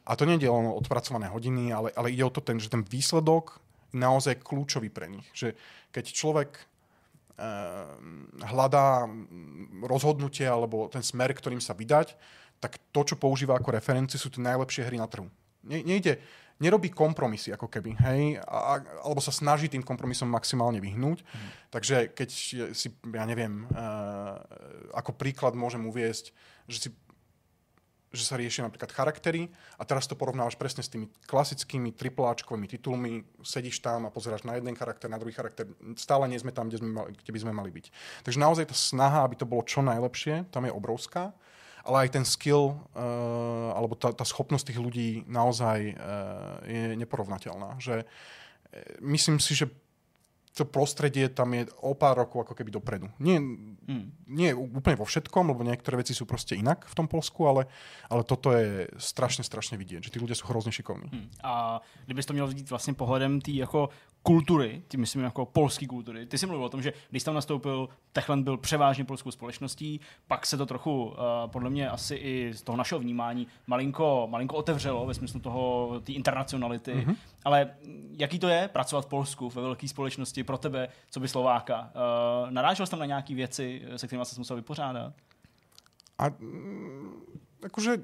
A 0.08 0.16
to 0.18 0.26
nie 0.26 0.41
je 0.41 0.49
len 0.49 0.66
odpracované 0.72 1.30
hodiny, 1.30 1.70
ale, 1.70 1.93
ale 1.93 2.10
ide 2.10 2.26
o 2.26 2.34
to, 2.34 2.41
ten, 2.41 2.58
že 2.58 2.74
ten 2.74 2.82
výsledok 2.82 3.62
naozaj 3.93 4.41
kľúčový 4.41 4.89
pre 4.89 5.05
nich. 5.12 5.28
Že 5.38 5.53
keď 5.93 6.05
človek 6.10 6.49
hľadá 8.41 9.05
rozhodnutie 9.86 10.49
alebo 10.49 10.89
ten 10.89 11.05
smer, 11.05 11.38
ktorým 11.38 11.62
sa 11.62 11.78
vydať, 11.78 12.18
tak 12.58 12.82
to, 12.89 13.01
čo 13.03 13.16
používa 13.16 13.58
ako 13.58 13.74
referenci, 13.74 14.18
sú 14.18 14.34
tie 14.34 14.41
najlepšie 14.41 14.86
hry 14.88 14.97
na 14.97 15.08
trhu. 15.10 15.30
Ne, 15.68 15.84
nejde, 15.84 16.18
nerobí 16.58 16.89
kompromisy 16.89 17.53
ako 17.53 17.70
keby, 17.70 17.93
hej, 18.01 18.41
a, 18.41 18.82
alebo 19.05 19.22
sa 19.22 19.30
snaží 19.30 19.70
tým 19.70 19.86
kompromisom 19.86 20.26
maximálne 20.26 20.82
vyhnúť. 20.82 21.22
Mm. 21.22 21.49
Takže 21.70 21.95
keď 22.18 22.30
si, 22.74 22.88
ja 22.89 23.26
neviem, 23.30 23.70
uh, 23.70 24.41
ako 24.97 25.14
príklad 25.14 25.53
môžem 25.53 25.86
uviesť, 25.86 26.34
že 26.66 26.78
si 26.78 26.89
že 28.08 28.24
sa 28.24 28.39
riešia 28.39 28.64
napríklad 28.64 28.89
charaktery 28.95 29.51
a 29.76 29.84
teraz 29.84 30.08
to 30.08 30.16
porovnávaš 30.16 30.55
presne 30.55 30.80
s 30.80 30.89
tými 30.89 31.12
klasickými 31.28 31.91
tripláčkovými 31.91 32.66
titulmi, 32.66 33.28
sedíš 33.43 33.84
tam 33.84 34.08
a 34.08 34.14
pozeráš 34.14 34.47
na 34.47 34.55
jeden 34.55 34.74
charakter, 34.80 35.12
na 35.12 35.20
druhý 35.20 35.36
charakter, 35.36 35.68
stále 35.99 36.26
nie 36.32 36.39
sme 36.39 36.55
tam, 36.55 36.72
kde, 36.72 36.80
sme 36.80 36.91
mali, 36.95 37.12
kde 37.14 37.32
by 37.36 37.39
sme 37.43 37.53
mali 37.53 37.70
byť. 37.70 37.86
Takže 38.24 38.39
naozaj 38.39 38.66
tá 38.72 38.76
snaha, 38.76 39.28
aby 39.28 39.36
to 39.36 39.43
bolo 39.43 39.62
čo 39.68 39.84
najlepšie, 39.84 40.47
tam 40.49 40.64
je 40.64 40.72
obrovská, 40.72 41.36
ale 41.88 42.05
aj 42.05 42.19
ten 42.19 42.25
skill 42.27 42.75
uh, 42.75 43.71
alebo 43.71 43.95
tá, 43.95 44.11
tá 44.11 44.27
schopnosť 44.27 44.75
tých 44.75 44.83
ľudí 44.83 45.09
naozaj 45.25 45.95
uh, 45.95 46.59
je 46.67 46.99
neporovnateľná. 46.99 47.79
Že, 47.79 48.03
uh, 48.03 48.07
myslím 48.99 49.39
si, 49.39 49.55
že 49.55 49.71
to 50.57 50.65
prostredie 50.65 51.29
tam 51.29 51.53
je 51.53 51.69
o 51.85 51.93
pár 51.93 52.17
rokov 52.17 52.41
ako 52.41 52.57
keby 52.57 52.73
dopredu. 52.73 53.13
Nie, 53.21 53.38
hmm. 53.38 54.25
nie 54.25 54.49
úplne 54.57 54.97
vo 54.97 55.05
všetkom, 55.05 55.53
lebo 55.53 55.61
niektoré 55.61 56.01
veci 56.01 56.17
sú 56.17 56.25
prostě 56.25 56.57
inak 56.57 56.85
v 56.89 56.95
tom 56.95 57.07
Polsku, 57.07 57.47
ale, 57.47 57.69
ale 58.09 58.23
toto 58.23 58.51
je 58.51 58.88
strašně, 58.97 59.43
strašně 59.43 59.77
vidět, 59.77 60.03
že 60.03 60.09
ty 60.09 60.19
ľudia 60.19 60.35
jsou 60.35 60.47
hrozně 60.47 60.71
šikovní. 60.71 61.09
Hmm. 61.13 61.29
A 61.43 61.81
kdybys 62.05 62.25
to 62.25 62.33
měl 62.33 62.47
vidět 62.47 62.69
vlastně 62.69 62.93
pohledem 62.93 63.41
tý 63.41 63.55
jako 63.55 63.89
kultury, 64.28 64.82
tím 64.88 64.99
myslím 64.99 65.23
jako 65.23 65.45
polský 65.45 65.88
kultury. 65.88 66.25
Ty 66.25 66.38
jsi 66.38 66.45
mluvil 66.45 66.65
o 66.65 66.69
tom, 66.69 66.82
že 66.82 66.93
když 67.09 67.23
tam 67.23 67.36
nastoupil, 67.36 67.89
Techland 68.11 68.43
byl 68.43 68.57
převážně 68.57 69.05
polskou 69.05 69.32
společností, 69.32 69.99
pak 70.28 70.45
se 70.45 70.57
to 70.57 70.65
trochu, 70.65 71.05
uh, 71.05 71.13
podle 71.45 71.69
mě 71.69 71.89
asi 71.89 72.15
i 72.15 72.53
z 72.53 72.61
toho 72.61 72.78
našeho 72.78 72.99
vnímání, 72.99 73.47
malinko, 73.67 74.28
malinko 74.30 74.55
otevřelo 74.55 75.05
ve 75.05 75.13
smyslu 75.13 75.39
toho, 75.39 75.93
té 76.03 76.11
internacionality. 76.11 76.93
Mm-hmm. 76.93 77.15
Ale 77.45 77.69
jaký 78.11 78.39
to 78.39 78.47
je 78.47 78.67
pracovat 78.67 79.05
v 79.05 79.09
Polsku 79.09 79.49
ve 79.49 79.61
velké 79.61 79.88
společnosti 79.88 80.43
pro 80.43 80.57
tebe, 80.57 80.89
co 81.09 81.19
by 81.19 81.28
Slováka? 81.28 81.80
Uh, 81.80 82.51
narážel 82.51 82.86
jsi 82.86 82.89
tam 82.89 82.99
na 82.99 83.05
nějaké 83.05 83.36
věci, 83.36 83.82
se 83.95 84.07
kterými 84.07 84.25
jsi 84.25 84.39
musel 84.39 84.55
vypořádat? 84.55 85.13
A 86.19 86.25
akože 87.63 87.97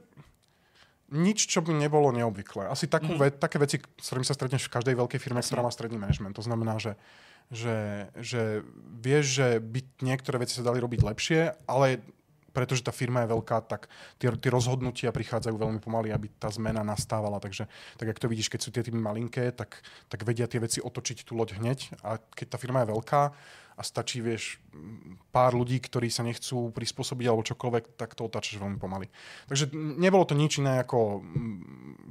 nič, 1.13 1.45
čo 1.45 1.61
by 1.61 1.77
nebolo 1.77 2.09
neobvyklé. 2.09 2.65
Asi 2.67 2.89
takú 2.89 3.13
mm. 3.13 3.19
ve, 3.21 3.27
také 3.29 3.61
veci, 3.61 3.77
s 3.77 4.07
ktorými 4.09 4.25
sa 4.25 4.33
stretneš 4.33 4.65
v 4.65 4.73
každej 4.73 4.95
veľkej 4.97 5.19
firme, 5.21 5.45
ktorá 5.45 5.61
má 5.61 5.69
stredný 5.69 6.01
manažment. 6.01 6.33
To 6.33 6.41
znamená, 6.41 6.81
že, 6.81 6.97
že, 7.53 8.09
že 8.17 8.65
vieš, 8.97 9.25
že 9.37 9.47
by 9.61 9.79
niektoré 10.01 10.41
veci 10.41 10.57
sa 10.57 10.65
dali 10.65 10.81
robiť 10.81 11.05
lepšie, 11.05 11.41
ale 11.69 12.01
pretože 12.53 12.85
tá 12.85 12.93
firma 12.93 13.25
je 13.25 13.33
veľká, 13.33 13.65
tak 13.65 13.89
tie, 14.21 14.29
tie 14.29 14.51
rozhodnutia 14.53 15.09
prichádzajú 15.09 15.55
veľmi 15.57 15.79
pomaly, 15.81 16.13
aby 16.13 16.29
tá 16.37 16.53
zmena 16.53 16.85
nastávala. 16.85 17.41
Takže 17.41 17.65
tak 17.97 18.07
jak 18.07 18.21
to 18.21 18.29
vidíš, 18.29 18.53
keď 18.53 18.59
sú 18.61 18.69
tie 18.69 18.85
týmy 18.85 19.01
malinké, 19.01 19.49
tak, 19.51 19.81
tak 20.07 20.21
vedia 20.23 20.45
tie 20.45 20.61
veci 20.61 20.79
otočiť 20.79 21.25
tú 21.25 21.33
loď 21.33 21.57
hneď. 21.57 21.97
A 22.05 22.21
keď 22.21 22.55
tá 22.55 22.57
firma 22.61 22.85
je 22.85 22.93
veľká, 22.93 23.21
a 23.73 23.81
stačí, 23.81 24.21
vieš, 24.21 24.61
pár 25.33 25.57
ľudí, 25.57 25.81
ktorí 25.81 26.05
sa 26.13 26.21
nechcú 26.21 26.69
prispôsobiť 26.69 27.25
alebo 27.25 27.41
čokoľvek, 27.41 27.97
tak 27.97 28.13
to 28.13 28.29
otáčaš 28.29 28.61
veľmi 28.61 28.77
pomaly. 28.77 29.09
Takže 29.49 29.73
nebolo 29.73 30.29
to 30.29 30.37
nič 30.37 30.61
iné 30.61 30.77
ako... 30.85 31.25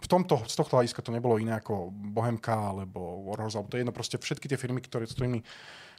V 0.02 0.08
tomto, 0.10 0.42
z 0.50 0.54
tohto 0.58 0.74
hľadiska 0.82 1.06
to 1.06 1.14
nebolo 1.14 1.38
iné 1.38 1.54
ako 1.54 1.94
Bohemka 1.94 2.74
alebo 2.74 3.30
Warhorse, 3.30 3.62
alebo 3.62 3.70
to 3.70 3.78
je 3.78 3.82
jedno 3.86 3.94
proste 3.94 4.18
všetky 4.18 4.50
tie 4.50 4.58
firmy, 4.58 4.82
ktoré, 4.82 5.06
s 5.06 5.14
ktorými 5.14 5.46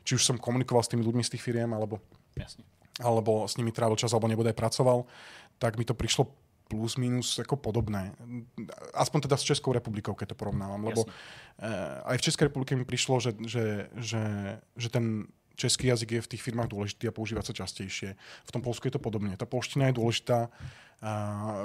či 0.03 0.19
už 0.19 0.23
som 0.27 0.35
komunikoval 0.35 0.83
s 0.83 0.91
tými 0.91 1.07
ľuďmi 1.07 1.23
z 1.23 1.31
tých 1.39 1.43
firiem, 1.47 1.71
alebo, 1.71 2.03
Jasne. 2.35 2.67
Alebo 3.01 3.47
s 3.47 3.57
nimi 3.57 3.71
trávil 3.71 3.95
čas, 3.95 4.13
alebo 4.13 4.27
nebude 4.27 4.53
pracoval, 4.53 5.05
tak 5.57 5.77
mi 5.77 5.85
to 5.85 5.93
prišlo 5.93 6.27
plus 6.67 6.97
minus 6.97 7.37
jako 7.37 7.55
podobné. 7.55 8.13
Aspoň 8.93 9.21
teda 9.21 9.37
s 9.37 9.41
Českou 9.41 9.73
republikou, 9.73 10.13
keď 10.13 10.29
to 10.29 10.35
porovnávam. 10.35 10.83
Lebo 10.83 11.05
Jasne. 11.05 11.13
aj 12.05 12.17
v 12.17 12.21
Českej 12.21 12.45
republike 12.49 12.75
mi 12.75 12.85
prišlo, 12.85 13.19
že, 13.19 13.37
že, 13.45 13.89
že, 13.95 14.23
že 14.77 14.89
ten 14.89 15.27
český 15.55 15.87
jazyk 15.87 16.11
je 16.11 16.21
v 16.21 16.27
těch 16.27 16.41
firmách 16.41 16.67
důležitý 16.67 17.07
a 17.07 17.11
používá 17.11 17.41
se 17.41 17.53
častější. 17.53 18.07
V 18.45 18.51
tom 18.51 18.61
Polsku 18.61 18.87
je 18.87 18.91
to 18.91 18.99
podobně. 18.99 19.37
Ta 19.37 19.45
polština 19.45 19.85
je 19.85 19.93
důležitá. 19.93 20.49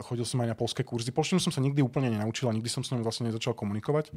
chodil 0.02 0.24
jsem 0.24 0.40
aj 0.40 0.46
na 0.46 0.54
polské 0.54 0.84
kurzy. 0.84 1.10
Polštinu 1.10 1.40
jsem 1.40 1.52
se 1.52 1.60
nikdy 1.60 1.82
úplně 1.82 2.10
nenaučil 2.10 2.48
a 2.48 2.52
nikdy 2.52 2.68
jsem 2.68 2.84
s 2.84 2.90
ním 2.90 3.02
vlastně 3.02 3.26
nezačal 3.26 3.54
komunikovat. 3.54 4.10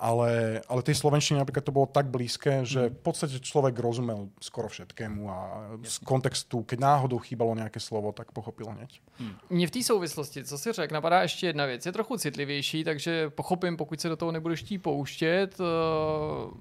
Ale, 0.00 0.64
ale 0.64 0.80
tej 0.80 0.96
slovenštine 0.96 1.44
napríklad 1.44 1.60
to 1.60 1.76
bolo 1.76 1.84
tak 1.84 2.08
blízke, 2.08 2.64
že 2.64 2.88
v 2.88 3.00
podstate 3.04 3.36
človek 3.36 3.76
rozumel 3.76 4.32
skoro 4.40 4.72
všetkému 4.72 5.28
a 5.28 5.38
z 5.84 6.00
kontextu, 6.00 6.64
keď 6.64 6.78
náhodou 6.80 7.20
chýbalo 7.20 7.52
nějaké 7.54 7.80
slovo, 7.80 8.12
tak 8.12 8.32
pochopil 8.32 8.66
hneď. 8.72 9.00
Hmm. 9.20 9.36
Mně 9.50 9.66
v 9.66 9.70
té 9.70 9.82
souvislosti, 9.82 10.44
co 10.44 10.58
si 10.58 10.72
řekl, 10.72 10.94
napadá 10.94 11.22
ještě 11.22 11.46
jedna 11.46 11.66
věc. 11.66 11.86
Je 11.86 11.92
trochu 11.92 12.16
citlivější, 12.16 12.84
takže 12.84 13.30
pochopím, 13.30 13.76
pokud 13.76 14.00
se 14.00 14.08
do 14.08 14.16
toho 14.16 14.32
nebudeš 14.32 14.60
chtít 14.60 14.78
pouštět. 14.78 15.60
Uh 15.60 16.56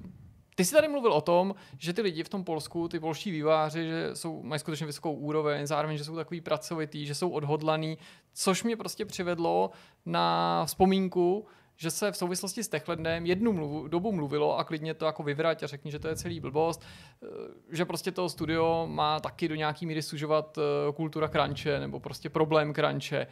Ty 0.60 0.66
jsi 0.66 0.76
tady 0.76 0.88
mluvil 0.88 1.14
o 1.14 1.22
tom, 1.22 1.56
že 1.78 1.94
ty 1.94 2.02
lidi 2.02 2.24
v 2.24 2.30
tom 2.30 2.44
Polsku, 2.44 2.88
ty 2.88 3.00
polští 3.00 3.32
výváři, 3.32 3.88
že 3.88 4.10
jsou, 4.14 4.44
mají 4.44 4.60
skutečně 4.60 4.86
vysokou 4.86 5.14
úroveň, 5.14 5.68
zároveň, 5.68 5.98
že 5.98 6.04
jsou 6.04 6.16
takový 6.16 6.41
pracovitý, 6.41 7.06
že 7.06 7.16
jsou 7.16 7.30
odhodlaný, 7.30 7.98
což 8.34 8.64
mě 8.64 8.76
prostě 8.76 9.06
přivedlo 9.06 9.72
na 10.06 10.66
vzpomínku, 10.66 11.48
že 11.81 11.91
se 11.91 12.11
v 12.11 12.18
souvislosti 12.18 12.64
s 12.64 12.68
Techlandem 12.68 13.26
jednu 13.26 13.53
mluvu, 13.53 13.88
dobu 13.88 14.11
mluvilo 14.11 14.60
a 14.60 14.64
klidně 14.64 14.93
to 14.93 15.06
jako 15.06 15.23
vyvrať 15.23 15.64
a 15.64 15.68
řekni, 15.68 15.91
že 15.91 15.99
to 15.99 16.07
je 16.07 16.15
celý 16.15 16.39
blbost, 16.39 16.81
eh, 17.23 17.27
že 17.69 17.85
prostě 17.85 18.11
to 18.11 18.30
studio 18.30 18.88
má 18.91 19.19
taky 19.19 19.47
do 19.47 19.56
nějaký 19.56 19.85
míry 19.85 20.01
sužovat 20.01 20.57
eh, 20.57 20.93
kultura 20.93 21.27
kranče 21.27 21.80
nebo 21.80 21.99
prostě 21.99 22.30
problém 22.30 22.73
kranče. 22.73 23.27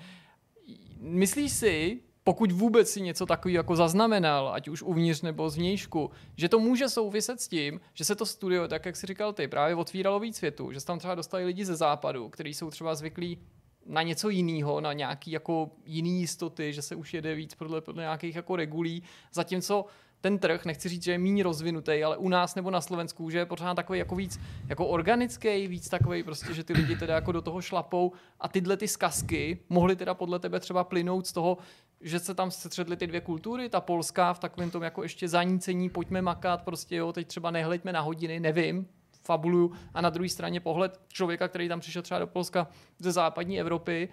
Myslíš 1.00 1.52
si, 1.52 2.02
pokud 2.24 2.52
vůbec 2.52 2.90
si 2.90 3.02
něco 3.02 3.26
takového 3.26 3.60
jako 3.60 3.76
zaznamenal, 3.76 4.50
ať 4.54 4.68
už 4.68 4.82
uvnitř 4.82 5.22
nebo 5.22 5.50
zvnějšku, 5.50 6.12
že 6.36 6.50
to 6.50 6.60
může 6.60 6.90
souviset 6.90 7.42
s 7.42 7.48
tím, 7.48 7.82
že 7.94 8.06
se 8.06 8.16
to 8.16 8.26
studio, 8.26 8.68
tak 8.68 8.86
jak 8.86 8.96
si 8.96 9.08
říkal 9.08 9.34
ty, 9.34 9.48
právě 9.48 9.76
otvíralo 9.76 10.20
víc 10.20 10.38
světu, 10.38 10.72
že 10.72 10.80
se 10.80 10.86
tam 10.86 11.00
třeba 11.00 11.16
dostali 11.16 11.46
lidi 11.46 11.66
ze 11.66 11.76
západu, 11.76 12.30
kteří 12.30 12.54
jsou 12.54 12.70
třeba 12.70 12.96
zvyklí 12.96 13.40
na 13.88 14.02
něco 14.02 14.30
jiného, 14.30 14.82
na 14.82 14.94
nějaký 14.94 15.32
jako 15.32 15.70
jiný 15.86 16.20
jistoty, 16.20 16.74
že 16.74 16.82
se 16.82 16.96
už 16.96 17.14
jede 17.14 17.36
víc 17.36 17.56
podle, 17.56 17.82
podle 17.82 18.04
nějakých 18.04 18.36
jako 18.36 18.56
regulí, 18.56 19.04
zatímco 19.34 19.86
ten 20.22 20.40
trh, 20.40 20.66
nechci 20.66 20.90
říct, 20.90 21.04
že 21.04 21.12
je 21.12 21.18
méně 21.18 21.44
rozvinutý, 21.44 22.04
ale 22.04 22.18
u 22.18 22.30
nás 22.30 22.56
nebo 22.56 22.72
na 22.72 22.82
Slovensku, 22.82 23.30
že 23.30 23.38
je 23.38 23.46
pořád 23.46 23.74
takový 23.74 24.00
jako 24.00 24.16
víc 24.16 24.40
jako 24.70 24.88
organický, 24.88 25.68
víc 25.68 25.90
takový 25.90 26.24
prostě, 26.24 26.54
že 26.54 26.64
ty 26.64 26.74
lidi 26.74 26.96
teda 26.96 27.16
jako 27.16 27.32
do 27.32 27.42
toho 27.42 27.62
šlapou. 27.62 28.12
A 28.40 28.48
tyhle 28.48 28.78
ty 28.78 28.88
zkazky 28.88 29.60
mohly 29.70 29.96
teda 29.96 30.14
podle 30.14 30.40
tebe 30.40 30.60
třeba 30.60 30.84
plynout 30.84 31.28
z 31.28 31.34
toho, 31.34 31.58
že 32.02 32.20
se 32.20 32.34
tam 32.34 32.52
střetly 32.52 32.98
ty 32.98 33.08
dvě 33.08 33.22
kultury, 33.22 33.70
ta 33.70 33.82
polská 33.82 34.34
v 34.34 34.40
takovém 34.40 34.72
tom 34.72 34.84
jako 34.84 35.04
ještě 35.04 35.28
zanícení, 35.28 35.90
pojďme 35.90 36.22
makat, 36.22 36.62
prostě 36.62 36.96
jo, 36.96 37.14
teď 37.14 37.28
třeba 37.28 37.52
nehleďme 37.52 37.94
na 37.94 38.02
hodiny, 38.02 38.40
nevím, 38.40 38.88
fabuluju, 39.28 39.76
a 39.94 40.02
na 40.02 40.10
druhé 40.10 40.30
straně 40.32 40.64
pohled 40.64 40.96
člověka, 41.12 41.48
který 41.48 41.68
tam 41.68 41.80
přišel 41.84 42.02
třeba 42.02 42.20
do 42.20 42.28
Polska 42.28 42.68
ze 43.00 43.12
západní 43.12 43.60
Evropy 43.60 44.10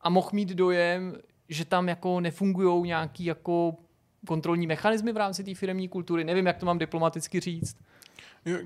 a 0.00 0.08
mohl 0.08 0.32
mít 0.32 0.56
dojem, 0.56 1.20
že 1.48 1.64
tam 1.64 1.88
jako 1.88 2.20
nefungují 2.20 2.88
nějaký 2.88 3.24
jako 3.24 3.76
kontrolní 4.26 4.66
mechanismy 4.66 5.12
v 5.12 5.16
rámci 5.16 5.44
té 5.44 5.54
firmní 5.54 5.88
kultury. 5.88 6.24
Nevím, 6.24 6.46
jak 6.46 6.56
to 6.56 6.66
mám 6.66 6.78
diplomaticky 6.78 7.40
říct. 7.40 7.76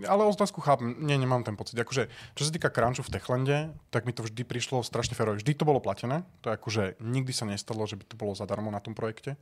Ale 0.09 0.27
otázku 0.27 0.59
chápem, 0.61 0.95
nie, 0.99 1.19
nemám 1.19 1.47
ten 1.47 1.55
pocit. 1.55 1.79
Akože, 1.79 2.11
čo 2.35 2.43
sa 2.43 2.51
týka 2.51 2.67
crunchu 2.67 3.07
v 3.07 3.15
Techlande, 3.15 3.59
tak 3.95 4.11
mi 4.11 4.13
to 4.15 4.27
vždy 4.27 4.43
prišlo 4.43 4.83
strašne 4.83 5.15
férové. 5.15 5.39
Vždy 5.39 5.55
to 5.55 5.63
bolo 5.63 5.79
platené, 5.79 6.27
to 6.43 6.51
je 6.51 6.59
nikdy 6.99 7.31
sa 7.31 7.47
nestalo, 7.47 7.87
že 7.87 7.95
by 7.95 8.05
to 8.11 8.19
bolo 8.19 8.35
zadarmo 8.35 8.75
na 8.75 8.83
tom 8.83 8.99
projekte. 8.99 9.39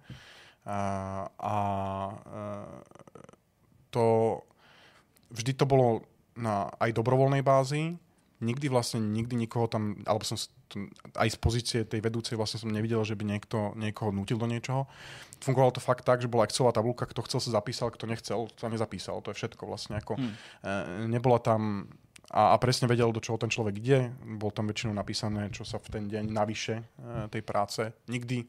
A, 0.68 1.24
a 1.40 1.54
to 3.88 4.04
vždy 5.32 5.56
to 5.56 5.64
bolo 5.64 6.04
na 6.36 6.68
aj 6.76 6.92
dobrovoľnej 6.92 7.40
bázi, 7.40 7.96
nikdy 8.40 8.68
vlastne, 8.68 9.00
nikdy 9.00 9.36
nikoho 9.36 9.64
tam, 9.64 9.96
alebo 10.04 10.24
som 10.24 10.36
aj 11.16 11.28
z 11.32 11.38
pozície 11.40 11.80
tej 11.88 12.04
vedúcej 12.04 12.36
vlastne 12.36 12.60
som 12.60 12.68
nevidel, 12.68 13.00
že 13.06 13.16
by 13.16 13.24
niekto 13.24 13.72
niekoho 13.78 14.12
nutil 14.12 14.36
do 14.36 14.44
niečoho. 14.44 14.84
Fungovalo 15.40 15.72
to 15.72 15.80
fakt 15.80 16.04
tak, 16.04 16.20
že 16.20 16.28
bola 16.28 16.44
Excelová 16.44 16.74
tabulka, 16.76 17.08
kto 17.08 17.24
chcel 17.24 17.40
sa 17.40 17.50
zapísal, 17.62 17.94
kto 17.94 18.04
nechcel, 18.04 18.50
to 18.52 18.58
sa 18.60 18.68
nezapísal. 18.68 19.22
To 19.24 19.32
je 19.32 19.38
všetko 19.38 19.62
vlastne. 19.64 19.96
Ako, 19.96 20.18
hmm. 20.18 20.32
e, 20.32 20.72
nebola 21.08 21.40
tam 21.40 21.88
a, 22.28 22.52
a 22.52 22.56
presne 22.58 22.90
vedel, 22.90 23.14
do 23.14 23.22
čoho 23.22 23.38
ten 23.40 23.48
človek 23.48 23.74
ide. 23.78 24.10
Bol 24.36 24.50
tam 24.50 24.68
väčšinou 24.68 24.92
napísané, 24.92 25.48
čo 25.54 25.62
sa 25.62 25.78
v 25.78 25.88
ten 25.88 26.04
deň 26.10 26.24
navyše 26.28 26.82
e, 26.82 26.84
tej 27.30 27.42
práce. 27.46 27.80
Nikdy, 28.10 28.44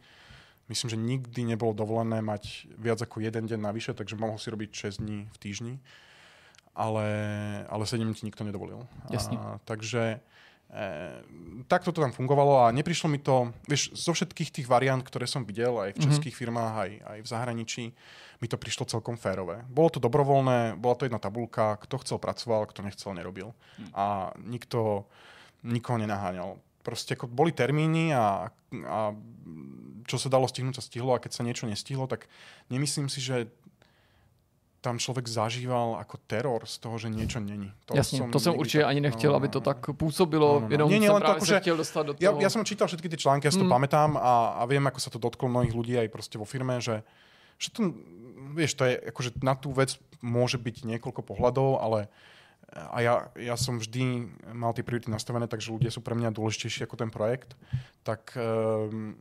myslím, 0.68 0.90
že 0.90 0.98
nikdy 0.98 1.42
nebolo 1.54 1.72
dovolené 1.78 2.20
mať 2.20 2.68
viac 2.76 3.00
ako 3.00 3.24
jeden 3.24 3.46
deň 3.46 3.60
navyše, 3.62 3.94
takže 3.94 4.20
mohol 4.20 4.42
si 4.42 4.52
robiť 4.52 5.00
6 5.00 5.06
dní 5.06 5.30
v 5.32 5.38
týždni 5.38 5.76
ale, 6.78 7.08
ale 7.66 7.84
7 7.90 8.06
ti 8.14 8.30
nikto 8.30 8.46
nedovolil. 8.46 8.86
Jasne. 9.10 9.34
A, 9.42 9.58
takže 9.66 10.22
e, 10.70 10.88
takto 11.66 11.90
to 11.90 12.06
tam 12.06 12.14
fungovalo 12.14 12.70
a 12.70 12.72
neprišlo 12.72 13.10
mi 13.10 13.18
to, 13.18 13.50
vieš, 13.66 13.98
zo 13.98 14.14
všetkých 14.14 14.54
tých 14.62 14.68
variant, 14.70 15.02
ktoré 15.02 15.26
som 15.26 15.42
videl 15.42 15.74
aj 15.82 15.98
v 15.98 16.00
mhm. 16.00 16.06
českých 16.06 16.38
mm-hmm. 16.38 16.54
firmách, 16.54 16.74
aj, 16.78 16.92
aj 17.02 17.20
v 17.26 17.28
zahraničí, 17.28 17.84
mi 18.38 18.48
to 18.48 18.62
prišlo 18.62 18.86
celkom 18.86 19.18
férové. 19.18 19.66
Bolo 19.66 19.90
to 19.90 19.98
dobrovoľné, 19.98 20.78
bola 20.78 20.94
to 20.94 21.10
jedna 21.10 21.18
tabulka, 21.18 21.82
kto 21.82 21.98
chcel 22.06 22.18
pracoval, 22.22 22.70
kto 22.70 22.86
nechcel 22.86 23.18
nerobil. 23.18 23.58
Mm. 23.82 23.90
A 23.98 24.06
nikto, 24.46 25.10
nikoho 25.66 25.98
nenaháňal. 25.98 26.62
Proste 26.86 27.18
ako 27.18 27.26
boli 27.26 27.50
termíny 27.50 28.14
a, 28.14 28.54
a 28.86 29.00
čo 30.06 30.22
sa 30.22 30.30
dalo 30.30 30.46
stihnúť, 30.46 30.78
sa 30.78 30.86
stihlo 30.86 31.18
a 31.18 31.22
keď 31.22 31.32
sa 31.34 31.42
niečo 31.42 31.66
nestihlo, 31.66 32.06
tak 32.06 32.30
nemyslím 32.70 33.10
si, 33.10 33.26
že 33.26 33.50
tam 34.88 35.00
člověk 35.00 35.28
zažíval 35.28 35.96
jako 36.00 36.18
teror 36.28 36.66
z 36.66 36.78
toho, 36.78 36.98
že 36.98 37.10
něco 37.10 37.40
není. 37.40 37.72
To 37.86 37.98
Jasně, 37.98 38.18
jsem 38.18 38.32
to 38.32 38.40
jsem 38.40 38.56
určitě 38.56 38.80
tak, 38.80 38.90
ani 38.90 39.02
nechtěl, 39.02 39.32
no, 39.32 39.38
aby 39.38 39.48
to 39.48 39.62
tak 39.62 39.78
působilo, 39.92 40.54
no, 40.54 40.60
no, 40.60 40.68
no. 40.68 40.72
jenom 40.72 40.90
nie, 40.90 41.00
nie, 41.00 41.10
jsem 41.10 41.22
právě 41.22 41.42
se 41.42 41.60
chtěl 41.60 41.78
dostat 41.78 42.04
do 42.06 42.14
toho. 42.14 42.36
Já, 42.40 42.42
já 42.42 42.50
jsem 42.50 42.66
čítal 42.66 42.88
všetky 42.88 43.10
ty 43.10 43.18
články, 43.18 43.48
já 43.48 43.52
si 43.52 43.58
to 43.58 43.64
mm. 43.64 43.72
pamätám 43.72 44.18
a, 44.18 44.48
a 44.48 44.66
vím, 44.66 44.86
jako 44.86 45.00
se 45.00 45.10
to 45.10 45.20
dotklo 45.20 45.50
mnohých 45.50 45.76
lidí 45.76 45.98
aj 45.98 46.08
prostě 46.08 46.38
vo 46.38 46.46
firme, 46.46 46.82
že, 46.82 47.04
že 47.58 47.72
to, 47.72 47.94
vieš, 48.54 48.74
to 48.74 48.86
je, 48.86 49.02
akože 49.12 49.32
na 49.44 49.56
tú 49.56 49.72
vec 49.76 50.00
môže 50.22 50.58
byť 50.58 50.86
niekoľko 50.86 51.22
pohľadov, 51.22 51.84
ale 51.84 52.08
a 52.74 52.98
ja, 53.02 53.32
ja 53.36 53.56
som 53.58 53.80
vždy 53.80 54.28
mal 54.52 54.74
tie 54.76 54.84
priority 54.84 55.12
nastavené, 55.12 55.48
takže 55.48 55.72
ľudia 55.72 55.92
sú 55.92 56.04
pre 56.04 56.16
mňa 56.16 56.36
dôležitejší 56.36 56.84
ako 56.84 56.96
ten 57.00 57.10
projekt, 57.10 57.56
tak 58.04 58.36
um, 58.36 59.16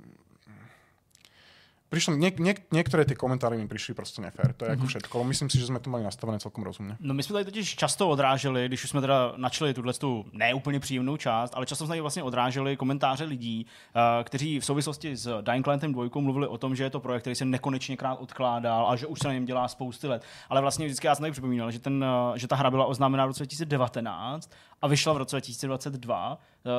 Prišlo, 1.89 2.15
niek, 2.15 2.39
niek, 2.39 2.73
některé 2.73 3.05
ty 3.05 3.15
komentáře 3.15 3.57
mi 3.57 3.69
přišly 3.69 3.95
prostě 3.95 4.23
nefér. 4.23 4.53
To 4.53 4.65
je 4.65 4.69
mm-hmm. 4.69 4.71
jako 4.71 4.81
mhm. 4.81 4.89
všetko. 4.89 5.25
Myslím 5.25 5.51
si, 5.51 5.59
že 5.59 5.67
jsme 5.67 5.79
to 5.79 5.91
mali 5.91 6.05
nastavené 6.05 6.39
celkom 6.39 6.65
rozumně. 6.65 6.97
No 7.01 7.15
my 7.15 7.23
jsme 7.23 7.33
tady 7.33 7.45
totiž 7.45 7.77
často 7.77 8.09
odráželi, 8.09 8.69
když 8.69 8.85
už 8.85 8.91
jsme 8.91 9.01
teda 9.01 9.33
načali 9.37 9.75
tuhle 9.75 9.93
tu 9.93 10.25
neúplně 10.33 10.81
příjemnou 10.81 11.17
část, 11.17 11.55
ale 11.55 11.67
často 11.67 11.85
jsme 11.85 11.91
tady 11.91 12.01
vlastně 12.01 12.23
odráželi 12.23 12.77
komentáře 12.77 13.25
lidí, 13.25 13.67
uh, 13.67 14.25
kteří 14.25 14.61
v 14.61 14.65
souvislosti 14.65 15.17
s 15.17 15.43
Dying 15.43 15.67
Light'em 15.67 15.93
2 15.93 16.21
mluvili 16.21 16.47
o 16.47 16.59
tom, 16.59 16.77
že 16.77 16.85
je 16.85 16.91
to 16.91 17.01
projekt, 17.01 17.23
který 17.23 17.37
se 17.37 17.45
nekonečně 17.45 17.97
krát 17.97 18.15
odkládal 18.15 18.91
a 18.91 18.97
že 18.97 19.07
už 19.07 19.19
se 19.19 19.29
na 19.29 19.35
něm 19.35 19.45
dělá 19.45 19.69
spousty 19.69 20.07
let. 20.07 20.23
Ale 20.49 20.61
vlastně 20.61 20.87
vždycky 20.87 21.07
já 21.07 21.15
jsem 21.15 21.23
tady 21.23 21.33
připomínal, 21.33 21.71
že, 21.71 21.79
ten, 21.79 22.05
uh, 22.05 22.37
že 22.37 22.49
ta 22.49 22.57
hra 22.57 22.71
byla 22.71 22.87
oznámena 22.87 23.25
v 23.25 23.29
roce 23.29 23.43
2019 23.43 24.51
a 24.83 24.87
vyšla 24.87 25.13
v 25.13 25.17
roce 25.17 25.37
2022, 25.37 26.39
eh, 26.67 26.71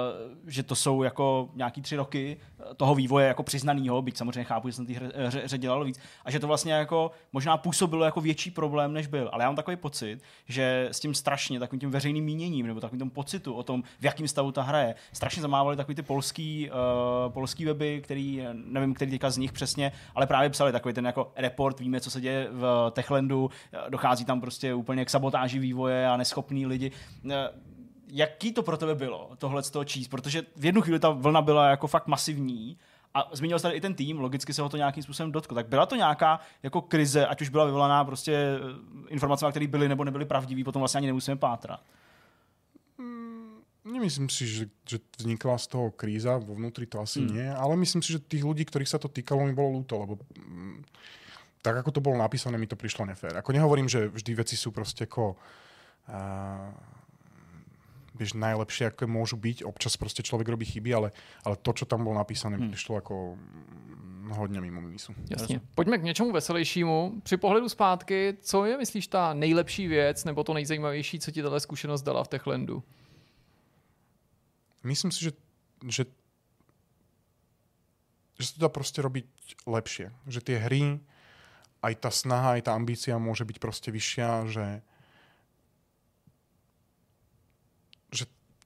že 0.48 0.64
to 0.64 0.76
jsou 0.76 1.04
jako 1.04 1.50
nějaký 1.56 1.82
tři 1.82 1.96
roky 1.96 2.38
eh, 2.60 2.74
toho 2.76 2.96
vývoje 2.96 3.28
jako 3.28 3.44
přiznanýho, 3.44 4.02
byť 4.02 4.18
samozřejmě 4.18 4.44
chápu, 4.44 4.70
že 4.70 4.74
jsem 4.74 4.86
té 4.86 4.94
hře, 5.28 5.58
dělal 5.58 5.84
víc, 5.84 6.00
a 6.26 6.32
že 6.32 6.40
to 6.40 6.48
vlastně 6.48 6.74
jako 6.74 7.12
možná 7.34 7.58
působilo 7.58 8.06
jako 8.06 8.22
větší 8.22 8.52
problém, 8.52 8.94
než 8.94 9.08
byl. 9.08 9.30
Ale 9.34 9.44
já 9.44 9.50
mám 9.50 9.56
takový 9.56 9.78
pocit, 9.78 10.22
že 10.48 10.88
s 10.92 11.00
tím 11.00 11.14
strašně, 11.14 11.60
takovým 11.60 11.80
tím 11.80 11.92
veřejným 11.92 12.26
míněním, 12.26 12.68
nebo 12.68 12.80
takovým 12.80 13.00
tím 13.00 13.10
pocitu 13.10 13.54
o 13.54 13.64
tom, 13.64 13.84
v 14.00 14.06
jakém 14.06 14.28
stavu 14.28 14.52
ta 14.52 14.62
hra 14.62 14.80
je, 14.80 14.96
strašně 15.14 15.42
zamávali 15.42 15.78
takový 15.78 15.96
ty 15.96 16.02
polský, 16.02 16.70
uh, 16.70 17.34
polský 17.34 17.66
weby, 17.66 18.02
který, 18.04 18.44
nevím, 18.54 18.94
který 18.94 19.12
teďka 19.12 19.30
z 19.30 19.38
nich 19.38 19.52
přesně, 19.52 19.92
ale 20.16 20.28
právě 20.28 20.50
psali 20.50 20.72
takový 20.72 20.94
ten 20.94 21.06
jako 21.06 21.32
report, 21.36 21.80
víme, 21.80 22.02
co 22.02 22.12
se 22.12 22.22
děje 22.22 22.48
v 22.52 22.92
Techlandu, 22.92 23.50
dochází 23.90 24.26
tam 24.26 24.42
prostě 24.42 24.74
úplně 24.74 25.06
k 25.06 25.10
sabotáži 25.10 25.60
vývoje 25.60 26.08
a 26.08 26.18
neschopní 26.18 26.66
lidi 26.66 26.92
jaký 28.08 28.54
to 28.54 28.64
pro 28.64 28.78
tebe 28.78 28.96
bylo, 28.96 29.32
tohle 29.38 29.64
z 29.64 29.70
toho 29.70 29.86
číst? 29.86 30.08
Protože 30.08 30.46
v 30.56 30.66
jednu 30.66 30.82
chvíli 30.82 31.00
ta 31.00 31.10
vlna 31.10 31.42
byla 31.42 31.70
jako 31.70 31.88
fakt 31.88 32.08
masivní 32.08 32.78
a 33.14 33.30
zmínil 33.32 33.60
jsi 33.60 33.64
tady 33.64 33.76
i 33.76 33.82
ten 33.82 33.94
tým, 33.94 34.20
logicky 34.20 34.54
se 34.54 34.62
ho 34.62 34.70
to 34.70 34.78
nějakým 34.78 35.04
způsobem 35.04 35.32
dotklo. 35.32 35.56
Tak 35.56 35.68
byla 35.68 35.86
to 35.86 35.96
nějaká 35.96 36.40
jako 36.64 36.82
krize, 36.82 37.28
ať 37.28 37.42
už 37.42 37.50
byla 37.50 37.66
vyvolaná 37.66 38.06
prostě 38.06 38.34
eh, 38.34 38.60
informace, 39.10 39.46
které 39.50 39.68
byly 39.68 39.90
nebo 39.90 40.04
nebyly 40.04 40.26
pravdivé, 40.26 40.64
potom 40.64 40.80
vlastně 40.80 40.98
ani 40.98 41.08
nemusíme 41.08 41.38
pátrat. 41.38 41.80
Mm, 42.98 43.62
nemyslím 43.86 44.30
si, 44.30 44.48
že, 44.48 44.66
že 44.90 45.00
vznikla 45.18 45.58
z 45.58 45.68
toho 45.68 45.92
kríza, 45.92 46.38
vo 46.38 46.56
vnútri 46.56 46.86
to 46.86 47.00
asi 47.00 47.20
hmm. 47.20 47.30
nie, 47.34 47.50
ale 47.50 47.76
myslím 47.78 48.02
si, 48.02 48.14
že 48.14 48.20
tých 48.20 48.44
ľudí, 48.44 48.66
ktorých 48.66 48.90
sa 48.90 48.98
to 48.98 49.08
týkalo, 49.08 49.46
mi 49.46 49.54
bolo 49.54 49.82
ľúto, 49.82 49.98
lebo 50.02 50.18
mm, 50.38 50.82
tak, 51.62 51.78
ako 51.84 51.92
to 51.92 52.02
bolo 52.02 52.18
napísané, 52.18 52.58
mi 52.58 52.70
to 52.70 52.80
prišlo 52.80 53.06
nefér. 53.06 53.38
Ako 53.38 53.52
nehovorím, 53.54 53.90
že 53.90 54.08
vždy 54.08 54.32
veci 54.34 54.56
sú 54.56 54.72
proste 54.72 55.04
ako 55.04 55.36
uh, 55.36 56.72
vieš, 58.18 58.34
najlepšie, 58.34 58.88
ako 58.88 59.08
môžu 59.08 59.38
byť. 59.38 59.64
Občas 59.64 59.98
prostě 59.98 60.24
člověk 60.24 60.48
robí 60.50 60.66
chyby, 60.66 60.94
ale, 60.94 61.12
ale 61.44 61.56
to, 61.56 61.74
co 61.74 61.86
tam 61.86 62.04
bylo 62.04 62.16
napísané, 62.16 62.58
hmm. 62.58 62.72
přišlo 62.72 62.96
jako 62.96 63.38
hodně 64.30 64.62
mimo 64.62 64.82
mísu. 64.82 65.16
Jasně. 65.30 65.62
Pojďme 65.76 65.98
k 65.98 66.04
něčemu 66.04 66.32
veselějšímu. 66.32 67.22
Při 67.24 67.38
pohledu 67.38 67.70
zpátky, 67.70 68.38
co 68.42 68.66
je, 68.66 68.78
myslíš, 68.78 69.08
ta 69.08 69.34
nejlepší 69.34 69.88
věc 69.88 70.24
nebo 70.26 70.44
to 70.44 70.54
nejzajímavější, 70.54 71.20
co 71.20 71.32
ti 71.32 71.44
tato 71.44 71.60
zkušenost 71.60 72.02
dala 72.02 72.24
v 72.24 72.28
Techlandu? 72.28 72.84
Myslím 74.84 75.12
si, 75.12 75.24
že, 75.24 75.32
že, 75.88 76.06
že 78.40 78.48
se 78.48 78.54
to 78.54 78.60
dá 78.60 78.70
prostě 78.70 79.02
robiť 79.02 79.26
lepšie. 79.68 80.12
Že 80.28 80.42
ty 80.42 80.56
hry, 80.56 81.00
aj 81.82 81.96
ta 81.96 82.12
snaha, 82.12 82.52
aj 82.52 82.62
ta 82.62 82.74
ambícia 82.74 83.18
může 83.18 83.46
být 83.46 83.60
prostě 83.60 83.92
vyššia, 83.92 84.46
že 84.46 84.82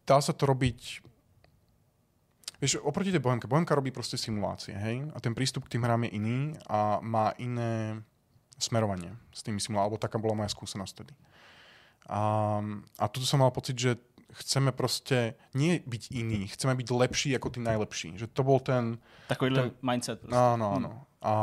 dá 0.05 0.17
sa 0.21 0.33
to 0.33 0.45
robiť 0.45 1.01
Vieš, 2.61 2.77
oproti 2.85 3.09
tej 3.09 3.25
Bohemke, 3.25 3.49
Bohemka 3.49 3.73
robí 3.73 3.89
proste 3.89 4.21
simulácie, 4.21 4.77
hej? 4.77 5.09
A 5.09 5.17
ten 5.17 5.33
prístup 5.33 5.65
k 5.65 5.73
tým 5.73 5.81
hrám 5.81 6.05
je 6.05 6.13
iný 6.13 6.53
a 6.69 7.01
má 7.01 7.33
iné 7.41 7.97
smerovanie 8.61 9.17
s 9.33 9.41
tými 9.41 9.57
simulátormi, 9.57 9.97
alebo 9.97 9.97
taká 9.97 10.21
bola 10.21 10.37
moja 10.37 10.53
skúsenosť 10.53 10.93
tedy. 10.93 11.13
A, 12.05 12.21
a 13.01 13.05
tu 13.09 13.25
som 13.25 13.41
mal 13.41 13.49
pocit, 13.49 13.73
že 13.73 13.97
chceme 14.31 14.71
prostě 14.71 15.33
nie 15.53 15.81
byť 15.87 16.03
iní, 16.11 16.47
chceme 16.47 16.75
byť 16.75 16.87
lepší 16.91 17.35
ako 17.35 17.49
tí 17.49 17.59
najlepší. 17.59 18.17
Že 18.17 18.27
to 18.27 18.41
bol 18.43 18.59
ten... 18.59 18.97
Takovýhle 19.27 19.61
ten, 19.61 19.71
mindset. 19.81 20.21
Prostě. 20.21 20.37
Áno, 20.37 20.65
áno. 20.73 20.89
Hmm. 20.89 21.01
A 21.21 21.33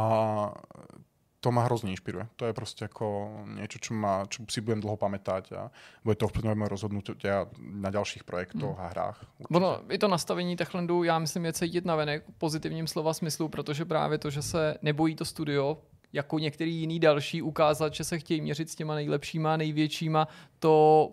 to 1.48 1.52
ma 1.52 1.64
hrozně 1.64 1.90
inšpiruje. 1.90 2.26
To 2.36 2.46
je 2.46 2.52
prostě 2.52 2.84
jako 2.84 3.38
něco, 3.54 3.78
čo, 3.78 3.94
ma, 3.94 4.26
čo 4.28 4.44
si 4.50 4.60
budem 4.60 4.80
dlho 4.80 4.96
pamätať 5.00 5.52
a 5.56 5.70
bude 6.04 6.16
to 6.20 6.26
ovplyvňovat 6.28 6.58
moje 6.58 6.68
rozhodnutí 6.68 7.12
na 7.58 7.90
dalších 7.90 8.24
projektoch 8.24 8.76
hmm. 8.76 8.84
a 8.84 8.88
hrách. 8.88 9.24
Určitě. 9.38 9.54
Ono, 9.56 9.80
i 9.88 9.98
to 9.98 10.08
nastavení 10.08 10.56
Techlandu, 10.56 11.02
já 11.02 11.18
myslím, 11.18 11.44
je 11.44 11.52
cítit 11.52 11.84
na 11.84 11.96
venek 11.96 12.24
pozitivním 12.38 12.86
slova 12.86 13.14
smyslu, 13.14 13.48
protože 13.48 13.84
právě 13.84 14.18
to, 14.18 14.30
že 14.30 14.42
se 14.42 14.76
nebojí 14.82 15.14
to 15.14 15.24
studio, 15.24 15.78
jako 16.12 16.38
některý 16.38 16.74
jiný 16.74 17.00
další 17.00 17.42
ukázat, 17.42 17.94
že 17.94 18.04
se 18.04 18.18
chtějí 18.18 18.40
měřit 18.40 18.70
s 18.70 18.74
těma 18.74 18.94
nejlepšíma, 18.94 19.56
největšíma, 19.56 20.28
to 20.58 21.12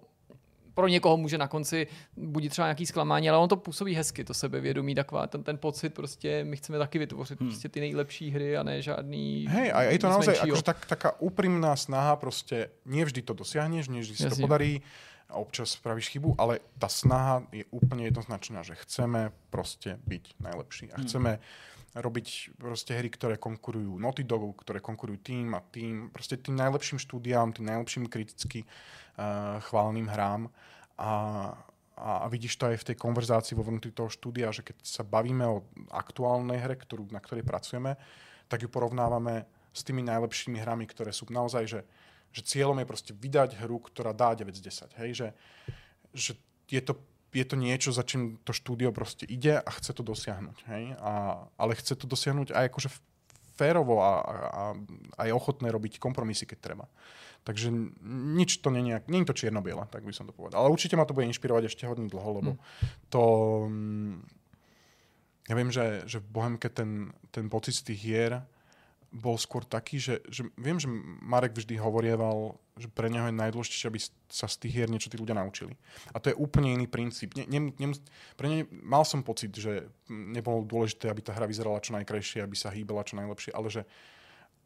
pro 0.76 0.88
někoho 0.88 1.18
může 1.18 1.38
na 1.38 1.48
konci 1.48 1.88
budit 2.18 2.50
třeba 2.50 2.68
nějaký 2.68 2.86
zklamání, 2.86 3.30
ale 3.30 3.38
on 3.38 3.50
to 3.50 3.56
působí 3.56 3.96
hezky, 3.96 4.24
to 4.24 4.34
sebevědomí, 4.34 4.96
taková 4.96 5.28
ten, 5.28 5.44
ten 5.44 5.58
pocit 5.58 5.94
prostě, 5.94 6.44
my 6.44 6.58
chceme 6.58 6.78
taky 6.80 7.00
vytvořit 7.00 7.40
hmm. 7.40 7.50
prostě 7.50 7.70
ty 7.70 7.80
nejlepší 7.80 8.32
hry 8.32 8.58
a 8.58 8.64
ne 8.64 8.82
žádný 8.82 9.48
Hej, 9.50 9.72
a 9.74 9.82
je 9.82 10.00
to 10.00 10.10
naozaj 10.10 10.36
akože 10.42 10.64
tak, 10.64 10.86
taká 10.86 11.20
úprimná 11.20 11.76
snaha 11.76 12.16
prostě, 12.16 12.70
nie 12.86 13.06
vždy 13.06 13.22
to 13.22 13.34
dosiahneš, 13.34 13.88
nie 13.88 14.02
vždy 14.02 14.16
si 14.16 14.30
to 14.30 14.36
podarí, 14.36 14.82
a 15.30 15.34
občas 15.34 15.70
spravíš 15.70 16.10
chybu, 16.10 16.36
ale 16.38 16.60
ta 16.80 16.88
snaha 16.88 17.44
je 17.52 17.66
úplně 17.72 18.06
jednoznačná, 18.06 18.64
že 18.64 18.76
chceme 18.76 19.32
prostě 19.50 20.00
být 20.08 20.28
najlepší 20.40 20.92
a 20.92 20.98
hmm. 20.98 21.08
chceme 21.08 21.30
hmm. 21.30 21.40
Robiť 21.96 22.50
prostě 22.58 22.94
hry, 22.94 23.10
které 23.10 23.38
konkurují 23.38 24.02
Naughty 24.02 24.24
Dogu, 24.24 24.54
které 24.54 24.80
konkurují 24.80 25.18
tým 25.18 25.56
a 25.56 25.60
tým, 25.60 26.10
prostě 26.10 26.38
tým 26.38 26.56
najlepším 26.56 27.00
štúdiám, 27.00 27.54
tým 27.54 27.66
najlepším 27.66 28.08
kriticky 28.08 28.64
uh, 28.64 29.62
chváleným 29.62 30.08
hrám 30.08 30.50
a, 30.98 31.12
a, 31.98 32.18
a 32.18 32.28
vidíš 32.28 32.56
to 32.56 32.66
aj 32.66 32.78
v 32.78 32.84
tej 32.84 32.96
konverzácii 32.96 33.56
vo 33.56 33.64
vnútri 33.64 33.92
toho 33.92 34.10
štúdia, 34.10 34.52
že 34.52 34.62
keď 34.62 34.76
sa 34.84 35.04
bavíme 35.04 35.48
o 35.48 35.64
aktuálnej 35.92 36.60
hre, 36.60 36.76
ktorú, 36.76 37.08
na 37.12 37.20
ktorej 37.20 37.48
pracujeme, 37.48 37.96
tak 38.48 38.62
ju 38.62 38.68
porovnávame 38.68 39.48
s 39.74 39.84
tými 39.84 40.04
najlepšími 40.04 40.60
hrami, 40.60 40.88
ktoré 40.88 41.12
sú 41.16 41.28
naozaj, 41.32 41.68
že, 41.68 41.82
že 42.32 42.42
cieľom 42.44 42.80
je 42.80 42.88
proste 42.88 43.12
vydať 43.16 43.60
hru, 43.64 43.80
ktorá 43.80 44.12
dá 44.12 44.36
9 44.36 44.52
z 44.56 44.62
10. 44.92 45.00
Hej? 45.00 45.10
Že, 45.16 45.28
že 46.12 46.32
je 46.72 46.82
to 46.84 47.00
je 47.36 47.46
to 47.46 47.60
niečo, 47.60 47.92
za 47.92 48.08
čím 48.08 48.40
to 48.48 48.56
štúdio 48.56 48.96
proste 48.96 49.28
ide 49.28 49.60
a 49.60 49.70
chce 49.76 49.92
to 49.92 50.08
dosiahnuť. 50.08 50.58
Hej? 50.72 50.84
A, 51.04 51.44
ale 51.60 51.76
chce 51.76 52.00
to 52.00 52.08
dosiahnuť 52.08 52.56
aj 52.56 52.66
akože 52.72 52.90
férovo 53.60 54.00
a, 54.00 54.14
a, 54.24 54.64
a 55.20 55.22
je 55.28 55.36
ochotné 55.36 55.68
robiť 55.68 56.00
kompromisy, 56.00 56.48
keď 56.48 56.60
treba. 56.60 56.86
Takže 57.46 57.70
nič 58.36 58.64
to 58.64 58.74
není, 58.74 58.96
není 59.06 59.28
to 59.28 59.38
čierno-biele, 59.38 59.86
tak 59.92 60.02
by 60.02 60.16
som 60.16 60.26
to 60.26 60.34
povedal. 60.34 60.66
Ale 60.66 60.74
určite 60.74 60.98
ma 60.98 61.06
to 61.06 61.14
bude 61.14 61.30
inšpirovať 61.30 61.70
ešte 61.70 61.86
hodne 61.86 62.10
dlho, 62.10 62.32
lebo 62.42 62.52
hmm. 62.56 62.62
to... 63.12 63.24
Mm, 63.70 64.16
ja 65.46 65.54
viem, 65.54 65.70
že, 65.70 66.10
že 66.10 66.18
v 66.26 66.32
Bohemke 66.34 66.74
ten, 66.74 67.14
ten 67.30 67.46
pocit 67.54 67.78
z 67.78 67.94
tých 67.94 68.02
hier 68.02 68.42
bol 69.16 69.40
skôr 69.40 69.64
taký, 69.64 69.96
že, 69.96 70.20
že 70.28 70.44
viem, 70.60 70.76
že 70.76 70.92
Marek 71.24 71.56
vždy 71.56 71.80
hovorieval, 71.80 72.60
že 72.76 72.92
pre 72.92 73.08
neho 73.08 73.32
je 73.32 73.40
najdôležitejšie, 73.40 73.88
aby 73.88 74.00
sa 74.28 74.52
z 74.52 74.60
tých 74.60 74.74
hier 74.76 74.92
niečo 74.92 75.08
tí 75.08 75.16
ľudia 75.16 75.40
naučili. 75.40 75.72
A 76.12 76.20
to 76.20 76.28
je 76.28 76.36
úplne 76.36 76.76
iný 76.76 76.92
princíp. 76.92 77.32
Ne, 77.40 77.48
ne, 77.48 77.72
ne, 77.72 77.88
pre 78.36 78.48
ne, 78.52 78.68
mal 78.84 79.08
som 79.08 79.24
pocit, 79.24 79.56
že 79.56 79.88
nebolo 80.12 80.68
dôležité, 80.68 81.08
aby 81.08 81.24
tá 81.24 81.32
hra 81.32 81.48
vyzerala 81.48 81.80
čo 81.80 81.96
najkrajšie, 81.96 82.44
aby 82.44 82.56
sa 82.60 82.76
hýbala 82.76 83.08
čo 83.08 83.16
najlepšie, 83.16 83.56
ale 83.56 83.72
že 83.72 83.88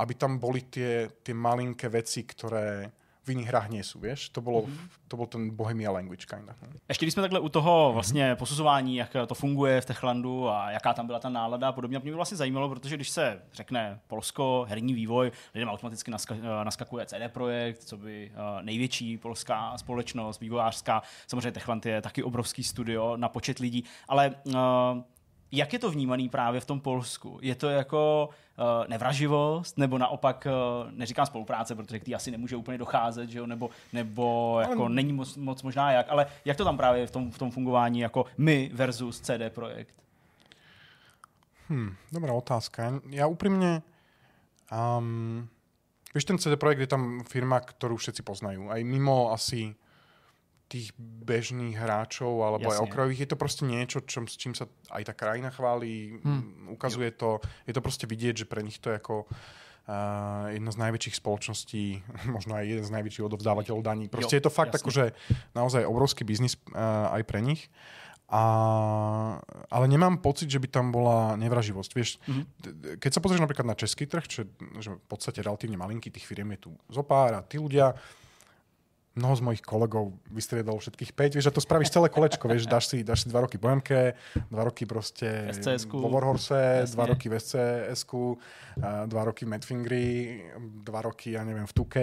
aby 0.02 0.14
tam 0.18 0.42
boli 0.42 0.66
tie, 0.66 1.14
tie 1.22 1.36
malinké 1.38 1.86
veci, 1.94 2.26
ktoré 2.26 2.90
v 3.24 3.30
iných 3.30 3.48
hrách 3.48 3.70
sú, 3.86 4.00
vieš? 4.00 4.30
To, 4.34 4.42
bolo, 4.42 4.66
mm-hmm. 4.66 5.08
to 5.08 5.18
bol 5.18 5.28
ten 5.28 5.50
Bohemia 5.52 5.92
language 5.92 6.26
kinda. 6.26 6.56
Ještě 6.90 7.06
když 7.06 7.14
jsme 7.14 7.22
takhle 7.22 7.40
u 7.40 7.50
toho 7.50 7.92
vlastně 7.94 8.36
posuzování, 8.36 8.96
jak 8.96 9.16
to 9.28 9.36
funguje 9.36 9.82
v 9.82 9.86
Techlandu 9.86 10.50
a 10.50 10.72
jaká 10.72 10.94
tam 10.94 11.08
byla 11.08 11.20
ta 11.20 11.30
nálada 11.30 11.70
a 11.70 11.72
podobně, 11.72 12.00
mě 12.00 12.16
vlastně 12.16 12.38
zajímalo, 12.38 12.70
protože 12.70 12.96
když 12.96 13.10
se 13.10 13.42
řekne 13.54 14.00
Polsko, 14.08 14.66
herní 14.70 14.94
vývoj, 14.94 15.32
lidem 15.54 15.70
automaticky 15.70 16.12
naska- 16.12 16.64
naskakuje 16.64 17.06
CD 17.06 17.32
Projekt, 17.34 17.84
co 17.84 17.98
by 17.98 18.32
uh, 18.32 18.62
největší 18.62 19.18
polská 19.18 19.78
společnost, 19.78 20.40
vývojářská. 20.40 21.02
Samozřejmě 21.28 21.52
Techland 21.52 21.86
je 21.86 22.02
taky 22.02 22.24
obrovský 22.24 22.64
studio 22.64 23.18
na 23.18 23.30
počet 23.30 23.60
lidí, 23.60 23.84
ale 24.08 24.36
uh, 24.46 24.54
jak 25.52 25.74
je 25.74 25.80
to 25.80 25.92
vnímaný 25.92 26.30
právě 26.30 26.62
v 26.62 26.66
tom 26.66 26.80
Polsku? 26.80 27.40
Je 27.42 27.56
to 27.56 27.70
jako 27.70 28.30
uh, 28.58 28.88
nevraživost, 28.88 29.78
nebo 29.78 29.98
naopak, 29.98 30.48
uh, 30.50 30.92
neříkám 30.92 31.26
spolupráce, 31.26 31.76
protože 31.76 32.00
k 32.00 32.04
té 32.04 32.14
asi 32.14 32.32
nemůže 32.32 32.56
úplně 32.56 32.78
docházet, 32.78 33.30
že 33.30 33.40
jo? 33.40 33.48
nebo, 33.48 33.70
nebo 33.94 34.58
jako 34.62 34.90
není 34.90 35.14
moc, 35.14 35.38
moc 35.38 35.64
možná 35.64 35.92
jak, 35.92 36.06
ale 36.10 36.26
jak 36.46 36.58
to 36.58 36.66
tam 36.66 36.78
právě 36.78 37.08
v 37.08 37.12
tom, 37.12 37.32
v 37.32 37.38
tom 37.38 37.52
fungování 37.52 38.00
jako 38.00 38.26
my 38.38 38.72
versus 38.74 39.22
CD 39.22 39.50
Projekt? 39.50 39.96
Hmm, 41.68 41.96
dobrá 42.12 42.34
otázka. 42.34 43.02
Já 43.10 43.28
upřímně, 43.28 43.82
um, 44.98 45.48
víš, 46.16 46.26
ten 46.26 46.38
CD 46.38 46.48
Projekt 46.56 46.80
je 46.80 46.88
tam 46.88 47.24
firma, 47.30 47.60
kterou 47.60 47.96
všetci 47.96 48.24
poznají. 48.24 48.58
A 48.58 48.84
mimo 48.84 49.32
asi 49.32 49.76
tých 50.70 50.94
bežných 51.02 51.74
hráčov 51.74 52.46
alebo 52.46 52.70
Jasne. 52.70 52.78
aj 52.78 52.86
okrajových. 52.86 53.22
Je 53.26 53.30
to 53.34 53.42
proste 53.42 53.64
niečo, 53.66 54.06
čom, 54.06 54.30
s 54.30 54.38
čím 54.38 54.54
sa 54.54 54.70
aj 54.94 55.10
tá 55.10 55.14
krajina 55.18 55.50
chválí, 55.50 56.22
hmm. 56.22 56.70
ukazuje 56.78 57.10
to, 57.18 57.42
je 57.66 57.74
to 57.74 57.82
proste 57.82 58.06
vidieť, 58.06 58.46
že 58.46 58.50
pre 58.50 58.62
nich 58.62 58.78
to 58.78 58.94
je 58.94 59.02
ako 59.02 59.26
uh, 59.26 60.54
jedna 60.54 60.70
z 60.70 60.78
najväčších 60.78 61.18
spoločností, 61.18 62.06
možno 62.38 62.54
aj 62.54 62.70
jeden 62.70 62.86
z 62.86 62.94
najväčších 62.94 63.26
odovzdávateľov 63.26 63.82
daní. 63.82 64.06
Proste 64.14 64.38
jo, 64.38 64.40
je 64.40 64.46
to 64.46 64.54
fakt 64.54 64.78
akože 64.78 65.18
naozaj 65.58 65.90
obrovský 65.90 66.22
biznis 66.22 66.54
uh, 66.70 67.18
aj 67.18 67.26
pre 67.26 67.42
nich. 67.42 67.74
A, 68.30 68.44
ale 69.74 69.90
nemám 69.90 70.22
pocit, 70.22 70.54
že 70.54 70.62
by 70.62 70.70
tam 70.70 70.94
bola 70.94 71.34
nevraživosť. 71.34 71.92
Vieš, 71.98 72.10
mm-hmm. 72.22 72.46
keď 73.02 73.12
sa 73.18 73.26
pozrieš 73.26 73.42
napríklad 73.42 73.66
na 73.66 73.74
český 73.74 74.06
trh, 74.06 74.26
čo 74.30 74.46
je 74.46 74.48
že 74.78 74.94
v 74.94 75.06
podstate 75.10 75.42
relatívne 75.42 75.82
malinký, 75.82 76.14
tých 76.14 76.30
firiem 76.30 76.54
je 76.54 76.70
tu 76.70 76.72
zopár 76.94 77.34
a 77.34 77.42
tí 77.42 77.58
ľudia 77.58 77.98
mnoho 79.18 79.34
z 79.36 79.42
mojich 79.42 79.64
kolegov 79.66 80.14
vystriedalo 80.30 80.78
všetkých 80.78 81.12
5, 81.18 81.36
vieš, 81.36 81.48
a 81.50 81.54
to 81.54 81.62
spravíš 81.62 81.90
celé 81.90 82.08
kolečko, 82.14 82.46
vieš, 82.46 82.70
dáš 82.70 82.94
si, 82.94 83.02
dáš 83.02 83.26
si 83.26 83.28
dva 83.34 83.42
roky 83.44 83.58
BMK, 83.58 84.14
dva 84.54 84.64
roky 84.64 84.86
proste 84.86 85.50
SCS-ku. 85.50 85.98
vo 85.98 86.14
Warhorse, 86.14 86.86
Jasne. 86.86 86.94
dva 86.94 87.06
roky 87.10 87.26
v 87.28 87.34
SCS-ku, 87.42 88.38
dva 88.80 89.22
roky 89.26 89.44
v 89.44 89.50
Madfingry, 89.50 90.10
dva 90.86 91.02
roky, 91.04 91.36
ja 91.36 91.42
neviem, 91.42 91.66
v 91.66 91.74
2K, 91.74 91.96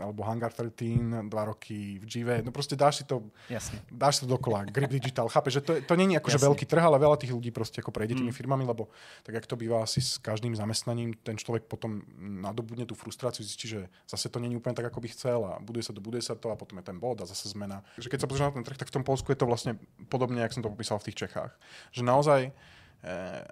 alebo 0.00 0.24
Hangar 0.24 0.50
13, 0.50 1.28
dva 1.28 1.52
roky 1.52 2.00
v 2.00 2.04
GV, 2.08 2.28
no 2.40 2.50
proste 2.50 2.74
dáš 2.74 3.00
si 3.00 3.04
to, 3.04 3.28
Jasne. 3.46 3.78
dáš 3.92 4.18
si 4.18 4.20
to 4.24 4.34
dokola, 4.34 4.64
Grip 4.64 4.90
Digital, 4.90 5.28
chápeš, 5.28 5.60
že 5.60 5.62
to, 5.62 5.72
to 5.84 5.94
není 5.94 6.16
akože 6.16 6.40
veľký 6.40 6.64
trh, 6.64 6.82
ale 6.82 6.96
veľa 6.96 7.20
tých 7.20 7.36
ľudí 7.36 7.52
proste 7.52 7.84
ako 7.84 7.92
prejde 7.92 8.18
tými 8.18 8.32
mm. 8.32 8.38
firmami, 8.38 8.64
lebo 8.64 8.88
tak 9.22 9.38
jak 9.38 9.46
to 9.46 9.54
býva 9.54 9.84
asi 9.84 10.00
s 10.02 10.16
každým 10.18 10.56
zamestnaním, 10.56 11.14
ten 11.20 11.38
človek 11.38 11.68
potom 11.68 12.02
nadobudne 12.18 12.88
tú 12.88 12.98
frustráciu, 12.98 13.44
zistí, 13.44 13.68
že 13.70 13.86
zase 14.08 14.32
to 14.32 14.40
není 14.40 14.56
úplne 14.56 14.74
tak, 14.74 14.88
ako 14.88 14.98
by 15.04 15.08
chcel 15.12 15.38
a 15.44 15.60
buduje 15.62 15.84
sa 15.84 15.92
to, 15.92 16.00
buduje 16.00 16.24
sa 16.24 16.34
to 16.34 16.45
a 16.52 16.58
potom 16.58 16.78
je 16.80 16.84
ten 16.86 16.98
bod 16.98 17.18
a 17.20 17.28
zase 17.28 17.50
zmena. 17.50 17.82
Že 17.98 18.10
keď 18.12 18.18
sa 18.22 18.28
pozrieš 18.28 18.46
na 18.50 18.56
ten 18.60 18.66
trh, 18.66 18.78
tak 18.78 18.90
v 18.90 18.96
tom 19.00 19.04
Polsku 19.04 19.32
je 19.32 19.38
to 19.38 19.46
vlastne 19.46 19.80
podobne, 20.10 20.42
jak 20.42 20.52
som 20.52 20.62
to 20.62 20.72
popísal 20.72 21.00
v 21.00 21.10
tých 21.10 21.26
Čechách. 21.26 21.52
Že 21.94 22.02
naozaj 22.04 22.40
eh, 22.50 23.44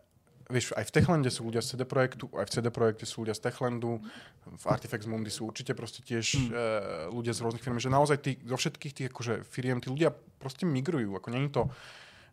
vieš, 0.50 0.76
aj 0.76 0.84
v 0.88 0.92
Techlande 0.92 1.30
sú 1.32 1.48
ľudia 1.48 1.64
z 1.64 1.76
CD 1.76 1.82
Projektu, 1.88 2.28
aj 2.36 2.46
v 2.48 2.52
CD 2.52 2.66
Projekte 2.68 3.04
sú 3.08 3.24
ľudia 3.24 3.36
z 3.36 3.48
Techlandu, 3.48 4.00
v 4.44 4.64
Artifex 4.68 5.08
Mundi 5.08 5.32
sú 5.32 5.48
určite 5.48 5.72
proste 5.72 6.04
tiež 6.04 6.36
hmm. 6.36 6.50
e, 6.52 6.56
ľudia 7.12 7.32
z 7.32 7.40
rôznych 7.40 7.64
firm, 7.64 7.80
že 7.80 7.88
naozaj 7.88 8.18
tí, 8.20 8.36
zo 8.44 8.56
všetkých 8.56 8.92
tých 8.92 9.08
akože, 9.08 9.34
firiem 9.48 9.80
tí 9.80 9.88
ľudia 9.88 10.12
proste 10.12 10.68
migrujú, 10.68 11.16
ako 11.16 11.28
není 11.32 11.48
to 11.48 11.68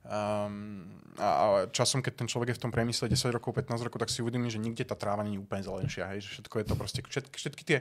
Um, 0.02 0.98
a, 1.22 1.30
a 1.30 1.46
časom, 1.70 2.02
keď 2.02 2.26
ten 2.26 2.26
človek 2.26 2.50
je 2.50 2.58
v 2.58 2.64
tom 2.66 2.74
priemysle 2.74 3.06
10 3.06 3.38
rokov, 3.38 3.54
15 3.54 3.86
rokov, 3.86 4.02
tak 4.02 4.10
si 4.10 4.26
uvedomí, 4.26 4.50
že 4.50 4.58
nikde 4.58 4.82
tá 4.82 4.98
tráva 4.98 5.22
není 5.22 5.38
úplne 5.38 5.62
zelenšia, 5.62 6.10
hej, 6.10 6.26
že 6.26 6.42
všetko 6.42 6.56
je 6.58 6.66
to 6.66 6.74
proste, 6.74 7.00
všetky, 7.06 7.38
všetky 7.38 7.64
tie 7.70 7.78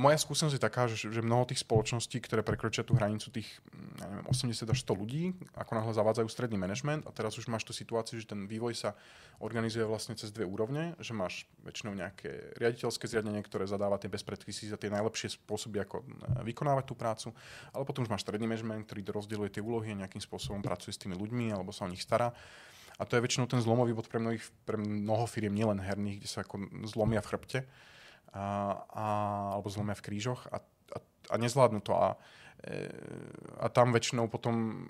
moja 0.00 0.16
skúsenosť 0.16 0.56
je 0.56 0.62
taká, 0.64 0.88
že, 0.88 1.12
že 1.12 1.20
mnoho 1.20 1.44
tých 1.44 1.60
spoločností, 1.60 2.24
ktoré 2.24 2.40
prekročia 2.40 2.80
tú 2.80 2.96
hranicu 2.96 3.28
tých 3.28 3.60
ja 4.00 4.08
neviem, 4.08 4.24
80 4.32 4.64
až 4.64 4.78
100 4.80 4.96
ľudí, 4.96 5.36
ako 5.52 5.76
náhle 5.76 5.92
zavádzajú 5.92 6.28
stredný 6.32 6.56
manažment 6.56 7.04
a 7.04 7.12
teraz 7.12 7.36
už 7.36 7.52
máš 7.52 7.68
tú 7.68 7.76
situáciu, 7.76 8.16
že 8.16 8.24
ten 8.24 8.48
vývoj 8.48 8.72
sa 8.72 8.96
organizuje 9.44 9.84
vlastne 9.84 10.16
cez 10.16 10.32
dve 10.32 10.48
úrovne, 10.48 10.96
že 11.04 11.12
máš 11.12 11.44
väčšinou 11.60 11.92
nejaké 11.92 12.56
riaditeľské 12.56 13.04
zriadenie, 13.04 13.44
ktoré 13.44 13.68
zadáva 13.68 14.00
tie 14.00 14.08
bezpredpisy 14.08 14.72
za 14.72 14.80
tie 14.80 14.88
najlepšie 14.88 15.36
spôsoby, 15.36 15.84
ako 15.84 16.00
e, 16.00 16.04
vykonávať 16.48 16.84
tú 16.88 16.94
prácu, 16.96 17.28
ale 17.76 17.84
potom 17.84 18.08
už 18.08 18.12
máš 18.12 18.24
stredný 18.24 18.48
manažment, 18.48 18.88
ktorý 18.88 19.04
rozdeľuje 19.12 19.60
tie 19.60 19.62
úlohy 19.62 19.92
a 19.92 20.00
nejakým 20.08 20.24
spôsobom 20.24 20.64
pracuje 20.64 20.96
s 20.96 21.00
tými 21.00 21.12
ľuďmi 21.12 21.52
alebo 21.52 21.76
sa 21.76 21.84
o 21.84 21.92
nich 21.92 22.00
stará. 22.00 22.32
A 23.00 23.08
to 23.08 23.16
je 23.16 23.24
väčšinou 23.24 23.48
ten 23.48 23.60
zlomový 23.64 23.96
bod 23.96 24.12
pre, 24.12 24.20
mnohých, 24.20 24.44
pre 24.68 24.76
mnoho 24.76 25.24
firiem, 25.24 25.56
nielen 25.56 25.80
herných, 25.80 26.20
kde 26.20 26.28
sa 26.28 26.44
ako 26.44 26.68
zlomia 26.84 27.24
v 27.24 27.30
chrbte 27.32 27.60
a, 28.32 28.44
a, 28.86 29.06
alebo 29.58 29.68
zlomia 29.70 29.98
v 29.98 30.04
krížoch 30.06 30.46
a, 30.50 30.62
a, 30.94 30.98
a 31.30 31.34
nezvládnu 31.38 31.80
to. 31.82 31.92
A, 31.94 32.14
e, 32.64 32.88
a 33.58 33.66
tam 33.70 33.90
väčšinou 33.90 34.30
potom, 34.30 34.86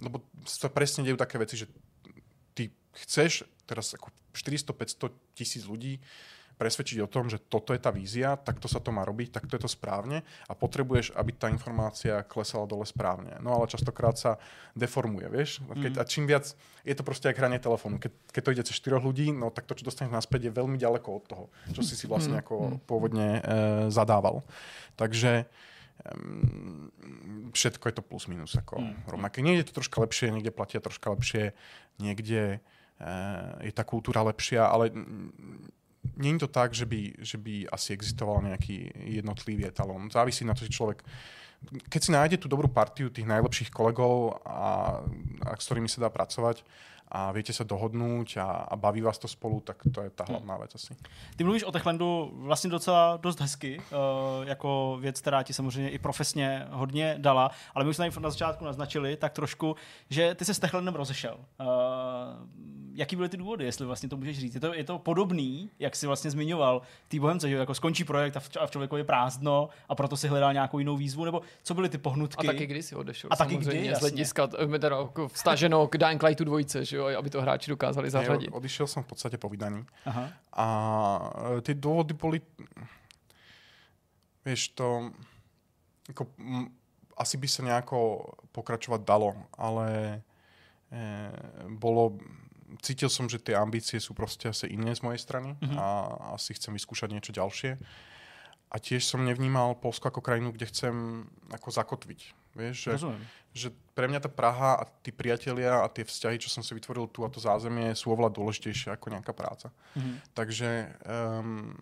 lebo 0.00 0.24
sa 0.48 0.72
presne 0.72 1.04
dejú 1.04 1.20
také 1.20 1.36
veci, 1.36 1.60
že 1.60 1.66
ty 2.56 2.72
chceš 3.04 3.44
teraz 3.68 3.92
ako 3.92 4.08
400-500 4.32 5.36
tisíc 5.36 5.62
ľudí 5.68 6.00
presvedčiť 6.58 6.98
o 7.06 7.08
tom, 7.08 7.30
že 7.30 7.38
toto 7.38 7.70
je 7.70 7.80
tá 7.80 7.94
vízia, 7.94 8.34
takto 8.34 8.66
sa 8.66 8.82
to 8.82 8.90
má 8.90 9.06
robiť, 9.06 9.38
takto 9.38 9.54
je 9.54 9.62
to 9.62 9.70
správne 9.70 10.26
a 10.50 10.52
potrebuješ, 10.58 11.14
aby 11.14 11.30
tá 11.30 11.46
informácia 11.48 12.26
klesala 12.26 12.66
dole 12.66 12.82
správne. 12.82 13.38
No 13.38 13.54
ale 13.54 13.70
častokrát 13.70 14.18
sa 14.18 14.42
deformuje, 14.74 15.30
vieš? 15.30 15.62
Keď, 15.70 15.92
mm. 15.94 16.00
A 16.00 16.04
čím 16.04 16.26
viac, 16.26 16.50
je 16.82 16.94
to 16.98 17.06
proste 17.06 17.30
ako 17.30 17.38
hranie 17.38 17.62
telefónu. 17.62 18.02
Keď, 18.02 18.12
keď 18.34 18.42
to 18.42 18.52
ide 18.52 18.66
cez 18.66 18.76
štyroch 18.76 19.06
ľudí, 19.06 19.30
no 19.30 19.54
tak 19.54 19.70
to, 19.70 19.78
čo 19.78 19.86
dostaneš 19.86 20.12
naspäť, 20.12 20.50
je 20.50 20.58
veľmi 20.58 20.76
ďaleko 20.76 21.08
od 21.08 21.24
toho, 21.30 21.44
čo 21.70 21.86
si 21.86 21.94
si 21.94 22.10
vlastne 22.10 22.36
mm. 22.36 22.42
ako 22.42 22.54
mm. 22.58 22.78
pôvodne 22.84 23.28
e, 23.38 23.40
zadával. 23.94 24.42
Takže 24.98 25.46
všetko 27.52 27.84
je 27.90 27.94
to 27.94 28.06
plus 28.06 28.30
minus 28.30 28.54
ako 28.54 28.78
mm. 28.78 29.10
rovnaké. 29.10 29.42
Niekde 29.42 29.66
je 29.66 29.68
to 29.70 29.78
troška 29.82 29.98
lepšie, 29.98 30.30
niekde 30.30 30.54
platia 30.54 30.78
troška 30.78 31.10
lepšie, 31.10 31.58
niekde 31.98 32.62
uh, 33.02 33.58
je 33.66 33.72
tá 33.74 33.82
kultúra 33.82 34.22
lepšia, 34.22 34.62
ale 34.62 34.94
je 36.18 36.38
to 36.38 36.48
tak, 36.48 36.74
že 36.74 36.86
by, 36.86 37.14
že 37.22 37.38
by 37.38 37.68
asi 37.68 37.92
existoval 37.92 38.42
nejaký 38.42 38.90
jednotlivý 39.18 39.66
etalón. 39.66 40.10
Závisí 40.10 40.44
na 40.44 40.54
to, 40.54 40.64
že 40.64 40.74
človek 40.74 41.02
keď 41.90 42.00
si 42.02 42.14
nájde 42.14 42.36
tú 42.38 42.46
dobrú 42.46 42.70
partiu 42.70 43.10
tých 43.10 43.26
najlepších 43.26 43.74
kolegov, 43.74 44.38
a, 44.46 45.02
a 45.42 45.50
s 45.58 45.66
ktorými 45.66 45.90
sa 45.90 46.06
dá 46.06 46.10
pracovať, 46.10 46.62
a 47.08 47.32
viete 47.32 47.52
se 47.52 47.64
dohodnout 47.64 48.36
a, 48.36 48.42
a 48.44 48.76
baví 48.76 49.00
vás 49.00 49.18
to 49.18 49.28
spolu, 49.28 49.60
tak 49.60 49.76
to 49.94 50.00
je 50.02 50.10
ta 50.10 50.24
hmm. 50.24 50.34
hlavná 50.34 50.56
věc 50.56 50.74
asi. 50.74 50.96
Ty 51.36 51.44
mluvíš 51.44 51.64
o 51.64 51.72
Techlandu 51.72 52.30
vlastně 52.34 52.70
docela 52.70 53.16
dost 53.16 53.40
hezky, 53.40 53.78
uh, 53.78 54.48
jako 54.48 54.98
věc, 55.00 55.20
která 55.20 55.42
ti 55.42 55.52
samozřejmě 55.52 55.90
i 55.90 55.98
profesně 55.98 56.66
hodně 56.70 57.14
dala, 57.18 57.50
ale 57.74 57.84
my 57.84 57.90
už 57.90 57.96
jsme 57.96 58.10
na 58.20 58.30
začátku 58.30 58.64
naznačili 58.64 59.16
tak 59.16 59.32
trošku, 59.32 59.76
že 60.10 60.34
ty 60.34 60.44
se 60.44 60.54
s 60.54 60.58
Techlandem 60.58 60.94
rozešel. 60.94 61.38
Uh, 61.60 61.66
jaký 62.98 63.16
byly 63.16 63.28
ty 63.28 63.36
důvody, 63.36 63.64
jestli 63.64 63.86
vlastně 63.86 64.08
to 64.08 64.16
můžeš 64.16 64.38
říct? 64.38 64.54
Je 64.54 64.60
to, 64.60 64.74
je 64.74 64.84
to 64.84 64.98
podobný, 64.98 65.70
jak 65.78 65.96
jsi 65.96 66.06
vlastně 66.06 66.30
zmiňoval, 66.30 66.82
tý 67.08 67.18
Bohemce, 67.18 67.48
že 67.48 67.56
jako 67.56 67.74
skončí 67.74 68.04
projekt 68.04 68.36
a 68.36 68.40
v, 68.40 68.50
a 68.60 68.66
v 68.66 68.70
člověku 68.70 68.96
je 68.96 69.04
prázdno 69.04 69.68
a 69.88 69.94
proto 69.94 70.16
si 70.16 70.28
hledal 70.28 70.52
nějakou 70.52 70.78
jinou 70.78 70.96
výzvu, 70.96 71.24
nebo 71.24 71.42
co 71.62 71.74
byly 71.74 71.88
ty 71.88 71.98
pohnutky? 71.98 72.48
A 72.48 72.52
taky 72.52 72.66
kdy 72.66 72.82
si 72.82 72.94
odešel? 72.94 73.30
A 73.32 73.36
taky 73.36 73.56
kdy, 73.56 73.94
z 73.94 74.00
hlediska, 74.00 74.46
teda 74.78 74.96
jako 74.96 75.28
vstaženo 75.28 75.86
k 75.86 75.98
Dying 75.98 76.22
Lightu 76.22 76.44
dvojce, 76.44 76.84
že 76.84 76.96
jo, 76.96 77.06
aby 77.18 77.30
to 77.30 77.42
hráči 77.42 77.70
dokázali 77.70 78.10
zařadit. 78.10 78.50
Ja, 78.50 78.56
odišiel 78.58 78.86
som 78.90 79.06
v 79.06 79.14
podstate 79.14 79.38
po 79.38 79.46
vydaní. 79.48 79.86
Aha. 80.02 80.34
A 80.52 80.66
e, 81.58 81.62
ty 81.62 81.78
dôvody 81.78 82.18
boli, 82.18 82.42
vieš, 84.42 84.74
to, 84.74 85.14
ako, 86.10 86.34
m, 86.42 86.66
asi 87.14 87.38
by 87.38 87.48
sa 87.48 87.62
nejako 87.62 88.26
pokračovať 88.50 89.00
dalo, 89.06 89.38
ale 89.54 90.18
e, 90.90 90.98
bolo, 91.78 92.18
cítil 92.84 93.08
som, 93.08 93.26
že 93.26 93.40
tie 93.40 93.56
ambície 93.56 93.96
sú 93.98 94.12
proste 94.12 94.52
asi 94.52 94.68
iné 94.68 94.92
z 94.92 95.00
mojej 95.00 95.20
strany 95.20 95.56
uh-huh. 95.56 95.76
a 95.76 95.86
asi 96.36 96.52
chcem 96.54 96.74
vyskúšať 96.76 97.08
niečo 97.12 97.32
ďalšie. 97.32 97.80
A 98.68 98.76
tiež 98.76 99.00
som 99.00 99.24
nevnímal 99.24 99.80
Polsko 99.80 100.12
ako 100.12 100.20
krajinu, 100.20 100.52
kde 100.52 100.68
chcem 100.68 101.24
ako 101.48 101.72
zakotviť. 101.72 102.36
Vieš, 102.52 102.76
že, 102.76 102.92
že 103.54 103.68
pre 103.94 104.10
mňa 104.10 104.28
tá 104.28 104.30
Praha 104.32 104.82
a 104.82 104.84
tí 105.00 105.14
priatelia 105.14 105.80
a 105.80 105.88
tie 105.88 106.04
vzťahy, 106.04 106.42
čo 106.42 106.50
som 106.52 106.60
si 106.60 106.74
vytvoril 106.74 107.08
tu 107.08 107.22
a 107.22 107.32
to 107.32 107.38
zázemie 107.38 107.94
sú 107.94 108.12
oveľa 108.12 108.34
dôležitejšie 108.34 108.92
ako 108.92 109.14
nejaká 109.14 109.32
práca. 109.32 109.70
Mm-hmm. 109.94 110.16
Takže 110.34 110.68
um, 111.06 111.72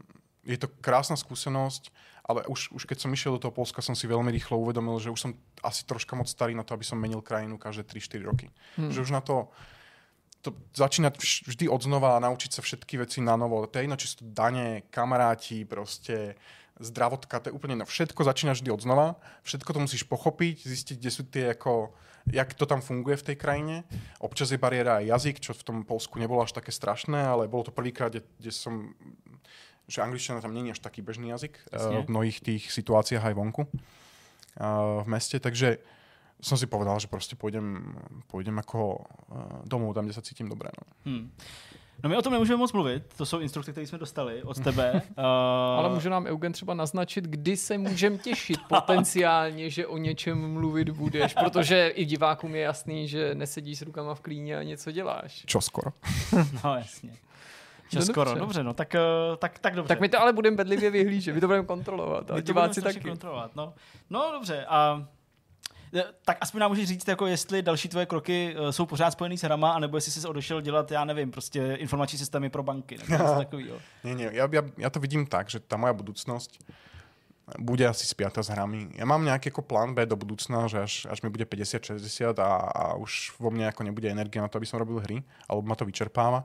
je 0.47 0.59
to 0.61 0.71
krásna 0.79 1.19
skúsenosť, 1.19 1.91
ale 2.29 2.47
už, 2.47 2.75
už 2.77 2.83
keď 2.87 3.03
som 3.03 3.11
išiel 3.11 3.39
do 3.39 3.49
toho 3.49 3.57
Polska, 3.57 3.83
som 3.83 3.99
si 3.99 4.07
veľmi 4.07 4.31
rýchlo 4.31 4.59
uvedomil, 4.59 4.99
že 5.03 5.11
už 5.11 5.21
som 5.21 5.33
asi 5.63 5.83
troška 5.87 6.15
moc 6.15 6.31
starý 6.31 6.55
na 6.55 6.63
to, 6.63 6.75
aby 6.75 6.87
som 6.87 6.99
menil 6.99 7.23
krajinu 7.23 7.59
každé 7.59 7.87
3-4 7.87 8.27
roky. 8.27 8.47
Mm. 8.79 8.91
Že 8.95 9.03
už 9.07 9.11
na 9.11 9.23
to 9.23 9.51
to 10.47 10.57
začínať 10.73 11.19
vždy 11.47 11.67
od 11.67 11.81
znova 11.83 12.17
a 12.17 12.23
naučiť 12.23 12.51
sa 12.55 12.61
všetky 12.63 13.03
veci 13.03 13.19
na 13.19 13.35
novo. 13.35 13.67
To 13.67 13.75
je 13.75 13.85
jedno, 13.85 13.99
či 13.99 14.07
sú 14.07 14.17
to 14.23 14.27
dane, 14.31 14.87
kamaráti, 14.95 15.67
proste 15.67 16.39
zdravotka, 16.77 17.41
to 17.41 17.49
je 17.49 17.57
úplne 17.57 17.77
na 17.81 17.89
všetko, 17.89 18.21
začínaš 18.21 18.61
vždy 18.61 18.71
od 18.71 18.85
znova, 18.85 19.07
všetko 19.49 19.71
to 19.73 19.81
musíš 19.81 20.05
pochopiť, 20.05 20.69
zistiť, 20.69 20.97
kde 21.01 21.11
sú 21.11 21.23
tie 21.25 21.57
ako, 21.57 21.97
jak 22.29 22.53
to 22.53 22.69
tam 22.69 22.85
funguje 22.85 23.17
v 23.17 23.27
tej 23.33 23.37
krajine. 23.41 23.77
Občas 24.21 24.53
je 24.53 24.61
bariéra 24.61 25.01
aj 25.01 25.09
jazyk, 25.09 25.37
čo 25.41 25.57
v 25.57 25.65
tom 25.65 25.79
Polsku 25.89 26.21
nebolo 26.21 26.45
až 26.45 26.53
také 26.53 26.69
strašné, 26.69 27.17
ale 27.17 27.49
bolo 27.49 27.65
to 27.65 27.73
prvýkrát, 27.73 28.13
kde, 28.13 28.29
kde 28.39 28.53
som 28.53 28.93
že 29.87 30.03
angličtina 30.03 30.43
tam 30.43 30.51
je 30.51 30.75
až 30.75 30.83
taký 30.83 30.99
bežný 30.99 31.31
jazyk 31.31 31.63
uh, 31.71 32.03
v 32.03 32.11
mnohých 32.11 32.43
tých 32.43 32.75
situáciách 32.75 33.23
aj 33.23 33.35
vonku 33.39 33.63
uh, 33.63 35.07
v 35.07 35.07
meste, 35.07 35.39
takže 35.39 35.79
som 36.41 36.59
si 36.59 36.67
povedal, 36.67 37.01
že 37.01 37.07
prostě 37.07 37.37
pôjdem, 37.37 37.97
pôjdem 38.29 38.59
ako 38.59 39.05
uh, 39.31 39.37
domů, 39.65 39.95
tam, 39.95 40.05
kde 40.05 40.15
sa 40.15 40.21
cítim 40.21 40.49
dobré. 40.49 40.71
No. 40.79 41.13
Hmm. 41.13 41.33
No 42.03 42.09
my 42.09 42.17
o 42.17 42.23
tom 42.23 42.33
nemůžeme 42.33 42.57
moc 42.57 42.73
mluvit, 42.73 43.15
to 43.17 43.27
jsou 43.27 43.39
instrukce, 43.39 43.73
které 43.73 43.87
jsme 43.87 43.99
dostali 43.99 44.43
od 44.43 44.61
tebe. 44.61 45.03
uh... 45.19 45.25
Ale 45.79 45.89
může 45.89 46.11
nám 46.11 46.27
Eugen 46.27 46.53
třeba 46.53 46.75
naznačit, 46.75 47.25
kdy 47.25 47.57
se 47.57 47.79
můžeme 47.79 48.19
těšit 48.19 48.59
potenciálně, 48.69 49.71
že 49.71 49.87
o 49.87 49.97
něčem 49.99 50.53
mluvit 50.53 50.91
budeš, 50.91 51.35
protože 51.35 51.89
i 51.89 52.05
divákům 52.05 52.55
je 52.55 52.63
jasný, 52.63 53.09
že 53.09 53.35
nesedíš 53.35 53.79
s 53.79 53.83
rukama 53.83 54.15
v 54.15 54.21
klíně 54.21 54.59
a 54.59 54.63
něco 54.63 54.93
děláš. 54.93 55.45
Čo 55.47 55.61
skoro. 55.61 55.91
no 56.65 56.75
jasně. 56.77 57.13
Čo 57.89 57.99
no 57.99 58.05
skoro, 58.05 58.31
dobře. 58.31 58.41
dobře, 58.41 58.63
no 58.63 58.75
tak, 58.75 58.95
eh, 58.95 59.01
tak, 59.39 59.59
tak 59.59 59.75
dobře. 59.75 59.89
Tak 59.89 60.01
my 60.01 60.09
to 60.09 60.21
ale 60.21 60.33
budeme 60.33 60.57
bedlivě 60.57 60.91
vyhlížet, 60.91 61.35
my 61.35 61.41
to 61.41 61.47
budeme 61.47 61.67
kontrolovat, 61.67 62.31
a 62.31 62.41
diváci 62.41 62.83
taky. 62.83 63.01
kontrolovat, 63.01 63.57
no. 63.57 63.75
no 64.11 64.31
dobře, 64.33 64.67
a 64.69 65.07
Eh, 65.07 65.16
tak 66.25 66.39
aspoň 66.41 66.61
nám 66.61 66.71
můžeš 66.71 66.89
říct, 66.89 67.09
jako 67.09 67.27
jestli 67.27 67.63
další 67.63 67.89
tvoje 67.89 68.07
kroky 68.07 68.55
eh, 68.57 68.73
jsou 68.73 68.87
pořád 68.87 69.11
spojený 69.11 69.39
s 69.39 69.43
hrama, 69.43 69.73
anebo 69.73 69.97
jestli 69.97 70.13
jsi 70.13 70.21
se 70.21 70.29
odešel 70.29 70.61
dělat, 70.61 70.91
já 70.91 71.05
nevím, 71.05 71.31
prostě 71.31 71.75
informační 71.75 72.19
systémy 72.19 72.51
pro 72.51 72.63
banky, 72.63 72.99
nebo 72.99 73.13
něco 73.13 73.35
takového. 73.39 73.79
Ne, 74.05 74.15
ne, 74.15 74.23
já, 74.33 74.49
já, 74.53 74.63
já 74.79 74.91
to 74.91 75.01
vidím 75.01 75.27
tak, 75.27 75.51
že 75.51 75.61
ta 75.61 75.77
moja 75.77 75.93
budoucnost 75.93 76.59
bude 77.59 77.87
asi 77.87 78.07
spiata 78.07 78.43
s 78.43 78.51
hrami. 78.51 78.91
Ja 78.99 79.07
mám 79.07 79.23
nejaký 79.23 79.55
ako 79.55 79.63
plán 79.63 79.95
B 79.95 80.03
do 80.03 80.19
budúcna, 80.19 80.67
že 80.67 80.83
až, 80.83 80.95
až 81.07 81.23
mi 81.23 81.31
bude 81.31 81.47
50-60 81.47 82.35
a, 82.43 82.51
a 82.75 82.85
už 82.99 83.39
vo 83.39 83.55
mne 83.55 83.71
ako 83.71 83.87
nebude 83.87 84.11
energia 84.11 84.43
na 84.43 84.51
to, 84.51 84.59
aby 84.59 84.67
som 84.67 84.83
robil 84.83 84.99
hry, 84.99 85.23
alebo 85.47 85.63
ma 85.63 85.79
to 85.79 85.87
vyčerpáva. 85.87 86.43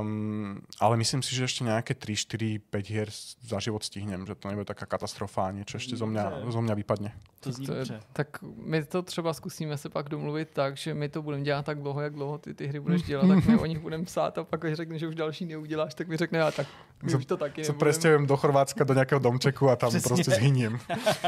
Um, 0.00 0.60
ale 0.80 0.96
myslím 0.96 1.22
si, 1.22 1.34
že 1.34 1.44
ještě 1.44 1.64
nějaké 1.64 1.94
3, 1.94 2.16
4, 2.16 2.58
5 2.58 2.88
hier 2.88 3.08
za 3.40 3.60
život 3.60 3.84
stihnem, 3.84 4.26
že 4.26 4.34
to 4.34 4.48
nebude 4.48 4.64
taká 4.64 4.86
katastrofa 4.86 5.46
a 5.46 5.50
něco 5.50 5.76
ještě 5.76 5.96
zo 5.96 6.06
mě, 6.06 6.22
zo 6.48 6.62
mě 6.62 6.74
vypadne. 6.74 7.12
To 7.40 7.52
zní 7.52 7.66
to 7.66 7.74
je, 7.74 7.84
tak 8.12 8.42
my 8.42 8.84
to 8.84 9.02
třeba 9.02 9.32
zkusíme 9.32 9.78
se 9.78 9.88
pak 9.88 10.08
domluvit 10.08 10.48
tak, 10.52 10.76
že 10.76 10.94
my 10.94 11.08
to 11.08 11.22
budeme 11.22 11.44
dělat 11.44 11.66
tak 11.66 11.78
dlouho, 11.78 12.00
jak 12.00 12.14
dlouho 12.14 12.38
ty 12.38 12.54
ty 12.54 12.66
hry 12.66 12.80
budeš 12.80 13.02
dělat, 13.02 13.28
tak 13.28 13.46
my 13.46 13.58
o 13.58 13.66
nich 13.66 13.78
budeme 13.78 14.04
psát 14.04 14.38
a 14.38 14.44
pak, 14.44 14.60
když 14.60 14.74
řekne, 14.74 14.98
že 14.98 15.08
už 15.08 15.14
další 15.14 15.44
neuděláš, 15.44 15.94
tak 15.94 16.08
mi 16.08 16.16
řekne, 16.16 16.42
a 16.42 16.50
tak 16.50 16.66
my 17.04 17.10
co, 17.10 17.18
už 17.18 17.26
to 17.26 17.36
taky 17.36 17.64
Co 17.64 17.72
přestěhujem 17.72 18.26
do 18.26 18.36
Chorvatska, 18.36 18.84
do 18.84 18.94
nějakého 18.94 19.18
domčeku 19.18 19.70
a 19.70 19.76
tam 19.76 19.90
Přesně. 19.90 20.08
prostě 20.08 20.30
zhyním. 20.30 20.78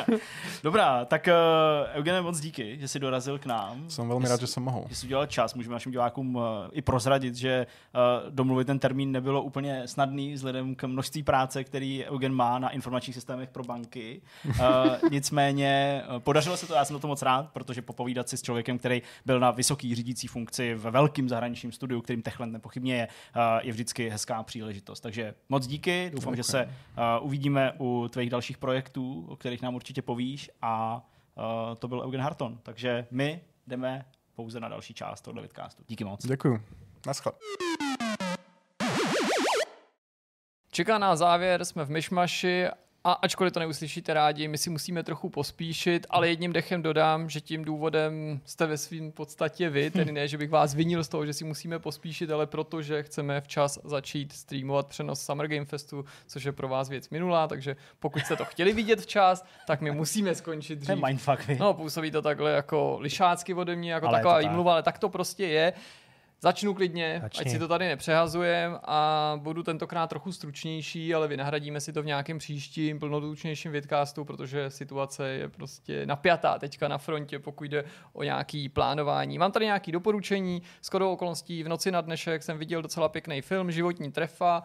Dobrá, 0.62 1.04
tak 1.04 1.28
uh, 1.28 1.98
Eugene, 1.98 2.22
moc 2.22 2.40
díky, 2.40 2.78
že 2.80 2.88
jsi 2.88 2.98
dorazil 2.98 3.38
k 3.38 3.46
nám. 3.46 3.90
Jsem 3.90 4.08
velmi 4.08 4.28
rád, 4.28 4.40
že 4.40 4.46
jsem 4.46 4.62
mohl. 4.62 4.84
Že 4.88 4.94
jsi 4.94 5.06
udělal 5.06 5.26
čas, 5.26 5.54
můžeme 5.54 5.72
našim 5.72 5.92
divákům 5.92 6.36
uh, 6.36 6.42
i 6.72 6.82
prozradit, 6.82 7.34
že 7.34 7.66
uh, 7.94 8.30
domluvit 8.30 8.64
ten 8.64 8.78
termín 8.78 9.12
nebylo 9.12 9.42
úplně 9.42 9.88
snadný 9.88 10.34
vzhledem 10.34 10.74
k 10.74 10.84
množství 10.84 11.22
práce, 11.22 11.64
který 11.64 12.04
Eugen 12.04 12.34
má 12.34 12.58
na 12.58 12.70
informačních 12.70 13.14
systémech 13.14 13.50
pro 13.50 13.64
banky. 13.64 14.20
Uh, 14.48 14.56
nicméně 15.10 16.02
uh, 16.08 16.18
podařilo 16.18 16.56
se 16.56 16.66
to, 16.66 16.74
já 16.74 16.84
jsem 16.84 16.94
na 16.94 17.00
to 17.00 17.08
moc 17.08 17.22
rád, 17.22 17.50
protože 17.52 17.82
popovídat 17.82 18.28
si 18.28 18.36
s 18.36 18.42
člověkem, 18.42 18.78
který 18.78 19.02
byl 19.26 19.40
na 19.40 19.50
vysoké 19.50 19.94
řídící 19.94 20.26
funkci 20.26 20.74
ve 20.74 20.90
velkém 20.90 21.28
zahraničním 21.28 21.72
studiu, 21.72 22.00
kterým 22.00 22.22
Techland 22.22 22.52
nepochybně 22.52 22.96
je, 22.96 23.08
uh, 23.36 23.42
je 23.62 23.72
vždycky 23.72 24.08
hezká 24.08 24.42
příležitost. 24.42 25.00
Takže 25.00 25.34
moc 25.48 25.65
díky, 25.66 26.10
doufám, 26.14 26.28
okay. 26.28 26.36
že 26.36 26.42
se 26.42 26.64
uh, 26.64 27.26
uvidíme 27.26 27.72
u 27.80 28.08
tvých 28.08 28.30
dalších 28.30 28.58
projektů, 28.58 29.26
o 29.28 29.36
kterých 29.36 29.62
nám 29.62 29.74
určitě 29.74 30.02
povíš 30.02 30.50
a 30.62 31.06
uh, 31.34 31.74
to 31.74 31.88
byl 31.88 32.02
Eugen 32.02 32.20
Harton. 32.20 32.58
Takže 32.62 33.06
my 33.10 33.40
jdeme 33.66 34.04
pouze 34.34 34.60
na 34.60 34.68
další 34.68 34.94
část 34.94 35.20
tohoto 35.20 35.42
vidcastu. 35.42 35.82
Díky 35.88 36.04
moc. 36.04 36.26
Děkuji. 36.26 36.62
Naschle. 37.06 37.32
Čeká 40.70 40.98
na 40.98 41.16
závěr, 41.16 41.64
jsme 41.64 41.84
v 41.84 41.90
myšmaši 41.90 42.66
a 43.06 43.12
ačkoliv 43.12 43.52
to 43.52 43.60
neuslyšíte 43.60 44.14
rádi, 44.14 44.48
my 44.48 44.58
si 44.58 44.70
musíme 44.70 45.02
trochu 45.02 45.28
pospíšit, 45.28 46.06
ale 46.10 46.28
jedním 46.28 46.52
dechem 46.52 46.82
dodám, 46.82 47.30
že 47.30 47.40
tím 47.40 47.64
důvodem 47.64 48.40
jste 48.44 48.66
ve 48.66 48.78
svým 48.78 49.12
podstatě 49.12 49.70
vy, 49.70 49.90
tedy 49.90 50.12
ne, 50.12 50.28
že 50.28 50.38
bych 50.38 50.50
vás 50.50 50.74
vinil 50.74 51.04
z 51.04 51.08
toho, 51.08 51.26
že 51.26 51.32
si 51.32 51.44
musíme 51.44 51.78
pospíšit, 51.78 52.30
ale 52.30 52.46
protože 52.46 53.02
chceme 53.02 53.40
včas 53.40 53.78
začít 53.84 54.32
streamovat 54.32 54.86
přenos 54.86 55.24
Summer 55.24 55.48
Game 55.48 55.64
Festu, 55.64 56.04
což 56.26 56.44
je 56.44 56.52
pro 56.52 56.68
vás 56.68 56.88
věc 56.88 57.10
minulá, 57.10 57.48
takže 57.48 57.76
pokud 57.98 58.22
jste 58.22 58.36
to 58.36 58.44
chtěli 58.44 58.72
vidět 58.72 59.00
včas, 59.00 59.44
tak 59.66 59.80
my 59.80 59.90
musíme 59.90 60.34
skončit 60.34 60.78
dřív. 60.78 61.04
mindfuck, 61.06 61.48
No, 61.58 61.74
působí 61.74 62.10
to 62.10 62.22
takhle 62.22 62.52
jako 62.52 62.98
lišácky 63.00 63.54
ode 63.54 63.76
mě, 63.76 63.92
jako 63.92 64.06
ale 64.08 64.18
taková 64.18 64.38
výmluva, 64.38 64.72
ale 64.72 64.82
tak 64.82 64.98
to 64.98 65.08
prostě 65.08 65.46
je. 65.46 65.72
Začnu 66.46 66.74
klidně, 66.74 67.18
Začni. 67.22 67.40
ať 67.40 67.50
si 67.50 67.58
to 67.58 67.68
tady 67.68 67.88
nepřehazujem 67.88 68.78
a 68.84 69.32
budu 69.42 69.62
tentokrát 69.62 70.06
trochu 70.06 70.32
stručnější, 70.32 71.14
ale 71.14 71.28
vynahradíme 71.28 71.80
si 71.80 71.92
to 71.92 72.02
v 72.02 72.06
nějakém 72.06 72.38
příštím 72.38 72.98
plnotučnějším 72.98 73.72
vidcastu, 73.72 74.24
protože 74.24 74.70
situace 74.70 75.28
je 75.28 75.48
prostě 75.48 76.06
napjatá 76.06 76.58
teďka 76.58 76.88
na 76.88 76.98
frontě, 76.98 77.38
pokud 77.38 77.64
jde 77.64 77.84
o 78.12 78.22
nějaký 78.22 78.68
plánování. 78.68 79.38
Mám 79.38 79.52
tady 79.52 79.64
nějaké 79.64 79.92
doporučení, 79.92 80.62
s 80.80 80.94
okolností 80.94 81.62
v 81.62 81.68
noci 81.68 81.90
na 81.90 82.00
dnešek 82.00 82.42
jsem 82.42 82.58
viděl 82.58 82.82
docela 82.82 83.08
pěkný 83.08 83.40
film, 83.40 83.70
Životní 83.70 84.12
trefa, 84.12 84.62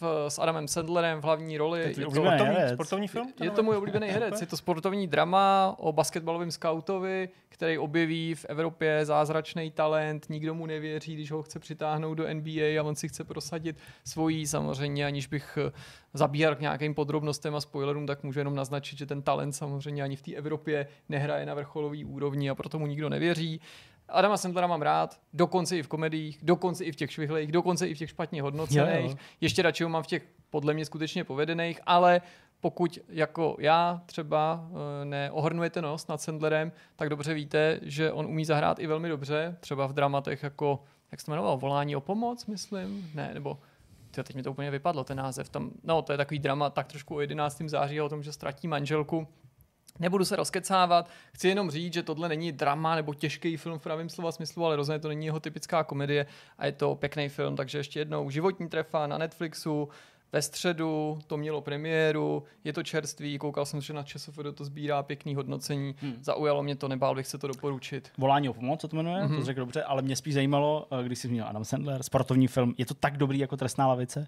v, 0.00 0.26
s 0.28 0.38
Adamem 0.38 0.68
Sandlerem 0.68 1.20
v 1.20 1.24
hlavní 1.24 1.58
roli. 1.58 1.82
To 1.94 2.00
je 2.00 2.06
to, 2.06 2.10
Sportovní, 2.10 2.54
herec. 2.54 2.74
sportovní 2.74 3.08
film? 3.08 3.32
je 3.42 3.50
to 3.50 3.62
můj 3.62 3.76
oblíbený 3.76 4.06
herec. 4.10 4.40
Je 4.40 4.46
to 4.46 4.56
sportovní 4.56 5.06
drama 5.06 5.74
o 5.78 5.92
basketbalovém 5.92 6.50
skautovi, 6.50 7.28
který 7.48 7.78
objeví 7.78 8.34
v 8.34 8.44
Evropě 8.48 9.04
zázračný 9.04 9.70
talent, 9.70 10.26
nikdo 10.28 10.54
mu 10.54 10.66
nevěří, 10.66 11.14
když 11.14 11.30
ho 11.30 11.42
chce 11.42 11.58
přitáhnout 11.58 12.18
do 12.18 12.34
NBA 12.34 12.80
a 12.80 12.82
on 12.82 12.94
si 12.94 13.08
chce 13.08 13.24
prosadit 13.24 13.76
svojí 14.04 14.46
samozřejmě, 14.46 15.06
aniž 15.06 15.26
bych 15.26 15.58
eh, 15.66 15.72
zabíhal 16.14 16.54
k 16.54 16.60
nějakým 16.60 16.94
podrobnostem 16.94 17.54
a 17.54 17.60
spoilerům, 17.60 18.06
tak 18.06 18.22
můžu 18.22 18.40
jenom 18.40 18.54
naznačit, 18.54 18.98
že 18.98 19.06
ten 19.06 19.22
talent 19.22 19.52
samozřejmě 19.52 20.02
ani 20.02 20.16
v 20.16 20.22
té 20.22 20.34
Evropě 20.34 20.86
nehraje 21.08 21.46
na 21.46 21.54
vrcholový 21.54 22.04
úrovni 22.04 22.50
a 22.50 22.54
proto 22.54 22.78
mu 22.78 22.86
nikdo 22.86 23.08
nevěří. 23.08 23.60
Adama 24.08 24.36
Sandlera 24.36 24.66
mám 24.66 24.82
rád, 24.82 25.20
dokonce 25.32 25.78
i 25.78 25.82
v 25.82 25.88
komediích, 25.88 26.38
dokonce 26.42 26.84
i 26.84 26.92
v 26.92 26.96
těch 26.96 27.12
švihlejch, 27.12 27.52
dokonce 27.52 27.88
i 27.88 27.94
v 27.94 27.98
těch 27.98 28.10
špatně 28.10 28.42
hodnocených. 28.42 29.04
Jo, 29.04 29.10
jo. 29.10 29.16
Ještě 29.40 29.62
radši 29.62 29.84
ho 29.84 29.90
mám 29.90 30.02
v 30.02 30.06
těch 30.06 30.26
podle 30.50 30.74
mě 30.74 30.84
skutečně 30.84 31.24
povedených, 31.24 31.80
ale 31.86 32.20
pokud 32.60 32.98
jako 33.08 33.56
já 33.58 34.02
třeba 34.06 34.68
eh, 34.70 35.04
neohrnujete 35.04 35.82
nos 35.82 36.06
nad 36.06 36.20
Sandlerem, 36.20 36.72
tak 36.96 37.08
dobře 37.08 37.34
víte, 37.34 37.80
že 37.82 38.12
on 38.12 38.26
umí 38.26 38.44
zahrát 38.44 38.78
i 38.78 38.86
velmi 38.86 39.08
dobře, 39.08 39.56
třeba 39.60 39.86
v 39.86 39.92
dramatech 39.92 40.42
jako, 40.42 40.84
jak 41.12 41.20
se 41.20 41.26
to 41.26 41.32
jmenovalo, 41.32 41.56
Volání 41.56 41.96
o 41.96 42.00
pomoc, 42.00 42.46
myslím, 42.46 43.10
ne, 43.14 43.30
nebo 43.34 43.58
Tyjo, 44.14 44.24
teď 44.24 44.36
mi 44.36 44.42
to 44.42 44.50
úplně 44.50 44.70
vypadlo, 44.70 45.04
ten 45.04 45.16
název. 45.16 45.48
Tam, 45.48 45.70
no, 45.82 46.02
to 46.02 46.12
je 46.12 46.18
takový 46.18 46.38
drama 46.38 46.70
tak 46.70 46.86
trošku 46.86 47.14
o 47.16 47.20
11. 47.20 47.62
září 47.66 48.00
o 48.00 48.08
tom, 48.08 48.22
že 48.22 48.32
ztratí 48.32 48.68
manželku. 48.68 49.28
Nebudu 49.98 50.24
se 50.24 50.36
rozkecávat, 50.36 51.10
chci 51.32 51.48
jenom 51.48 51.70
říct, 51.70 51.92
že 51.92 52.02
tohle 52.02 52.28
není 52.28 52.52
drama 52.52 52.94
nebo 52.94 53.14
těžký 53.14 53.56
film 53.56 53.78
v 53.78 53.82
pravém 53.82 54.08
slova 54.08 54.32
smyslu, 54.32 54.66
ale 54.66 54.76
rozhodně 54.76 54.98
to 54.98 55.08
není 55.08 55.26
jeho 55.26 55.40
typická 55.40 55.84
komedie 55.84 56.26
a 56.58 56.66
je 56.66 56.72
to 56.72 56.94
pěkný 56.94 57.28
film, 57.28 57.56
takže 57.56 57.78
ještě 57.78 58.00
jednou 58.00 58.30
životní 58.30 58.68
trefa 58.68 59.06
na 59.06 59.18
Netflixu, 59.18 59.88
ve 60.34 60.42
středu 60.42 61.18
to 61.26 61.36
mělo 61.36 61.60
premiéru, 61.60 62.42
je 62.64 62.72
to 62.72 62.82
čerstvý, 62.82 63.38
koukal 63.38 63.66
jsem, 63.66 63.80
že 63.80 63.92
na 63.92 64.02
ČSFD 64.02 64.40
to 64.54 64.64
sbírá 64.64 65.02
pěkný 65.02 65.34
hodnocení, 65.34 65.94
hmm. 66.00 66.16
zaujalo 66.20 66.62
mě 66.62 66.76
to, 66.76 66.88
nebál 66.88 67.14
bych 67.14 67.26
se 67.26 67.38
to 67.38 67.46
doporučit. 67.46 68.10
Volání 68.18 68.48
o 68.48 68.52
pomoc, 68.52 68.80
co 68.80 68.88
to 68.88 68.96
jmenuje, 68.96 69.22
mm-hmm. 69.22 69.36
to 69.36 69.44
řekl 69.44 69.60
dobře, 69.60 69.82
ale 69.82 70.02
mě 70.02 70.16
spíš 70.16 70.34
zajímalo, 70.34 70.86
eh, 71.00 71.04
když 71.04 71.18
jsi 71.18 71.28
zmínil 71.28 71.46
Adam 71.46 71.64
Sandler, 71.64 72.02
sportovní 72.02 72.48
film, 72.48 72.74
je 72.78 72.86
to 72.86 72.94
tak 72.94 73.16
dobrý 73.16 73.38
jako 73.38 73.56
Trestná 73.56 73.86
lavice? 73.86 74.26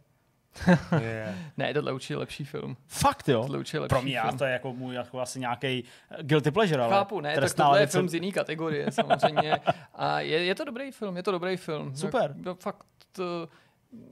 Yeah. 1.01 1.35
Ne, 1.57 1.75
tohle 1.75 1.93
určitě 1.93 2.15
je 2.15 2.19
lepší 2.19 2.45
film. 2.45 2.77
Fakt 2.87 3.29
jo? 3.29 3.41
Tohle 3.41 3.59
určitě 3.59 3.77
je 3.77 3.81
lepší 3.81 3.89
Pro 3.95 4.03
mě 4.03 4.21
film. 4.21 4.39
to 4.39 4.45
je 4.45 4.53
jako 4.53 4.73
můj 4.73 4.95
jako 4.95 5.21
asi 5.21 5.41
nějaký 5.41 5.85
guilty 6.23 6.51
pleasure, 6.51 6.83
ale 6.83 6.93
Chápu, 6.93 7.21
ne, 7.21 7.35
tak 7.41 7.55
tohle 7.55 7.81
je 7.81 7.87
film 7.87 8.09
z 8.09 8.15
jiný 8.15 8.33
kategorie 8.33 8.93
samozřejmě. 8.93 9.57
A 9.95 10.21
je, 10.21 10.45
je 10.45 10.55
to 10.55 10.65
dobrý 10.65 10.91
film, 10.91 11.17
je 11.17 11.23
to 11.23 11.31
dobrý 11.33 11.57
film. 11.57 11.97
Super. 11.97 12.35
Jak, 12.47 12.59
fakt, 12.61 12.87
eh, 13.21 13.23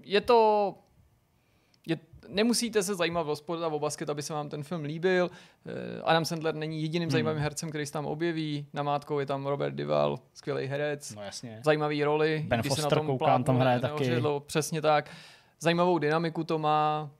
je 0.03 0.21
to... 0.21 0.75
Je, 1.87 1.97
nemusíte 2.29 2.83
se 2.83 2.95
zajímat 2.95 3.27
o 3.29 3.37
sport 3.37 3.62
a 3.62 3.66
o 3.69 3.79
basket, 3.79 4.11
aby 4.11 4.23
se 4.23 4.33
vám 4.33 4.49
ten 4.49 4.62
film 4.62 4.83
líbil. 4.85 5.31
Eh, 5.66 5.73
Adam 6.05 6.25
Sandler 6.25 6.55
není 6.55 6.83
jediným 6.83 7.07
Hmm. 7.07 7.11
zajímavým 7.12 7.43
hercem, 7.43 7.69
který 7.69 7.87
se 7.87 7.93
tam 7.93 8.07
objeví. 8.07 8.66
Na 8.73 8.83
mátkou 8.83 9.19
je 9.19 9.27
tam 9.27 9.47
Robert 9.47 9.75
Duval, 9.75 10.19
skvělý 10.35 10.66
herec. 10.66 11.15
No 11.15 11.23
jasně. 11.23 11.61
Zajímavý 11.65 12.05
roli. 12.05 12.45
Ben 12.49 12.61
když 12.61 12.73
se 12.73 12.81
na 12.81 12.85
Foster, 12.85 12.99
tom 12.99 13.07
koukám, 13.07 13.27
plátnu 13.27 13.45
tam 13.45 13.59
hraje 13.59 13.81
taky. 13.81 14.23
Přesně 14.47 14.83
tak. 14.83 15.11
Zajímavou 15.61 15.99
dynamiku 15.99 16.45
to 16.45 16.59
má. 16.59 17.11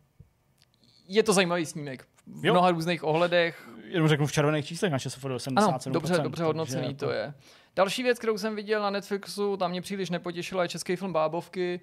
Je 1.09 1.23
to 1.23 1.32
zajímavý 1.32 1.66
snímek. 1.66 2.06
V 2.27 2.47
Jo. 2.47 2.52
mnoha 2.52 2.70
různých 2.70 3.05
ohledech. 3.05 3.69
Jenom 3.85 4.09
řeknu 4.09 4.27
v 4.27 4.32
červených 4.32 4.66
číslech 4.66 4.93
na 4.93 4.98
ČSFD 4.98 5.24
77%. 5.24 5.52
Ano, 5.56 5.78
dobře, 5.86 6.19
dobře 6.19 6.44
hodnocený 6.44 6.94
to 6.94 7.11
je. 7.11 7.35
Další 7.77 8.02
věc, 8.02 8.19
kterou 8.19 8.39
jsem 8.39 8.56
viděl 8.56 8.82
na 8.82 8.90
Netflixu, 8.90 9.56
tam 9.56 9.70
mě 9.70 9.82
příliš 9.82 10.11
nepotěšila, 10.11 10.62
je 10.62 10.69
český 10.69 10.97
film 10.97 11.12
Bábovky. 11.12 11.81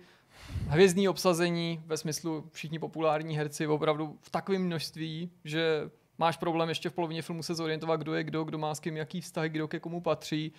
Hvězdný 0.67 1.09
obsazení, 1.09 1.81
ve 1.85 1.97
smyslu 1.97 2.49
všichni 2.51 2.79
populární 2.79 3.37
herci, 3.37 3.67
opravdu 3.67 4.17
v 4.21 4.29
takovém 4.29 4.63
množství, 4.65 5.31
že 5.43 5.89
máš 6.17 6.37
problém 6.37 6.69
ještě 6.69 6.89
v 6.89 6.93
polovině 6.93 7.21
filmu 7.21 7.43
se 7.43 7.55
zorientovat, 7.55 7.99
kdo 7.99 8.13
je 8.13 8.23
kdo, 8.23 8.43
kdo 8.43 8.57
má 8.57 8.75
s 8.75 8.79
kým 8.79 8.97
jaký 8.97 9.21
vztah, 9.21 9.45
kdo 9.45 9.67
ke 9.67 9.79
komu 9.79 10.01
patří. 10.01 10.53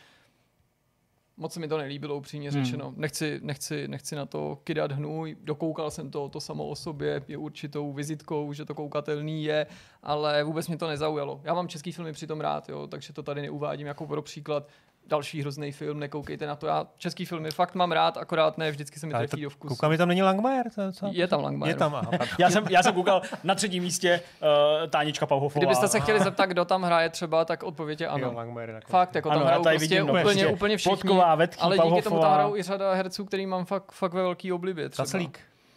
Moc 1.43 1.52
se 1.52 1.60
mi 1.60 1.69
to 1.69 1.78
nelíbilo, 1.78 2.16
upřímně 2.16 2.51
Hmm. 2.51 2.64
řečeno. 2.64 2.93
Nechci, 2.97 3.40
nechci, 3.43 3.89
nechci 3.89 4.16
na 4.16 4.27
to 4.27 4.59
kydat 4.64 4.93
hnůj. 4.93 5.36
Dokoukal 5.44 5.90
jsem 5.90 6.10
to, 6.10 6.28
to 6.28 6.40
samo 6.40 6.66
o 6.69 6.77
sobě 6.77 7.23
je 7.28 7.36
určitou 7.36 7.93
vizitkou, 7.93 8.52
že 8.52 8.64
to 8.64 8.74
koukatelný 8.74 9.44
je, 9.44 9.66
ale 10.02 10.44
vůbec 10.44 10.69
mě 10.69 10.77
to 10.77 10.89
nezaujalo. 10.89 11.40
Já 11.44 11.55
mám 11.55 11.69
český 11.69 11.93
filmy 11.93 12.12
přitom 12.12 12.40
rád, 12.40 12.69
jo, 12.69 12.86
takže 12.86 13.12
to 13.12 13.23
tady 13.23 13.43
neuvádím 13.43 13.86
jako 13.86 14.06
pro 14.06 14.23
příklad. 14.23 14.69
Další 15.06 15.40
hrozný 15.40 15.72
film, 15.72 15.98
nekoukejte 16.00 16.46
na 16.46 16.56
to. 16.56 16.66
Já 16.66 16.86
český 16.98 17.24
filmy 17.24 17.50
fakt 17.50 17.74
mám 17.74 17.92
rád, 17.92 18.16
akorát 18.16 18.58
ne, 18.58 18.70
vždycky 18.70 19.00
se 19.00 19.06
mi 19.06 19.12
trefí 19.12 19.36
to, 19.36 19.42
do 19.42 19.50
vkusu. 19.50 19.74
koukám, 19.74 19.92
je 19.92 19.98
tam 19.98 20.08
není 20.08 20.22
Langmajer? 20.22 20.70
To, 20.70 20.92
co? 20.92 21.06
Je 21.12 21.28
tam 21.28 21.42
Langmajer. 21.42 21.74
Je 21.74 21.78
tam, 21.78 21.94
aha. 21.94 22.10
Já 22.38 22.50
jsem, 22.50 22.64
já 22.70 22.82
jsem 22.82 22.94
koukal 22.94 23.22
na 23.44 23.54
třetím 23.54 23.82
místě 23.82 24.20
uh, 24.42 24.88
Tánička 24.90 25.26
Pauhofová. 25.26 25.60
Kdybyste 25.60 25.88
se 25.88 26.00
chtěli 26.00 26.20
zeptat, 26.20 26.46
kdo 26.46 26.64
tam 26.64 26.82
hraje 26.82 27.08
třeba, 27.08 27.44
tak 27.44 27.62
odpověď 27.62 28.00
je 28.00 28.06
Jo, 28.06 28.12
ano. 28.12 28.32
Langmajer 28.34 28.68
nakonec. 28.68 28.90
Fakt, 28.90 29.14
jako 29.14 29.28
tam 29.28 29.38
Ano, 29.38 29.46
hrajou 29.46 29.62
prostě 29.62 29.78
vidím, 29.78 29.98
no, 29.98 30.12
úplně, 30.12 30.22
prostě 30.24 30.46
úplně 30.46 30.76
všichni. 30.76 30.96
Plotková, 30.96 31.34
Vetký, 31.34 31.60
ale 31.62 31.76
díky 31.76 31.88
tomu 31.88 32.00
tam 32.02 32.02
Pauhofová. 32.02 32.34
hrajou 32.34 32.56
i 32.56 32.62
řada 32.62 32.94
herců, 32.94 33.24
který 33.24 33.46
mám 33.46 33.64
fakt, 33.64 33.92
fakt 33.92 34.12
ve 34.12 34.22
velký 34.22 34.52
oblibě. 34.52 34.88
Třeba. 34.88 35.18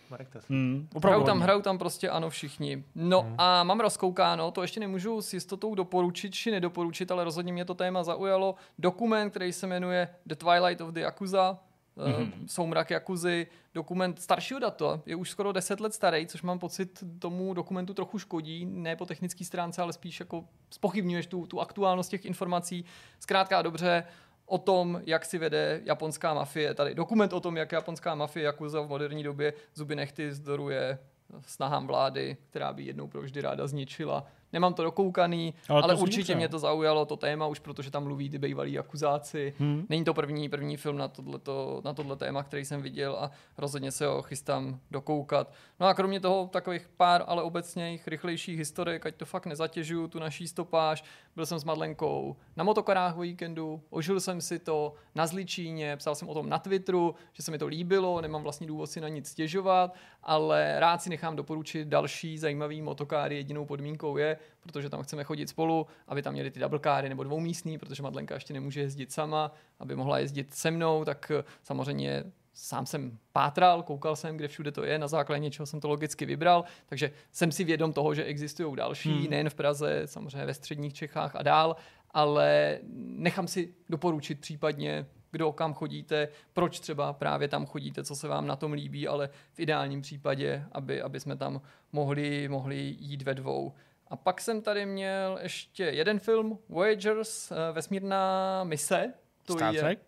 Marek 0.09 0.29
Teslík. 0.29 0.49
Hmm, 0.49 0.87
opravdu 0.93 1.23
Hrajou 1.23 1.25
tam, 1.25 1.39
hrajou 1.39 1.61
tam 1.61 1.77
prostě 1.77 2.09
ano 2.09 2.29
všichni. 2.29 2.83
No 2.95 3.21
Mhm. 3.23 3.35
a 3.37 3.63
mám 3.63 3.79
rozkoukáno, 3.79 4.51
to 4.51 4.61
ještě 4.61 4.79
nemůžu 4.79 5.21
s 5.21 5.33
jistotou 5.33 5.75
doporučit 5.75 6.33
či 6.33 6.51
nedoporučit, 6.51 7.11
ale 7.11 7.23
rozhodně 7.23 7.53
mě 7.53 7.65
to 7.65 7.73
téma 7.73 8.03
zaujalo. 8.03 8.55
Dokument, 8.79 9.29
který 9.29 9.53
se 9.53 9.67
jmenuje 9.67 10.07
The 10.25 10.35
Twilight 10.35 10.81
of 10.81 10.89
the 10.93 10.99
Yakuza, 10.99 11.57
Mhm. 11.97 12.11
mm-hmm. 12.13 12.47
Soumrak 12.47 12.89
Jakuzy, 12.91 13.47
dokument 13.73 14.21
staršího 14.21 14.59
data, 14.59 15.01
je 15.05 15.15
už 15.15 15.29
skoro 15.29 15.51
10 15.51 15.79
let 15.79 15.93
starý, 15.93 16.27
což 16.27 16.41
mám 16.41 16.59
pocit 16.59 17.03
tomu 17.19 17.53
dokumentu 17.53 17.93
trochu 17.93 18.19
škodí, 18.19 18.65
ne 18.65 18.95
po 18.95 19.05
technické 19.05 19.45
stránce, 19.45 19.81
ale 19.81 19.93
spíš 19.93 20.19
jako 20.19 20.45
spochybňuješ 20.69 21.27
tu, 21.27 21.47
tu 21.47 21.61
aktuálnost 21.61 22.11
těch 22.11 22.25
informací. 22.25 22.85
Zkrátka 23.19 23.59
a 23.59 23.61
dobře, 23.61 24.03
o 24.45 24.57
tom, 24.57 25.01
jak 25.05 25.25
si 25.25 25.37
vede 25.37 25.81
japonská 25.83 26.33
mafie. 26.33 26.73
Tady 26.73 26.95
dokument 26.95 27.33
o 27.33 27.39
tom, 27.39 27.57
jak 27.57 27.71
japonská 27.71 28.15
mafie 28.15 28.43
Yakuza 28.43 28.81
v 28.81 28.87
moderní 28.87 29.23
době 29.23 29.53
zuby 29.73 29.95
nechty 29.95 30.33
zdoruje 30.33 30.97
snahám 31.41 31.87
vlády, 31.87 32.37
která 32.49 32.73
by 32.73 32.83
jednou 32.83 33.07
provždy 33.07 33.41
ráda 33.41 33.67
zničila. 33.67 34.27
Nemám 34.53 34.73
to 34.73 34.83
dokoukaný, 34.83 35.53
Ale 35.69 35.81
ale, 35.81 35.95
to 35.95 36.01
určitě 36.01 36.35
mě 36.35 36.49
to 36.49 36.59
zaujalo, 36.59 37.05
to 37.05 37.17
téma, 37.17 37.47
už 37.47 37.59
protože 37.59 37.91
tam 37.91 38.03
mluví 38.03 38.29
ty 38.29 38.37
bývalí 38.37 38.73
jakuzáci. 38.73 39.53
Hmm. 39.59 39.85
Není 39.89 40.03
to 40.03 40.13
první, 40.13 40.49
první 40.49 40.77
film 40.77 40.97
na 40.97 41.07
tohleto, 41.07 41.81
na 41.85 41.93
tohle 41.93 42.15
téma, 42.15 42.43
který 42.43 42.65
jsem 42.65 42.81
viděl 42.81 43.15
a 43.19 43.31
rozhodně 43.57 43.91
se 43.91 44.05
ho 44.05 44.21
chystám 44.21 44.79
dokoukat. 44.91 45.53
No 45.79 45.87
a 45.87 45.93
kromě 45.93 46.19
toho 46.19 46.49
takových 46.53 46.87
pár, 46.97 47.23
ale 47.27 47.43
obecnějch, 47.43 48.07
rychlejších 48.07 48.57
historik, 48.57 49.05
ať 49.05 49.15
to 49.15 49.25
fakt 49.25 49.45
nezatěžuju, 49.45 50.07
tu 50.07 50.19
naší 50.19 50.47
stopáž. 50.47 51.03
Byl 51.35 51.45
jsem 51.45 51.59
s 51.59 51.63
Madlenkou 51.63 52.35
na 52.55 52.63
motokarách 52.63 53.17
o 53.17 53.21
víkendu, 53.21 53.81
ožil 53.89 54.19
jsem 54.19 54.41
si 54.41 54.59
to 54.59 54.93
na 55.15 55.27
Zličíně, 55.27 55.97
psal 55.97 56.15
jsem 56.15 56.29
o 56.29 56.33
tom 56.33 56.49
na 56.49 56.59
Twitteru, 56.59 57.15
že 57.33 57.43
se 57.43 57.51
mi 57.51 57.57
to 57.57 57.67
líbilo, 57.67 58.21
nemám 58.21 58.43
vlastně 58.43 58.67
důvod 58.67 58.87
si 58.87 59.01
na 59.01 59.07
nic 59.07 59.29
stěžovat, 59.29 59.93
ale 60.23 60.79
rád 60.79 61.01
si 61.01 61.09
nechám 61.09 61.35
doporučit 61.35 61.87
další 61.87 62.37
zajímavý 62.37 62.81
motokáry. 62.81 63.35
Jedinou 63.35 63.65
podmínkou 63.65 64.17
je, 64.17 64.34
protože 64.59 64.89
tam 64.89 65.03
chceme 65.03 65.23
chodit 65.23 65.49
spolu, 65.49 65.87
aby 66.07 66.21
tam 66.21 66.33
měli 66.33 66.51
ty 66.51 66.59
double 66.59 66.79
káry 66.79 67.09
nebo 67.09 67.23
dvoumístný, 67.23 67.77
protože 67.77 68.03
Madlenka 68.03 68.33
ještě 68.33 68.53
nemůže 68.53 68.81
jezdit 68.81 69.11
sama, 69.11 69.51
aby 69.79 69.95
mohla 69.95 70.19
jezdit 70.19 70.53
se 70.53 70.71
mnou, 70.71 71.05
tak 71.05 71.31
eh, 71.31 71.43
samozřejmě 71.63 72.23
sám 72.53 72.85
jsem 72.85 73.17
pátral, 73.31 73.83
koukal 73.83 74.15
jsem, 74.15 74.37
kde 74.37 74.47
všude 74.47 74.71
to 74.71 74.83
je, 74.83 74.99
na 74.99 75.07
základě 75.07 75.39
něčeho 75.39 75.65
jsem 75.65 75.79
to 75.79 75.87
logicky 75.87 76.25
vybral, 76.25 76.63
takže 76.85 77.11
jsem 77.31 77.51
si 77.51 77.63
vědom 77.63 77.93
toho, 77.93 78.15
že 78.15 78.23
existují 78.23 78.75
další, 78.75 79.11
hmm. 79.11 79.29
nejen 79.29 79.49
v 79.49 79.55
Praze, 79.55 80.01
samozřejmě 80.05 80.45
ve 80.45 80.53
středních 80.53 80.93
Čechách 80.93 81.35
a 81.35 81.43
dál, 81.43 81.75
ale 82.11 82.79
nechám 82.97 83.47
si 83.47 83.73
doporučit 83.89 84.39
případně, 84.39 85.05
kdo 85.31 85.51
kam 85.51 85.73
chodíte, 85.73 86.27
proč 86.53 86.79
třeba 86.79 87.13
právě 87.13 87.47
tam 87.47 87.65
chodíte, 87.65 88.03
co 88.03 88.15
se 88.15 88.27
vám 88.27 88.47
na 88.47 88.55
tom 88.55 88.73
líbí, 88.73 89.07
ale 89.07 89.29
v 89.53 89.59
ideálním 89.59 90.01
případě, 90.01 90.65
aby, 90.71 91.01
aby 91.01 91.19
jsme 91.19 91.35
tam 91.35 91.61
mohli, 91.91 92.47
mohli 92.47 92.95
jít 92.99 93.21
ve 93.21 93.33
dvou. 93.33 93.73
A 94.07 94.15
pak 94.15 94.41
jsem 94.41 94.61
tady 94.61 94.85
měl 94.85 95.39
ještě 95.41 95.83
jeden 95.83 96.19
film, 96.19 96.59
Voyagers, 96.69 97.51
eh, 97.51 97.55
vesmírná 97.71 98.63
mise. 98.63 99.13
To 99.45 99.53
Star 99.53 99.75
je, 99.75 99.81
Trek? 99.81 99.99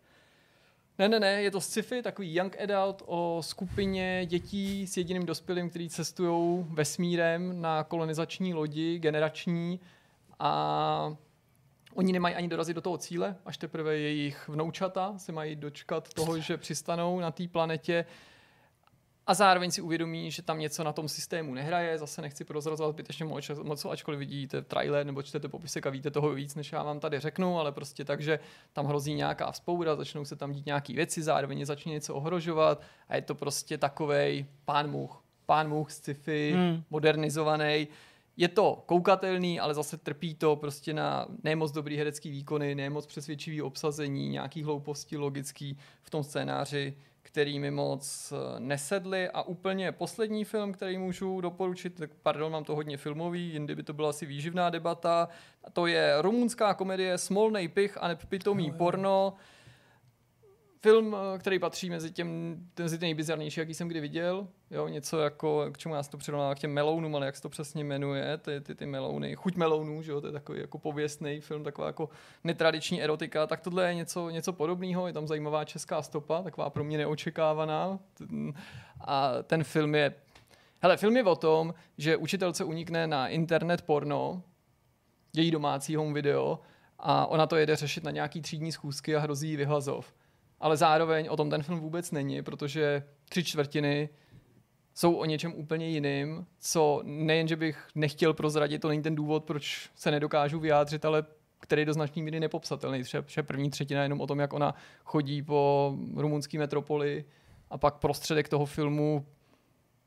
ne, 0.99 1.09
ne, 1.09 1.19
ne, 1.19 1.41
je 1.41 1.51
to 1.51 1.61
sci-fi, 1.61 2.01
takový 2.01 2.35
young 2.35 2.61
adult 2.61 3.03
o 3.05 3.37
skupině 3.41 4.25
dětí 4.25 4.87
s 4.87 4.97
jediným 4.97 5.25
dospělým, 5.25 5.69
který 5.69 5.89
cestují 5.89 6.65
vesmírem 6.69 7.61
na 7.61 7.83
kolonizační 7.83 8.53
lodi, 8.53 8.99
generační 8.99 9.79
a 10.39 11.15
oni 11.93 12.13
nemají 12.13 12.35
ani 12.35 12.47
dorazit 12.47 12.75
do 12.75 12.81
toho 12.81 12.97
cíle, 12.97 13.35
až 13.45 13.57
teprve 13.57 13.97
jejich 13.97 14.47
vnoučata 14.47 15.13
se 15.17 15.31
mají 15.31 15.55
dočkat 15.55 16.13
toho, 16.13 16.39
že 16.39 16.57
přistanou 16.57 17.19
na 17.19 17.31
té 17.31 17.47
planetě 17.47 18.05
a 19.27 19.33
zároveň 19.33 19.71
si 19.71 19.81
uvědomí, 19.81 20.31
že 20.31 20.41
tam 20.41 20.59
něco 20.59 20.83
na 20.83 20.93
tom 20.93 21.07
systému 21.09 21.53
nehraje. 21.53 21.97
Zase 21.97 22.21
nechci 22.21 22.43
prozrazovat 22.43 22.91
zbytečně 22.91 23.25
moc, 23.25 23.49
moc, 23.63 23.85
ačkoliv 23.85 24.19
vidíte 24.19 24.61
trailer 24.61 25.05
nebo 25.05 25.21
čtete 25.23 25.47
popisek 25.47 25.87
a 25.87 25.89
víte 25.89 26.11
toho 26.11 26.33
víc, 26.33 26.55
než 26.55 26.71
já 26.71 26.83
vám 26.83 26.99
tady 26.99 27.19
řeknu, 27.19 27.59
ale 27.59 27.71
prostě 27.71 28.05
tak, 28.05 28.21
že 28.21 28.39
tam 28.73 28.85
hrozí 28.85 29.13
nějaká 29.13 29.51
vzpoura, 29.51 29.95
začnou 29.95 30.25
se 30.25 30.35
tam 30.35 30.51
dít 30.51 30.65
nějaké 30.65 30.93
věci, 30.93 31.23
zároveň 31.23 31.65
začne 31.65 31.91
něco 31.91 32.15
ohrožovat 32.15 32.81
a 33.09 33.15
je 33.15 33.21
to 33.21 33.35
prostě 33.35 33.77
takovej 33.77 34.45
pán 34.65 34.91
much. 34.91 35.23
pán 35.45 35.69
much 35.69 35.91
sci-fi, 35.91 36.51
hmm. 36.55 36.83
modernizovaný. 36.89 37.87
Je 38.37 38.47
to 38.47 38.83
koukatelný, 38.85 39.59
ale 39.59 39.73
zase 39.73 39.97
trpí 39.97 40.35
to 40.35 40.55
prostě 40.55 40.93
na 40.93 41.27
nemoc 41.43 41.71
dobrý 41.71 41.97
herecký 41.97 42.31
výkony, 42.31 42.75
nemoc 42.75 43.05
přesvědčivý 43.05 43.61
obsazení, 43.61 44.29
nějaký 44.29 44.63
hlouposti 44.63 45.17
logický 45.17 45.77
v 46.01 46.09
tom 46.09 46.23
scénáři, 46.23 46.97
který 47.27 47.59
mi 47.59 47.71
moc 47.71 48.33
eh, 48.33 48.59
nesedly. 48.59 49.29
A 49.29 49.41
úplně 49.41 49.91
poslední 49.91 50.45
film, 50.45 50.73
který 50.73 50.97
můžu 50.97 51.41
doporučit, 51.41 51.95
tak 51.95 52.09
pardon, 52.23 52.51
mám 52.51 52.63
to 52.63 52.75
hodně 52.75 52.97
filmový, 52.97 53.53
jindy 53.53 53.75
by 53.75 53.83
to 53.83 53.93
byla 53.93 54.09
asi 54.09 54.25
výživná 54.25 54.69
debata, 54.69 55.29
to 55.73 55.87
je 55.87 56.21
rumunská 56.21 56.73
komedie 56.73 57.17
Smolnej 57.17 57.67
pich 57.67 57.97
a 58.01 58.07
nepitomý 58.07 58.71
porno. 58.71 59.33
Film, 60.81 61.15
eh, 61.15 61.39
který 61.39 61.59
patří 61.59 61.89
mezi, 61.89 62.11
těm, 62.11 62.57
mezi 62.79 62.97
nejbizarnější, 62.97 63.59
jaký 63.59 63.73
jsem 63.73 63.87
kdy 63.87 63.99
viděl. 63.99 64.47
Jo, 64.71 64.87
něco 64.87 65.19
jako, 65.19 65.65
k 65.71 65.77
čemu 65.77 65.95
já 65.95 66.03
to 66.03 66.17
přirovnávám, 66.17 66.55
k 66.55 66.59
těm 66.59 66.73
melounům, 66.73 67.15
ale 67.15 67.25
jak 67.25 67.35
se 67.35 67.41
to 67.41 67.49
přesně 67.49 67.83
jmenuje, 67.83 68.37
ty, 68.37 68.61
ty, 68.61 68.75
ty 68.75 68.85
melouny, 68.85 69.35
chuť 69.35 69.55
melounů, 69.55 70.01
že 70.01 70.11
jo, 70.11 70.21
to 70.21 70.27
je 70.27 70.33
takový 70.33 70.59
jako 70.59 70.79
pověstný 70.79 71.41
film, 71.41 71.63
taková 71.63 71.87
jako 71.87 72.09
netradiční 72.43 73.03
erotika, 73.03 73.47
tak 73.47 73.61
tohle 73.61 73.87
je 73.87 73.93
něco, 73.93 74.29
něco 74.29 74.53
podobného, 74.53 75.07
je 75.07 75.13
tam 75.13 75.27
zajímavá 75.27 75.65
česká 75.65 76.01
stopa, 76.01 76.41
taková 76.41 76.69
pro 76.69 76.83
mě 76.83 76.97
neočekávaná. 76.97 77.99
A 78.99 79.31
ten 79.43 79.63
film 79.63 79.95
je, 79.95 80.13
hele, 80.81 80.97
film 80.97 81.17
je 81.17 81.23
o 81.23 81.35
tom, 81.35 81.73
že 81.97 82.17
učitelce 82.17 82.63
unikne 82.63 83.07
na 83.07 83.27
internet 83.27 83.81
porno, 83.81 84.43
její 85.35 85.51
domácí 85.51 85.95
home 85.95 86.13
video, 86.13 86.59
a 86.99 87.25
ona 87.25 87.47
to 87.47 87.55
jede 87.55 87.75
řešit 87.75 88.03
na 88.03 88.11
nějaký 88.11 88.41
třídní 88.41 88.71
schůzky 88.71 89.15
a 89.15 89.19
hrozí 89.19 89.49
jí 89.49 89.55
vyhlazov. 89.55 90.13
Ale 90.59 90.77
zároveň 90.77 91.27
o 91.29 91.37
tom 91.37 91.49
ten 91.49 91.63
film 91.63 91.79
vůbec 91.79 92.11
není, 92.11 92.41
protože 92.41 93.03
tři 93.29 93.43
čtvrtiny 93.43 94.09
jsou 94.93 95.15
o 95.15 95.25
něčem 95.25 95.53
úplně 95.55 95.89
jiným, 95.89 96.45
co 96.59 97.01
nejen, 97.03 97.47
že 97.47 97.55
bych 97.55 97.87
nechtěl 97.95 98.33
prozradit, 98.33 98.81
to 98.81 98.87
není 98.87 99.01
ten 99.01 99.15
důvod, 99.15 99.43
proč 99.43 99.89
se 99.95 100.11
nedokážu 100.11 100.59
vyjádřit, 100.59 101.05
ale 101.05 101.23
který 101.59 101.85
do 101.85 101.93
značné 101.93 102.21
míry 102.21 102.39
nepopsatelný. 102.39 103.03
Třeba 103.03 103.23
první 103.43 103.69
třetina 103.69 104.03
jenom 104.03 104.21
o 104.21 104.27
tom, 104.27 104.39
jak 104.39 104.53
ona 104.53 104.75
chodí 105.03 105.43
po 105.43 105.93
rumunské 106.15 106.57
metropoli 106.59 107.25
a 107.69 107.77
pak 107.77 107.97
prostředek 107.97 108.49
toho 108.49 108.65
filmu 108.65 109.25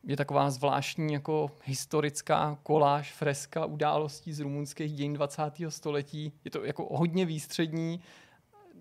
je 0.05 0.17
taková 0.17 0.51
zvláštní 0.51 1.13
jako 1.13 1.51
historická 1.65 2.59
koláž, 2.63 3.13
freska 3.13 3.65
událostí 3.65 4.33
z 4.33 4.41
rumunských 4.41 4.93
dějin 4.93 5.13
20. 5.13 5.43
století. 5.69 6.33
Je 6.45 6.51
to 6.51 6.65
jako 6.65 6.89
hodně 6.91 7.27
výstřední. 7.27 8.01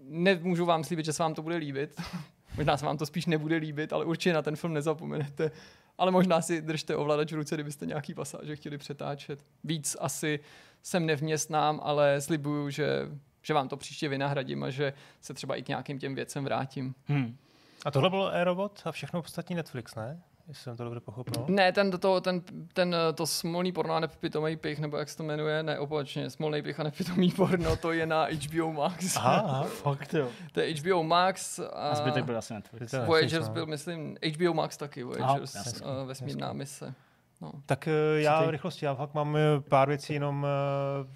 Nemůžu 0.10 0.66
vám 0.66 0.84
slíbit, 0.84 1.06
že 1.06 1.14
se 1.14 1.24
vám 1.24 1.34
to 1.34 1.42
bude 1.42 1.56
líbit. 1.56 2.02
Možná 2.58 2.78
se 2.78 2.86
vám 2.86 2.98
to 2.98 3.06
spíš 3.06 3.26
nebude 3.26 3.56
líbit, 3.56 3.94
ale 3.94 4.06
určitě 4.06 4.34
na 4.34 4.42
ten 4.42 4.56
film 4.56 4.74
nezapomenete 4.74 5.52
ale 6.00 6.12
možná 6.12 6.42
si 6.42 6.62
držte 6.62 6.96
ovladač 6.96 7.32
v 7.32 7.36
ruce, 7.36 7.56
kdybyste 7.56 7.86
nějaký 7.86 8.14
pasáže 8.14 8.56
chtěli 8.56 8.78
přetáčet. 8.78 9.44
Víc 9.64 9.98
asi 10.00 10.40
sem 10.82 11.06
nevměstnám, 11.06 11.80
ale 11.84 12.22
slibuju, 12.22 12.70
že, 12.70 13.10
že 13.42 13.54
vám 13.54 13.68
to 13.68 13.78
příště 13.78 14.10
vynahradím 14.10 14.64
a 14.64 14.70
že 14.70 14.94
se 15.22 15.34
třeba 15.34 15.56
i 15.56 15.64
k 15.64 15.68
nějakým 15.68 16.00
těm 16.00 16.16
věcem 16.16 16.44
vrátím. 16.44 16.96
Hmm. 17.06 17.38
A 17.86 17.92
tohle 17.92 18.10
bylo 18.10 18.28
Aerobot 18.28 18.82
a 18.86 18.92
všechno 18.92 19.20
ostatní 19.20 19.56
Netflix, 19.56 19.96
ne? 19.96 20.22
Jestli 20.50 20.64
jsem 20.64 20.78
to 20.78 20.84
dobře 20.84 21.00
pochopil. 21.00 21.46
Ne, 21.48 21.72
ten, 21.72 21.92
to, 21.92 22.22
ten, 22.22 22.42
ten, 22.74 22.96
to 23.16 23.28
smolný 23.28 23.72
porno 23.72 23.94
a 23.94 24.00
nepitomý 24.00 24.58
pich, 24.58 24.80
nebo 24.80 24.98
jak 24.98 25.10
se 25.10 25.18
to 25.18 25.24
jmenuje, 25.24 25.64
ne, 25.64 25.80
opačně, 25.80 26.30
smolný 26.30 26.62
pich 26.62 26.80
a 26.80 26.84
nepitomý 26.84 27.32
porno, 27.36 27.76
to 27.76 27.92
je 27.92 28.06
na 28.06 28.28
HBO 28.32 28.74
Max. 28.74 29.18
Aha, 29.18 29.44
aha 29.46 29.64
fakt 29.84 30.14
jo. 30.14 30.30
To 30.52 30.60
je 30.60 30.74
HBO 30.74 31.04
Max. 31.04 31.60
A, 31.60 31.64
a 31.64 31.96
zbytek 31.96 32.26
byl 32.26 32.38
asi 32.38 32.54
Netflix. 32.54 32.94
Voyagers 33.06 33.48
no. 33.48 33.54
byl, 33.54 33.66
myslím, 33.66 34.18
HBO 34.36 34.54
Max 34.54 34.78
taky, 34.78 35.04
Voyagers, 35.04 35.56
aha, 35.56 36.02
uh, 36.02 36.08
vesmírná 36.08 36.54
mise. 36.54 36.94
No. 37.42 37.52
Tak 37.66 37.88
uh, 37.88 38.22
já 38.22 38.42
v 38.44 38.50
rychlosti, 38.50 38.86
já 38.86 38.96
fakt 38.96 39.14
mám 39.14 39.38
eh, 39.38 39.42
pár 39.70 39.88
věcí, 39.88 40.14
jenom 40.14 40.44
uh, 40.44 41.08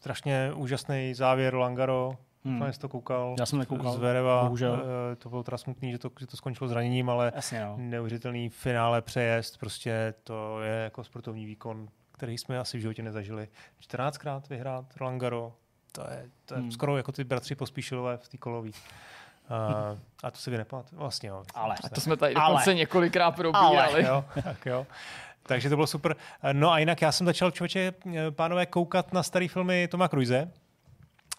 strašně 0.00 0.52
úžasný 0.54 1.14
závěr 1.14 1.54
Langaro, 1.54 2.16
Hmm. 2.44 2.72
Jsem 2.72 2.80
to 2.80 2.88
koukal. 2.88 3.36
Já 3.38 3.46
jsem 3.46 3.58
nekoukal. 3.58 3.92
Z 3.92 3.98
Vereva. 3.98 4.42
Bohužel. 4.42 4.82
Eh, 5.12 5.16
to 5.16 5.28
bylo 5.28 5.42
teda 5.42 5.58
smutný, 5.58 5.92
že 5.92 5.98
to, 5.98 6.10
že 6.20 6.26
to 6.26 6.36
skončilo 6.36 6.68
zraněním, 6.68 7.10
ale 7.10 7.32
Jasně, 7.34 7.64
no. 7.64 7.74
neuvěřitelný 7.78 8.48
finále 8.48 9.02
přejezd. 9.02 9.58
Prostě 9.58 10.14
to 10.24 10.60
je 10.60 10.74
jako 10.74 11.04
sportovní 11.04 11.46
výkon, 11.46 11.88
který 12.12 12.38
jsme 12.38 12.58
asi 12.58 12.78
v 12.78 12.80
životě 12.80 13.02
nezažili. 13.02 13.48
14krát 13.90 14.42
vyhrát 14.50 14.84
Roland 14.96 15.20
Garo. 15.20 15.52
To 15.92 16.00
je, 16.00 16.26
to 16.44 16.54
je 16.54 16.60
hmm. 16.60 16.70
skoro 16.70 16.96
jako 16.96 17.12
ty 17.12 17.24
bratři 17.24 17.54
Pospíšilové 17.54 18.16
v 18.16 18.28
té 18.28 18.36
kolový. 18.36 18.70
Uh, 18.70 19.98
a 20.22 20.30
to 20.30 20.38
si 20.38 20.50
vy 20.50 20.58
nepamatuju. 20.58 21.00
Vlastně 21.00 21.28
jo. 21.28 21.42
Ale. 21.54 21.74
A 21.84 21.88
to 21.88 22.00
jsme 22.00 22.16
tady 22.16 22.34
dokonce 22.34 22.74
několikrát 22.74 23.30
probírali. 23.30 23.78
Ale, 23.78 24.02
jo, 24.02 24.24
tak 24.44 24.66
jo. 24.66 24.86
Takže 25.42 25.68
to 25.68 25.76
bylo 25.76 25.86
super. 25.86 26.16
No 26.52 26.72
a 26.72 26.78
jinak 26.78 27.02
já 27.02 27.12
jsem 27.12 27.26
začal, 27.26 27.50
člověče, 27.50 27.92
pánové, 28.30 28.66
koukat 28.66 29.12
na 29.12 29.22
staré 29.22 29.48
filmy 29.48 29.88
Toma 29.88 30.08
Cruise. 30.08 30.50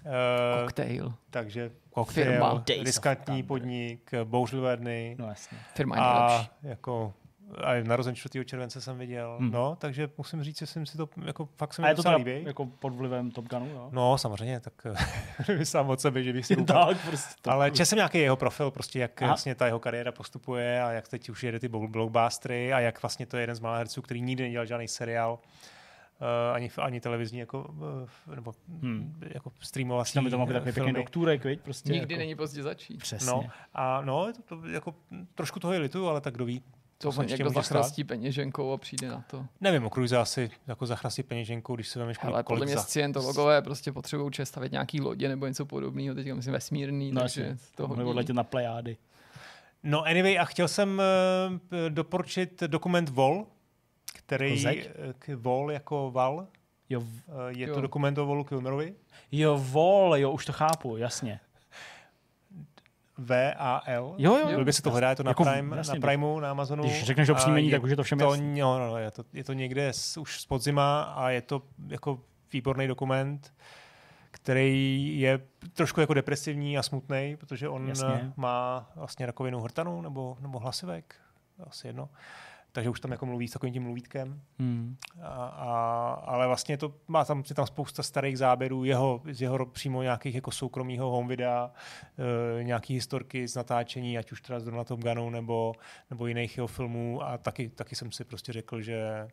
Uh, 0.05 0.61
Cocktail. 0.61 1.13
Takže 1.29 1.71
cocktail, 1.93 2.27
Firma. 2.31 2.63
riskantní 2.83 3.43
podnik, 3.43 4.11
bouřlivé 4.23 4.77
dny. 4.77 5.15
No 5.19 5.27
jasně. 5.27 5.57
Firma 5.75 5.95
je 5.95 6.01
a 6.01 6.49
jako 6.63 7.13
a 7.57 7.83
narozen 7.83 8.15
4. 8.15 8.45
července 8.45 8.81
jsem 8.81 8.97
viděl, 8.97 9.37
hmm. 9.39 9.51
no, 9.51 9.75
takže 9.75 10.09
musím 10.17 10.43
říct, 10.43 10.59
že 10.59 10.65
jsem 10.65 10.85
si 10.85 10.97
to 10.97 11.09
jako 11.25 11.49
fakt 11.57 11.73
se 11.73 11.81
mi 11.81 11.85
A 11.87 11.89
je 11.89 11.95
to 11.95 12.15
líbí. 12.15 12.43
jako 12.43 12.65
pod 12.65 12.93
vlivem 12.93 13.31
Top 13.31 13.47
Gunu, 13.49 13.65
jo? 13.65 13.89
No, 13.91 14.17
samozřejmě, 14.17 14.59
tak 14.59 14.73
sám 15.63 15.89
od 15.89 16.01
sebe, 16.01 16.23
že 16.23 16.33
bych 16.33 16.45
si 16.45 16.55
tak, 16.65 16.97
prostě 17.07 17.49
Ale 17.49 17.71
četl 17.71 17.85
jsem 17.85 17.95
nějaký 17.95 18.17
jeho 18.17 18.35
profil, 18.35 18.71
prostě 18.71 18.99
jak 18.99 19.21
Aha. 19.21 19.31
vlastně 19.31 19.55
ta 19.55 19.65
jeho 19.65 19.79
kariéra 19.79 20.11
postupuje 20.11 20.83
a 20.83 20.91
jak 20.91 21.07
teď 21.07 21.29
už 21.29 21.43
jede 21.43 21.59
ty 21.59 21.67
blockbustery 21.67 22.73
a 22.73 22.79
jak 22.79 23.01
vlastně 23.01 23.25
to 23.25 23.37
je 23.37 23.43
jeden 23.43 23.55
z 23.55 23.59
malých 23.59 23.77
herců, 23.77 24.01
který 24.01 24.21
nikdy 24.21 24.43
nedělal 24.43 24.65
žádný 24.65 24.87
seriál 24.87 25.39
ani, 26.53 26.71
ani 26.77 27.01
televizní 27.01 27.39
jako, 27.39 27.75
uh, 28.27 28.35
nebo 28.35 28.53
hmm. 28.81 29.19
jako 29.33 29.51
streamovací 29.59 30.13
Tam 30.13 30.23
by 30.23 30.29
to 30.29 30.37
mohl 30.37 30.47
být 30.47 30.53
takový 30.53 30.73
pěkný 30.73 30.93
doktůrek, 30.93 31.43
viď? 31.43 31.61
Prostě 31.61 31.91
Nikdy 31.91 32.13
jako... 32.13 32.19
není 32.19 32.35
pozdě 32.35 32.63
začít. 32.63 32.97
Přesně. 32.97 33.27
No, 33.27 33.45
a 33.73 34.01
no, 34.01 34.33
to, 34.33 34.41
to, 34.41 34.67
jako, 34.67 34.95
trošku 35.35 35.59
toho 35.59 35.73
je 35.73 35.79
litu, 35.79 36.07
ale 36.07 36.21
tak 36.21 36.33
kdo 36.33 36.45
ví. 36.45 36.63
To 36.97 37.11
se 37.11 37.25
někdo 37.25 37.49
zachrastí 37.49 38.03
peněženkou 38.03 38.73
a 38.73 38.77
přijde 38.77 39.07
na 39.07 39.23
to. 39.27 39.45
Nevím, 39.61 39.85
o 39.85 39.89
Cruise 39.89 40.17
asi 40.17 40.51
jako 40.67 40.85
zachrastí 40.85 41.23
peněženkou, 41.23 41.75
když 41.75 41.87
se 41.87 41.99
vemeš 41.99 42.17
Ale 42.21 42.43
podle 42.43 42.65
mě 42.65 42.75
za... 42.75 42.83
scientologové 42.83 43.61
prostě 43.61 43.91
potřebují 43.91 44.31
stavit 44.43 44.71
nějaký 44.71 45.01
lodě 45.01 45.29
nebo 45.29 45.47
něco 45.47 45.65
podobného, 45.65 46.15
teďka 46.15 46.35
myslím 46.35 46.53
vesmírný, 46.53 47.11
no, 47.11 47.21
takže 47.21 47.57
to 47.75 47.87
hodí. 47.87 48.03
odletět 48.03 48.35
na 48.35 48.43
plejády. 48.43 48.97
No 49.83 50.03
anyway, 50.03 50.39
a 50.39 50.45
chtěl 50.45 50.67
jsem 50.67 51.01
uh, 51.51 51.89
doporučit 51.89 52.63
dokument 52.67 53.09
Vol, 53.09 53.45
který 54.29 54.65
k 55.19 55.29
vol 55.35 55.71
jako 55.71 56.11
val. 56.11 56.47
Jo, 56.89 57.03
eh, 57.27 57.31
je 57.47 57.67
jo. 57.67 57.75
to 57.75 57.81
dokument 57.81 58.17
o 58.17 58.25
Volu 58.25 58.43
Kilmerovi. 58.43 58.95
Jo, 59.31 59.57
vol, 59.57 60.15
jo, 60.15 60.31
už 60.31 60.45
to 60.45 60.53
chápu, 60.53 60.97
jasně. 60.97 61.39
V-A-L. 63.17 64.15
Jo, 64.17 64.37
jo. 64.37 64.55
Kdyby 64.55 64.73
se 64.73 64.81
to 64.81 64.91
hledá, 64.91 65.09
je 65.09 65.15
to 65.15 65.23
na, 65.23 65.31
jako, 65.31 65.43
Prime, 65.43 65.77
jasně, 65.77 65.99
na 65.99 66.07
Primeu, 66.07 66.39
na 66.39 66.51
Amazonu. 66.51 66.83
Když 66.83 67.03
řekneš 67.03 67.29
o 67.29 67.35
příjmení, 67.35 67.71
tak 67.71 67.83
už 67.83 67.89
je 67.89 67.95
to 67.95 68.03
všem 68.03 68.19
to, 68.19 68.25
jasný. 68.25 68.59
No, 68.59 68.79
no, 68.79 68.97
je 68.97 69.11
to, 69.11 69.23
je 69.33 69.43
to 69.43 69.53
někde 69.53 69.93
z, 69.93 70.17
už 70.17 70.41
z 70.41 70.45
podzima 70.45 71.01
a 71.01 71.29
je 71.29 71.41
to 71.41 71.61
jako 71.87 72.19
výborný 72.53 72.87
dokument, 72.87 73.53
který 74.31 75.19
je 75.19 75.39
trošku 75.73 76.01
jako 76.01 76.13
depresivní 76.13 76.77
a 76.77 76.83
smutný, 76.83 77.37
protože 77.39 77.69
on 77.69 77.87
jasně. 77.87 78.33
má 78.35 78.89
vlastně 78.95 79.25
rakovinu 79.25 79.61
hrtanu 79.61 80.01
nebo, 80.01 80.37
nebo 80.39 80.59
hlasivek, 80.59 81.15
asi 81.67 81.87
jedno. 81.87 82.03
Uh, 82.03 82.09
takže 82.71 82.89
už 82.89 82.99
tam 82.99 83.11
jako 83.11 83.25
mluví 83.25 83.47
s 83.47 83.51
takovým 83.51 83.73
tím 83.73 83.83
mluvítkem. 83.83 84.41
Hmm. 84.59 84.97
A, 85.21 85.27
a, 85.27 86.11
ale 86.25 86.47
vlastně 86.47 86.77
to 86.77 86.93
má 87.07 87.25
tam, 87.25 87.43
je 87.49 87.55
tam 87.55 87.67
spousta 87.67 88.03
starých 88.03 88.37
záběrů 88.37 88.83
jeho, 88.83 89.21
z 89.31 89.41
jeho 89.41 89.65
přímo 89.65 90.01
nějakých 90.03 90.35
jako 90.35 90.51
soukromého 90.51 91.09
home 91.09 91.27
videa, 91.27 91.71
e, 92.59 92.63
nějaký 92.63 92.93
historky 92.93 93.47
z 93.47 93.55
natáčení, 93.55 94.17
ať 94.17 94.31
už 94.31 94.41
teda 94.41 94.59
zrovna 94.59 94.83
Tom 94.83 94.99
Gunu 94.99 95.29
nebo, 95.29 95.73
nebo 96.09 96.27
jiných 96.27 96.57
jeho 96.57 96.67
filmů 96.67 97.23
a 97.23 97.37
taky, 97.37 97.69
taky 97.69 97.95
jsem 97.95 98.11
si 98.11 98.23
prostě 98.23 98.53
řekl, 98.53 98.81
že 98.81 99.27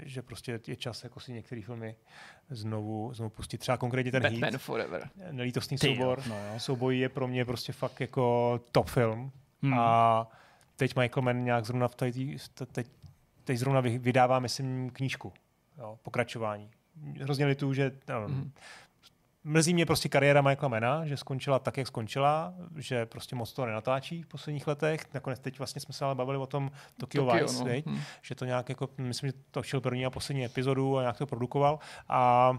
že 0.00 0.22
prostě 0.22 0.60
je 0.66 0.76
čas 0.76 1.04
jako 1.04 1.20
si 1.20 1.32
některé 1.32 1.62
filmy 1.62 1.96
znovu, 2.50 3.14
znovu 3.14 3.30
pustit. 3.30 3.58
Třeba 3.58 3.76
konkrétně 3.76 4.12
ten 4.12 4.22
Batman 4.22 4.50
Heat. 4.50 4.62
Forever. 4.62 5.10
Nelítostný 5.30 5.78
soubor. 5.78 6.22
No, 6.28 6.36
Souboj 6.58 6.98
je 6.98 7.08
pro 7.08 7.28
mě 7.28 7.44
prostě 7.44 7.72
fakt 7.72 8.00
jako 8.00 8.60
top 8.72 8.88
film. 8.88 9.32
Hmm. 9.62 9.74
A 9.78 10.26
teď 10.80 10.96
Michael 10.96 11.22
Mann 11.22 11.44
nějak 11.44 11.64
zrovna 11.64 11.88
v 11.88 11.94
tady, 11.94 12.36
teď, 12.72 12.86
teď 13.44 13.58
zrovna 13.58 13.80
vydává, 13.80 14.38
myslím, 14.38 14.90
knížku, 14.90 15.32
jo, 15.78 15.98
pokračování. 16.02 16.70
Hrozně 17.20 17.46
litu, 17.46 17.74
že 17.74 17.92
no, 18.08 18.28
mm. 18.28 18.52
mrzí 19.44 19.74
mě 19.74 19.86
prostě 19.86 20.08
kariéra 20.08 20.42
Michaela 20.42 20.68
Mana, 20.68 21.06
že 21.06 21.16
skončila 21.16 21.58
tak, 21.58 21.76
jak 21.76 21.86
skončila, 21.86 22.54
že 22.76 23.06
prostě 23.06 23.36
moc 23.36 23.52
to 23.52 23.66
nenatáčí 23.66 24.22
v 24.22 24.26
posledních 24.26 24.66
letech. 24.66 25.14
Nakonec 25.14 25.38
teď 25.38 25.58
vlastně 25.58 25.80
jsme 25.80 25.94
se 25.94 26.04
ale 26.04 26.14
bavili 26.14 26.38
o 26.38 26.46
tom 26.46 26.70
Tokyo, 26.96 27.24
Tokyo 27.24 27.42
Vice, 27.42 27.64
no. 27.64 27.92
hmm. 27.92 28.02
že 28.22 28.34
to 28.34 28.44
nějak 28.44 28.68
jako, 28.68 28.88
myslím, 28.98 29.30
že 29.30 29.38
točil 29.50 29.80
první 29.80 30.06
a 30.06 30.10
poslední 30.10 30.44
epizodu 30.44 30.98
a 30.98 31.00
nějak 31.00 31.18
to 31.18 31.26
produkoval. 31.26 31.78
A 32.08 32.50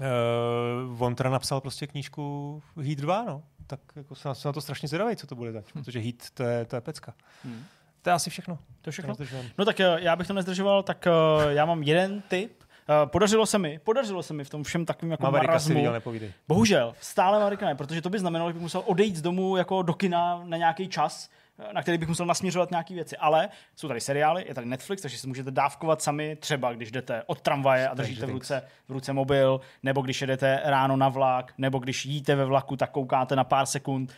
uh, 0.00 1.02
on 1.02 1.14
teda 1.14 1.30
napsal 1.30 1.60
prostě 1.60 1.86
knížku 1.86 2.62
Heat 2.76 2.98
2, 2.98 3.22
no 3.22 3.42
tak 3.66 3.80
jako 3.96 4.14
jsem 4.14 4.32
na 4.44 4.52
to 4.52 4.60
strašně 4.60 4.88
zvědavý, 4.88 5.16
co 5.16 5.26
to 5.26 5.34
bude 5.34 5.52
zač, 5.52 5.64
hmm. 5.74 5.84
protože 5.84 6.00
Heat 6.00 6.30
to 6.34 6.42
je, 6.42 6.64
to 6.64 6.76
je 6.76 6.80
pecka. 6.80 7.14
Hmm. 7.44 7.64
To 8.02 8.10
je 8.10 8.14
asi 8.14 8.30
všechno. 8.30 8.58
To 8.82 8.88
je 8.88 8.92
všechno? 8.92 9.14
No 9.58 9.64
tak 9.64 9.80
eh, 9.80 9.96
já 9.98 10.16
bych 10.16 10.26
to 10.26 10.32
nezdržoval, 10.32 10.82
tak 10.82 11.06
eh, 11.06 11.10
já 11.48 11.64
mám 11.64 11.82
jeden 11.82 12.22
tip. 12.28 12.62
Eh, 12.62 13.06
podařilo 13.06 13.46
se 13.46 13.58
mi, 13.58 13.80
podařilo 13.84 14.22
se 14.22 14.34
mi 14.34 14.44
v 14.44 14.50
tom 14.50 14.64
všem 14.64 14.86
takovým 14.86 15.10
jako 15.10 15.22
Mavericka 15.22 15.46
si 15.46 15.52
marazmu. 15.52 15.74
viděl, 15.74 15.92
nepovídej. 15.92 16.32
Bohužel, 16.48 16.94
stále 17.00 17.38
Mavericka 17.38 17.66
ne, 17.66 17.74
protože 17.74 18.02
to 18.02 18.10
by 18.10 18.18
znamenalo, 18.18 18.50
že 18.50 18.54
bych 18.54 18.62
musel 18.62 18.82
odejít 18.86 19.16
z 19.16 19.22
domu 19.22 19.56
jako 19.56 19.82
do 19.82 19.94
kina 19.94 20.42
na 20.44 20.56
nějaký 20.56 20.88
čas, 20.88 21.30
na 21.72 21.82
který 21.82 21.98
bych 21.98 22.08
musel 22.08 22.26
nasměřovat 22.26 22.70
nějaké 22.70 22.94
věci. 22.94 23.16
Ale 23.16 23.48
jsou 23.76 23.88
tady 23.88 24.00
seriály, 24.00 24.44
je 24.48 24.54
tady 24.54 24.66
Netflix, 24.66 25.02
takže 25.02 25.18
si 25.18 25.26
můžete 25.26 25.50
dávkovat 25.50 26.02
sami, 26.02 26.36
třeba 26.36 26.72
když 26.72 26.90
jdete 26.90 27.22
od 27.26 27.40
tramvaje 27.40 27.88
a 27.88 27.94
držíte 27.94 28.26
v 28.26 28.30
ruce, 28.30 28.62
v 28.88 28.92
ruce 28.92 29.12
mobil, 29.12 29.60
nebo 29.82 30.02
když 30.02 30.20
jedete 30.20 30.60
ráno 30.64 30.96
na 30.96 31.08
vlak, 31.08 31.52
nebo 31.58 31.78
když 31.78 32.06
jíte 32.06 32.34
ve 32.34 32.44
vlaku, 32.44 32.76
tak 32.76 32.90
koukáte 32.90 33.36
na 33.36 33.44
pár 33.44 33.66
sekund. 33.66 34.12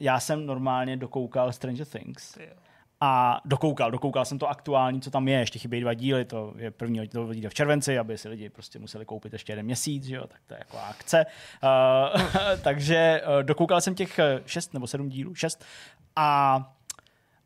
Já 0.00 0.20
jsem 0.20 0.46
normálně 0.46 0.96
dokoukal 0.96 1.52
Stranger 1.52 1.86
Things. 1.86 2.38
A 3.02 3.40
dokoukal, 3.44 3.90
dokoukal 3.90 4.24
jsem 4.24 4.38
to 4.38 4.48
aktuální, 4.48 5.00
co 5.00 5.10
tam 5.10 5.28
je, 5.28 5.38
ještě 5.38 5.58
chybějí 5.58 5.82
dva 5.82 5.94
díly, 5.94 6.24
to 6.24 6.54
je 6.56 6.70
první 6.70 7.08
to 7.08 7.26
vyjde 7.26 7.48
v 7.48 7.54
červenci, 7.54 7.98
aby 7.98 8.18
si 8.18 8.28
lidi 8.28 8.48
prostě 8.48 8.78
museli 8.78 9.04
koupit 9.04 9.32
ještě 9.32 9.52
jeden 9.52 9.64
měsíc, 9.64 10.04
že 10.04 10.14
jo, 10.14 10.26
tak 10.26 10.40
to 10.46 10.54
je 10.54 10.58
jako 10.58 10.78
akce. 10.78 11.26
Uh, 11.62 12.56
takže 12.62 13.22
uh, 13.26 13.42
dokoukal 13.42 13.80
jsem 13.80 13.94
těch 13.94 14.18
eh, 14.18 14.40
šest 14.46 14.74
nebo 14.74 14.86
sedm 14.86 15.08
dílů, 15.08 15.34
šest 15.34 15.64
a 16.16 16.72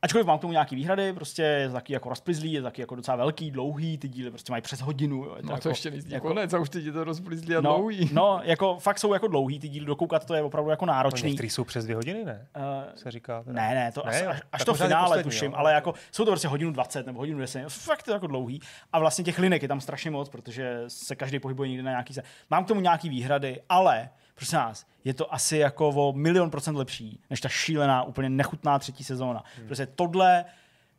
Ačkoliv 0.04 0.26
mám 0.26 0.38
k 0.38 0.40
tomu 0.40 0.52
nějaký 0.52 0.76
výhrady, 0.76 1.12
prostě 1.12 1.42
je 1.42 1.68
to 1.68 1.74
taky 1.74 1.92
jako 1.92 2.08
rozplizlý, 2.08 2.52
je 2.52 2.60
to 2.60 2.64
taky 2.66 2.80
jako 2.82 2.94
docela 2.94 3.16
velký, 3.16 3.50
dlouhý, 3.50 3.98
ty 3.98 4.08
díly 4.08 4.30
prostě 4.30 4.52
mají 4.52 4.62
přes 4.62 4.80
hodinu. 4.80 5.24
Jo, 5.24 5.34
je 5.36 5.42
to 5.42 5.46
No 5.48 5.52
jako, 5.52 5.62
to 5.62 5.68
ještě 5.68 5.90
není 5.90 6.02
jako- 6.08 6.28
konec 6.28 6.52
a 6.54 6.58
už 6.58 6.68
teď 6.68 6.84
je 6.84 6.92
to 6.92 7.04
rozplizlý 7.04 7.56
a 7.56 7.60
no, 7.60 7.74
dlouhý. 7.76 8.10
no, 8.12 8.40
jako 8.42 8.76
fakt 8.78 8.98
jsou 8.98 9.12
jako 9.12 9.28
dlouhý 9.28 9.58
ty 9.60 9.68
díly, 9.68 9.86
dokoukat 9.86 10.24
to 10.24 10.34
je 10.34 10.42
opravdu 10.42 10.70
jako 10.70 10.86
náročný. 10.86 11.28
Některý 11.30 11.50
jsou 11.50 11.64
přes 11.64 11.84
dvě 11.84 11.96
hodiny, 11.96 12.24
ne? 12.24 12.46
Uh, 12.56 12.62
Se 12.96 13.10
říká. 13.10 13.42
Teda. 13.42 13.62
ne, 13.62 13.74
ne, 13.74 13.92
to 13.92 14.02
Ne, 14.06 14.12
až, 14.12 14.26
až, 14.36 14.42
až 14.52 14.64
to 14.64 14.74
finále 14.74 15.04
poslední, 15.06 15.22
tuším, 15.30 15.50
jo. 15.50 15.56
ale 15.56 15.72
jako 15.72 15.94
jsou 16.12 16.24
to 16.24 16.30
prostě 16.30 16.48
hodinu 16.48 16.70
20 16.70 17.06
nebo 17.06 17.18
hodinu 17.18 17.38
10, 17.38 17.64
fakt 17.68 18.02
to 18.02 18.10
je 18.10 18.12
jako 18.14 18.26
dlouhý. 18.26 18.60
A 18.92 18.98
vlastně 18.98 19.24
těch 19.24 19.38
linek 19.38 19.62
je 19.62 19.68
tam 19.68 19.80
strašně 19.80 20.10
moc, 20.10 20.28
protože 20.28 20.84
se 20.88 21.16
každý 21.16 21.38
pohybuje 21.38 21.68
někde 21.68 21.82
na 21.82 21.90
nějaký 21.90 22.14
se. 22.14 22.22
Mám 22.50 22.64
k 22.64 22.68
tomu 22.68 22.80
nějaký 22.80 23.08
výhrady, 23.08 23.60
ale 23.68 24.08
prosím 24.34 24.58
nás, 24.58 24.86
je 25.04 25.14
to 25.14 25.34
asi 25.34 25.56
jako 25.56 25.88
o 25.88 26.12
milion 26.12 26.50
procent 26.50 26.76
lepší, 26.76 27.20
než 27.30 27.40
ta 27.40 27.48
šílená, 27.48 28.02
úplně 28.02 28.30
nechutná 28.30 28.78
třetí 28.78 29.04
sezóna. 29.04 29.44
Hmm. 29.56 29.68
Protože 29.68 29.86
tohle 29.86 30.44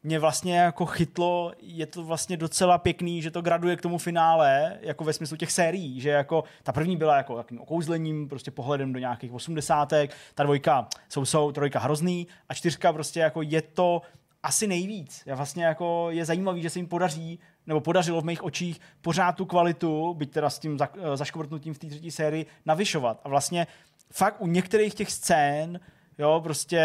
mě 0.04 0.20
vlastně 0.20 0.58
jako 0.58 0.86
chytlo, 0.86 1.54
je 1.60 1.86
to 1.86 2.04
vlastně 2.04 2.38
docela 2.38 2.78
pěkný, 2.78 3.22
že 3.22 3.32
to 3.32 3.42
graduje 3.42 3.76
k 3.76 3.82
tomu 3.82 3.98
finále, 3.98 4.78
jako 4.82 5.04
ve 5.04 5.14
smyslu 5.14 5.38
těch 5.38 5.52
sérií, 5.52 6.02
že 6.02 6.10
jako 6.10 6.44
ta 6.64 6.72
první 6.72 6.98
byla 6.98 7.18
jako 7.18 7.36
takovým 7.36 7.62
okouzlením, 7.62 8.30
prostě 8.30 8.52
pohledem 8.52 8.94
do 8.94 9.00
nějakých 9.00 9.34
osmdesátek, 9.34 10.16
ta 10.36 10.44
dvojka 10.44 10.88
jsou, 11.10 11.26
jsou, 11.26 11.52
trojka 11.52 11.80
hrozný 11.80 12.28
a 12.50 12.54
čtyřka 12.54 12.94
prostě 12.94 13.20
jako 13.20 13.42
je 13.42 13.62
to 13.62 14.02
asi 14.44 14.68
nejvíc. 14.68 15.24
Já 15.26 15.36
vlastně 15.36 15.66
jako 15.66 16.08
je 16.10 16.26
zajímavý, 16.26 16.62
že 16.62 16.70
se 16.70 16.80
jim 16.80 16.88
podaří 16.88 17.40
nebo 17.68 17.80
podařilo 17.82 18.22
v 18.22 18.26
mých 18.26 18.44
očích 18.44 18.82
pořád 19.02 19.32
tu 19.32 19.46
kvalitu, 19.46 20.14
byť 20.14 20.32
teda 20.32 20.50
s 20.50 20.60
tím 20.60 20.78
za, 20.78 20.90
zaškvrtnutím 21.16 21.74
v 21.74 21.80
té 21.80 21.88
třetí 21.88 22.12
sérii, 22.12 22.46
navyšovat. 22.66 23.22
A 23.24 23.30
vlastně 23.30 23.68
fakt 24.12 24.36
u 24.40 24.48
některých 24.48 24.94
těch 24.94 25.12
scén 25.12 25.80
Jo, 26.18 26.42
prostě 26.44 26.82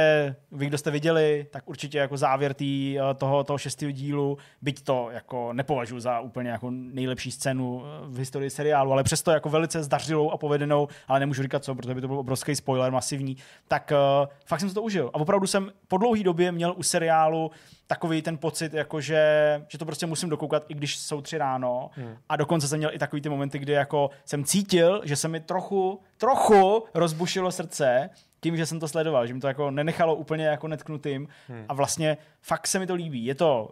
vy, 0.52 0.66
kdo 0.66 0.78
jste 0.78 0.90
viděli, 0.90 1.46
tak 1.50 1.68
určitě 1.68 1.98
jako 1.98 2.16
závěr 2.16 2.54
tý, 2.54 2.98
eh, 2.98 3.14
toho, 3.14 3.44
toho 3.44 3.58
šestého 3.58 3.92
dílu, 3.92 4.38
byť 4.62 4.84
to 4.84 5.08
jako 5.10 5.52
nepovažuji 5.52 6.00
za 6.00 6.20
úplně 6.20 6.50
jako 6.50 6.70
nejlepší 6.70 7.30
scénu 7.30 7.82
eh, 7.84 7.88
v 8.06 8.18
historii 8.18 8.50
seriálu, 8.50 8.92
ale 8.92 9.02
přesto 9.02 9.30
jako 9.30 9.48
velice 9.48 9.82
zdařilou 9.82 10.30
a 10.30 10.36
povedenou, 10.36 10.88
ale 11.08 11.20
nemůžu 11.20 11.42
říkat 11.42 11.64
co, 11.64 11.74
protože 11.74 11.94
by 11.94 12.00
to 12.00 12.08
byl 12.08 12.18
obrovský 12.18 12.56
spoiler, 12.56 12.92
masivní, 12.92 13.36
tak 13.68 13.92
uh, 14.22 14.28
fakt 14.46 14.60
jsem 14.60 14.68
si 14.68 14.74
to 14.74 14.82
užil. 14.82 15.10
A 15.14 15.14
opravdu 15.14 15.46
jsem 15.46 15.72
po 15.88 15.98
dlouhé 15.98 16.22
době 16.22 16.52
měl 16.52 16.74
u 16.76 16.82
seriálu 16.82 17.50
takový 17.86 18.22
ten 18.22 18.38
pocit, 18.38 18.74
jako 18.74 19.00
že, 19.00 19.62
že 19.68 19.78
to 19.78 19.84
prostě 19.84 20.06
musím 20.06 20.28
dokoukat, 20.28 20.64
i 20.68 20.74
když 20.74 20.98
jsou 20.98 21.20
tři 21.20 21.38
ráno. 21.38 21.90
Hmm. 21.92 22.16
A 22.28 22.36
dokonce 22.36 22.68
jsem 22.68 22.78
měl 22.78 22.90
i 22.92 22.98
takový 22.98 23.22
ty 23.22 23.28
momenty, 23.28 23.58
kdy 23.58 23.72
jako 23.72 24.10
jsem 24.24 24.44
cítil, 24.44 25.00
že 25.04 25.16
se 25.16 25.28
mi 25.28 25.40
trochu, 25.40 26.00
trochu 26.16 26.84
rozbušilo 26.94 27.52
srdce, 27.52 28.10
tím, 28.40 28.56
že 28.56 28.66
jsem 28.66 28.80
to 28.80 28.88
sledoval, 28.88 29.26
že 29.26 29.34
mi 29.34 29.40
to 29.40 29.48
jako 29.48 29.70
nenechalo 29.70 30.14
úplně 30.14 30.44
jako 30.44 30.68
netknutým 30.68 31.28
hmm. 31.48 31.64
a 31.68 31.74
vlastně 31.74 32.16
fakt 32.40 32.66
se 32.66 32.78
mi 32.78 32.86
to 32.86 32.94
líbí. 32.94 33.24
Je 33.24 33.34
to 33.34 33.70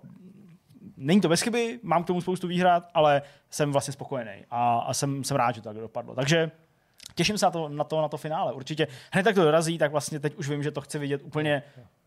Není 1.01 1.21
to 1.21 1.29
bez 1.29 1.41
chyby, 1.41 1.81
mám 1.83 2.05
k 2.05 2.07
tomu 2.07 2.21
spoustu 2.21 2.49
výhrad, 2.49 2.91
ale 2.95 3.23
jsem 3.51 3.73
vlastně 3.73 3.93
spokojený 3.93 4.45
a, 4.51 4.79
a 4.79 4.95
jsem, 4.95 5.25
jsem 5.25 5.37
rád, 5.37 5.55
že 5.55 5.61
to 5.61 5.69
tak 5.69 5.77
dopadlo. 5.77 6.15
Takže 6.15 6.51
těším 7.15 7.39
se 7.39 7.47
na 7.47 7.51
to, 7.51 7.69
na 7.69 7.85
to, 7.85 8.03
na 8.03 8.09
to 8.09 8.17
finále. 8.17 8.53
Určitě 8.53 8.89
hned 9.13 9.23
tak 9.23 9.35
to 9.35 9.45
dorazí, 9.45 9.79
tak 9.79 9.93
vlastně 9.93 10.21
teď 10.21 10.35
už 10.35 10.49
vím, 10.49 10.63
že 10.63 10.71
to 10.71 10.81
chci 10.81 10.99
vidět 10.99 11.23
úplně, 11.25 11.63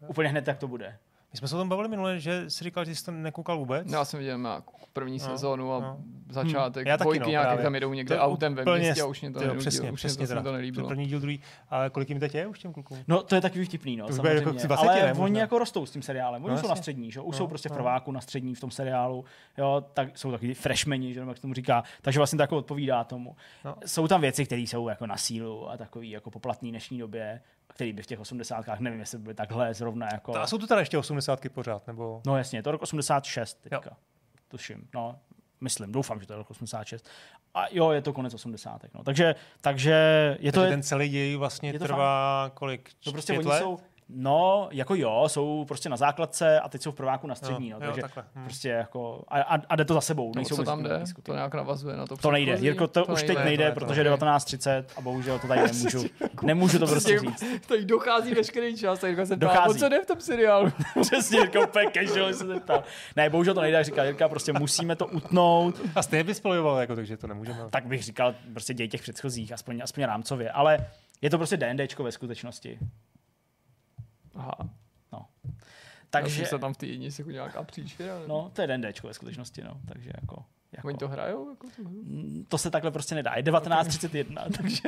úplně 0.07 0.29
hned, 0.29 0.47
jak 0.47 0.57
to 0.57 0.67
bude. 0.67 0.97
My 1.33 1.37
jsme 1.37 1.47
se 1.47 1.55
o 1.55 1.57
tom 1.59 1.69
bavili 1.69 1.87
minule, 1.87 2.19
že 2.19 2.49
jsi 2.49 2.63
říkal, 2.63 2.85
že 2.85 2.95
jsi 2.95 3.05
to 3.05 3.11
nekoukal 3.11 3.57
vůbec. 3.57 3.91
Já 3.91 4.05
jsem 4.05 4.19
viděl 4.19 4.37
na 4.37 4.63
první 4.93 5.17
No, 5.17 5.25
sezónu 5.25 5.73
a 5.73 5.79
no. 5.79 5.97
začátek. 6.29 6.87
Já 6.87 6.97
taky, 6.97 7.05
dvojky 7.05 7.19
no, 7.23 7.29
nějaké 7.29 7.47
právě. 7.47 7.63
tam 7.63 7.75
jedou 7.75 7.93
někde 7.93 8.15
To 8.15 8.21
autem 8.21 8.55
ve 8.55 8.77
městě 8.79 9.01
a 9.01 9.05
už 9.05 9.21
mě 9.21 9.31
to 9.31 9.43
jo, 9.43 9.55
přesně, 9.55 9.91
už 9.91 9.99
přesně 9.99 10.19
mě 10.21 10.27
to, 10.27 10.31
teda. 10.31 10.41
to 10.43 10.51
nelíbilo. 10.51 10.87
První 10.87 11.05
díl, 11.05 11.19
druhý. 11.19 11.41
A 11.69 11.89
kolik 11.89 12.09
jim 12.09 12.19
teď 12.19 12.35
je 12.35 12.47
už 12.47 12.59
těm 12.59 12.73
klukům? 12.73 12.97
No, 13.07 13.23
to 13.23 13.35
je 13.35 13.41
takový 13.41 13.65
vtipný, 13.65 13.97
no, 13.97 14.07
To 14.07 14.13
už 14.13 14.19
bude 14.19 14.29
jako 14.33 14.43
samozřejmě. 14.43 14.67
20, 14.67 14.89
ale 14.89 15.01
ne, 15.03 15.13
oni 15.13 15.39
jako 15.39 15.59
rostou 15.59 15.85
s 15.85 15.91
tím 15.91 16.01
seriálem. 16.01 16.43
Oni 16.45 16.53
No, 16.53 16.59
jsou 16.61 16.67
na 16.67 16.75
střední, 16.75 17.11
že? 17.11 17.21
Už 17.21 17.35
No, 17.35 17.37
jsou 17.37 17.47
prostě 17.47 17.69
v 17.69 17.71
no. 17.71 17.75
prváku 17.75 18.11
na 18.11 18.21
střední 18.21 18.55
v 18.55 18.59
tom 18.59 18.71
seriálu. 18.71 19.25
Jo, 19.57 19.83
tak 19.93 20.17
jsou 20.17 20.31
takový 20.31 20.53
freshmeni, 20.53 21.13
že 21.13 21.19
jak 21.19 21.39
tomu 21.39 21.53
říká. 21.53 21.83
Takže 22.01 22.19
vlastně 22.19 22.37
to 22.37 22.43
jako 22.43 22.57
odpovídá 22.57 23.03
tomu. 23.03 23.35
No. 23.65 23.75
Jsou 23.85 24.07
tam 24.07 24.21
věci, 24.21 24.45
které 24.45 24.61
jsou 24.61 24.87
jako 24.89 25.07
na 25.07 25.17
sílu 25.17 25.69
a 25.69 25.77
takový 25.77 26.09
jako 26.09 26.31
poplatný 26.31 26.69
v 26.69 26.71
dnešní 26.71 26.97
době, 26.99 27.41
který 27.73 27.93
by 27.93 28.01
v 28.01 28.05
těch 28.05 28.19
osmdesátkách, 28.19 28.79
nevím, 28.79 28.99
jestli 28.99 29.17
by 29.17 29.33
takhle 29.33 29.73
zrovna 29.73 30.07
jako... 30.13 30.37
A 30.37 30.47
jsou 30.47 30.57
tu 30.57 30.67
teda 30.67 30.79
ještě 30.79 30.97
osmdesátky 30.97 31.49
pořád, 31.49 31.87
nebo? 31.87 32.21
No 32.25 32.37
jasně, 32.37 32.59
je 32.59 32.63
to 32.63 32.71
rok 32.71 32.81
86 32.81 33.61
teďka. 33.61 33.81
Jo. 33.85 33.97
Tuším, 34.47 34.87
no, 34.95 35.19
myslím, 35.61 35.91
doufám, 35.91 36.19
že 36.19 36.27
to 36.27 36.33
je 36.33 36.37
rok 36.37 36.51
86. 36.51 37.09
A 37.53 37.65
jo, 37.71 37.91
je 37.91 38.01
to 38.01 38.13
konec 38.13 38.33
80. 38.33 38.85
No. 38.93 39.03
Takže, 39.03 39.35
takže 39.61 39.91
je 40.39 40.51
to... 40.51 40.59
Takže 40.59 40.67
je, 40.67 40.75
ten 40.75 40.83
celý 40.83 41.09
děj 41.09 41.35
vlastně 41.35 41.69
je 41.69 41.79
to 41.79 41.85
trvá 41.85 42.51
kolik? 42.53 42.89
to 43.03 43.11
prostě 43.11 43.33
oni 43.33 43.47
let? 43.47 43.59
jsou, 43.59 43.79
no, 44.15 44.67
jako 44.71 44.95
jo, 44.95 45.23
jsou 45.27 45.65
prostě 45.67 45.89
na 45.89 45.97
základce 45.97 46.59
a 46.59 46.69
teď 46.69 46.81
jsou 46.81 46.91
v 46.91 46.95
prváku 46.95 47.27
na 47.27 47.35
střední, 47.35 47.69
Jo, 47.69 47.77
no, 47.79 47.85
jo, 47.85 47.91
takže 47.91 48.01
takhle, 48.01 48.23
hm. 48.35 48.43
prostě 48.43 48.69
jako, 48.69 49.23
a, 49.27 49.41
a, 49.41 49.61
a 49.69 49.75
jde 49.75 49.85
to 49.85 49.93
za 49.93 50.01
sebou. 50.01 50.27
No, 50.27 50.31
nejsou 50.35 50.55
co 50.55 50.63
tam 50.63 50.83
jde? 50.83 51.03
To 51.23 51.33
nějak 51.33 51.53
navazuje 51.55 51.97
na 51.97 52.07
to 52.07 52.17
To 52.17 52.31
nejde? 52.31 52.57
Jirko, 52.59 52.87
to, 52.87 53.05
už 53.05 53.19
teď 53.23 53.27
nejde, 53.27 53.43
nejde, 53.43 53.71
to 53.71 53.79
to 53.79 53.85
protože 53.85 54.03
ne. 54.03 54.09
19.30 54.09 54.83
a 54.95 55.01
bohužel 55.01 55.39
to 55.39 55.47
tady 55.47 55.61
nemůžu, 55.71 56.09
nemůžu 56.41 56.79
to 56.79 56.87
prostě 56.87 57.19
říct. 57.19 57.43
Tady 57.67 57.85
dochází 57.85 58.33
veškerý 58.33 58.77
čas, 58.77 58.99
tak 58.99 59.09
Jirka 59.09 59.25
se 59.25 59.37
ptá, 59.37 59.67
co 59.79 59.89
jde 59.89 60.01
v 60.03 60.05
tom 60.05 60.21
seriálu? 60.21 60.71
Přesně, 61.01 61.39
Jirka 61.39 61.59
úplně 61.67 61.85
casual 61.93 62.33
se 62.33 62.47
zeptal. 62.47 62.83
Ne, 63.15 63.29
bohužel 63.29 63.53
to 63.53 63.61
nejde, 63.61 63.77
jak 63.77 63.85
říká 63.85 64.03
Jirka, 64.03 64.29
prostě 64.29 64.53
musíme 64.53 64.95
to 64.95 65.07
utnout, 65.07 65.81
A 65.95 66.03
stejně 66.03 66.23
by 66.23 66.33
spojoval, 66.33 66.77
jako, 66.77 66.95
takže 66.95 67.17
to 67.17 67.27
nemůžeme. 67.27 67.59
tak 67.69 67.85
bych 67.85 68.03
říkal 68.03 68.35
prostě 68.53 68.73
děj 68.73 68.87
těch 68.87 69.01
předchozích, 69.01 69.51
aspoň, 69.53 69.81
aspoň 69.83 70.03
rámcově, 70.03 70.51
ale 70.51 70.87
je 71.21 71.29
to 71.29 71.37
prostě 71.37 71.57
D&Dčko 71.57 72.03
ve 72.03 72.11
skutečnosti. 72.11 72.79
Aha, 74.35 74.69
No. 75.13 75.27
takže 76.09 76.35
Takže, 76.35 76.45
se 76.45 76.59
tam 76.59 76.73
v 76.73 76.77
té 76.77 76.85
jednici 76.85 77.21
jako 77.21 77.31
nějaká 77.31 77.63
příšera. 77.63 78.19
No. 78.19 78.27
no, 78.27 78.51
to 78.53 78.61
je 78.61 78.67
D&Dčko 78.67 79.07
ve 79.07 79.13
skutečnosti, 79.13 79.61
no, 79.63 79.81
takže 79.87 80.11
jako, 80.21 80.45
jako 80.73 80.87
Oni 80.87 80.97
to 80.97 81.07
hrajou? 81.07 81.49
Jako 81.49 81.67
to? 81.75 81.81
Mm, 81.89 82.45
to 82.47 82.57
se 82.57 82.71
takhle 82.71 82.91
prostě 82.91 83.15
nedá. 83.15 83.33
Je 83.35 83.43
19.31, 83.43 84.51
takže 84.57 84.81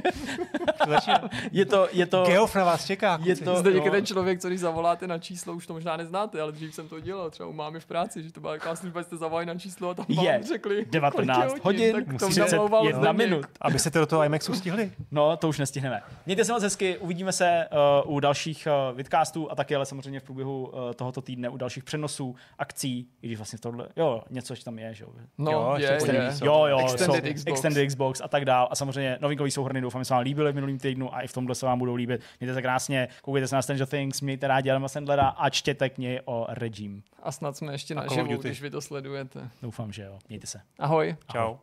Začíná. 0.87 1.29
je 1.51 1.65
to, 1.65 1.87
je 1.91 2.05
to, 2.05 2.23
Geof 2.25 2.55
na 2.55 2.63
vás 2.63 2.85
čeká. 2.85 3.19
je 3.23 3.35
to, 3.35 3.55
Zde 3.55 3.71
je 3.71 3.91
ten 3.91 4.05
člověk, 4.05 4.39
co 4.39 4.47
když 4.47 4.59
zavoláte 4.59 5.07
na 5.07 5.17
číslo, 5.19 5.53
už 5.53 5.67
to 5.67 5.73
možná 5.73 5.97
neznáte, 5.97 6.41
ale 6.41 6.51
dřív 6.51 6.75
jsem 6.75 6.87
to 6.89 6.99
dělal, 6.99 7.29
třeba 7.31 7.49
u 7.49 7.53
mámy 7.53 7.79
v 7.79 7.85
práci, 7.85 8.23
že 8.23 8.31
to 8.31 8.39
byla 8.39 8.53
taková 8.53 8.75
služba, 8.75 9.01
že 9.01 9.05
jste 9.05 9.17
zavolali 9.17 9.45
na 9.45 9.55
číslo 9.55 9.89
a 9.89 9.93
tam 9.93 10.05
Je. 10.09 10.31
vám 10.33 10.43
řekli, 10.43 10.85
19 10.89 11.59
kolik 11.59 11.79
je 11.79 11.93
hodin, 11.93 12.05
tak 12.05 12.19
to 12.19 12.27
31 12.27 12.51
namlouval 12.57 12.85
Zdeněk. 12.93 13.17
minut. 13.17 13.45
Aby 13.61 13.79
se 13.79 13.91
to 13.91 13.99
do 13.99 14.05
toho 14.05 14.23
IMAXu 14.23 14.53
stihli. 14.55 14.91
No, 15.11 15.37
to 15.37 15.49
už 15.49 15.59
nestihneme. 15.59 16.01
Mějte 16.25 16.45
se 16.45 16.51
moc 16.53 16.63
hezky, 16.63 16.97
uvidíme 16.97 17.31
se 17.31 17.67
uh, 18.05 18.15
u 18.15 18.19
dalších 18.19 18.67
uh, 18.91 18.97
vidcastů 18.97 19.51
a 19.51 19.55
taky 19.55 19.75
ale 19.75 19.85
samozřejmě 19.85 20.19
v 20.19 20.23
průběhu 20.23 20.67
uh, 20.67 20.91
tohoto 20.95 21.21
týdne 21.21 21.49
u 21.49 21.57
dalších 21.57 21.83
přenosů, 21.83 22.35
akcí, 22.59 23.07
i 23.21 23.27
když 23.27 23.37
vlastně 23.37 23.57
v 23.57 23.61
tohle, 23.61 23.87
jo, 23.95 24.23
něco 24.29 24.55
že 24.55 24.63
tam 24.63 24.79
je, 24.79 24.93
že 24.93 25.03
jo. 25.03 25.09
No, 25.37 25.51
Jo, 25.51 25.72
je, 25.77 25.91
ještě 25.93 26.11
je. 26.11 26.31
Jo, 26.43 26.65
jo, 26.65 26.77
Extended 26.79 27.25
jsou, 27.25 27.33
Xbox. 27.33 27.47
Extended 27.47 27.87
Xbox 27.87 28.21
a 28.21 28.27
tak 28.27 28.45
dál. 28.45 28.67
A 28.71 28.75
samozřejmě 28.75 29.17
novinkový 29.21 29.51
souhrny 29.51 29.81
doufám, 29.81 30.01
že 30.01 30.05
se 30.05 30.13
vám 30.13 30.23
líbily 30.23 30.51
v 30.51 30.55
minulým 30.55 30.79
týdnu 30.79 31.15
a 31.15 31.21
i 31.21 31.27
v 31.27 31.33
tomhle 31.33 31.55
se 31.55 31.65
vám 31.65 31.79
budou 31.79 31.95
líbit. 31.95 32.21
Mějte 32.39 32.53
se 32.53 32.61
krásně, 32.61 33.07
koukejte 33.21 33.47
se 33.47 33.55
na 33.55 33.61
Stranger 33.61 33.87
Things, 33.87 34.21
mějte 34.21 34.47
rádi 34.47 34.69
Adama 34.69 34.87
Sandlera 34.87 35.27
a 35.27 35.49
čtěte 35.49 35.89
knihy 35.89 36.21
o 36.25 36.45
Regime. 36.49 37.01
A 37.23 37.31
snad 37.31 37.57
jsme 37.57 37.73
ještě 37.73 37.93
A 37.93 37.97
Call 37.97 38.05
of 38.05 38.17
naživu, 38.17 38.35
Duty. 38.35 38.47
když 38.47 38.61
vy 38.61 38.69
to 38.69 38.81
sledujete. 38.81 39.49
Doufám, 39.61 39.91
že 39.91 40.03
jo. 40.03 40.19
Mějte 40.29 40.47
se. 40.47 40.61
Ahoj. 40.79 41.15
Čau. 41.31 41.55